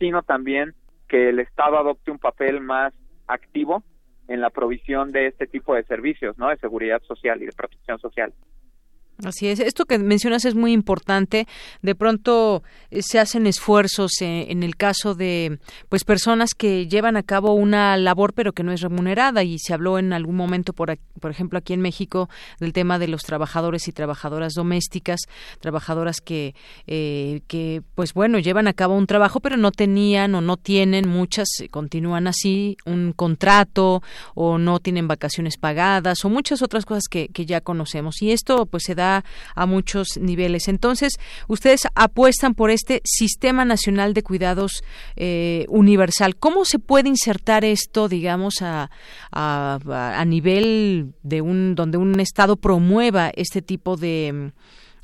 sino 0.00 0.24
también 0.24 0.74
que 1.06 1.28
el 1.28 1.38
Estado 1.38 1.78
adopte 1.78 2.10
un 2.10 2.18
papel 2.18 2.60
más 2.60 2.92
activo 3.28 3.84
en 4.26 4.40
la 4.40 4.50
provisión 4.50 5.12
de 5.12 5.28
este 5.28 5.46
tipo 5.46 5.76
de 5.76 5.84
servicios, 5.84 6.36
¿no? 6.38 6.48
De 6.48 6.56
seguridad 6.56 7.00
social 7.02 7.40
y 7.40 7.46
de 7.46 7.52
protección 7.52 8.00
social. 8.00 8.32
Así 9.24 9.48
es. 9.48 9.60
Esto 9.60 9.86
que 9.86 9.98
mencionas 9.98 10.44
es 10.44 10.54
muy 10.54 10.72
importante. 10.72 11.46
De 11.80 11.94
pronto 11.94 12.62
eh, 12.90 13.00
se 13.02 13.18
hacen 13.18 13.46
esfuerzos 13.46 14.12
eh, 14.20 14.46
en 14.50 14.62
el 14.62 14.76
caso 14.76 15.14
de 15.14 15.58
pues 15.88 16.04
personas 16.04 16.50
que 16.54 16.86
llevan 16.86 17.16
a 17.16 17.22
cabo 17.22 17.54
una 17.54 17.96
labor 17.96 18.34
pero 18.34 18.52
que 18.52 18.62
no 18.62 18.72
es 18.72 18.82
remunerada 18.82 19.42
y 19.42 19.58
se 19.58 19.72
habló 19.72 19.98
en 19.98 20.12
algún 20.12 20.36
momento 20.36 20.74
por 20.74 20.98
por 21.18 21.30
ejemplo 21.30 21.58
aquí 21.58 21.72
en 21.72 21.80
México 21.80 22.28
del 22.60 22.74
tema 22.74 22.98
de 22.98 23.08
los 23.08 23.22
trabajadores 23.22 23.88
y 23.88 23.92
trabajadoras 23.92 24.52
domésticas, 24.52 25.20
trabajadoras 25.60 26.20
que 26.20 26.54
eh, 26.86 27.40
que 27.46 27.82
pues 27.94 28.12
bueno 28.12 28.38
llevan 28.38 28.68
a 28.68 28.74
cabo 28.74 28.96
un 28.96 29.06
trabajo 29.06 29.40
pero 29.40 29.56
no 29.56 29.72
tenían 29.72 30.34
o 30.34 30.42
no 30.42 30.58
tienen 30.58 31.08
muchas 31.08 31.48
continúan 31.70 32.26
así 32.26 32.76
un 32.84 33.12
contrato 33.12 34.02
o 34.34 34.58
no 34.58 34.78
tienen 34.78 35.08
vacaciones 35.08 35.56
pagadas 35.56 36.22
o 36.24 36.28
muchas 36.28 36.60
otras 36.60 36.84
cosas 36.84 37.04
que, 37.08 37.28
que 37.28 37.46
ya 37.46 37.62
conocemos 37.62 38.20
y 38.20 38.32
esto 38.32 38.66
pues 38.66 38.82
se 38.84 38.94
da 38.94 39.05
a 39.54 39.66
muchos 39.66 40.18
niveles. 40.20 40.68
Entonces, 40.68 41.14
ustedes 41.48 41.82
apuestan 41.94 42.54
por 42.54 42.70
este 42.70 43.00
Sistema 43.04 43.64
Nacional 43.64 44.14
de 44.14 44.22
Cuidados 44.22 44.82
eh, 45.16 45.66
Universal. 45.68 46.36
¿Cómo 46.36 46.64
se 46.64 46.78
puede 46.78 47.08
insertar 47.08 47.64
esto, 47.64 48.08
digamos, 48.08 48.62
a, 48.62 48.90
a, 49.32 49.78
a 50.20 50.24
nivel 50.24 51.12
de 51.22 51.40
un 51.40 51.74
donde 51.74 51.98
un 51.98 52.18
Estado 52.20 52.56
promueva 52.56 53.30
este 53.34 53.62
tipo 53.62 53.96
de 53.96 54.52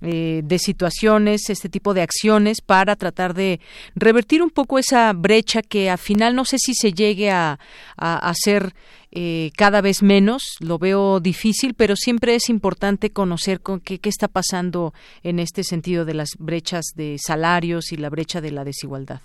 eh, 0.02 0.42
de 0.44 0.58
situaciones, 0.58 1.48
este 1.48 1.68
tipo 1.68 1.94
de 1.94 2.02
acciones 2.02 2.60
para 2.60 2.96
tratar 2.96 3.34
de 3.34 3.60
revertir 3.94 4.42
un 4.42 4.50
poco 4.50 4.78
esa 4.78 5.12
brecha 5.12 5.62
que 5.62 5.90
al 5.90 5.98
final 5.98 6.34
no 6.34 6.44
sé 6.44 6.58
si 6.58 6.74
se 6.74 6.92
llegue 6.92 7.30
a, 7.30 7.58
hacer 7.96 8.72
eh, 9.12 9.50
cada 9.56 9.80
vez 9.80 10.02
menos, 10.02 10.56
lo 10.60 10.78
veo 10.78 11.20
difícil, 11.20 11.74
pero 11.74 11.94
siempre 11.96 12.34
es 12.34 12.48
importante 12.48 13.10
conocer 13.10 13.60
con 13.60 13.80
qué, 13.80 13.98
qué 13.98 14.08
está 14.08 14.28
pasando 14.28 14.92
en 15.22 15.38
este 15.38 15.62
sentido 15.62 16.04
de 16.04 16.14
las 16.14 16.30
brechas 16.38 16.86
de 16.96 17.16
salarios 17.18 17.92
y 17.92 17.96
la 17.96 18.10
brecha 18.10 18.40
de 18.40 18.50
la 18.50 18.64
desigualdad. 18.64 19.20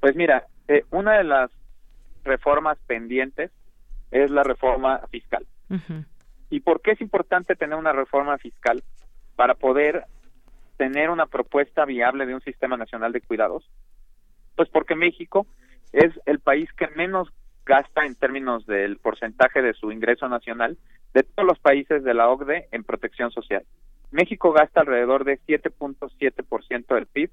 Pues 0.00 0.16
mira, 0.16 0.46
eh, 0.68 0.84
una 0.90 1.18
de 1.18 1.24
las 1.24 1.50
reformas 2.24 2.78
pendientes 2.86 3.50
es 4.10 4.30
la 4.30 4.42
reforma 4.42 5.00
fiscal. 5.10 5.46
¿Y 6.50 6.60
por 6.60 6.80
qué 6.80 6.92
es 6.92 7.00
importante 7.00 7.56
tener 7.56 7.76
una 7.76 7.92
reforma 7.92 8.38
fiscal? 8.38 8.82
Para 9.36 9.54
poder 9.54 10.04
tener 10.76 11.10
una 11.10 11.26
propuesta 11.26 11.84
viable 11.84 12.26
de 12.26 12.34
un 12.34 12.40
sistema 12.40 12.76
nacional 12.76 13.12
de 13.12 13.20
cuidados? 13.20 13.68
Pues 14.56 14.68
porque 14.68 14.94
México 14.94 15.46
es 15.92 16.12
el 16.26 16.40
país 16.40 16.72
que 16.72 16.88
menos 16.88 17.28
gasta 17.64 18.04
en 18.04 18.14
términos 18.14 18.66
del 18.66 18.98
porcentaje 18.98 19.62
de 19.62 19.74
su 19.74 19.90
ingreso 19.90 20.28
nacional 20.28 20.76
de 21.14 21.22
todos 21.22 21.46
los 21.48 21.58
países 21.58 22.02
de 22.04 22.14
la 22.14 22.28
OCDE 22.28 22.68
en 22.72 22.84
protección 22.84 23.30
social. 23.30 23.64
México 24.10 24.52
gasta 24.52 24.80
alrededor 24.80 25.24
de 25.24 25.38
7.7% 25.40 26.94
del 26.94 27.06
PIB 27.06 27.30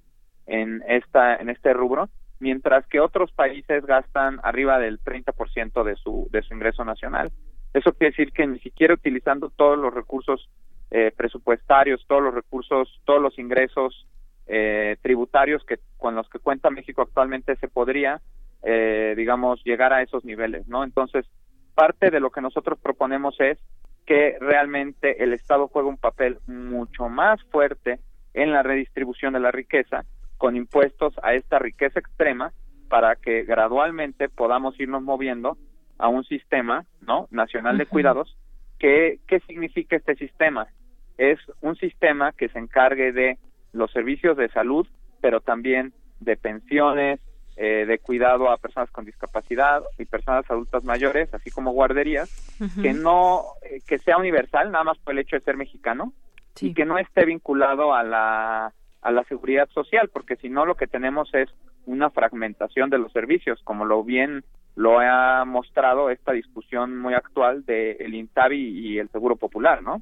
en 0.47 0.83
esta 0.87 1.35
en 1.35 1.49
este 1.49 1.73
rubro, 1.73 2.09
mientras 2.39 2.85
que 2.87 2.99
otros 2.99 3.31
países 3.31 3.85
gastan 3.85 4.39
arriba 4.43 4.79
del 4.79 4.99
30% 4.99 5.83
de 5.83 5.95
su 5.95 6.27
de 6.31 6.41
su 6.41 6.53
ingreso 6.53 6.83
nacional. 6.83 7.31
Eso 7.73 7.93
quiere 7.93 8.11
decir 8.11 8.33
que 8.33 8.47
ni 8.47 8.59
siquiera 8.59 8.93
utilizando 8.93 9.49
todos 9.49 9.77
los 9.77 9.93
recursos 9.93 10.49
eh, 10.91 11.11
presupuestarios, 11.15 12.05
todos 12.07 12.21
los 12.21 12.33
recursos, 12.33 13.01
todos 13.05 13.21
los 13.21 13.39
ingresos 13.39 14.07
eh, 14.47 14.97
tributarios 15.01 15.63
que 15.65 15.79
con 15.97 16.15
los 16.15 16.27
que 16.29 16.39
cuenta 16.39 16.69
México 16.69 17.01
actualmente 17.01 17.55
se 17.55 17.67
podría, 17.67 18.21
eh, 18.63 19.13
digamos, 19.15 19.63
llegar 19.63 19.93
a 19.93 20.01
esos 20.01 20.25
niveles, 20.25 20.67
¿no? 20.67 20.83
Entonces, 20.83 21.25
parte 21.75 22.11
de 22.11 22.19
lo 22.19 22.29
que 22.29 22.41
nosotros 22.41 22.77
proponemos 22.79 23.39
es 23.39 23.57
que 24.05 24.37
realmente 24.41 25.23
el 25.23 25.33
Estado 25.33 25.67
juegue 25.69 25.87
un 25.87 25.97
papel 25.97 26.39
mucho 26.47 27.07
más 27.07 27.41
fuerte 27.45 27.99
en 28.33 28.51
la 28.51 28.61
redistribución 28.61 29.33
de 29.33 29.39
la 29.39 29.51
riqueza 29.51 30.03
con 30.37 30.55
impuestos 30.55 31.13
a 31.23 31.33
esta 31.35 31.59
riqueza 31.59 31.99
extrema 31.99 32.51
para 32.89 33.15
que 33.15 33.43
gradualmente 33.43 34.27
podamos 34.27 34.77
irnos 34.79 35.03
moviendo 35.03 35.57
a 35.97 36.09
un 36.09 36.23
sistema 36.25 36.85
no 36.99 37.27
nacional 37.31 37.77
de 37.77 37.85
cuidados 37.85 38.35
¿Qué, 38.81 39.19
¿Qué 39.27 39.39
significa 39.41 39.95
este 39.95 40.15
sistema? 40.15 40.67
Es 41.21 41.39
un 41.61 41.75
sistema 41.75 42.31
que 42.31 42.49
se 42.49 42.57
encargue 42.57 43.11
de 43.11 43.37
los 43.73 43.91
servicios 43.91 44.35
de 44.37 44.49
salud, 44.49 44.87
pero 45.21 45.39
también 45.39 45.93
de 46.19 46.35
pensiones, 46.35 47.19
eh, 47.57 47.85
de 47.85 47.99
cuidado 47.99 48.49
a 48.49 48.57
personas 48.57 48.89
con 48.89 49.05
discapacidad 49.05 49.83
y 49.99 50.05
personas 50.05 50.49
adultas 50.49 50.83
mayores, 50.83 51.31
así 51.31 51.51
como 51.51 51.73
guarderías, 51.73 52.57
que 52.81 52.93
no, 52.93 53.43
eh, 53.61 53.81
que 53.85 53.99
sea 53.99 54.17
universal, 54.17 54.71
nada 54.71 54.83
más 54.83 54.97
por 54.97 55.13
el 55.13 55.19
hecho 55.19 55.35
de 55.35 55.43
ser 55.43 55.57
mexicano, 55.57 56.11
y 56.59 56.73
que 56.73 56.85
no 56.85 56.97
esté 56.97 57.23
vinculado 57.23 57.93
a 57.93 58.01
la, 58.01 58.73
a 59.03 59.11
la 59.11 59.23
seguridad 59.25 59.69
social, 59.69 60.09
porque 60.11 60.37
si 60.37 60.49
no 60.49 60.65
lo 60.65 60.73
que 60.73 60.87
tenemos 60.87 61.31
es 61.35 61.49
una 61.85 62.09
fragmentación 62.09 62.89
de 62.89 62.97
los 62.97 63.11
servicios, 63.11 63.61
como 63.63 63.85
lo 63.85 64.03
bien 64.03 64.43
lo 64.75 64.99
ha 64.99 65.43
mostrado 65.45 66.09
esta 66.09 66.31
discusión 66.31 66.97
muy 66.97 67.13
actual 67.13 67.65
de 67.65 67.91
el 67.99 68.15
Intavi 68.15 68.57
y 68.57 68.99
el 68.99 69.09
Seguro 69.09 69.35
Popular, 69.35 69.81
¿no? 69.83 70.01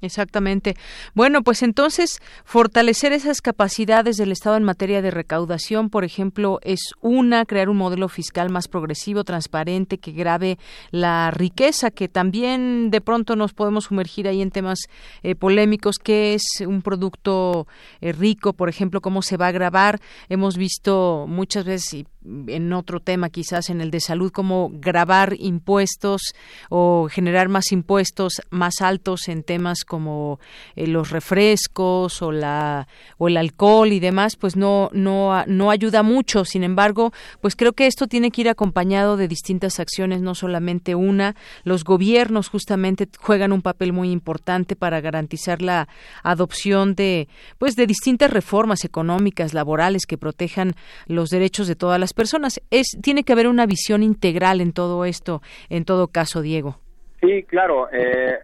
Exactamente. 0.00 0.74
Bueno, 1.14 1.42
pues 1.42 1.62
entonces 1.62 2.20
fortalecer 2.44 3.12
esas 3.12 3.40
capacidades 3.40 4.16
del 4.16 4.30
Estado 4.30 4.56
en 4.56 4.62
materia 4.62 5.02
de 5.02 5.10
recaudación, 5.10 5.90
por 5.90 6.04
ejemplo, 6.04 6.60
es 6.62 6.92
una 7.00 7.44
crear 7.46 7.68
un 7.68 7.78
modelo 7.78 8.08
fiscal 8.08 8.48
más 8.50 8.68
progresivo, 8.68 9.24
transparente, 9.24 9.98
que 9.98 10.12
grave 10.12 10.58
la 10.92 11.30
riqueza, 11.32 11.90
que 11.90 12.08
también 12.08 12.90
de 12.90 13.00
pronto 13.00 13.34
nos 13.34 13.54
podemos 13.54 13.84
sumergir 13.84 14.28
ahí 14.28 14.40
en 14.40 14.52
temas 14.52 14.78
eh, 15.22 15.34
polémicos, 15.34 15.96
que 15.98 16.34
es 16.34 16.44
un 16.64 16.82
producto 16.82 17.66
eh, 18.00 18.12
rico, 18.12 18.52
por 18.52 18.68
ejemplo, 18.68 19.00
cómo 19.00 19.22
se 19.22 19.36
va 19.36 19.48
a 19.48 19.52
grabar. 19.52 19.98
Hemos 20.28 20.56
visto 20.56 21.26
muchas 21.26 21.64
veces 21.64 22.06
en 22.46 22.72
otro 22.72 23.00
tema, 23.00 23.30
quizás 23.30 23.70
en 23.70 23.80
el 23.80 23.90
de 23.90 24.00
salud, 24.00 24.32
cómo 24.32 24.70
grabar 24.72 25.34
impuestos 25.38 26.22
o 26.68 27.08
generar 27.10 27.48
más 27.48 27.72
impuestos 27.72 28.34
más 28.50 28.80
altos 28.80 29.28
en 29.28 29.42
temas 29.42 29.84
como 29.84 30.40
eh, 30.76 30.86
los 30.86 31.10
refrescos 31.10 32.22
o 32.22 32.32
la 32.32 32.88
o 33.18 33.28
el 33.28 33.36
alcohol 33.36 33.92
y 33.92 34.00
demás, 34.00 34.36
pues 34.36 34.56
no 34.56 34.90
no 34.92 35.44
no 35.46 35.70
ayuda 35.70 36.02
mucho. 36.02 36.44
Sin 36.44 36.64
embargo, 36.64 37.12
pues 37.40 37.56
creo 37.56 37.72
que 37.72 37.86
esto 37.86 38.06
tiene 38.06 38.30
que 38.30 38.42
ir 38.42 38.48
acompañado 38.48 39.16
de 39.16 39.28
distintas 39.28 39.80
acciones, 39.80 40.20
no 40.20 40.34
solamente 40.34 40.94
una. 40.94 41.34
Los 41.64 41.84
gobiernos 41.84 42.48
justamente 42.48 43.08
juegan 43.18 43.52
un 43.52 43.62
papel 43.62 43.92
muy 43.92 44.10
importante 44.10 44.76
para 44.76 45.00
garantizar 45.00 45.62
la 45.62 45.88
adopción 46.22 46.94
de 46.94 47.28
pues 47.58 47.74
de 47.76 47.86
distintas 47.86 48.30
reformas 48.30 48.84
económicas, 48.84 49.54
laborales 49.54 50.06
que 50.06 50.18
protejan 50.18 50.74
los 51.06 51.30
derechos 51.30 51.66
de 51.66 51.76
todas 51.76 51.98
las 51.98 52.12
personas. 52.18 52.60
Es 52.70 52.98
tiene 53.00 53.22
que 53.22 53.32
haber 53.32 53.46
una 53.46 53.64
visión 53.64 54.02
integral 54.02 54.60
en 54.60 54.72
todo 54.72 55.04
esto, 55.04 55.40
en 55.70 55.84
todo 55.84 56.08
caso, 56.08 56.42
Diego. 56.42 56.80
Sí, 57.20 57.44
claro. 57.44 57.88
Eh, 57.92 58.38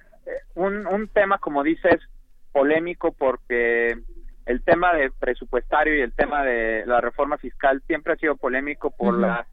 un, 0.55 0.87
un 0.87 1.09
tema, 1.09 1.39
como 1.39 1.65
dices, 1.65 2.01
polémico 2.53 3.13
porque 3.13 3.99
el 4.47 4.63
tema 4.63 4.95
de 4.95 5.11
presupuestario 5.11 5.97
y 5.97 6.03
el 6.03 6.13
tema 6.13 6.45
de 6.45 6.87
la 6.87 7.01
reforma 7.01 7.37
fiscal 7.37 7.83
siempre 7.89 8.13
ha 8.13 8.17
sido 8.17 8.37
polémico 8.37 8.93
por 8.93 9.19
la 9.19 9.47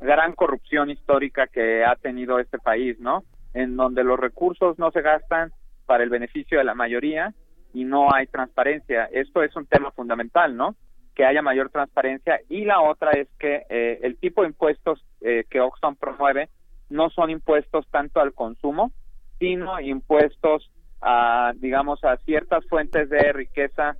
gran 0.00 0.34
corrupción 0.34 0.90
histórica 0.90 1.46
que 1.46 1.82
ha 1.84 1.96
tenido 1.96 2.38
este 2.38 2.58
país, 2.58 2.98
¿no? 3.00 3.24
En 3.54 3.76
donde 3.76 4.04
los 4.04 4.20
recursos 4.20 4.78
no 4.78 4.90
se 4.90 5.00
gastan 5.00 5.50
para 5.86 6.04
el 6.04 6.10
beneficio 6.10 6.58
de 6.58 6.64
la 6.64 6.74
mayoría 6.74 7.32
y 7.72 7.84
no 7.84 8.12
hay 8.12 8.26
transparencia. 8.26 9.08
Esto 9.12 9.42
es 9.42 9.56
un 9.56 9.66
tema 9.66 9.90
fundamental, 9.92 10.56
¿no? 10.56 10.76
Que 11.14 11.24
haya 11.24 11.42
mayor 11.42 11.70
transparencia 11.70 12.40
y 12.48 12.64
la 12.64 12.80
otra 12.80 13.10
es 13.12 13.28
que 13.38 13.66
eh, 13.68 14.00
el 14.02 14.16
tipo 14.16 14.42
de 14.42 14.48
impuestos 14.48 15.04
eh, 15.20 15.44
que 15.50 15.60
Oxfam 15.60 15.96
promueve 15.96 16.48
no 16.88 17.10
son 17.10 17.30
impuestos 17.30 17.86
tanto 17.90 18.20
al 18.20 18.32
consumo, 18.32 18.92
sino 19.38 19.80
impuestos 19.80 20.70
a, 21.00 21.52
digamos, 21.56 22.02
a 22.04 22.16
ciertas 22.18 22.64
fuentes 22.66 23.10
de 23.10 23.32
riqueza 23.32 23.96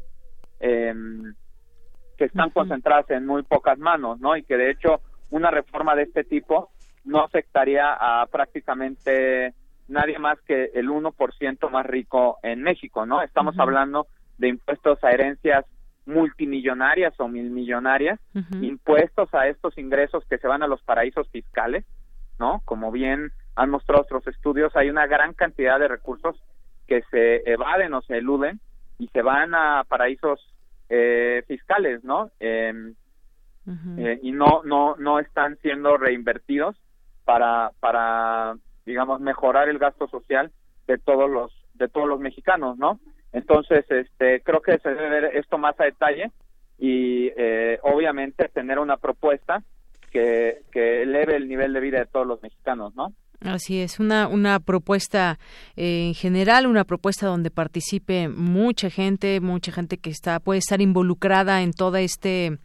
em, 0.61 1.35
que 2.17 2.27
están 2.27 2.51
concentradas 2.51 3.11
en 3.11 3.27
muy 3.27 3.43
pocas 3.43 3.79
manos, 3.79 4.21
¿no? 4.21 4.37
Y 4.37 4.45
que 4.45 4.57
de 4.57 4.71
hecho 4.71 5.01
una 5.31 5.51
reforma 5.51 5.97
de 5.97 6.05
este 6.05 6.25
tipo 6.25 6.71
no 7.05 7.23
afectaría 7.25 7.93
a 7.93 8.27
prácticamente 8.27 9.55
nadie 9.89 10.19
más 10.19 10.41
que 10.43 10.71
el 10.75 10.89
1% 10.89 11.71
más 11.71 11.87
rico 11.87 12.39
en 12.43 12.63
México, 12.63 13.05
¿no? 13.07 13.23
Estamos 13.23 13.59
hablando 13.59 14.07
de 14.39 14.49
impuestos 14.49 15.03
a 15.03 15.11
herencias 15.11 15.65
multimillonarias 16.07 17.15
o 17.19 17.29
milmillonarias, 17.29 18.19
impuestos 18.61 19.33
a 19.35 19.49
estos 19.49 19.77
ingresos 19.79 20.25
que 20.29 20.39
se 20.39 20.49
van 20.49 20.63
a 20.63 20.67
los 20.67 20.83
paraísos 20.83 21.29
fiscales, 21.31 21.85
¿no? 22.39 22.63
Como 22.65 22.91
bien 22.91 23.33
han 23.55 23.71
mostrado 23.71 24.03
otros 24.03 24.27
estudios, 24.27 24.75
hay 24.75 24.91
una 24.91 25.07
gran 25.07 25.35
cantidad 25.35 25.79
de 25.79 25.89
recursos 25.89 26.37
que 26.87 27.03
se 27.11 27.49
evaden 27.51 27.95
o 27.95 28.03
se 28.03 28.19
eluden 28.19 28.61
y 28.99 29.09
se 29.09 29.23
van 29.23 29.55
a 29.55 29.85
paraísos 29.85 30.41
eh, 30.89 31.45
fiscales, 31.47 32.03
¿no? 32.05 32.31
Em, 32.41 32.95
eh, 33.97 34.19
y 34.23 34.33
no 34.33 34.63
no 34.65 34.97
no 34.97 35.21
están 35.21 35.57
siendo 35.59 35.97
reinvertidos 35.97 36.77
para 37.25 37.71
para 37.79 38.57
digamos 38.85 39.21
mejorar 39.21 39.69
el 39.69 39.79
gasto 39.79 40.09
social 40.09 40.51
de 40.89 40.99
todos 40.99 41.31
los 41.31 41.53
de 41.75 41.89
todos 41.89 42.09
los 42.09 42.19
mexicanos, 42.19 42.77
¿no? 42.77 42.99
Entonces, 43.33 43.85
este 43.91 44.43
creo 44.43 44.61
que 44.61 44.79
se 44.79 44.91
debe 44.91 45.09
ver 45.09 45.37
esto 45.37 45.59
más 45.59 45.79
a 45.81 45.85
detalle 45.85 46.31
y 46.79 47.31
eh, 47.37 47.79
obviamente 47.83 48.49
tener 48.49 48.79
una 48.79 48.97
propuesta 48.97 49.63
que 50.11 50.63
que 50.71 51.03
eleve 51.03 51.37
el 51.37 51.49
nivel 51.49 51.73
de 51.73 51.81
vida 51.81 51.99
de 51.99 52.07
todos 52.07 52.27
los 52.27 52.43
mexicanos, 52.43 52.95
¿no? 52.95 53.13
Así 53.45 53.81
es, 53.81 53.99
una, 53.99 54.29
una 54.29 54.61
propuesta 54.61 55.41
eh, 55.77 56.07
en 56.07 56.15
general, 56.15 56.65
una 56.67 56.85
propuesta 56.85 57.27
donde 57.27 57.51
participe 57.51 58.29
mucha 58.29 58.89
gente, 58.89 59.41
mucha 59.41 59.73
gente 59.73 59.99
que 59.99 60.11
está 60.11 60.39
puede 60.39 60.61
estar 60.61 60.81
involucrada 60.81 61.63
en 61.63 61.73
todo 61.73 61.97
este 61.97 62.59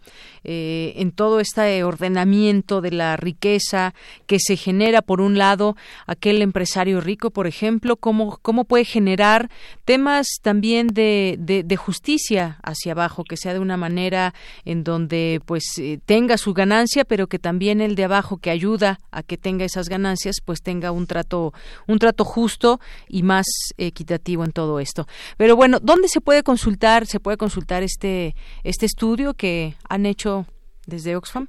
eh, 0.44 0.94
en 0.98 1.12
todo 1.12 1.40
este 1.40 1.84
ordenamiento 1.84 2.82
de 2.82 2.91
la 2.91 3.18
riqueza 3.18 3.95
que 4.28 4.38
se 4.40 4.56
genera 4.56 5.02
por 5.02 5.20
un 5.20 5.40
lado 5.40 5.76
aquel 6.06 6.44
empresario 6.44 7.02
rico, 7.02 7.32
por 7.32 7.48
ejemplo, 7.48 7.95
cómo 7.95 8.38
cómo 8.44 8.64
puede 8.64 8.86
generar 8.86 9.49
temas 9.84 10.28
también 10.44 10.88
de, 10.88 11.38
de, 11.40 11.78
justicia 11.78 12.60
hacia 12.62 12.91
abajo, 12.91 13.24
que 13.24 13.38
sea 13.38 13.54
de 13.54 13.60
una 13.60 13.78
manera 13.78 14.34
en 14.64 14.84
donde 14.84 15.41
pues 15.45 15.64
eh, 15.80 15.99
tenga 16.06 16.38
su 16.38 16.54
ganancia, 16.54 17.04
pero 17.04 17.28
que 17.28 17.40
también 17.40 17.82
el 17.82 17.95
de 17.95 18.04
abajo 18.04 18.38
que 18.38 18.52
ayuda 18.52 18.99
a 19.12 19.24
que 19.24 19.38
tenga 19.38 19.66
esas 19.66 19.90
ganancias, 19.90 20.38
pues 20.44 20.62
tenga 20.68 20.91
un 20.91 21.07
trato 21.07 21.53
un 21.88 21.98
trato 21.98 22.26
justo 22.26 22.81
y 23.07 23.23
más 23.23 23.45
equitativo 23.77 24.44
en 24.44 24.52
todo 24.52 24.81
esto. 24.81 25.06
Pero 25.38 25.56
bueno, 25.56 25.80
¿dónde 25.80 26.10
se 26.10 26.19
puede 26.19 26.44
consultar? 26.44 27.06
Se 27.06 27.22
puede 27.22 27.38
consultar 27.38 27.84
este 27.84 28.35
este 28.65 28.85
estudio 28.85 29.34
que 29.34 29.76
han 29.88 30.06
hecho 30.06 30.45
desde 30.85 31.15
Oxfam. 31.15 31.48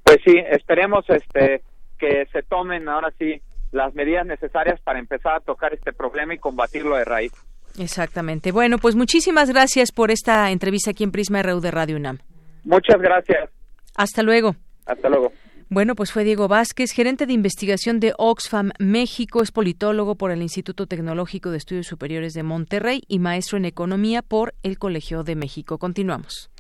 Pues 0.03 0.17
sí, 0.25 0.33
esperemos 0.51 1.05
este 1.11 1.63
que 1.99 2.27
se 2.33 2.43
tomen 2.43 2.89
ahora 2.89 3.13
sí 3.19 3.43
las 3.71 3.95
medidas 3.95 4.25
necesarias 4.25 4.81
para 4.81 4.99
empezar 4.99 5.35
a 5.35 5.41
tocar 5.41 5.75
este 5.75 5.93
problema 5.93 6.33
y 6.33 6.39
combatirlo 6.39 6.97
de 6.97 7.05
raíz. 7.05 7.33
Exactamente. 7.79 8.51
Bueno, 8.51 8.79
pues 8.79 8.97
muchísimas 8.97 9.51
gracias 9.51 9.93
por 9.93 10.11
esta 10.11 10.51
entrevista 10.51 10.93
aquí 10.93 11.05
en 11.05 11.13
Prisma 11.13 11.43
RU 11.43 11.61
de 11.61 11.71
Radio 11.71 11.97
UNAM. 11.97 12.21
Muchas 12.65 12.99
gracias. 12.99 13.51
Hasta 13.97 14.23
luego. 14.23 14.57
Hasta 14.87 15.11
luego. 15.11 15.33
Bueno, 15.71 15.95
pues 15.95 16.13
fue 16.13 16.25
Diego 16.25 16.47
Vázquez, 16.47 16.93
gerente 16.93 17.27
de 17.27 17.33
investigación 17.33 17.99
de 17.99 18.15
Oxfam 18.19 18.71
México, 18.79 19.43
es 19.43 19.51
politólogo 19.51 20.15
por 20.15 20.31
el 20.31 20.43
Instituto 20.43 20.87
Tecnológico 20.87 21.51
de 21.51 21.59
Estudios 21.59 21.87
Superiores 21.87 22.35
de 22.35 22.43
Monterrey 22.43 23.03
y 23.09 23.19
maestro 23.19 23.57
en 23.57 23.65
economía 23.65 24.23
por 24.23 24.55
el 24.63 24.79
Colegio 24.79 25.25
de 25.25 25.37
México. 25.37 25.79
Continuamos. 25.79 26.51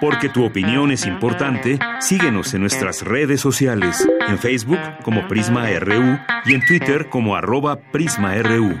Porque 0.00 0.28
tu 0.28 0.44
opinión 0.44 0.90
es 0.90 1.06
importante, 1.06 1.78
síguenos 2.00 2.54
en 2.54 2.62
nuestras 2.62 3.02
redes 3.02 3.40
sociales, 3.40 4.08
en 4.28 4.38
Facebook 4.38 4.80
como 5.02 5.28
Prisma 5.28 5.68
RU 5.78 6.18
y 6.46 6.54
en 6.54 6.64
Twitter 6.64 7.08
como 7.08 7.36
arroba 7.36 7.78
PrismaRU. 7.92 8.80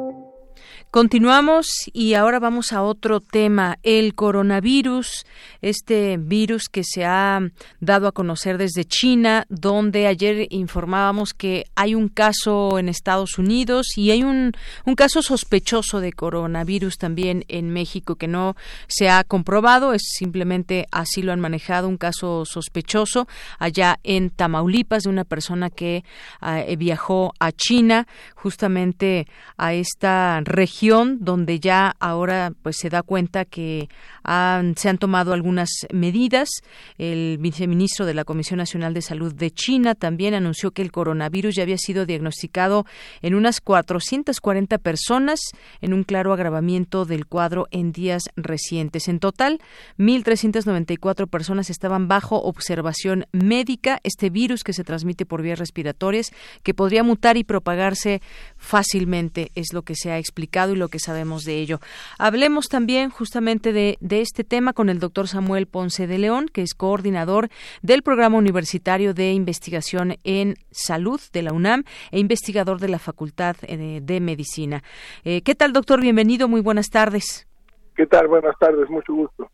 Continuamos 0.91 1.67
y 1.93 2.15
ahora 2.15 2.39
vamos 2.39 2.73
a 2.73 2.83
otro 2.83 3.21
tema, 3.21 3.79
el 3.81 4.13
coronavirus, 4.13 5.25
este 5.61 6.17
virus 6.17 6.67
que 6.67 6.83
se 6.83 7.05
ha 7.05 7.39
dado 7.79 8.09
a 8.09 8.11
conocer 8.11 8.57
desde 8.57 8.83
China, 8.83 9.45
donde 9.47 10.07
ayer 10.07 10.47
informábamos 10.49 11.33
que 11.33 11.63
hay 11.75 11.95
un 11.95 12.09
caso 12.09 12.77
en 12.77 12.89
Estados 12.89 13.37
Unidos 13.37 13.97
y 13.97 14.11
hay 14.11 14.23
un, 14.23 14.51
un 14.85 14.95
caso 14.95 15.21
sospechoso 15.21 16.01
de 16.01 16.11
coronavirus 16.11 16.97
también 16.97 17.45
en 17.47 17.69
México 17.69 18.17
que 18.17 18.27
no 18.27 18.57
se 18.87 19.09
ha 19.09 19.23
comprobado, 19.23 19.93
es 19.93 20.01
simplemente 20.17 20.87
así 20.91 21.21
lo 21.21 21.31
han 21.31 21.39
manejado, 21.39 21.87
un 21.87 21.95
caso 21.95 22.43
sospechoso 22.43 23.29
allá 23.59 23.97
en 24.03 24.29
Tamaulipas 24.29 25.03
de 25.03 25.09
una 25.09 25.23
persona 25.23 25.69
que 25.69 26.03
ah, 26.41 26.65
viajó 26.77 27.31
a 27.39 27.53
China, 27.53 28.07
justamente 28.35 29.25
a 29.55 29.73
esta 29.73 30.41
región 30.43 30.80
donde 30.89 31.59
ya 31.59 31.95
ahora 31.99 32.53
pues 32.63 32.77
se 32.77 32.89
da 32.89 33.03
cuenta 33.03 33.45
que 33.45 33.87
se 34.23 34.89
han 34.89 34.97
tomado 34.99 35.33
algunas 35.33 35.69
medidas. 35.93 36.49
El 36.97 37.37
viceministro 37.39 38.07
de 38.07 38.15
la 38.15 38.23
Comisión 38.23 38.57
Nacional 38.57 38.93
de 38.93 39.01
Salud 39.01 39.33
de 39.33 39.51
China 39.51 39.93
también 39.93 40.33
anunció 40.33 40.71
que 40.71 40.81
el 40.81 40.91
coronavirus 40.91 41.55
ya 41.55 41.63
había 41.63 41.77
sido 41.77 42.07
diagnosticado 42.07 42.85
en 43.21 43.35
unas 43.35 43.61
440 43.61 44.79
personas 44.79 45.39
en 45.81 45.93
un 45.93 46.03
claro 46.03 46.33
agravamiento 46.33 47.05
del 47.05 47.27
cuadro 47.27 47.67
en 47.69 47.91
días 47.91 48.23
recientes. 48.35 49.07
En 49.07 49.19
total, 49.19 49.59
1.394 49.99 51.27
personas 51.27 51.69
estaban 51.69 52.07
bajo 52.07 52.41
observación 52.41 53.27
médica. 53.31 53.99
Este 54.03 54.31
virus 54.31 54.63
que 54.63 54.73
se 54.73 54.83
transmite 54.83 55.27
por 55.27 55.43
vías 55.43 55.59
respiratorias, 55.59 56.31
que 56.63 56.73
podría 56.73 57.03
mutar 57.03 57.37
y 57.37 57.43
propagarse 57.43 58.21
fácilmente, 58.57 59.51
es 59.53 59.73
lo 59.73 59.83
que 59.83 59.95
se 59.95 60.11
ha 60.11 60.17
explicado 60.17 60.70
y 60.73 60.77
lo 60.77 60.87
que 60.87 60.99
sabemos 60.99 61.43
de 61.43 61.59
ello. 61.59 61.79
Hablemos 62.17 62.69
también 62.69 63.09
justamente 63.09 63.73
de, 63.73 63.97
este 64.09 64.43
tema 64.43 64.73
con 64.73 64.89
el 64.89 64.99
doctor 64.99 65.27
Samuel 65.27 65.67
Ponce 65.67 66.07
de 66.07 66.17
León, 66.17 66.47
que 66.51 66.61
es 66.61 66.73
coordinador 66.73 67.49
del 67.81 68.03
Programa 68.03 68.37
Universitario 68.37 69.13
de 69.13 69.31
Investigación 69.31 70.15
en 70.23 70.55
Salud 70.71 71.19
de 71.33 71.41
la 71.41 71.53
UNAM 71.53 71.83
e 72.11 72.19
investigador 72.19 72.79
de 72.79 72.89
la 72.89 72.99
Facultad 72.99 73.55
eh, 73.63 73.99
de, 74.01 74.19
Medicina. 74.19 74.83
Eh, 75.23 75.41
¿Qué 75.41 75.55
tal, 75.55 75.73
doctor? 75.73 76.01
Bienvenido, 76.01 76.47
muy 76.47 76.61
buenas 76.61 76.89
tardes. 76.89 77.47
¿Qué 77.95 78.05
tal? 78.05 78.27
Buenas 78.27 78.55
tardes, 78.59 78.89
mucho 78.89 79.13
gusto. 79.13 79.49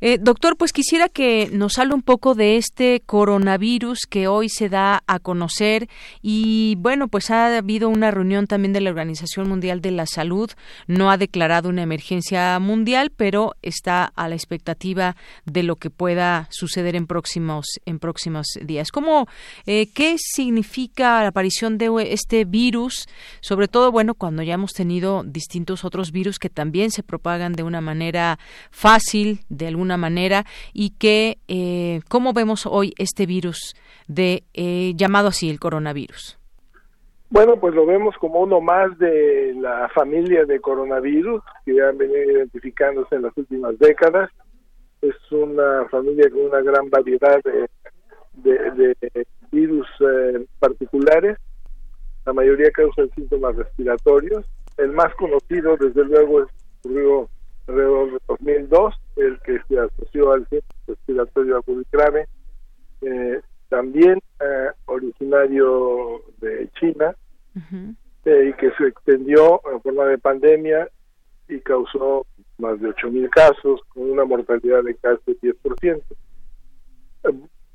Eh, 0.00 0.18
doctor, 0.20 0.56
pues 0.56 0.72
quisiera 0.72 1.08
que 1.08 1.50
nos 1.52 1.76
hable 1.78 1.92
un 1.92 2.02
poco 2.02 2.36
de 2.36 2.56
este 2.56 3.02
coronavirus 3.04 4.06
que 4.08 4.28
hoy 4.28 4.48
se 4.48 4.68
da 4.68 5.02
a 5.08 5.18
conocer 5.18 5.88
y 6.22 6.76
bueno, 6.78 7.08
pues 7.08 7.32
ha 7.32 7.56
habido 7.56 7.88
una 7.88 8.12
reunión 8.12 8.46
también 8.46 8.72
de 8.72 8.80
la 8.80 8.90
Organización 8.90 9.48
Mundial 9.48 9.80
de 9.80 9.90
la 9.90 10.06
Salud, 10.06 10.52
no 10.86 11.10
ha 11.10 11.16
declarado 11.16 11.68
una 11.68 11.82
emergencia 11.82 12.56
mundial, 12.60 13.10
pero 13.16 13.56
está 13.60 14.04
a 14.04 14.28
la 14.28 14.36
expectativa 14.36 15.16
de 15.46 15.64
lo 15.64 15.74
que 15.74 15.90
pueda 15.90 16.46
suceder 16.50 16.94
en 16.94 17.08
próximos 17.08 17.66
en 17.84 17.98
próximos 17.98 18.46
días. 18.62 18.92
¿Cómo 18.92 19.26
eh, 19.66 19.88
qué 19.92 20.14
significa 20.16 21.22
la 21.22 21.28
aparición 21.28 21.76
de 21.76 21.88
este 22.12 22.44
virus, 22.44 23.08
sobre 23.40 23.66
todo 23.66 23.90
bueno, 23.90 24.14
cuando 24.14 24.44
ya 24.44 24.54
hemos 24.54 24.74
tenido 24.74 25.24
distintos 25.24 25.84
otros 25.84 26.12
virus 26.12 26.38
que 26.38 26.50
también 26.50 26.92
se 26.92 27.02
propagan 27.02 27.54
de 27.54 27.64
una 27.64 27.80
manera 27.80 28.38
fácil 28.70 29.40
de 29.48 29.66
alguna 29.66 29.87
manera 29.96 30.44
y 30.72 30.90
que 30.90 31.38
eh, 31.48 32.00
cómo 32.08 32.32
vemos 32.32 32.66
hoy 32.66 32.94
este 32.98 33.26
virus 33.26 33.74
de 34.06 34.44
eh, 34.54 34.92
llamado 34.96 35.28
así 35.28 35.48
el 35.50 35.60
coronavirus. 35.60 36.38
Bueno, 37.30 37.60
pues 37.60 37.74
lo 37.74 37.84
vemos 37.84 38.16
como 38.18 38.40
uno 38.40 38.60
más 38.60 38.96
de 38.98 39.54
la 39.60 39.88
familia 39.94 40.44
de 40.46 40.60
coronavirus 40.60 41.42
que 41.64 41.80
han 41.82 41.98
venido 41.98 42.32
identificándose 42.32 43.16
en 43.16 43.22
las 43.22 43.36
últimas 43.36 43.78
décadas. 43.78 44.30
Es 45.02 45.14
una 45.30 45.86
familia 45.90 46.30
con 46.30 46.46
una 46.46 46.62
gran 46.62 46.88
variedad 46.88 47.40
de, 48.34 48.96
virus 49.50 49.86
eh, 50.00 50.46
particulares. 50.58 51.36
La 52.24 52.32
mayoría 52.32 52.70
causan 52.70 53.10
síntomas 53.14 53.56
respiratorios. 53.56 54.44
El 54.78 54.92
más 54.92 55.14
conocido, 55.16 55.76
desde 55.76 56.04
luego, 56.04 56.42
es 56.42 56.48
ocurrió 56.80 57.28
alrededor 57.68 58.12
de 58.12 58.18
2002, 58.26 58.94
el 59.16 59.40
que 59.40 59.60
se 59.68 59.78
asoció 59.78 60.32
al 60.32 60.48
síndrome 60.48 60.74
respiratorio 60.86 61.56
agudo 61.56 61.82
grave, 61.92 62.26
eh, 63.02 63.40
también 63.68 64.20
eh, 64.40 64.70
originario 64.86 66.22
de 66.38 66.68
China, 66.80 67.14
eh, 68.24 68.50
y 68.50 68.52
que 68.54 68.70
se 68.78 68.86
extendió 68.86 69.60
en 69.72 69.80
forma 69.82 70.04
de 70.06 70.18
pandemia 70.18 70.88
y 71.48 71.60
causó 71.60 72.26
más 72.58 72.80
de 72.80 72.88
8.000 72.88 73.30
casos, 73.30 73.80
con 73.88 74.10
una 74.10 74.24
mortalidad 74.24 74.82
de 74.84 74.94
casi 74.96 75.36
10%. 75.40 76.02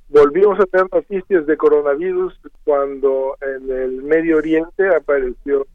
Volvimos 0.10 0.60
a 0.60 0.66
tener 0.66 0.88
noticias 0.92 1.46
de 1.48 1.58
coronavirus 1.58 2.40
cuando 2.64 3.36
en 3.42 3.70
el 3.70 4.04
Medio 4.04 4.38
Oriente 4.38 4.88
apareció 4.96 5.66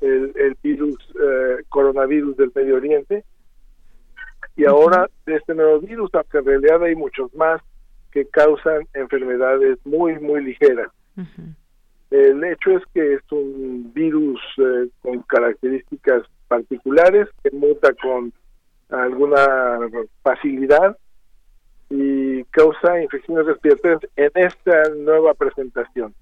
el, 0.00 0.56
virus 0.62 0.96
eh, 1.14 1.62
coronavirus 1.68 2.36
del 2.36 2.52
Medio 2.54 2.76
Oriente 2.76 3.24
y 4.56 4.64
ahora 4.64 5.08
de 5.26 5.36
este 5.36 5.54
nuevo 5.54 5.80
virus, 5.80 6.10
aunque 6.14 6.38
en 6.38 6.44
realidad 6.44 6.82
hay 6.82 6.94
muchos 6.94 7.32
más 7.34 7.60
que 8.10 8.24
causan 8.26 8.86
enfermedades 8.94 9.78
muy, 9.84 10.18
muy 10.18 10.42
ligeras. 10.42 10.88
El 12.10 12.42
hecho 12.44 12.70
es 12.70 12.82
que 12.94 13.14
es 13.14 13.22
un 13.30 13.92
virus 13.92 14.40
eh, 14.58 14.88
con 15.02 15.20
características 15.22 16.22
particulares 16.48 17.28
que 17.42 17.50
muta 17.50 17.92
con 17.94 18.32
alguna 18.88 19.80
facilidad 20.22 20.96
y 21.90 22.44
causa 22.44 23.02
infecciones 23.02 23.46
respiratorias 23.46 24.00
en 24.16 24.30
esta 24.34 24.88
nueva 24.96 25.34
presentación. 25.34 26.14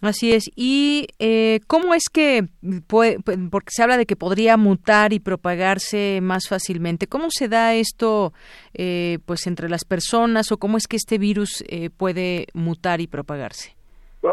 Así 0.00 0.32
es. 0.32 0.50
¿Y 0.54 1.06
eh, 1.18 1.60
cómo 1.66 1.94
es 1.94 2.08
que, 2.12 2.48
puede, 2.86 3.18
porque 3.50 3.70
se 3.70 3.82
habla 3.82 3.96
de 3.96 4.06
que 4.06 4.16
podría 4.16 4.56
mutar 4.56 5.12
y 5.12 5.20
propagarse 5.20 6.20
más 6.22 6.48
fácilmente, 6.48 7.06
cómo 7.06 7.28
se 7.30 7.48
da 7.48 7.74
esto 7.74 8.32
eh, 8.74 9.18
pues 9.24 9.46
entre 9.46 9.68
las 9.68 9.84
personas 9.84 10.52
o 10.52 10.58
cómo 10.58 10.76
es 10.76 10.86
que 10.86 10.96
este 10.96 11.18
virus 11.18 11.64
eh, 11.68 11.90
puede 11.90 12.46
mutar 12.52 13.00
y 13.00 13.06
propagarse? 13.06 13.74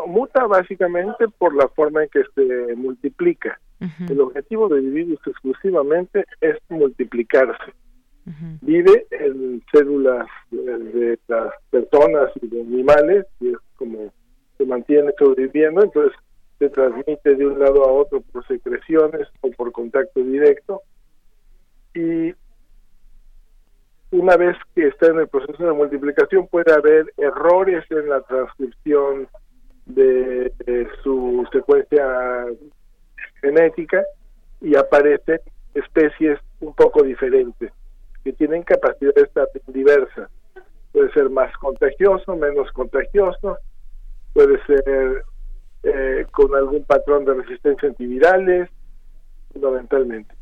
muta 0.07 0.45
básicamente 0.45 1.27
por 1.37 1.53
la 1.53 1.67
forma 1.67 2.03
en 2.03 2.09
que 2.09 2.23
se 2.33 2.75
multiplica. 2.75 3.59
El 4.07 4.21
objetivo 4.21 4.69
del 4.69 4.89
virus 4.91 5.19
exclusivamente 5.25 6.25
es 6.39 6.57
multiplicarse. 6.69 7.73
Vive 8.61 9.07
en 9.09 9.61
células 9.71 10.27
de 10.51 11.19
las 11.27 11.53
personas 11.71 12.31
y 12.41 12.47
de 12.47 12.61
animales 12.61 13.25
y 13.39 13.49
es 13.49 13.57
como 13.75 14.13
se 14.61 14.67
mantiene 14.67 15.11
sobreviviendo, 15.17 15.83
entonces 15.83 16.15
se 16.59 16.69
transmite 16.69 17.35
de 17.35 17.47
un 17.47 17.57
lado 17.57 17.83
a 17.83 17.91
otro 17.91 18.21
por 18.21 18.45
secreciones 18.45 19.27
o 19.41 19.49
por 19.51 19.71
contacto 19.71 20.19
directo. 20.19 20.81
Y 21.95 22.33
una 24.11 24.37
vez 24.37 24.55
que 24.75 24.87
está 24.87 25.07
en 25.07 25.19
el 25.19 25.27
proceso 25.27 25.65
de 25.65 25.73
multiplicación 25.73 26.47
puede 26.47 26.71
haber 26.71 27.11
errores 27.17 27.83
en 27.89 28.09
la 28.09 28.21
transcripción 28.21 29.27
de, 29.87 30.53
su 31.03 31.47
secuencia 31.51 32.45
genética 33.41 34.03
y 34.61 34.75
aparecen 34.75 35.39
especies 35.73 36.39
un 36.59 36.75
poco 36.75 37.01
diferentes 37.01 37.71
que 38.23 38.33
tienen 38.33 38.61
capacidades 38.61 39.29
diversas. 39.65 40.29
Puede 40.91 41.11
ser 41.13 41.29
más 41.31 41.51
contagioso, 41.57 42.35
menos 42.35 42.71
contagioso, 42.73 43.57
puede 44.41 44.65
ser 44.65 45.23
eh, 45.83 46.25
con 46.31 46.55
algún 46.55 46.83
patrón 46.85 47.25
de 47.25 47.33
resistencia 47.35 47.89
antivirales, 47.89 48.69
fundamentalmente. 49.53 50.33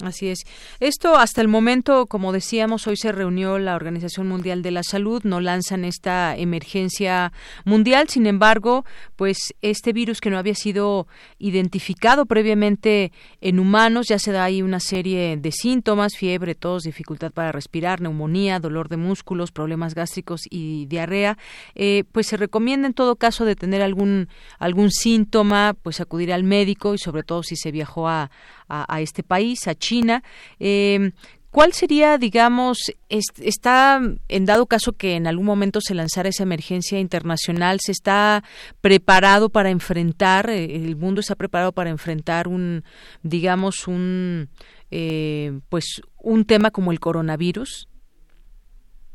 Así 0.00 0.28
es. 0.28 0.46
Esto 0.78 1.16
hasta 1.16 1.40
el 1.40 1.48
momento, 1.48 2.06
como 2.06 2.30
decíamos, 2.32 2.86
hoy 2.86 2.96
se 2.96 3.10
reunió 3.10 3.58
la 3.58 3.74
Organización 3.74 4.28
Mundial 4.28 4.62
de 4.62 4.70
la 4.70 4.84
Salud, 4.84 5.22
no 5.24 5.40
lanzan 5.40 5.84
esta 5.84 6.36
emergencia 6.36 7.32
mundial, 7.64 8.08
sin 8.08 8.26
embargo, 8.26 8.84
pues 9.16 9.54
este 9.60 9.92
virus 9.92 10.20
que 10.20 10.30
no 10.30 10.38
había 10.38 10.54
sido 10.54 11.08
identificado 11.38 12.26
previamente 12.26 13.10
en 13.40 13.58
humanos, 13.58 14.06
ya 14.08 14.20
se 14.20 14.30
da 14.30 14.44
ahí 14.44 14.62
una 14.62 14.78
serie 14.78 15.36
de 15.36 15.50
síntomas, 15.50 16.16
fiebre, 16.16 16.54
tos, 16.54 16.84
dificultad 16.84 17.32
para 17.32 17.50
respirar, 17.50 18.00
neumonía, 18.00 18.60
dolor 18.60 18.88
de 18.88 18.98
músculos, 18.98 19.50
problemas 19.50 19.96
gástricos 19.96 20.42
y 20.48 20.86
diarrea, 20.86 21.38
eh, 21.74 22.04
pues 22.12 22.28
se 22.28 22.36
recomienda 22.36 22.86
en 22.86 22.94
todo 22.94 23.16
caso 23.16 23.44
de 23.44 23.56
tener 23.56 23.82
algún 23.82 24.28
algún 24.60 24.92
síntoma, 24.92 25.74
pues 25.82 26.00
acudir 26.00 26.32
al 26.32 26.44
médico 26.44 26.94
y 26.94 26.98
sobre 26.98 27.24
todo 27.24 27.42
si 27.42 27.56
se 27.56 27.72
viajó 27.72 28.08
a, 28.08 28.30
a, 28.68 29.00
este 29.00 29.22
país, 29.22 29.66
a 29.66 29.74
China. 29.74 30.22
Em, 30.58 31.12
¿Cuál 31.50 31.72
sería, 31.72 32.18
digamos, 32.18 32.78
está 33.08 34.00
en 34.28 34.44
dado 34.44 34.66
caso 34.66 34.92
que 34.92 35.16
en 35.16 35.26
algún 35.26 35.46
momento 35.46 35.80
se 35.80 35.94
lanzara 35.94 36.28
esa 36.28 36.42
emergencia 36.42 37.00
internacional, 37.00 37.78
se 37.80 37.92
está 37.92 38.44
preparado 38.82 39.48
para 39.48 39.70
enfrentar, 39.70 40.50
eh, 40.50 40.76
el 40.76 40.96
mundo 40.96 41.20
está 41.20 41.34
preparado 41.36 41.72
para 41.72 41.88
enfrentar 41.88 42.48
un, 42.48 42.84
digamos, 43.22 43.88
un, 43.88 44.50
eh, 44.90 45.58
pues, 45.70 46.02
un 46.22 46.44
tema 46.44 46.70
como 46.70 46.92
el 46.92 47.00
coronavirus? 47.00 47.88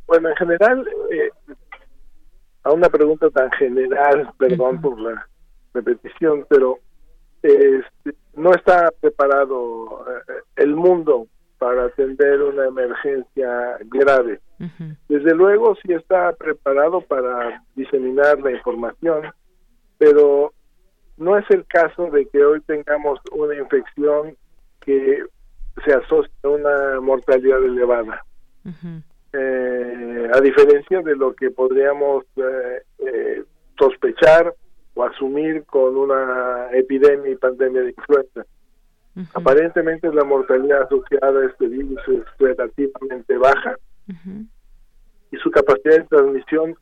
Bueno, 0.07 0.29
en 0.29 0.35
general, 0.35 0.87
eh, 1.11 1.29
a 2.63 2.71
una 2.71 2.89
pregunta 2.89 3.29
tan 3.29 3.51
general, 3.51 4.33
perdón 4.39 4.81
por 4.81 4.99
la 4.99 5.27
repetición, 5.73 6.45
pero 6.49 6.79
este, 7.43 8.17
no 8.35 8.53
está 8.53 8.91
preparado 8.99 10.05
eh, 10.07 10.33
el 10.57 10.75
mundo 10.75 11.27
para 11.57 11.85
atender 11.85 12.41
una 12.41 12.65
emergencia 12.65 13.77
grave. 13.85 14.39
Desde 15.09 15.35
luego 15.35 15.75
sí 15.75 15.93
está 15.93 16.31
preparado 16.33 17.01
para 17.01 17.61
diseminar 17.75 18.39
la 18.39 18.51
información, 18.51 19.31
pero 19.97 20.53
no 21.17 21.37
es 21.37 21.45
el 21.49 21.65
caso 21.65 22.09
de 22.11 22.27
que 22.27 22.43
hoy 22.43 22.61
tengamos 22.61 23.19
una 23.31 23.55
infección 23.55 24.35
que 24.81 25.23
se 25.85 25.93
asocia 25.93 26.33
a 26.43 26.47
una 26.49 27.01
mortalidad 27.01 27.63
elevada. 27.63 28.23
Eh, 29.33 30.29
a 30.33 30.41
diferencia 30.41 31.01
de 31.01 31.15
lo 31.15 31.33
que 31.33 31.49
podríamos 31.49 32.25
eh, 32.37 33.43
sospechar 33.77 34.53
o 34.95 35.03
asumir 35.03 35.63
con 35.65 35.95
una 35.97 36.69
epidemia 36.73 37.31
y 37.31 37.35
pandemia 37.35 37.81
de 37.81 37.89
influenza. 37.89 38.45
Aparentemente 39.35 40.11
la 40.13 40.23
mortalidad 40.23 40.83
asociada 40.83 41.41
a 41.41 41.45
este 41.45 41.67
virus 41.67 41.99
es 42.07 42.23
relativamente 42.39 43.37
baja 43.37 43.77
y 45.31 45.37
su 45.37 45.51
capacidad 45.51 45.97
de 45.97 46.03
transmisión 46.05 46.75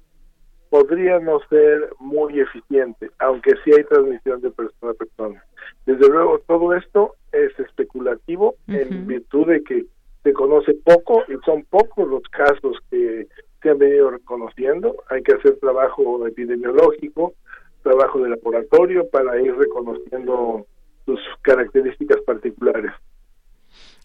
podría 0.70 1.20
no 1.20 1.40
ser 1.50 1.90
muy 2.00 2.40
eficiente, 2.40 3.12
aunque 3.20 3.52
sí 3.64 3.72
hay 3.74 3.84
transmisión 3.84 4.40
de 4.40 4.52
persona 4.52 4.94
a 4.94 4.96
persona. 4.96 5.44
Desde 5.86 6.08
luego, 6.08 6.40
todo 6.48 6.74
esto 6.74 7.16
es 7.34 7.58
especulativo 7.60 8.56
en 8.68 9.06
virtud 9.06 9.48
de 9.48 9.64
que 9.64 9.86
se 10.24 10.34
conoce 10.34 10.74
poco 10.86 11.24
y 11.28 11.34
son 11.46 11.64
pocos 11.66 12.08
los 12.08 12.24
casos 12.30 12.78
que 12.90 13.28
se 13.62 13.70
han 13.70 13.80
venido 13.80 14.12
reconociendo. 14.12 14.96
Hay 15.10 15.22
que 15.24 15.34
hacer 15.34 15.58
trabajo 15.60 16.26
epidemiológico, 16.26 17.34
trabajo 17.82 18.20
de 18.20 18.30
laboratorio 18.30 19.10
para 19.10 19.40
ir 19.42 19.56
reconociendo 19.56 20.66
sus 21.06 21.20
características 21.42 22.22
particulares. 22.26 22.92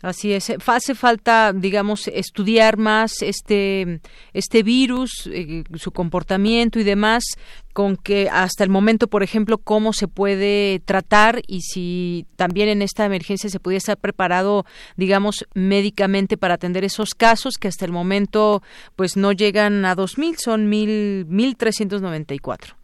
Así 0.03 0.35
es, 0.35 0.53
hace 0.67 0.95
falta, 0.95 1.55
digamos, 1.55 2.07
estudiar 2.09 2.77
más 2.77 3.23
este 3.23 4.01
este 4.35 4.63
virus, 4.63 5.27
eh, 5.33 5.65
su 5.75 5.91
comportamiento 5.91 6.79
y 6.79 6.85
demás, 6.85 7.25
con 7.73 7.97
que 7.97 8.29
hasta 8.31 8.63
el 8.63 8.69
momento, 8.69 9.09
por 9.09 9.23
ejemplo, 9.23 9.57
cómo 9.57 9.95
se 9.95 10.07
puede 10.07 10.81
tratar 10.85 11.41
y 11.47 11.63
si 11.63 12.27
también 12.37 12.69
en 12.69 12.83
esta 12.83 13.07
emergencia 13.07 13.49
se 13.49 13.59
pudiera 13.59 13.79
estar 13.79 13.97
preparado, 13.97 14.67
digamos, 14.97 15.47
médicamente 15.55 16.37
para 16.37 16.55
atender 16.55 16.85
esos 16.85 17.15
casos 17.15 17.55
que 17.59 17.69
hasta 17.69 17.87
el 17.87 17.93
momento, 17.93 18.63
pues 18.97 19.17
no 19.17 19.33
llegan 19.33 19.87
a 19.87 19.97
2.000, 19.97 20.37
son 20.37 20.69
mil 20.69 21.27
1.394. 21.27 22.75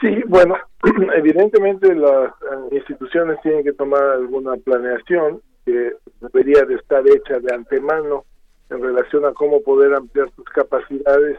Sí, 0.00 0.22
bueno, 0.26 0.56
evidentemente 1.14 1.94
las 1.94 2.30
eh, 2.30 2.76
instituciones 2.76 3.38
tienen 3.42 3.64
que 3.64 3.72
tomar 3.72 4.02
alguna 4.02 4.56
planeación 4.56 5.42
que 5.66 5.92
debería 6.20 6.64
de 6.64 6.76
estar 6.76 7.06
hecha 7.06 7.38
de 7.38 7.54
antemano 7.54 8.24
en 8.70 8.82
relación 8.82 9.26
a 9.26 9.34
cómo 9.34 9.62
poder 9.62 9.94
ampliar 9.94 10.30
sus 10.36 10.46
capacidades 10.46 11.38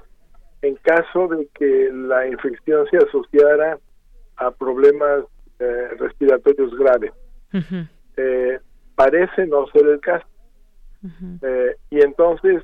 en 0.61 0.75
caso 0.75 1.27
de 1.29 1.47
que 1.55 1.89
la 1.91 2.27
infección 2.27 2.85
se 2.91 2.97
asociara 2.97 3.79
a 4.35 4.51
problemas 4.51 5.23
eh, 5.59 5.88
respiratorios 5.97 6.75
graves. 6.77 7.11
Eh, 8.17 8.59
parece 8.95 9.47
no 9.47 9.65
ser 9.67 9.88
el 9.88 9.99
caso. 9.99 10.27
y 11.89 12.01
entonces 12.01 12.63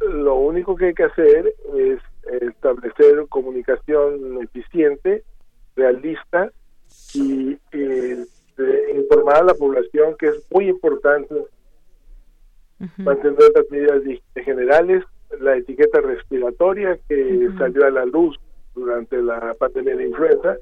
lo 0.00 0.34
único 0.34 0.74
que 0.74 0.86
hay 0.86 0.94
que 0.94 1.04
hacer 1.04 1.54
es 1.76 2.00
establecer 2.40 3.26
comunicación 3.28 4.42
eficiente, 4.42 5.24
realista 5.74 6.50
y 7.14 7.58
informar 8.94 9.36
a 9.36 9.44
la 9.44 9.54
población 9.54 10.16
que 10.18 10.26
es 10.26 10.46
muy 10.50 10.68
importante 10.68 11.34
mantener 12.98 13.52
las 13.54 13.70
medidas 13.70 14.02
generales, 14.34 15.04
la 15.40 15.56
etiqueta 15.56 16.00
respiratoria 16.00 16.98
que 17.08 17.48
salió 17.58 17.86
a 17.86 17.90
la 17.90 18.04
luz 18.04 18.38
durante 18.74 19.20
la 19.22 19.54
pandemia 19.54 19.96
de 19.96 20.08
influenza 20.08 20.56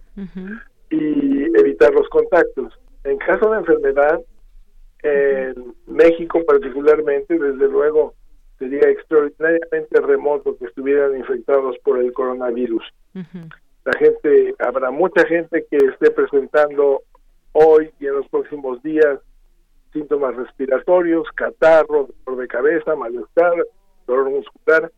y 0.90 1.58
evitar 1.58 1.92
los 1.92 2.08
contactos. 2.08 2.72
En 3.04 3.18
caso 3.18 3.50
de 3.50 3.58
enfermedad, 3.58 4.20
en 5.02 5.74
México 5.86 6.40
particularmente, 6.46 7.38
desde 7.38 7.68
luego, 7.68 8.14
sería 8.58 8.88
extraordinariamente 8.88 10.00
remoto 10.00 10.56
que 10.56 10.66
estuvieran 10.66 11.16
infectados 11.16 11.76
por 11.84 11.98
el 11.98 12.12
coronavirus. 12.12 12.84
La 13.84 13.92
gente, 13.98 14.54
habrá 14.58 14.90
mucha 14.90 15.26
gente 15.26 15.66
que 15.70 15.76
esté 15.76 16.10
presentando 16.10 17.02
hoy 17.52 17.90
y 18.00 18.06
en 18.06 18.14
los 18.14 18.28
próximos 18.28 18.82
días 18.82 19.20
síntomas 19.92 20.34
respiratorios, 20.34 21.26
catarro, 21.34 22.08
dolor 22.24 22.40
de 22.40 22.48
cabeza, 22.48 22.96
malestar, 22.96 23.54
dolor 24.06 24.30
muscular. 24.30 24.90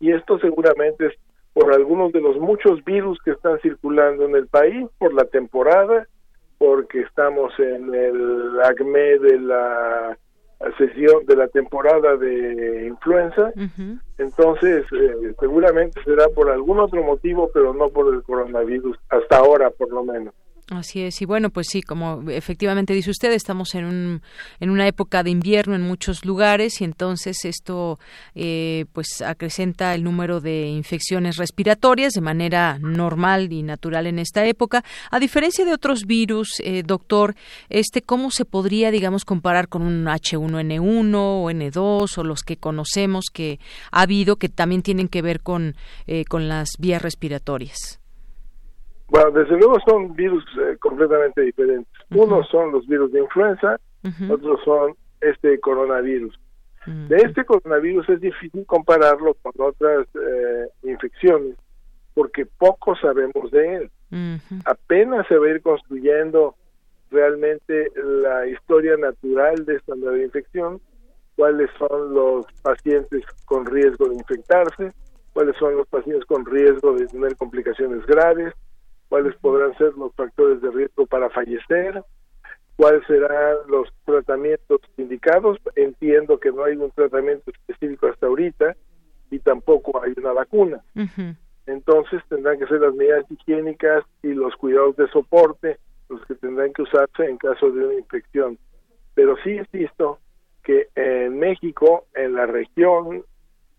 Y 0.00 0.12
esto 0.12 0.38
seguramente 0.38 1.06
es 1.06 1.14
por 1.52 1.72
algunos 1.72 2.12
de 2.12 2.20
los 2.20 2.36
muchos 2.38 2.84
virus 2.84 3.18
que 3.24 3.32
están 3.32 3.60
circulando 3.60 4.24
en 4.24 4.34
el 4.34 4.48
país, 4.48 4.88
por 4.98 5.14
la 5.14 5.24
temporada, 5.24 6.08
porque 6.58 7.00
estamos 7.00 7.52
en 7.58 7.94
el 7.94 8.60
acme 8.62 9.18
de 9.18 9.38
la 9.38 10.18
sesión 10.78 11.24
de 11.26 11.36
la 11.36 11.48
temporada 11.48 12.16
de 12.16 12.86
influenza. 12.86 13.52
Entonces, 14.18 14.84
eh, 14.92 15.34
seguramente 15.38 16.00
será 16.04 16.28
por 16.28 16.50
algún 16.50 16.80
otro 16.80 17.02
motivo, 17.02 17.50
pero 17.52 17.74
no 17.74 17.88
por 17.88 18.14
el 18.14 18.22
coronavirus, 18.22 18.96
hasta 19.08 19.38
ahora 19.38 19.70
por 19.70 19.90
lo 19.90 20.04
menos. 20.04 20.34
Así 20.70 21.02
es, 21.02 21.20
y 21.20 21.26
bueno, 21.26 21.50
pues 21.50 21.66
sí, 21.70 21.82
como 21.82 22.22
efectivamente 22.30 22.94
dice 22.94 23.10
usted, 23.10 23.30
estamos 23.32 23.74
en, 23.74 23.84
un, 23.84 24.22
en 24.60 24.70
una 24.70 24.86
época 24.86 25.22
de 25.22 25.28
invierno 25.28 25.74
en 25.74 25.82
muchos 25.82 26.24
lugares 26.24 26.80
y 26.80 26.84
entonces 26.84 27.44
esto 27.44 27.98
eh, 28.34 28.86
pues 28.94 29.20
acrecenta 29.20 29.94
el 29.94 30.02
número 30.02 30.40
de 30.40 30.68
infecciones 30.68 31.36
respiratorias 31.36 32.14
de 32.14 32.22
manera 32.22 32.78
normal 32.80 33.52
y 33.52 33.62
natural 33.62 34.06
en 34.06 34.18
esta 34.18 34.46
época. 34.46 34.82
A 35.10 35.20
diferencia 35.20 35.66
de 35.66 35.74
otros 35.74 36.06
virus, 36.06 36.60
eh, 36.60 36.82
doctor, 36.82 37.36
este 37.68 38.00
cómo 38.00 38.30
se 38.30 38.46
podría, 38.46 38.90
digamos, 38.90 39.26
comparar 39.26 39.68
con 39.68 39.82
un 39.82 40.06
H1N1 40.06 41.14
o 41.14 41.50
N2 41.50 42.16
o 42.18 42.24
los 42.24 42.42
que 42.42 42.56
conocemos 42.56 43.26
que 43.30 43.60
ha 43.92 44.00
habido 44.00 44.36
que 44.36 44.48
también 44.48 44.80
tienen 44.80 45.08
que 45.08 45.20
ver 45.20 45.42
con, 45.42 45.76
eh, 46.06 46.24
con 46.24 46.48
las 46.48 46.70
vías 46.78 47.02
respiratorias. 47.02 48.00
Bueno, 49.14 49.30
desde 49.30 49.56
luego 49.56 49.78
son 49.86 50.12
virus 50.16 50.44
eh, 50.60 50.76
completamente 50.80 51.42
diferentes. 51.42 51.86
Unos 52.10 52.48
son 52.48 52.72
los 52.72 52.84
virus 52.88 53.12
de 53.12 53.20
influenza, 53.20 53.78
otros 54.28 54.58
son 54.64 54.96
este 55.20 55.60
coronavirus. 55.60 56.36
De 56.84 57.18
este 57.18 57.44
coronavirus 57.44 58.08
es 58.08 58.20
difícil 58.20 58.66
compararlo 58.66 59.34
con 59.40 59.52
otras 59.58 60.08
eh, 60.16 60.66
infecciones 60.82 61.54
porque 62.14 62.44
poco 62.44 62.96
sabemos 62.96 63.52
de 63.52 63.76
él. 63.76 63.90
Apenas 64.64 65.28
se 65.28 65.38
va 65.38 65.46
a 65.46 65.50
ir 65.50 65.62
construyendo 65.62 66.56
realmente 67.12 67.92
la 67.94 68.48
historia 68.48 68.96
natural 68.96 69.64
de 69.64 69.76
esta 69.76 69.94
nueva 69.94 70.18
infección, 70.18 70.80
cuáles 71.36 71.70
son 71.78 72.14
los 72.14 72.46
pacientes 72.62 73.22
con 73.44 73.64
riesgo 73.64 74.08
de 74.08 74.16
infectarse, 74.16 74.92
cuáles 75.32 75.56
son 75.56 75.76
los 75.76 75.86
pacientes 75.86 76.24
con 76.24 76.44
riesgo 76.44 76.94
de 76.94 77.06
tener 77.06 77.36
complicaciones 77.36 78.04
graves, 78.06 78.52
cuáles 79.08 79.34
podrán 79.36 79.76
ser 79.78 79.94
los 79.94 80.14
factores 80.14 80.60
de 80.60 80.70
riesgo 80.70 81.06
para 81.06 81.30
fallecer, 81.30 82.02
cuáles 82.76 83.06
serán 83.06 83.56
los 83.68 83.88
tratamientos 84.04 84.80
indicados. 84.96 85.58
Entiendo 85.76 86.38
que 86.38 86.50
no 86.50 86.64
hay 86.64 86.76
un 86.76 86.90
tratamiento 86.90 87.50
específico 87.50 88.08
hasta 88.08 88.26
ahorita 88.26 88.76
y 89.30 89.38
tampoco 89.38 90.02
hay 90.02 90.12
una 90.16 90.32
vacuna. 90.32 90.82
Entonces 91.66 92.22
tendrán 92.28 92.58
que 92.58 92.66
ser 92.66 92.80
las 92.80 92.94
medidas 92.94 93.24
higiénicas 93.30 94.04
y 94.22 94.28
los 94.28 94.54
cuidados 94.56 94.96
de 94.96 95.08
soporte 95.08 95.78
los 96.08 96.24
que 96.26 96.34
tendrán 96.34 96.72
que 96.72 96.82
usarse 96.82 97.24
en 97.24 97.38
caso 97.38 97.70
de 97.70 97.86
una 97.86 97.94
infección. 97.94 98.58
Pero 99.14 99.36
sí 99.42 99.58
visto 99.72 100.18
que 100.62 100.88
en 100.94 101.38
México, 101.38 102.06
en 102.14 102.34
la 102.34 102.46
región, 102.46 103.24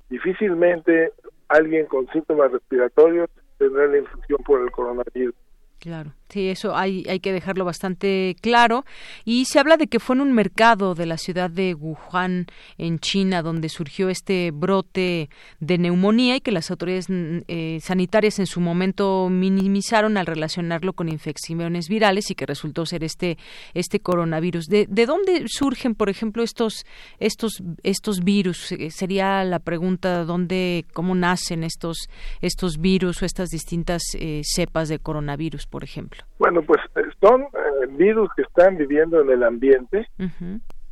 difícilmente 0.09 1.11
alguien 1.47 1.85
con 1.85 2.07
síntomas 2.07 2.51
respiratorios 2.51 3.29
tendrá 3.57 3.87
la 3.87 3.97
infección 3.97 4.39
por 4.45 4.61
el 4.61 4.71
coronavirus. 4.71 5.35
Claro, 5.79 6.11
sí, 6.29 6.49
eso 6.49 6.75
hay, 6.75 7.05
hay 7.07 7.19
que 7.19 7.33
dejarlo 7.33 7.65
bastante 7.65 8.35
claro. 8.41 8.85
Y 9.23 9.45
se 9.45 9.59
habla 9.59 9.77
de 9.77 9.87
que 9.87 9.99
fue 9.99 10.15
en 10.15 10.21
un 10.21 10.33
mercado 10.33 10.95
de 10.95 11.05
la 11.05 11.17
ciudad 11.17 11.49
de 11.49 11.73
Wuhan, 11.73 12.47
en 12.77 12.99
China, 12.99 13.41
donde 13.41 13.69
surgió 13.69 14.09
este 14.09 14.51
brote 14.51 15.29
de 15.59 15.77
neumonía 15.77 16.35
y 16.35 16.41
que 16.41 16.51
las 16.51 16.71
autoridades 16.71 17.07
eh, 17.09 17.79
sanitarias 17.81 18.39
en 18.39 18.47
su 18.47 18.59
momento 18.59 19.29
minimizaron 19.29 20.17
al 20.17 20.25
relacionarlo 20.25 20.93
con 20.93 21.09
infecciones 21.09 21.87
virales 21.87 22.31
y 22.31 22.35
que 22.35 22.45
resultó 22.45 22.85
ser 22.85 23.03
este, 23.03 23.37
este 23.73 23.99
coronavirus. 23.99 24.67
¿De, 24.67 24.87
¿De 24.89 25.05
dónde 25.05 25.45
surgen, 25.47 25.95
por 25.95 26.09
ejemplo, 26.09 26.43
estos, 26.43 26.85
estos, 27.19 27.63
estos 27.83 28.23
virus? 28.23 28.71
Eh, 28.71 28.91
sería 28.91 29.43
la 29.43 29.59
pregunta, 29.59 30.25
¿dónde, 30.25 30.85
cómo 30.93 31.15
nacen 31.15 31.63
estos, 31.63 32.09
estos 32.41 32.77
virus 32.77 33.21
o 33.21 33.25
estas 33.25 33.49
distintas 33.49 34.01
eh, 34.15 34.41
cepas 34.43 34.89
de 34.89 34.99
coronavirus? 34.99 35.65
por 35.69 35.83
ejemplo? 35.83 36.14
Bueno, 36.37 36.61
pues 36.63 36.81
eh, 36.95 37.03
son 37.21 37.43
eh, 37.43 37.87
virus 37.91 38.29
que 38.35 38.41
están 38.41 38.77
viviendo 38.77 39.21
en 39.21 39.29
el 39.29 39.43
ambiente, 39.43 40.07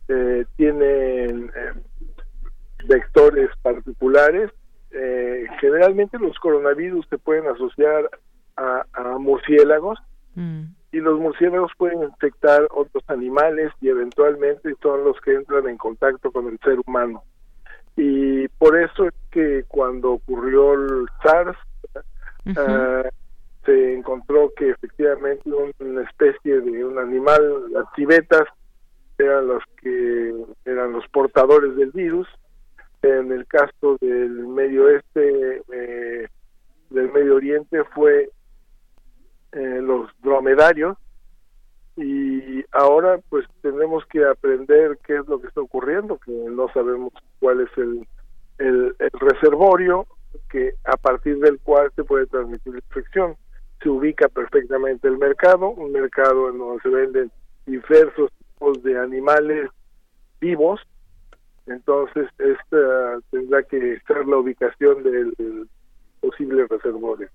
eh, 0.07 0.45
tienen 0.55 1.51
vectores 2.85 3.49
particulares. 3.61 4.51
generalmente 5.59 6.19
los 6.19 6.37
coronavirus 6.39 7.05
se 7.09 7.17
pueden 7.17 7.47
asociar 7.47 8.09
a, 8.57 8.85
murciélagos 9.19 9.97
mm. 10.35 10.63
y 10.91 10.97
los 10.99 11.19
murciélagos 11.19 11.71
pueden 11.77 12.03
infectar 12.03 12.67
otros 12.71 13.03
animales 13.07 13.71
y 13.81 13.89
eventualmente 13.89 14.75
son 14.81 15.03
los 15.03 15.19
que 15.21 15.33
entran 15.33 15.67
en 15.67 15.77
contacto 15.77 16.31
con 16.31 16.47
el 16.47 16.59
ser 16.59 16.79
humano. 16.85 17.23
Y 17.95 18.47
por 18.59 18.77
eso 18.77 19.07
es 19.07 19.13
que 19.31 19.65
cuando 19.67 20.13
ocurrió 20.13 20.73
el 20.73 21.07
SARS, 21.23 21.57
se 23.65 23.93
encontró 23.93 24.51
que 24.55 24.69
efectivamente 24.71 25.49
una 25.79 26.03
especie 26.03 26.61
de 26.61 26.83
un 26.83 26.97
animal, 26.97 27.71
las 27.71 27.85
civetas, 27.95 28.43
eran 29.17 29.47
los 29.47 29.63
que 29.81 30.33
eran 30.65 30.91
los 30.91 31.07
portadores 31.09 31.75
del 31.75 31.91
virus. 31.91 32.27
En 33.01 33.31
el 33.31 33.45
caso 33.47 33.97
del 34.01 34.47
Medio 34.47 34.85
Oeste, 34.85 35.61
eh, 35.71 36.27
del 36.89 37.11
Medio 37.11 37.35
Oriente, 37.35 37.83
fue 37.93 38.29
eh, 39.51 39.79
los 39.81 40.09
dromedarios. 40.21 40.97
Y 41.95 42.63
ahora, 42.71 43.19
pues, 43.29 43.45
tenemos 43.61 44.05
que 44.07 44.25
aprender 44.25 44.97
qué 45.05 45.17
es 45.17 45.27
lo 45.27 45.39
que 45.39 45.47
está 45.47 45.61
ocurriendo, 45.61 46.17
que 46.17 46.31
no 46.31 46.67
sabemos 46.73 47.13
cuál 47.39 47.61
es 47.61 47.69
el, 47.77 48.07
el, 48.57 48.95
el 48.97 49.19
reservorio 49.19 50.07
que 50.49 50.73
a 50.85 50.97
partir 50.97 51.37
del 51.37 51.59
cual 51.59 51.91
se 51.95 52.03
puede 52.03 52.25
transmitir 52.25 52.73
la 52.73 52.79
infección 52.79 53.35
se 53.83 53.89
ubica 53.89 54.29
perfectamente 54.29 55.07
el 55.07 55.17
mercado, 55.17 55.69
un 55.69 55.91
mercado 55.91 56.49
en 56.49 56.57
donde 56.57 56.81
se 56.81 56.89
venden 56.89 57.31
diversos 57.65 58.31
tipos 58.31 58.81
de 58.81 58.97
animales 58.97 59.69
vivos, 60.39 60.81
entonces 61.67 62.27
esta 62.39 63.19
tendrá 63.29 63.61
que 63.63 63.99
ser 64.07 64.25
la 64.25 64.37
ubicación 64.37 65.03
del 65.03 65.67
posible 66.21 66.65
reservorio 66.67 67.29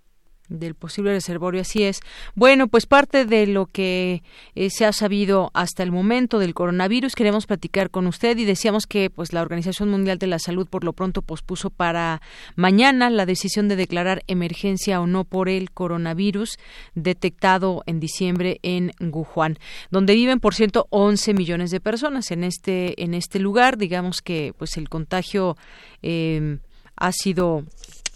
del 0.49 0.75
posible 0.75 1.13
reservorio, 1.13 1.61
así 1.61 1.83
es. 1.83 2.01
Bueno, 2.35 2.69
pues 2.69 2.87
parte 2.87 3.25
de 3.25 3.47
lo 3.47 3.67
que 3.67 4.23
eh, 4.55 4.71
se 4.71 4.85
ha 4.85 4.93
sabido 4.93 5.51
hasta 5.55 5.83
el 5.83 5.93
momento 5.93 6.39
del 6.39 6.55
coronavirus 6.55 7.15
queremos 7.15 7.47
platicar 7.47 7.91
con 7.91 8.07
usted 8.07 8.39
y 8.39 8.45
decíamos 8.45 8.87
que 8.87 9.11
pues 9.11 9.33
la 9.33 9.43
Organización 9.43 9.89
Mundial 9.89 10.19
de 10.19 10.27
la 10.27 10.39
Salud 10.39 10.67
por 10.69 10.85
lo 10.85 10.93
pronto 10.93 11.23
pospuso 11.23 11.71
para 11.71 12.21
mañana 12.57 13.11
la 13.11 13.27
decisión 13.27 13.69
de 13.69 13.77
declarar 13.77 14.23
emergencia 14.27 15.01
o 15.01 15.07
no 15.07 15.25
por 15.25 15.49
el 15.49 15.71
coronavirus 15.71 16.59
detectado 16.95 17.83
en 17.87 18.01
diciembre 18.01 18.59
en 18.63 18.93
Wuhan, 19.01 19.59
donde 19.91 20.15
viven 20.15 20.41
por 20.41 20.55
ciento 20.55 20.87
11 20.91 21.35
millones 21.35 21.71
de 21.71 21.81
personas 21.81 22.31
en 22.31 22.45
este 22.45 23.03
en 23.03 23.15
este 23.15 23.39
lugar, 23.39 23.77
digamos 23.77 24.21
que 24.23 24.55
pues 24.57 24.77
el 24.77 24.89
contagio 24.89 25.57
eh, 26.03 26.59
ha 26.97 27.13
sido 27.13 27.65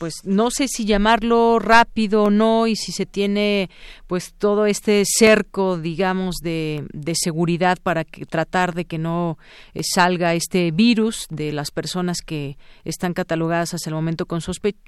pues 0.02 0.24
no 0.24 0.50
sé 0.50 0.66
si 0.66 0.84
llamarlo 0.84 1.60
rápido 1.60 2.24
o 2.24 2.30
no 2.30 2.66
y 2.66 2.74
si 2.74 2.90
se 2.90 3.06
tiene 3.06 3.70
pues 4.08 4.34
todo 4.36 4.66
este 4.66 5.04
cerco 5.06 5.78
digamos 5.78 6.38
de, 6.42 6.84
de 6.92 7.14
seguridad 7.14 7.78
para 7.80 8.02
que, 8.02 8.26
tratar 8.26 8.74
de 8.74 8.84
que 8.84 8.98
no 8.98 9.38
eh, 9.74 9.82
salga 9.84 10.34
este 10.34 10.72
virus 10.72 11.28
de 11.30 11.52
las 11.52 11.70
personas 11.70 12.18
que 12.20 12.58
están 12.84 13.14
catalogadas 13.14 13.74
hasta 13.74 13.90
el 13.90 13.94
momento 13.94 14.26
con 14.26 14.40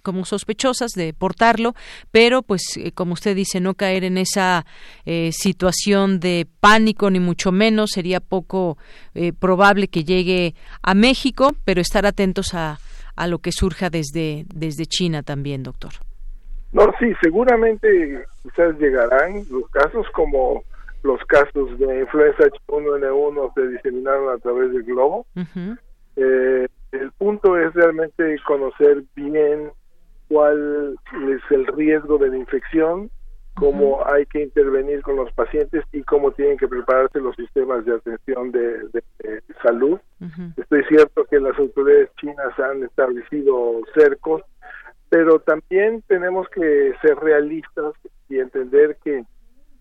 como 0.03 0.25
sospechosas 0.25 0.91
de 0.97 1.13
portarlo 1.13 1.77
pero 2.11 2.43
pues 2.43 2.77
eh, 2.77 2.91
como 2.91 3.13
usted 3.13 3.37
dice 3.37 3.61
no 3.61 3.75
caer 3.75 4.03
en 4.03 4.19
esa 4.19 4.67
eh, 5.07 5.31
situación 5.33 6.19
de 6.19 6.49
pánico 6.59 7.09
ni 7.09 7.21
mucho 7.21 7.53
menos. 7.53 7.91
Sería 7.93 8.19
poco 8.19 8.79
probable 9.39 9.87
que 9.87 10.03
llegue 10.03 10.57
a 10.83 10.95
México 10.95 11.55
pero 11.65 11.81
estar 11.81 12.05
atentos 12.05 12.53
a 12.55 12.81
a 13.17 13.27
lo 13.27 13.39
que 13.39 13.53
surja 13.53 13.91
desde, 13.91 14.45
desde 14.55 14.87
China 14.87 15.23
también, 15.23 15.63
doctor. 15.63 15.93
No, 16.73 16.93
sí, 16.99 17.13
seguramente 17.23 18.25
quizás 18.43 18.77
llegarán 18.79 19.45
los 19.51 19.69
casos 19.71 20.07
como 20.13 20.65
los 21.05 21.21
casos 21.27 21.79
de 21.79 22.01
influenza 22.01 22.45
H1N1 22.45 23.55
se 23.55 23.69
diseminaron 23.69 24.35
a 24.35 24.39
través 24.39 24.73
del 24.73 24.83
globo. 24.83 25.27
Eh, 26.17 26.67
el 26.93 27.13
punto 27.13 27.59
es 27.59 27.73
realmente 27.75 28.37
conocer 28.47 29.05
bien 29.15 29.71
cuál 30.29 30.97
es 31.29 31.41
el 31.51 31.67
riesgo 31.69 32.19
de 32.19 32.31
la 32.31 32.37
infección 32.39 33.11
cómo 33.55 34.05
hay 34.07 34.27
que 34.27 34.43
intervenir 34.43 35.03
con 35.03 35.17
los 35.17 35.33
pacientes 35.33 35.85
y 35.93 36.03
cómo 36.03 36.33
tienen 36.33 36.59
que 36.59 36.69
prepararse 36.69 37.21
los 37.21 37.37
sistemas 37.37 37.85
de 37.85 37.95
atención 37.95 38.53
de, 38.53 39.03
salud. 39.63 39.99
Estoy 40.57 40.85
cierto 40.85 41.25
que 41.25 41.41
las 41.41 41.59
autoridades 41.59 42.11
chinas 42.21 42.59
han 42.59 42.83
establecido 42.83 43.81
cercos, 43.95 44.43
pero 45.09 45.39
también 45.39 46.03
tenemos 46.07 46.49
que 46.49 46.93
ser 47.01 47.17
realistas 47.17 47.95
y 48.29 48.39
entender 48.39 48.99
que 49.03 49.25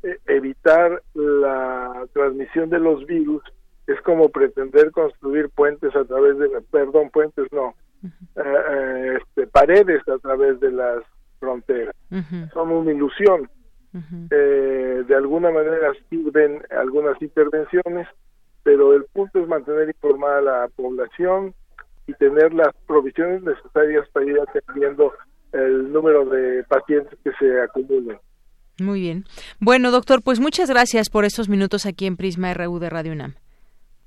eh, 0.03 0.17
evitar 0.27 1.01
la 1.13 2.05
transmisión 2.13 2.69
de 2.69 2.79
los 2.79 3.05
virus 3.05 3.43
es 3.87 3.99
como 4.01 4.29
pretender 4.29 4.91
construir 4.91 5.49
puentes 5.49 5.93
a 5.95 6.05
través 6.05 6.37
de, 6.37 6.49
perdón, 6.71 7.09
puentes 7.09 7.47
no, 7.51 7.75
eh, 8.03 8.09
eh, 8.35 9.17
este, 9.21 9.47
paredes 9.47 10.07
a 10.07 10.17
través 10.19 10.59
de 10.59 10.71
las 10.71 11.03
fronteras. 11.39 11.95
Son 12.53 12.69
una 12.69 12.91
ilusión. 12.91 13.49
Eh, 14.31 15.03
de 15.07 15.15
alguna 15.15 15.51
manera 15.51 15.91
sirven 16.09 16.63
algunas 16.71 17.21
intervenciones, 17.21 18.07
pero 18.63 18.93
el 18.93 19.05
punto 19.05 19.39
es 19.39 19.47
mantener 19.47 19.89
informada 19.89 20.37
a 20.39 20.41
la 20.41 20.67
población 20.75 21.53
y 22.07 22.13
tener 22.13 22.53
las 22.53 22.73
provisiones 22.87 23.43
necesarias 23.43 24.07
para 24.09 24.25
ir 24.25 24.39
atendiendo 24.39 25.13
el 25.51 25.91
número 25.91 26.25
de 26.25 26.63
pacientes 26.63 27.17
que 27.23 27.31
se 27.39 27.61
acumulen. 27.61 28.17
Muy 28.79 29.01
bien. 29.01 29.25
Bueno, 29.59 29.91
doctor, 29.91 30.23
pues 30.23 30.39
muchas 30.39 30.69
gracias 30.69 31.09
por 31.09 31.25
estos 31.25 31.47
minutos 31.47 31.85
aquí 31.85 32.07
en 32.07 32.17
Prisma 32.17 32.53
RU 32.53 32.79
de 32.79 32.89
Radio 32.89 33.11
UNAM. 33.13 33.35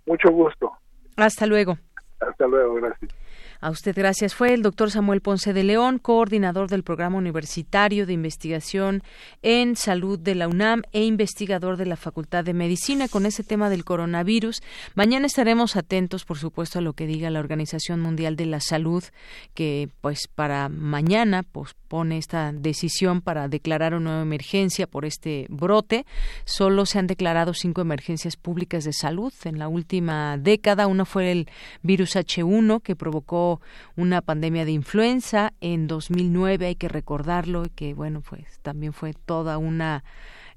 Mucho 0.06 0.30
gusto. 0.30 0.72
Hasta 1.16 1.46
luego. 1.46 1.78
Hasta 2.20 2.46
luego, 2.46 2.74
gracias. 2.74 3.14
A 3.60 3.70
usted 3.70 3.94
gracias. 3.96 4.34
Fue 4.34 4.52
el 4.52 4.62
doctor 4.62 4.90
Samuel 4.90 5.22
Ponce 5.22 5.52
de 5.54 5.64
León, 5.64 5.98
coordinador 5.98 6.68
del 6.68 6.82
Programa 6.82 7.16
Universitario 7.16 8.04
de 8.04 8.12
Investigación 8.12 9.02
en 9.42 9.76
Salud 9.76 10.18
de 10.18 10.34
la 10.34 10.46
UNAM 10.46 10.82
e 10.92 11.04
investigador 11.04 11.78
de 11.78 11.86
la 11.86 11.96
Facultad 11.96 12.44
de 12.44 12.52
Medicina 12.52 13.08
con 13.08 13.24
ese 13.24 13.44
tema 13.44 13.70
del 13.70 13.84
coronavirus. 13.84 14.62
Mañana 14.94 15.26
estaremos 15.26 15.76
atentos, 15.76 16.24
por 16.24 16.38
supuesto, 16.38 16.78
a 16.78 16.82
lo 16.82 16.92
que 16.92 17.06
diga 17.06 17.30
la 17.30 17.40
Organización 17.40 18.00
Mundial 18.00 18.36
de 18.36 18.46
la 18.46 18.60
Salud, 18.60 19.04
que 19.54 19.88
pues 20.02 20.28
para 20.28 20.68
mañana 20.68 21.42
pospone 21.42 22.18
esta 22.18 22.52
decisión 22.52 23.22
para 23.22 23.48
declarar 23.48 23.94
una 23.94 24.10
nueva 24.10 24.22
emergencia 24.22 24.86
por 24.86 25.04
este 25.04 25.46
brote. 25.48 26.04
Solo 26.44 26.84
se 26.84 26.98
han 26.98 27.06
declarado 27.06 27.54
cinco 27.54 27.80
emergencias 27.80 28.36
públicas 28.36 28.84
de 28.84 28.92
salud 28.92 29.32
en 29.44 29.58
la 29.58 29.68
última 29.68 30.36
década. 30.36 30.86
Una 30.88 31.04
fue 31.04 31.32
el 31.32 31.48
virus 31.82 32.16
H1 32.16 32.82
que 32.82 32.96
provocó 32.96 33.45
una 33.96 34.20
pandemia 34.22 34.64
de 34.64 34.72
influenza 34.72 35.52
en 35.60 35.86
2009, 35.86 36.66
hay 36.66 36.76
que 36.76 36.88
recordarlo, 36.88 37.64
que 37.74 37.94
bueno, 37.94 38.20
pues 38.20 38.60
también 38.62 38.92
fue 38.92 39.12
toda 39.12 39.58
una 39.58 40.04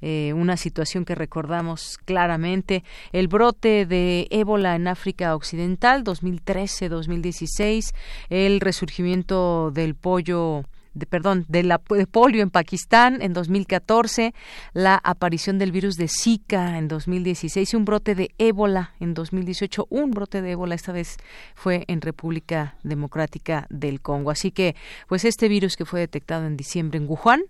eh, 0.02 0.32
una 0.34 0.56
situación 0.56 1.04
que 1.04 1.14
recordamos 1.14 1.98
claramente. 2.06 2.84
El 3.12 3.28
brote 3.28 3.86
de 3.86 4.28
ébola 4.30 4.76
en 4.76 4.88
África 4.88 5.36
Occidental, 5.36 6.06
2013-2016, 6.06 7.94
el 8.30 8.62
resurgimiento 8.62 9.72
del 9.72 9.96
pollo 9.96 10.64
de, 10.94 11.06
perdón, 11.06 11.46
de, 11.48 11.64
la, 11.64 11.82
de 11.90 12.08
polio 12.08 12.42
en 12.42 12.50
Pakistán 12.50 13.22
en 13.22 13.34
2014, 13.34 14.34
la 14.74 15.00
aparición 15.04 15.58
del 15.58 15.72
virus 15.72 15.96
de 15.96 16.08
Zika 16.08 16.78
en 16.78 16.88
2016 16.88 17.74
y 17.74 17.76
un 17.76 17.86
brote 17.86 18.16
de 18.16 18.32
ébola 18.38 18.94
en 19.00 19.14
2018. 19.14 19.88
Un 19.90 20.12
brote 20.12 20.42
de 20.42 20.52
ébola 20.52 20.76
esta 20.76 20.92
vez 20.92 21.18
fue 21.56 21.86
en 21.88 22.02
República 22.02 22.76
Democrática 22.84 23.68
del 23.70 24.02
Congo. 24.02 24.32
Así 24.32 24.52
que, 24.52 24.76
pues 25.08 25.26
este 25.26 25.48
virus 25.48 25.76
que 25.76 25.86
fue 25.86 26.00
detectado 26.00 26.46
en 26.46 26.58
diciembre 26.58 26.98
en 26.98 27.08
Wuhan, 27.08 27.42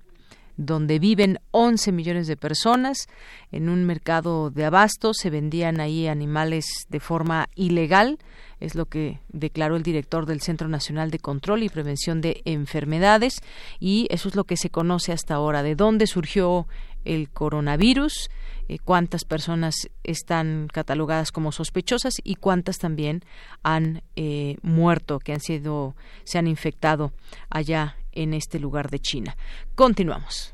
donde 0.59 0.99
viven 0.99 1.39
11 1.51 1.93
millones 1.93 2.27
de 2.27 2.35
personas. 2.35 3.07
En 3.51 3.69
un 3.69 3.85
mercado 3.85 4.51
de 4.51 4.65
abastos 4.65 5.17
se 5.17 5.29
vendían 5.29 5.79
ahí 5.79 6.07
animales 6.07 6.65
de 6.89 6.99
forma 6.99 7.47
ilegal 7.55 8.19
es 8.59 8.75
lo 8.75 8.85
que 8.85 9.19
declaró 9.29 9.77
el 9.77 9.83
director 9.83 10.25
del 10.25 10.41
Centro 10.41 10.67
Nacional 10.67 11.11
de 11.11 11.19
Control 11.19 11.63
y 11.63 11.69
Prevención 11.69 12.19
de 12.19 12.41
Enfermedades 12.45 13.41
y 13.79 14.07
eso 14.09 14.27
es 14.27 14.35
lo 14.35 14.43
que 14.43 14.57
se 14.57 14.69
conoce 14.69 15.13
hasta 15.13 15.35
ahora, 15.35 15.63
de 15.63 15.75
dónde 15.75 16.07
surgió 16.07 16.67
el 17.05 17.29
coronavirus, 17.29 18.29
eh, 18.67 18.77
cuántas 18.83 19.23
personas 19.23 19.89
están 20.03 20.67
catalogadas 20.71 21.31
como 21.31 21.53
sospechosas 21.53 22.15
y 22.23 22.35
cuántas 22.35 22.79
también 22.79 23.23
han 23.63 24.03
eh, 24.17 24.57
muerto, 24.61 25.19
que 25.19 25.31
han 25.31 25.39
sido, 25.39 25.95
se 26.25 26.37
han 26.37 26.47
infectado 26.47 27.13
allá 27.49 27.95
en 28.11 28.33
este 28.33 28.59
lugar 28.59 28.89
de 28.89 28.99
China. 28.99 29.35
Continuamos. 29.75 30.53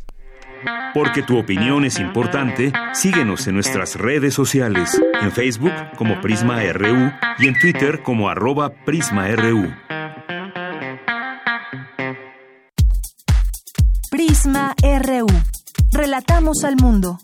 Porque 0.93 1.21
tu 1.21 1.37
opinión 1.37 1.85
es 1.85 1.99
importante, 1.99 2.71
síguenos 2.93 3.47
en 3.47 3.55
nuestras 3.55 3.95
redes 3.95 4.33
sociales, 4.33 4.99
en 5.21 5.31
Facebook 5.31 5.73
como 5.97 6.21
Prisma 6.21 6.61
RU 6.71 7.11
y 7.39 7.47
en 7.47 7.59
Twitter 7.59 8.01
como 8.01 8.29
arroba 8.29 8.69
PrismaRU. 8.69 9.73
Prisma 14.09 14.73
RU. 14.81 15.27
Relatamos 15.91 16.63
al 16.63 16.77
mundo. 16.77 17.19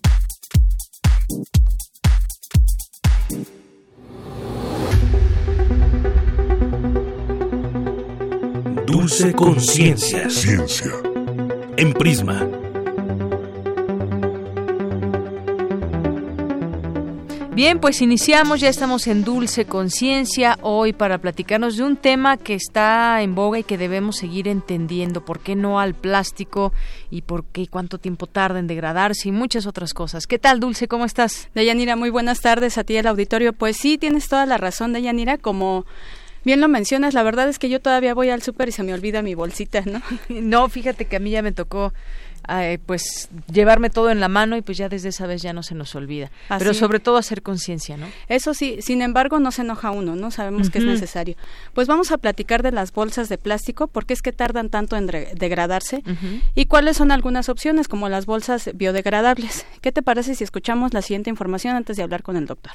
Dulce 9.01 9.33
Conciencia. 9.33 10.29
Ciencia. 10.29 10.91
En 11.75 11.91
Prisma 11.91 12.47
Bien, 17.53 17.79
pues 17.79 18.03
iniciamos, 18.03 18.59
ya 18.59 18.69
estamos 18.69 19.07
en 19.07 19.23
Dulce 19.23 19.65
Conciencia 19.65 20.59
hoy 20.61 20.93
para 20.93 21.17
platicarnos 21.17 21.77
de 21.77 21.83
un 21.83 21.97
tema 21.97 22.37
que 22.37 22.53
está 22.53 23.23
en 23.23 23.33
boga 23.33 23.57
y 23.57 23.63
que 23.63 23.79
debemos 23.79 24.17
seguir 24.17 24.47
entendiendo, 24.47 25.25
por 25.25 25.39
qué 25.39 25.55
no 25.55 25.79
al 25.79 25.95
plástico 25.95 26.71
y 27.09 27.23
por 27.23 27.43
qué 27.45 27.65
cuánto 27.65 27.97
tiempo 27.97 28.27
tarda 28.27 28.59
en 28.59 28.67
degradarse 28.67 29.29
y 29.29 29.31
muchas 29.31 29.65
otras 29.65 29.95
cosas. 29.95 30.27
¿Qué 30.27 30.37
tal, 30.37 30.59
Dulce? 30.59 30.87
¿Cómo 30.87 31.05
estás? 31.05 31.49
Deyanira, 31.55 31.95
muy 31.95 32.11
buenas 32.11 32.39
tardes 32.39 32.77
a 32.77 32.83
ti 32.83 32.97
el 32.97 33.07
auditorio. 33.07 33.51
Pues 33.51 33.77
sí, 33.77 33.97
tienes 33.97 34.27
toda 34.27 34.45
la 34.45 34.57
razón, 34.57 34.93
Deyanira, 34.93 35.39
como 35.39 35.85
Bien 36.43 36.59
lo 36.59 36.67
mencionas, 36.67 37.13
la 37.13 37.23
verdad 37.23 37.49
es 37.49 37.59
que 37.59 37.69
yo 37.69 37.79
todavía 37.79 38.13
voy 38.13 38.29
al 38.29 38.41
súper 38.41 38.69
y 38.69 38.71
se 38.71 38.83
me 38.83 38.93
olvida 38.93 39.21
mi 39.21 39.35
bolsita, 39.35 39.81
¿no? 39.81 40.01
no, 40.29 40.69
fíjate 40.69 41.05
que 41.05 41.17
a 41.17 41.19
mí 41.19 41.31
ya 41.31 41.41
me 41.41 41.51
tocó 41.51 41.93
pues 42.85 43.29
llevarme 43.51 43.89
todo 43.89 44.09
en 44.09 44.19
la 44.19 44.27
mano 44.27 44.57
y 44.57 44.61
pues 44.61 44.77
ya 44.77 44.89
desde 44.89 45.09
esa 45.09 45.27
vez 45.27 45.41
ya 45.41 45.53
no 45.53 45.63
se 45.63 45.75
nos 45.75 45.95
olvida. 45.95 46.31
Pero 46.57 46.73
sobre 46.73 46.99
todo 46.99 47.17
hacer 47.17 47.41
conciencia, 47.41 47.97
¿no? 47.97 48.07
Eso 48.27 48.53
sí, 48.53 48.79
sin 48.81 49.01
embargo 49.01 49.39
no 49.39 49.51
se 49.51 49.61
enoja 49.61 49.91
uno, 49.91 50.15
¿no? 50.15 50.31
Sabemos 50.31 50.69
que 50.69 50.79
es 50.79 50.85
necesario. 50.85 51.35
Pues 51.73 51.87
vamos 51.87 52.11
a 52.11 52.17
platicar 52.17 52.63
de 52.63 52.71
las 52.71 52.91
bolsas 52.91 53.29
de 53.29 53.37
plástico, 53.37 53.87
por 53.87 54.05
qué 54.05 54.13
es 54.13 54.21
que 54.21 54.33
tardan 54.33 54.69
tanto 54.69 54.97
en 54.97 55.07
degradarse 55.07 56.03
y 56.55 56.65
cuáles 56.65 56.97
son 56.97 57.11
algunas 57.11 57.49
opciones 57.49 57.87
como 57.87 58.09
las 58.09 58.25
bolsas 58.25 58.71
biodegradables. 58.73 59.65
¿Qué 59.81 59.91
te 59.91 60.01
parece 60.01 60.35
si 60.35 60.43
escuchamos 60.43 60.93
la 60.93 61.01
siguiente 61.01 61.29
información 61.29 61.75
antes 61.75 61.97
de 61.97 62.03
hablar 62.03 62.23
con 62.23 62.35
el 62.35 62.47
doctor? 62.47 62.73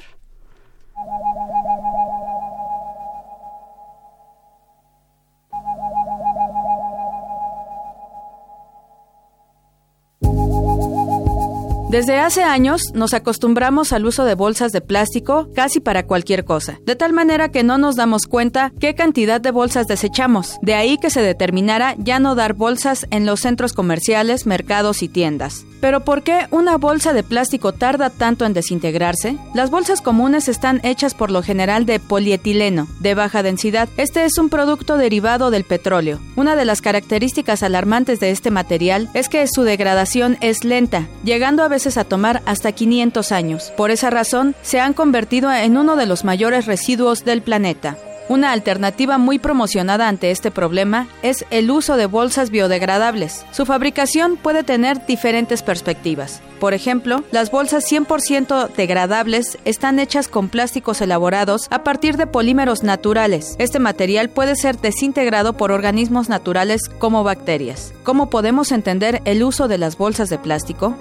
Desde 11.89 12.19
hace 12.19 12.43
años 12.43 12.81
nos 12.93 13.13
acostumbramos 13.13 13.93
al 13.93 14.05
uso 14.05 14.25
de 14.25 14.35
bolsas 14.35 14.73
de 14.73 14.81
plástico 14.81 15.47
casi 15.55 15.79
para 15.79 16.05
cualquier 16.05 16.43
cosa, 16.43 16.81
de 16.85 16.97
tal 16.97 17.13
manera 17.13 17.49
que 17.49 17.63
no 17.63 17.77
nos 17.77 17.95
damos 17.95 18.23
cuenta 18.27 18.73
qué 18.77 18.93
cantidad 18.93 19.39
de 19.39 19.51
bolsas 19.51 19.87
desechamos. 19.87 20.57
De 20.61 20.75
ahí 20.75 20.97
que 20.97 21.09
se 21.09 21.21
determinara 21.21 21.95
ya 21.97 22.19
no 22.19 22.35
dar 22.35 22.55
bolsas 22.55 23.07
en 23.09 23.25
los 23.25 23.39
centros 23.39 23.71
comerciales, 23.71 24.45
mercados 24.45 25.01
y 25.01 25.07
tiendas. 25.07 25.65
Pero 25.79 26.03
¿por 26.03 26.23
qué 26.23 26.47
una 26.51 26.77
bolsa 26.77 27.13
de 27.13 27.23
plástico 27.23 27.71
tarda 27.71 28.09
tanto 28.09 28.45
en 28.45 28.53
desintegrarse? 28.53 29.37
Las 29.53 29.69
bolsas 29.69 30.01
comunes 30.01 30.47
están 30.47 30.81
hechas 30.83 31.13
por 31.13 31.31
lo 31.31 31.43
general 31.43 31.85
de 31.85 31.99
polietileno, 31.99 32.87
de 32.99 33.13
baja 33.13 33.43
densidad. 33.43 33.87
Este 33.97 34.25
es 34.25 34.37
un 34.39 34.49
producto 34.49 34.97
derivado 34.97 35.51
del 35.51 35.63
petróleo. 35.63 36.19
Una 36.35 36.55
de 36.55 36.65
las 36.65 36.81
características 36.81 37.63
alarmantes 37.63 38.19
de 38.19 38.31
este 38.31 38.49
material 38.49 39.09
es 39.13 39.29
que 39.29 39.45
su 39.47 39.63
degradación 39.63 40.37
es 40.41 40.63
lenta, 40.63 41.07
llegando 41.23 41.63
a 41.63 41.67
a 41.85 42.03
tomar 42.03 42.41
hasta 42.45 42.71
500 42.71 43.31
años. 43.31 43.71
Por 43.77 43.91
esa 43.91 44.09
razón, 44.09 44.55
se 44.63 44.79
han 44.79 44.93
convertido 44.93 45.51
en 45.53 45.77
uno 45.77 45.95
de 45.95 46.07
los 46.07 46.23
mayores 46.23 46.65
residuos 46.65 47.23
del 47.23 47.43
planeta. 47.43 47.97
Una 48.29 48.51
alternativa 48.51 49.17
muy 49.17 49.39
promocionada 49.39 50.09
ante 50.09 50.31
este 50.31 50.51
problema 50.51 51.07
es 51.21 51.45
el 51.49 51.71
uso 51.71 51.95
de 51.95 52.07
bolsas 52.07 52.49
biodegradables. 52.49 53.45
Su 53.51 53.65
fabricación 53.65 54.35
puede 54.35 54.63
tener 54.63 55.05
diferentes 55.05 55.61
perspectivas. 55.61 56.41
Por 56.59 56.73
ejemplo, 56.73 57.23
las 57.31 57.51
bolsas 57.51 57.89
100% 57.89 58.73
degradables 58.75 59.57
están 59.63 59.99
hechas 59.99 60.27
con 60.27 60.49
plásticos 60.49 60.99
elaborados 60.99 61.67
a 61.69 61.83
partir 61.83 62.17
de 62.17 62.27
polímeros 62.27 62.83
naturales. 62.83 63.55
Este 63.59 63.79
material 63.79 64.29
puede 64.29 64.57
ser 64.57 64.77
desintegrado 64.77 65.53
por 65.53 65.71
organismos 65.71 66.27
naturales 66.27 66.81
como 66.99 67.23
bacterias. 67.23 67.93
¿Cómo 68.03 68.29
podemos 68.29 68.73
entender 68.73 69.21
el 69.23 69.41
uso 69.43 69.69
de 69.69 69.77
las 69.77 69.97
bolsas 69.97 70.29
de 70.29 70.39
plástico? 70.39 70.97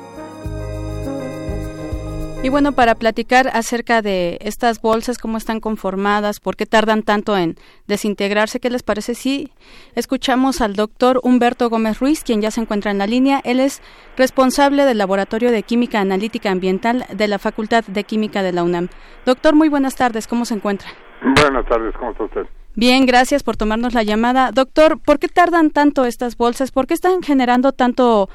Y 2.47 2.49
bueno, 2.49 2.71
para 2.71 2.95
platicar 2.95 3.51
acerca 3.55 4.03
de 4.03 4.39
estas 4.41 4.81
bolsas, 4.81 5.19
cómo 5.19 5.37
están 5.37 5.59
conformadas, 5.59 6.39
por 6.39 6.55
qué 6.55 6.65
tardan 6.65 7.03
tanto 7.03 7.37
en 7.37 7.57
desintegrarse, 7.89 8.61
¿qué 8.61 8.71
les 8.71 8.85
parece 8.85 9.17
si 9.17 9.51
escuchamos 9.97 10.61
al 10.61 10.75
doctor 10.77 11.19
Humberto 11.25 11.69
Gómez 11.69 11.99
Ruiz, 11.99 12.23
quien 12.23 12.41
ya 12.41 12.53
se 12.53 12.61
encuentra 12.61 12.93
en 12.93 12.99
la 12.99 13.09
línea? 13.09 13.41
Él 13.43 13.59
es 13.59 13.83
responsable 14.17 14.85
del 14.85 14.99
Laboratorio 14.99 15.51
de 15.51 15.65
Química 15.65 15.99
Analítica 15.99 16.53
Ambiental 16.53 17.05
de 17.13 17.27
la 17.27 17.41
Facultad 17.41 17.83
de 17.85 18.05
Química 18.05 18.45
de 18.45 18.53
la 18.53 18.63
UNAM. 18.63 18.91
Doctor, 19.25 19.57
muy 19.57 19.69
buenas 19.69 19.97
tardes, 19.97 20.29
¿cómo 20.29 20.45
se 20.45 20.55
encuentra? 20.55 20.89
Buenas 21.23 21.67
tardes, 21.67 21.95
¿cómo 21.99 22.13
está 22.13 22.25
usted? 22.27 22.47
Bien, 22.77 23.07
gracias 23.07 23.43
por 23.43 23.57
tomarnos 23.57 23.93
la 23.93 24.05
llamada. 24.05 24.53
Doctor, 24.53 25.01
¿por 25.01 25.19
qué 25.19 25.27
tardan 25.27 25.71
tanto 25.71 26.05
estas 26.05 26.37
bolsas? 26.37 26.71
¿Por 26.71 26.87
qué 26.87 26.95
están 26.95 27.23
generando 27.23 27.73
tanto 27.73 28.29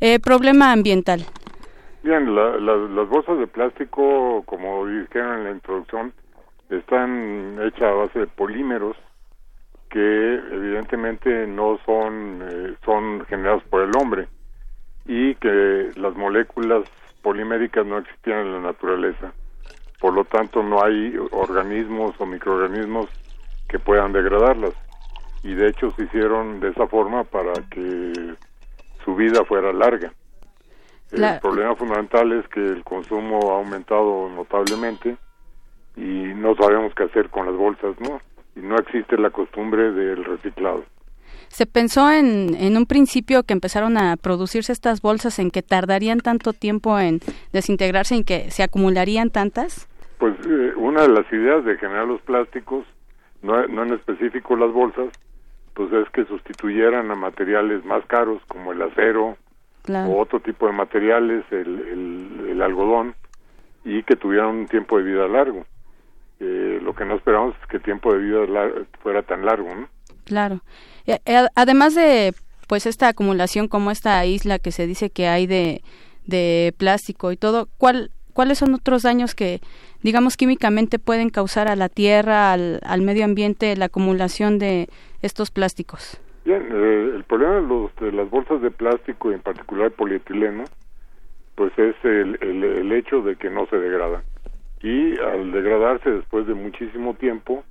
eh, 0.00 0.20
problema 0.20 0.72
ambiental? 0.72 1.26
Bien, 2.08 2.34
las 2.34 3.06
bolsas 3.10 3.38
de 3.38 3.46
plástico, 3.46 4.42
como 4.46 4.86
dijeron 4.86 5.40
en 5.40 5.44
la 5.44 5.50
introducción, 5.50 6.14
están 6.70 7.58
hechas 7.60 7.82
a 7.82 7.92
base 7.92 8.20
de 8.20 8.26
polímeros 8.26 8.96
que 9.90 10.36
evidentemente 10.36 11.46
no 11.46 11.78
son 11.84 12.40
eh, 12.48 12.74
son 12.82 13.26
generados 13.26 13.62
por 13.64 13.82
el 13.82 13.90
hombre 14.00 14.26
y 15.04 15.34
que 15.34 15.90
las 15.96 16.16
moléculas 16.16 16.88
poliméricas 17.20 17.84
no 17.84 17.98
existían 17.98 18.46
en 18.46 18.52
la 18.54 18.60
naturaleza. 18.60 19.34
Por 20.00 20.14
lo 20.14 20.24
tanto, 20.24 20.62
no 20.62 20.82
hay 20.82 21.14
organismos 21.32 22.18
o 22.18 22.24
microorganismos 22.24 23.10
que 23.68 23.78
puedan 23.78 24.14
degradarlas. 24.14 24.72
Y 25.42 25.52
de 25.52 25.68
hecho 25.68 25.90
se 25.90 26.04
hicieron 26.04 26.58
de 26.60 26.70
esa 26.70 26.86
forma 26.86 27.24
para 27.24 27.52
que 27.70 28.34
su 29.04 29.14
vida 29.14 29.44
fuera 29.44 29.74
larga. 29.74 30.10
El 31.10 31.40
problema 31.40 31.74
fundamental 31.74 32.32
es 32.32 32.46
que 32.48 32.60
el 32.60 32.84
consumo 32.84 33.52
ha 33.52 33.58
aumentado 33.58 34.28
notablemente 34.28 35.16
y 35.96 36.34
no 36.34 36.54
sabemos 36.54 36.94
qué 36.94 37.04
hacer 37.04 37.30
con 37.30 37.46
las 37.46 37.56
bolsas, 37.56 37.98
¿no? 38.00 38.20
Y 38.54 38.60
no 38.60 38.76
existe 38.76 39.16
la 39.16 39.30
costumbre 39.30 39.92
del 39.92 40.24
reciclado. 40.24 40.84
¿Se 41.48 41.64
pensó 41.64 42.10
en, 42.10 42.54
en 42.54 42.76
un 42.76 42.84
principio 42.84 43.42
que 43.42 43.54
empezaron 43.54 43.96
a 43.96 44.16
producirse 44.16 44.70
estas 44.70 45.00
bolsas 45.00 45.38
en 45.38 45.50
que 45.50 45.62
tardarían 45.62 46.20
tanto 46.20 46.52
tiempo 46.52 46.98
en 46.98 47.20
desintegrarse 47.52 48.16
y 48.16 48.24
que 48.24 48.50
se 48.50 48.62
acumularían 48.62 49.30
tantas? 49.30 49.88
Pues 50.18 50.34
eh, 50.46 50.72
una 50.76 51.02
de 51.02 51.08
las 51.08 51.32
ideas 51.32 51.64
de 51.64 51.78
generar 51.78 52.06
los 52.06 52.20
plásticos, 52.22 52.84
no, 53.42 53.66
no 53.66 53.84
en 53.84 53.94
específico 53.94 54.56
las 54.56 54.72
bolsas, 54.72 55.08
pues 55.74 55.92
es 55.92 56.10
que 56.10 56.24
sustituyeran 56.26 57.10
a 57.10 57.14
materiales 57.14 57.84
más 57.84 58.04
caros 58.06 58.42
como 58.48 58.72
el 58.72 58.82
acero, 58.82 59.36
o 59.86 60.18
otro 60.18 60.40
tipo 60.40 60.66
de 60.66 60.72
materiales, 60.72 61.44
el, 61.50 62.48
el, 62.50 62.62
algodón, 62.62 63.14
y 63.84 64.02
que 64.02 64.16
tuvieran 64.16 64.48
un 64.48 64.66
tiempo 64.66 64.98
de 64.98 65.04
vida 65.04 65.28
largo. 65.28 65.64
Eh, 66.40 66.78
lo 66.82 66.94
que 66.94 67.04
no 67.04 67.16
esperamos 67.16 67.54
es 67.60 67.66
que 67.68 67.78
el 67.78 67.82
tiempo 67.82 68.12
de 68.12 68.18
vida 68.18 68.40
fuera 69.02 69.22
tan 69.22 69.44
largo, 69.44 69.74
¿no? 69.74 69.88
Claro. 70.24 70.60
Eh, 71.06 71.18
eh, 71.24 71.46
además 71.54 71.94
de 71.94 72.34
pues 72.66 72.84
esta 72.84 73.08
acumulación 73.08 73.66
como 73.66 73.90
esta 73.90 74.24
isla 74.26 74.58
que 74.58 74.72
se 74.72 74.86
dice 74.86 75.08
que 75.08 75.26
hay 75.26 75.46
de, 75.46 75.82
de 76.26 76.74
plástico 76.76 77.32
y 77.32 77.38
todo, 77.38 77.68
¿cuál, 77.78 78.10
¿cuáles 78.34 78.58
son 78.58 78.74
otros 78.74 79.02
daños 79.02 79.34
que, 79.34 79.60
digamos, 80.02 80.36
químicamente 80.36 80.98
pueden 80.98 81.30
causar 81.30 81.66
a 81.68 81.76
la 81.76 81.88
tierra, 81.88 82.52
al, 82.52 82.80
al 82.84 83.00
medio 83.00 83.24
ambiente, 83.24 83.74
la 83.74 83.86
acumulación 83.86 84.58
de 84.58 84.90
estos 85.22 85.50
plásticos? 85.50 86.20
Bien, 86.48 86.66
eh, 86.72 87.12
el 87.14 87.24
problema 87.24 87.56
de, 87.56 87.60
los, 87.60 87.96
de, 87.96 88.10
las 88.10 88.30
bolsas 88.30 88.62
de 88.62 88.70
plástico 88.70 89.30
en 89.30 89.40
particular 89.40 89.90
polietileno, 89.90 90.64
pues 91.56 91.78
es 91.78 91.94
el, 92.04 92.38
el, 92.40 92.90
hecho 92.90 93.20
de 93.20 93.36
que 93.36 93.50
no 93.50 93.66
se 93.66 93.76
degradan. 93.76 94.22
Y 94.80 95.20
al 95.20 95.52
degradarse 95.52 96.08
después 96.08 96.46
de 96.46 96.54
muchísimo 96.54 97.12
tiempo, 97.12 97.64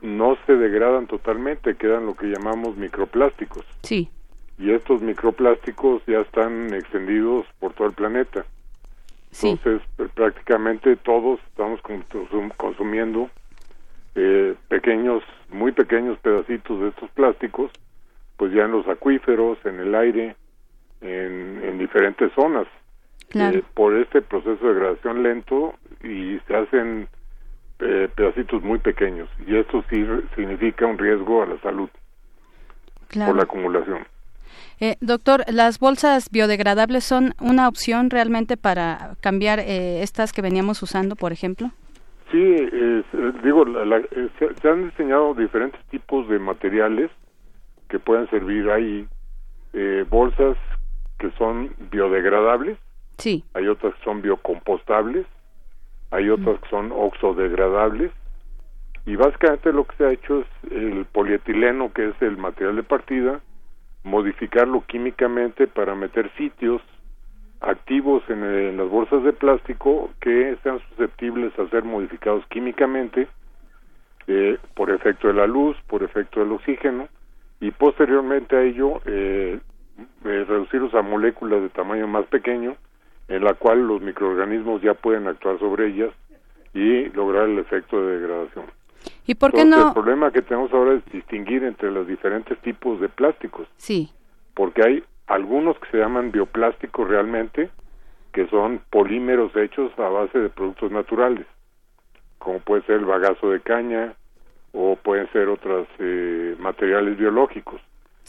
no 0.00 0.36
se 0.46 0.56
degradan 0.56 1.06
totalmente, 1.06 1.76
quedan 1.76 2.06
lo 2.06 2.16
que 2.16 2.26
llamamos 2.26 2.76
microplásticos. 2.76 3.64
Sí. 3.84 4.10
Y 4.58 4.72
estos 4.72 5.00
microplásticos 5.00 6.02
ya 6.08 6.22
están 6.22 6.74
extendidos 6.74 7.46
por 7.60 7.72
todo 7.74 7.86
el 7.86 7.94
planeta. 7.94 8.44
Sí. 9.30 9.50
Entonces, 9.50 9.88
prácticamente 10.14 10.96
todos 10.96 11.38
estamos 11.50 11.80
consumiendo 12.56 13.30
eh, 14.16 14.56
pequeños, 14.66 15.22
muy 15.52 15.70
pequeños 15.70 16.18
pedacitos 16.18 16.80
de 16.80 16.88
estos 16.88 17.08
plásticos 17.10 17.70
pues 18.36 18.52
ya 18.52 18.64
en 18.64 18.72
los 18.72 18.86
acuíferos, 18.88 19.58
en 19.64 19.80
el 19.80 19.94
aire, 19.94 20.36
en, 21.02 21.78
diferentes 21.78 22.32
zonas. 22.34 22.66
Eh, 23.34 23.62
por 23.72 23.94
este 23.94 24.20
proceso 24.20 24.66
de 24.66 24.74
degradación 24.74 25.22
lento 25.22 25.74
y 26.04 26.38
se 26.46 26.54
hacen 26.54 27.08
eh, 27.78 28.08
pedacitos 28.14 28.62
muy 28.62 28.78
pequeños 28.78 29.26
y 29.46 29.56
esto 29.56 29.82
sí 29.88 30.04
significa 30.36 30.84
un 30.84 30.98
riesgo 30.98 31.42
a 31.42 31.46
la 31.46 31.58
salud 31.60 31.88
por 33.08 33.34
la 33.34 33.44
acumulación. 33.44 34.06
Eh, 34.80 34.96
doctor, 35.00 35.44
¿las 35.48 35.78
bolsas 35.78 36.28
biodegradables 36.30 37.04
son 37.04 37.32
una 37.40 37.68
opción 37.68 38.10
realmente 38.10 38.58
para 38.58 39.14
cambiar 39.22 39.60
estas 39.60 40.34
que 40.34 40.42
veníamos 40.42 40.82
usando, 40.82 41.16
por 41.16 41.32
ejemplo? 41.32 41.70
Sí, 42.30 42.56
digo, 43.42 43.64
se, 44.38 44.68
han 44.68 44.90
diseñado 44.90 45.32
diferentes 45.34 45.82
tipos 45.86 46.28
de 46.28 46.38
materiales 46.38 47.10
que 47.92 47.98
pueden 47.98 48.28
servir. 48.30 48.70
Hay 48.70 49.06
eh, 49.74 50.06
bolsas 50.08 50.56
que 51.18 51.30
son 51.32 51.74
biodegradables, 51.90 52.78
sí. 53.18 53.44
hay 53.52 53.68
otras 53.68 53.94
que 53.94 54.04
son 54.04 54.22
biocompostables, 54.22 55.26
hay 56.10 56.30
otras 56.30 56.58
que 56.60 56.68
son 56.70 56.90
oxodegradables 56.90 58.10
y 59.04 59.16
básicamente 59.16 59.72
lo 59.74 59.84
que 59.84 59.96
se 59.96 60.06
ha 60.06 60.12
hecho 60.12 60.40
es 60.40 60.72
el 60.72 61.04
polietileno, 61.04 61.92
que 61.92 62.08
es 62.08 62.22
el 62.22 62.38
material 62.38 62.76
de 62.76 62.82
partida, 62.82 63.40
modificarlo 64.04 64.84
químicamente 64.86 65.66
para 65.66 65.94
meter 65.94 66.30
sitios 66.36 66.80
activos 67.60 68.22
en, 68.28 68.76
las 68.78 68.88
bolsas 68.88 69.22
de 69.22 69.34
plástico 69.34 70.10
que 70.20 70.56
sean 70.62 70.80
susceptibles 70.88 71.56
a 71.58 71.68
ser 71.68 71.84
modificados 71.84 72.44
químicamente 72.46 73.28
eh, 74.28 74.58
por 74.74 74.90
efecto 74.90 75.28
de 75.28 75.34
la 75.34 75.46
luz, 75.46 75.76
por 75.86 76.02
efecto 76.02 76.40
del 76.40 76.52
oxígeno, 76.52 77.08
y 77.62 77.70
posteriormente 77.70 78.56
a 78.56 78.62
ello 78.62 79.00
eh, 79.06 79.60
eh, 79.96 80.44
reducirlos 80.48 80.92
a 80.94 81.02
moléculas 81.02 81.62
de 81.62 81.68
tamaño 81.68 82.08
más 82.08 82.26
pequeño 82.26 82.76
en 83.28 83.44
la 83.44 83.54
cual 83.54 83.86
los 83.86 84.02
microorganismos 84.02 84.82
ya 84.82 84.94
pueden 84.94 85.28
actuar 85.28 85.60
sobre 85.60 85.86
ellas 85.86 86.10
y 86.74 87.04
lograr 87.10 87.48
el 87.48 87.60
efecto 87.60 88.04
de 88.04 88.18
degradación. 88.18 88.64
¿Y 89.28 89.36
por 89.36 89.52
qué 89.52 89.64
no? 89.64 89.88
El 89.88 89.94
problema 89.94 90.32
que 90.32 90.42
tenemos 90.42 90.72
ahora 90.72 90.94
es 90.94 91.04
distinguir 91.12 91.62
entre 91.62 91.92
los 91.92 92.08
diferentes 92.08 92.58
tipos 92.62 93.00
de 93.00 93.08
plásticos. 93.08 93.68
Sí. 93.76 94.10
Porque 94.54 94.82
hay 94.82 95.04
algunos 95.28 95.78
que 95.78 95.90
se 95.92 95.98
llaman 95.98 96.32
bioplásticos 96.32 97.06
realmente, 97.08 97.70
que 98.32 98.48
son 98.48 98.80
polímeros 98.90 99.54
hechos 99.54 99.96
a 100.00 100.08
base 100.08 100.36
de 100.36 100.48
productos 100.48 100.90
naturales, 100.90 101.46
como 102.38 102.58
puede 102.58 102.82
ser 102.82 102.96
el 102.96 103.04
bagazo 103.04 103.50
de 103.50 103.60
caña, 103.60 104.16
o 104.72 104.96
pueden 104.96 105.30
ser 105.32 105.48
otros 105.48 105.86
eh, 105.98 106.56
materiales 106.58 107.16
biológicos 107.16 107.80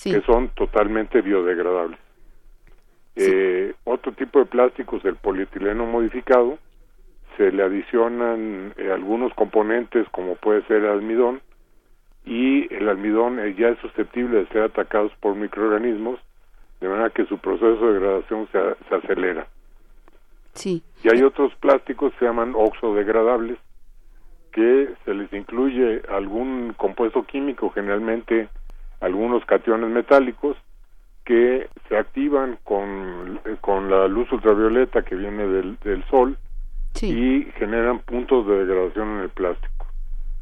que 0.01 0.21
son 0.21 0.49
totalmente 0.49 1.21
biodegradables. 1.21 1.99
Eh, 3.15 3.73
otro 3.83 4.11
tipo 4.13 4.39
de 4.39 4.45
plásticos, 4.45 5.05
el 5.05 5.15
polietileno 5.15 5.85
modificado, 5.85 6.57
se 7.37 7.51
le 7.51 7.63
adicionan 7.63 8.73
eh, 8.77 8.91
algunos 8.91 9.33
componentes 9.33 10.07
como 10.09 10.35
puede 10.35 10.63
ser 10.63 10.83
el 10.83 10.89
almidón 10.89 11.41
y 12.25 12.73
el 12.73 12.89
almidón 12.89 13.37
ya 13.55 13.69
es 13.69 13.79
susceptible 13.79 14.39
de 14.39 14.47
ser 14.47 14.63
atacados 14.63 15.11
por 15.19 15.35
microorganismos 15.35 16.19
de 16.79 16.89
manera 16.89 17.09
que 17.11 17.25
su 17.25 17.37
proceso 17.37 17.87
de 17.87 17.93
degradación 17.93 18.47
se, 18.51 18.59
se 18.89 18.95
acelera. 18.95 19.47
Sí. 20.53 20.83
Y 21.03 21.09
hay 21.09 21.23
otros 21.23 21.53
plásticos 21.55 22.11
que 22.13 22.19
se 22.19 22.25
llaman 22.25 22.53
oxodegradables 22.55 23.57
que 24.53 24.93
se 25.03 25.13
les 25.13 25.31
incluye 25.33 26.01
algún 26.09 26.73
compuesto 26.77 27.23
químico, 27.23 27.71
generalmente 27.71 28.47
algunos 29.01 29.43
cationes 29.45 29.89
metálicos, 29.89 30.55
que 31.25 31.69
se 31.87 31.97
activan 31.97 32.57
con, 32.63 33.39
con 33.61 33.89
la 33.89 34.07
luz 34.07 34.31
ultravioleta 34.31 35.01
que 35.03 35.15
viene 35.15 35.47
del, 35.47 35.77
del 35.79 36.03
sol 36.05 36.37
y 37.01 37.47
generan 37.57 37.99
puntos 37.99 38.47
de 38.47 38.65
degradación 38.65 39.09
en 39.17 39.19
el 39.19 39.29
plástico. 39.29 39.87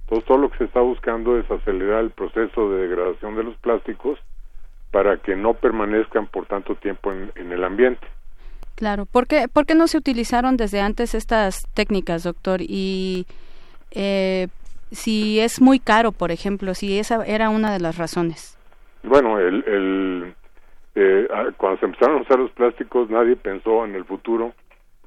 Entonces 0.03 0.27
todo 0.27 0.37
lo 0.39 0.51
que 0.51 0.57
se 0.57 0.63
está 0.65 0.81
buscando 0.81 1.39
es 1.39 1.49
acelerar 1.49 2.03
el 2.03 2.11
proceso 2.11 2.69
de 2.69 2.87
degradación 2.87 3.35
de 3.35 3.43
los 3.43 3.55
plásticos 3.57 4.19
para 4.91 5.17
que 5.17 5.35
no 5.35 5.53
permanezcan 5.53 6.27
por 6.27 6.45
tanto 6.47 6.75
tiempo 6.75 7.13
en, 7.13 7.51
el 7.51 7.63
ambiente. 7.63 8.05
Claro, 8.75 9.05
¿Por 9.05 9.27
qué, 9.27 9.47
¿por 9.47 9.65
qué 9.65 9.75
no 9.75 9.87
se 9.87 9.97
utilizaron 9.97 10.57
desde 10.57 10.81
antes 10.81 11.15
estas 11.15 11.67
técnicas, 11.73 12.23
doctor? 12.23 12.59
Y 12.61 13.25
eh, 13.91 14.47
si 14.91 15.39
es 15.39 15.61
muy 15.61 15.79
caro, 15.79 16.11
por 16.11 16.31
ejemplo, 16.31 16.73
si 16.73 16.99
esa 16.99 17.25
era 17.25 17.49
una 17.49 17.71
de 17.71 17.79
las 17.79 17.97
razones. 17.97 18.57
Bueno, 19.03 19.39
el, 19.39 19.63
el 19.65 20.35
eh, 20.95 21.27
cuando 21.57 21.79
se 21.79 21.85
empezaron 21.85 22.17
a 22.17 22.21
usar 22.21 22.39
los 22.39 22.51
plásticos, 22.51 23.09
nadie 23.09 23.35
pensó 23.35 23.85
en 23.85 23.95
el 23.95 24.05
futuro 24.05 24.53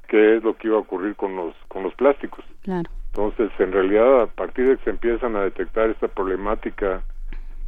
qué 0.09 0.37
es 0.37 0.43
lo 0.43 0.57
que 0.57 0.69
iba 0.69 0.77
a 0.77 0.81
ocurrir 0.81 1.15
con 1.17 1.37
los 1.37 1.55
con 1.69 1.83
los 1.83 1.95
plásticos. 1.95 2.45
Claro. 2.63 2.91
Entonces, 3.09 3.51
en 3.59 3.73
realidad, 3.73 4.23
a 4.23 4.27
partir 4.27 4.67
de 4.67 4.77
que 4.77 4.85
se 4.85 4.91
empiezan 4.91 5.37
a 5.37 5.43
detectar 5.43 5.91
esta 5.91 6.09
problemática 6.09 7.03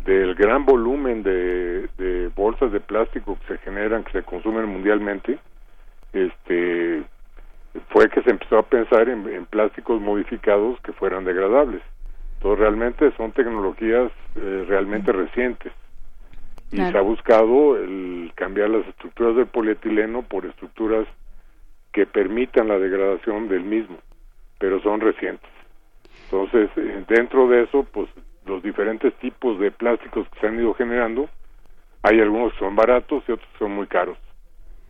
del 0.05 0.35
gran 0.35 0.65
volumen 0.65 1.23
de, 1.23 1.89
de 1.99 2.29
bolsas 2.35 2.73
de 2.73 2.81
plástico 2.81 3.39
que 3.41 3.55
se 3.55 3.59
generan, 3.59 4.05
que 4.05 4.13
se 4.13 4.23
consumen 4.23 4.67
mundialmente, 4.67 5.39
este 6.13 7.05
fue 7.89 8.09
que 8.09 8.23
se 8.23 8.31
empezó 8.31 8.59
a 8.59 8.63
pensar 8.63 9.09
en, 9.09 9.47
plásticos 9.47 10.01
modificados 10.01 10.81
que 10.81 10.93
fueran 10.93 11.25
degradables. 11.25 11.83
Entonces 12.35 12.59
realmente 12.59 13.13
son 13.17 13.33
tecnologías 13.33 14.13
eh, 14.37 14.65
realmente 14.69 15.13
recientes 15.13 15.73
y 16.73 16.77
se 16.77 16.99
ha 16.99 17.01
buscado 17.01 17.77
el 17.77 18.33
cambiar 18.35 18.71
las 18.71 18.87
estructuras 18.89 19.37
del 19.37 19.47
polietileno 19.47 20.23
por 20.23 20.47
estructuras 20.47 21.07
que 21.93 22.07
permitan 22.07 22.69
la 22.69 22.79
degradación 22.79 23.49
del 23.49 23.63
mismo, 23.63 23.97
pero 24.59 24.81
son 24.83 25.01
recientes. 25.01 25.49
Entonces, 26.25 26.69
eh, 26.77 27.05
dentro 27.09 27.49
de 27.49 27.63
eso, 27.63 27.87
pues 27.93 28.09
los 28.47 28.63
diferentes 28.63 29.15
tipos 29.15 29.59
de 29.59 29.71
plásticos 29.71 30.29
que 30.29 30.41
se 30.41 30.47
han 30.47 30.59
ido 30.59 30.75
generando, 30.75 31.29
hay 32.03 32.21
algunos 32.21 32.53
que 32.53 32.59
son 32.59 32.77
baratos 32.77 33.25
y 33.29 33.33
otros 33.33 33.49
que 33.53 33.59
son 33.59 33.73
muy 33.73 33.87
caros. 33.87 34.19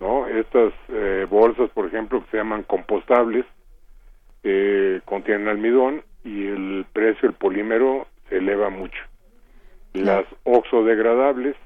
¿No? 0.01 0.27
Estas 0.27 0.73
eh, 0.89 1.27
bolsas, 1.29 1.71
por 1.71 1.87
ejemplo, 1.87 2.23
que 2.25 2.31
se 2.31 2.37
llaman 2.37 2.63
compostables, 2.65 3.45
eh, 4.43 5.01
contienen 5.05 5.49
almidón 5.49 6.03
y 6.25 6.47
el 6.47 6.87
precio 6.93 7.29
del 7.29 7.39
polímero 7.39 8.07
se 8.29 8.37
eleva 8.37 8.71
mucho. 8.71 9.01
Las 9.93 10.27
oxodegradables 10.45 11.57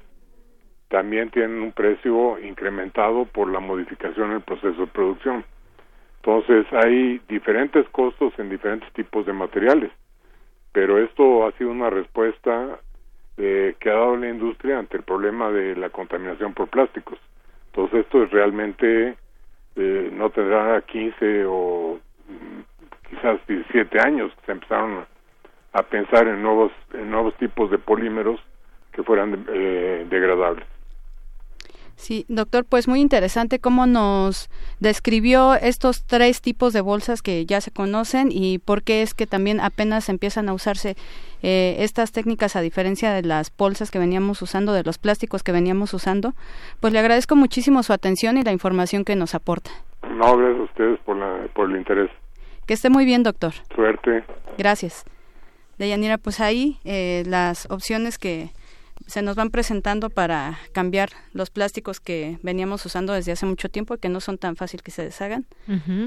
también 0.87 1.29
tienen 1.31 1.61
un 1.61 1.71
precio 1.71 2.39
incrementado 2.39 3.25
por 3.25 3.49
la 3.51 3.59
modificación 3.59 4.31
en 4.31 4.37
el 4.37 4.41
proceso 4.41 4.81
de 4.81 4.87
producción. 4.87 5.45
Entonces 6.17 6.65
hay 6.71 7.19
diferentes 7.27 7.87
costos 7.89 8.33
en 8.37 8.49
diferentes 8.49 8.91
tipos 8.93 9.25
de 9.25 9.33
materiales, 9.33 9.91
pero 10.71 10.97
esto 10.99 11.45
ha 11.45 11.51
sido 11.53 11.71
una 11.71 11.89
respuesta 11.89 12.79
eh, 13.37 13.75
que 13.79 13.89
ha 13.89 13.93
dado 13.93 14.17
la 14.17 14.29
industria 14.29 14.77
ante 14.79 14.97
el 14.97 15.03
problema 15.03 15.49
de 15.51 15.75
la 15.75 15.89
contaminación 15.89 16.53
por 16.53 16.67
plásticos. 16.67 17.17
Entonces 17.73 18.01
esto 18.01 18.23
es 18.23 18.31
realmente 18.31 19.15
eh, 19.77 20.09
no 20.13 20.29
tendrá 20.29 20.81
15 20.81 21.45
o 21.45 21.99
mm, 22.27 23.09
quizás 23.09 23.39
17 23.47 23.99
años 23.99 24.31
que 24.35 24.45
se 24.45 24.51
empezaron 24.51 25.05
a 25.73 25.83
pensar 25.83 26.27
en 26.27 26.41
nuevos 26.41 26.71
en 26.93 27.09
nuevos 27.09 27.33
tipos 27.37 27.71
de 27.71 27.77
polímeros 27.77 28.41
que 28.91 29.03
fueran 29.03 29.45
eh, 29.49 30.05
degradables. 30.09 30.65
Sí, 32.01 32.25
doctor, 32.29 32.65
pues 32.65 32.87
muy 32.87 32.99
interesante 32.99 33.59
cómo 33.59 33.85
nos 33.85 34.49
describió 34.79 35.53
estos 35.53 36.03
tres 36.03 36.41
tipos 36.41 36.73
de 36.73 36.81
bolsas 36.81 37.21
que 37.21 37.45
ya 37.45 37.61
se 37.61 37.69
conocen 37.69 38.29
y 38.31 38.57
por 38.57 38.81
qué 38.81 39.03
es 39.03 39.13
que 39.13 39.27
también 39.27 39.59
apenas 39.59 40.09
empiezan 40.09 40.49
a 40.49 40.53
usarse 40.53 40.95
eh, 41.43 41.75
estas 41.77 42.11
técnicas 42.11 42.55
a 42.55 42.61
diferencia 42.61 43.13
de 43.13 43.21
las 43.21 43.55
bolsas 43.55 43.91
que 43.91 43.99
veníamos 43.99 44.41
usando, 44.41 44.73
de 44.73 44.81
los 44.81 44.97
plásticos 44.97 45.43
que 45.43 45.51
veníamos 45.51 45.93
usando. 45.93 46.33
Pues 46.79 46.91
le 46.91 46.97
agradezco 46.97 47.35
muchísimo 47.35 47.83
su 47.83 47.93
atención 47.93 48.35
y 48.39 48.43
la 48.43 48.51
información 48.51 49.05
que 49.05 49.15
nos 49.15 49.35
aporta. 49.35 49.69
No, 50.01 50.35
gracias 50.35 50.59
a 50.59 50.63
ustedes 50.63 50.99
por, 51.01 51.17
la, 51.17 51.47
por 51.53 51.69
el 51.69 51.77
interés. 51.77 52.09
Que 52.65 52.73
esté 52.73 52.89
muy 52.89 53.05
bien, 53.05 53.21
doctor. 53.21 53.53
Suerte. 53.75 54.23
Gracias. 54.57 55.05
Deyanira, 55.77 56.17
pues 56.17 56.39
ahí 56.39 56.79
eh, 56.83 57.21
las 57.27 57.69
opciones 57.69 58.17
que 58.17 58.49
se 59.07 59.21
nos 59.21 59.35
van 59.35 59.49
presentando 59.49 60.09
para 60.09 60.59
cambiar 60.71 61.09
los 61.33 61.49
plásticos 61.49 61.99
que 61.99 62.39
veníamos 62.43 62.85
usando 62.85 63.13
desde 63.13 63.31
hace 63.31 63.45
mucho 63.45 63.69
tiempo 63.69 63.95
y 63.95 63.97
que 63.97 64.09
no 64.09 64.21
son 64.21 64.37
tan 64.37 64.55
fácil 64.55 64.81
que 64.81 64.91
se 64.91 65.03
deshagan. 65.03 65.45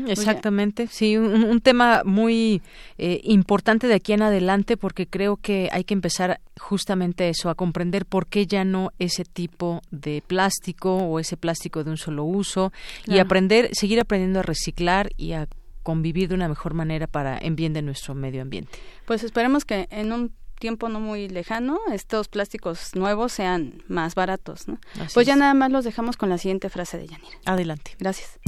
Exactamente, 0.06 0.86
sí, 0.88 1.16
un, 1.16 1.60
tema 1.60 2.02
muy 2.04 2.62
eh, 2.98 3.20
importante 3.24 3.86
de 3.86 3.94
aquí 3.94 4.12
en 4.12 4.22
adelante 4.22 4.76
porque 4.76 5.06
creo 5.06 5.36
que 5.36 5.68
hay 5.72 5.84
que 5.84 5.94
empezar 5.94 6.40
justamente 6.60 7.28
eso, 7.28 7.50
a 7.50 7.54
comprender 7.54 8.06
por 8.06 8.26
qué 8.26 8.46
ya 8.46 8.64
no 8.64 8.90
ese 8.98 9.24
tipo 9.24 9.82
de 9.90 10.22
plástico 10.26 10.96
o 10.96 11.18
ese 11.18 11.36
plástico 11.36 11.84
de 11.84 11.90
un 11.90 11.96
solo 11.96 12.24
uso 12.24 12.72
y 13.06 13.18
aprender, 13.18 13.70
seguir 13.72 14.00
aprendiendo 14.00 14.40
a 14.40 14.42
reciclar 14.42 15.10
y 15.16 15.32
a 15.32 15.48
convivir 15.82 16.28
de 16.28 16.34
una 16.34 16.48
mejor 16.48 16.74
manera 16.74 17.06
para 17.06 17.38
en 17.38 17.56
bien 17.56 17.72
de 17.72 17.82
nuestro 17.82 18.14
medio 18.14 18.42
ambiente. 18.42 18.78
Pues 19.04 19.22
esperemos 19.22 19.64
que 19.64 19.86
en 19.90 20.12
un 20.12 20.32
tiempo 20.64 20.88
no 20.88 20.98
muy 20.98 21.28
lejano 21.28 21.78
estos 21.92 22.28
plásticos 22.28 22.94
nuevos 22.94 23.32
sean 23.32 23.82
más 23.86 24.14
baratos. 24.14 24.66
¿no? 24.66 24.78
pues 25.12 25.26
ya 25.26 25.36
nada 25.36 25.52
más 25.52 25.70
los 25.70 25.84
dejamos 25.84 26.16
con 26.16 26.30
la 26.30 26.38
siguiente 26.38 26.70
frase 26.70 26.96
de 26.96 27.06
Yanira. 27.06 27.36
Adelante. 27.44 27.90
Gracias. 27.98 28.40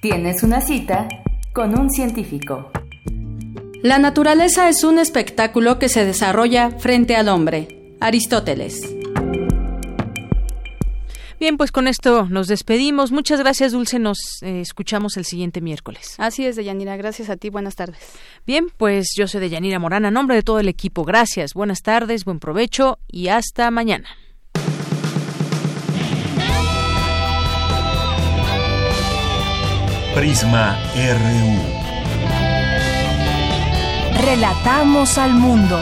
Tienes 0.00 0.44
una 0.44 0.60
cita 0.60 1.08
con 1.52 1.76
un 1.76 1.90
científico. 1.90 2.70
La 3.82 3.98
naturaleza 3.98 4.68
es 4.68 4.84
un 4.84 5.00
espectáculo 5.00 5.80
que 5.80 5.88
se 5.88 6.04
desarrolla 6.04 6.70
frente 6.78 7.16
al 7.16 7.28
hombre. 7.28 7.96
Aristóteles. 7.98 8.80
Bien, 11.40 11.56
pues 11.56 11.70
con 11.70 11.86
esto 11.86 12.26
nos 12.26 12.48
despedimos. 12.48 13.12
Muchas 13.12 13.40
gracias, 13.40 13.72
Dulce. 13.72 13.98
Nos 13.98 14.18
eh, 14.42 14.60
escuchamos 14.60 15.16
el 15.16 15.24
siguiente 15.24 15.60
miércoles. 15.60 16.14
Así 16.18 16.44
es, 16.44 16.56
Deyanira. 16.56 16.96
Gracias 16.96 17.30
a 17.30 17.36
ti. 17.36 17.48
Buenas 17.48 17.76
tardes. 17.76 17.98
Bien, 18.46 18.66
pues 18.76 19.14
yo 19.16 19.28
soy 19.28 19.40
Deyanira 19.40 19.78
Morana. 19.78 20.08
A 20.08 20.10
nombre 20.10 20.36
de 20.36 20.42
todo 20.42 20.58
el 20.58 20.68
equipo, 20.68 21.04
gracias. 21.04 21.54
Buenas 21.54 21.82
tardes, 21.82 22.24
buen 22.24 22.40
provecho 22.40 22.98
y 23.06 23.28
hasta 23.28 23.70
mañana. 23.70 24.08
Prisma 30.14 30.76
RU. 30.94 31.78
Relatamos 34.20 35.16
al 35.16 35.32
mundo. 35.34 35.80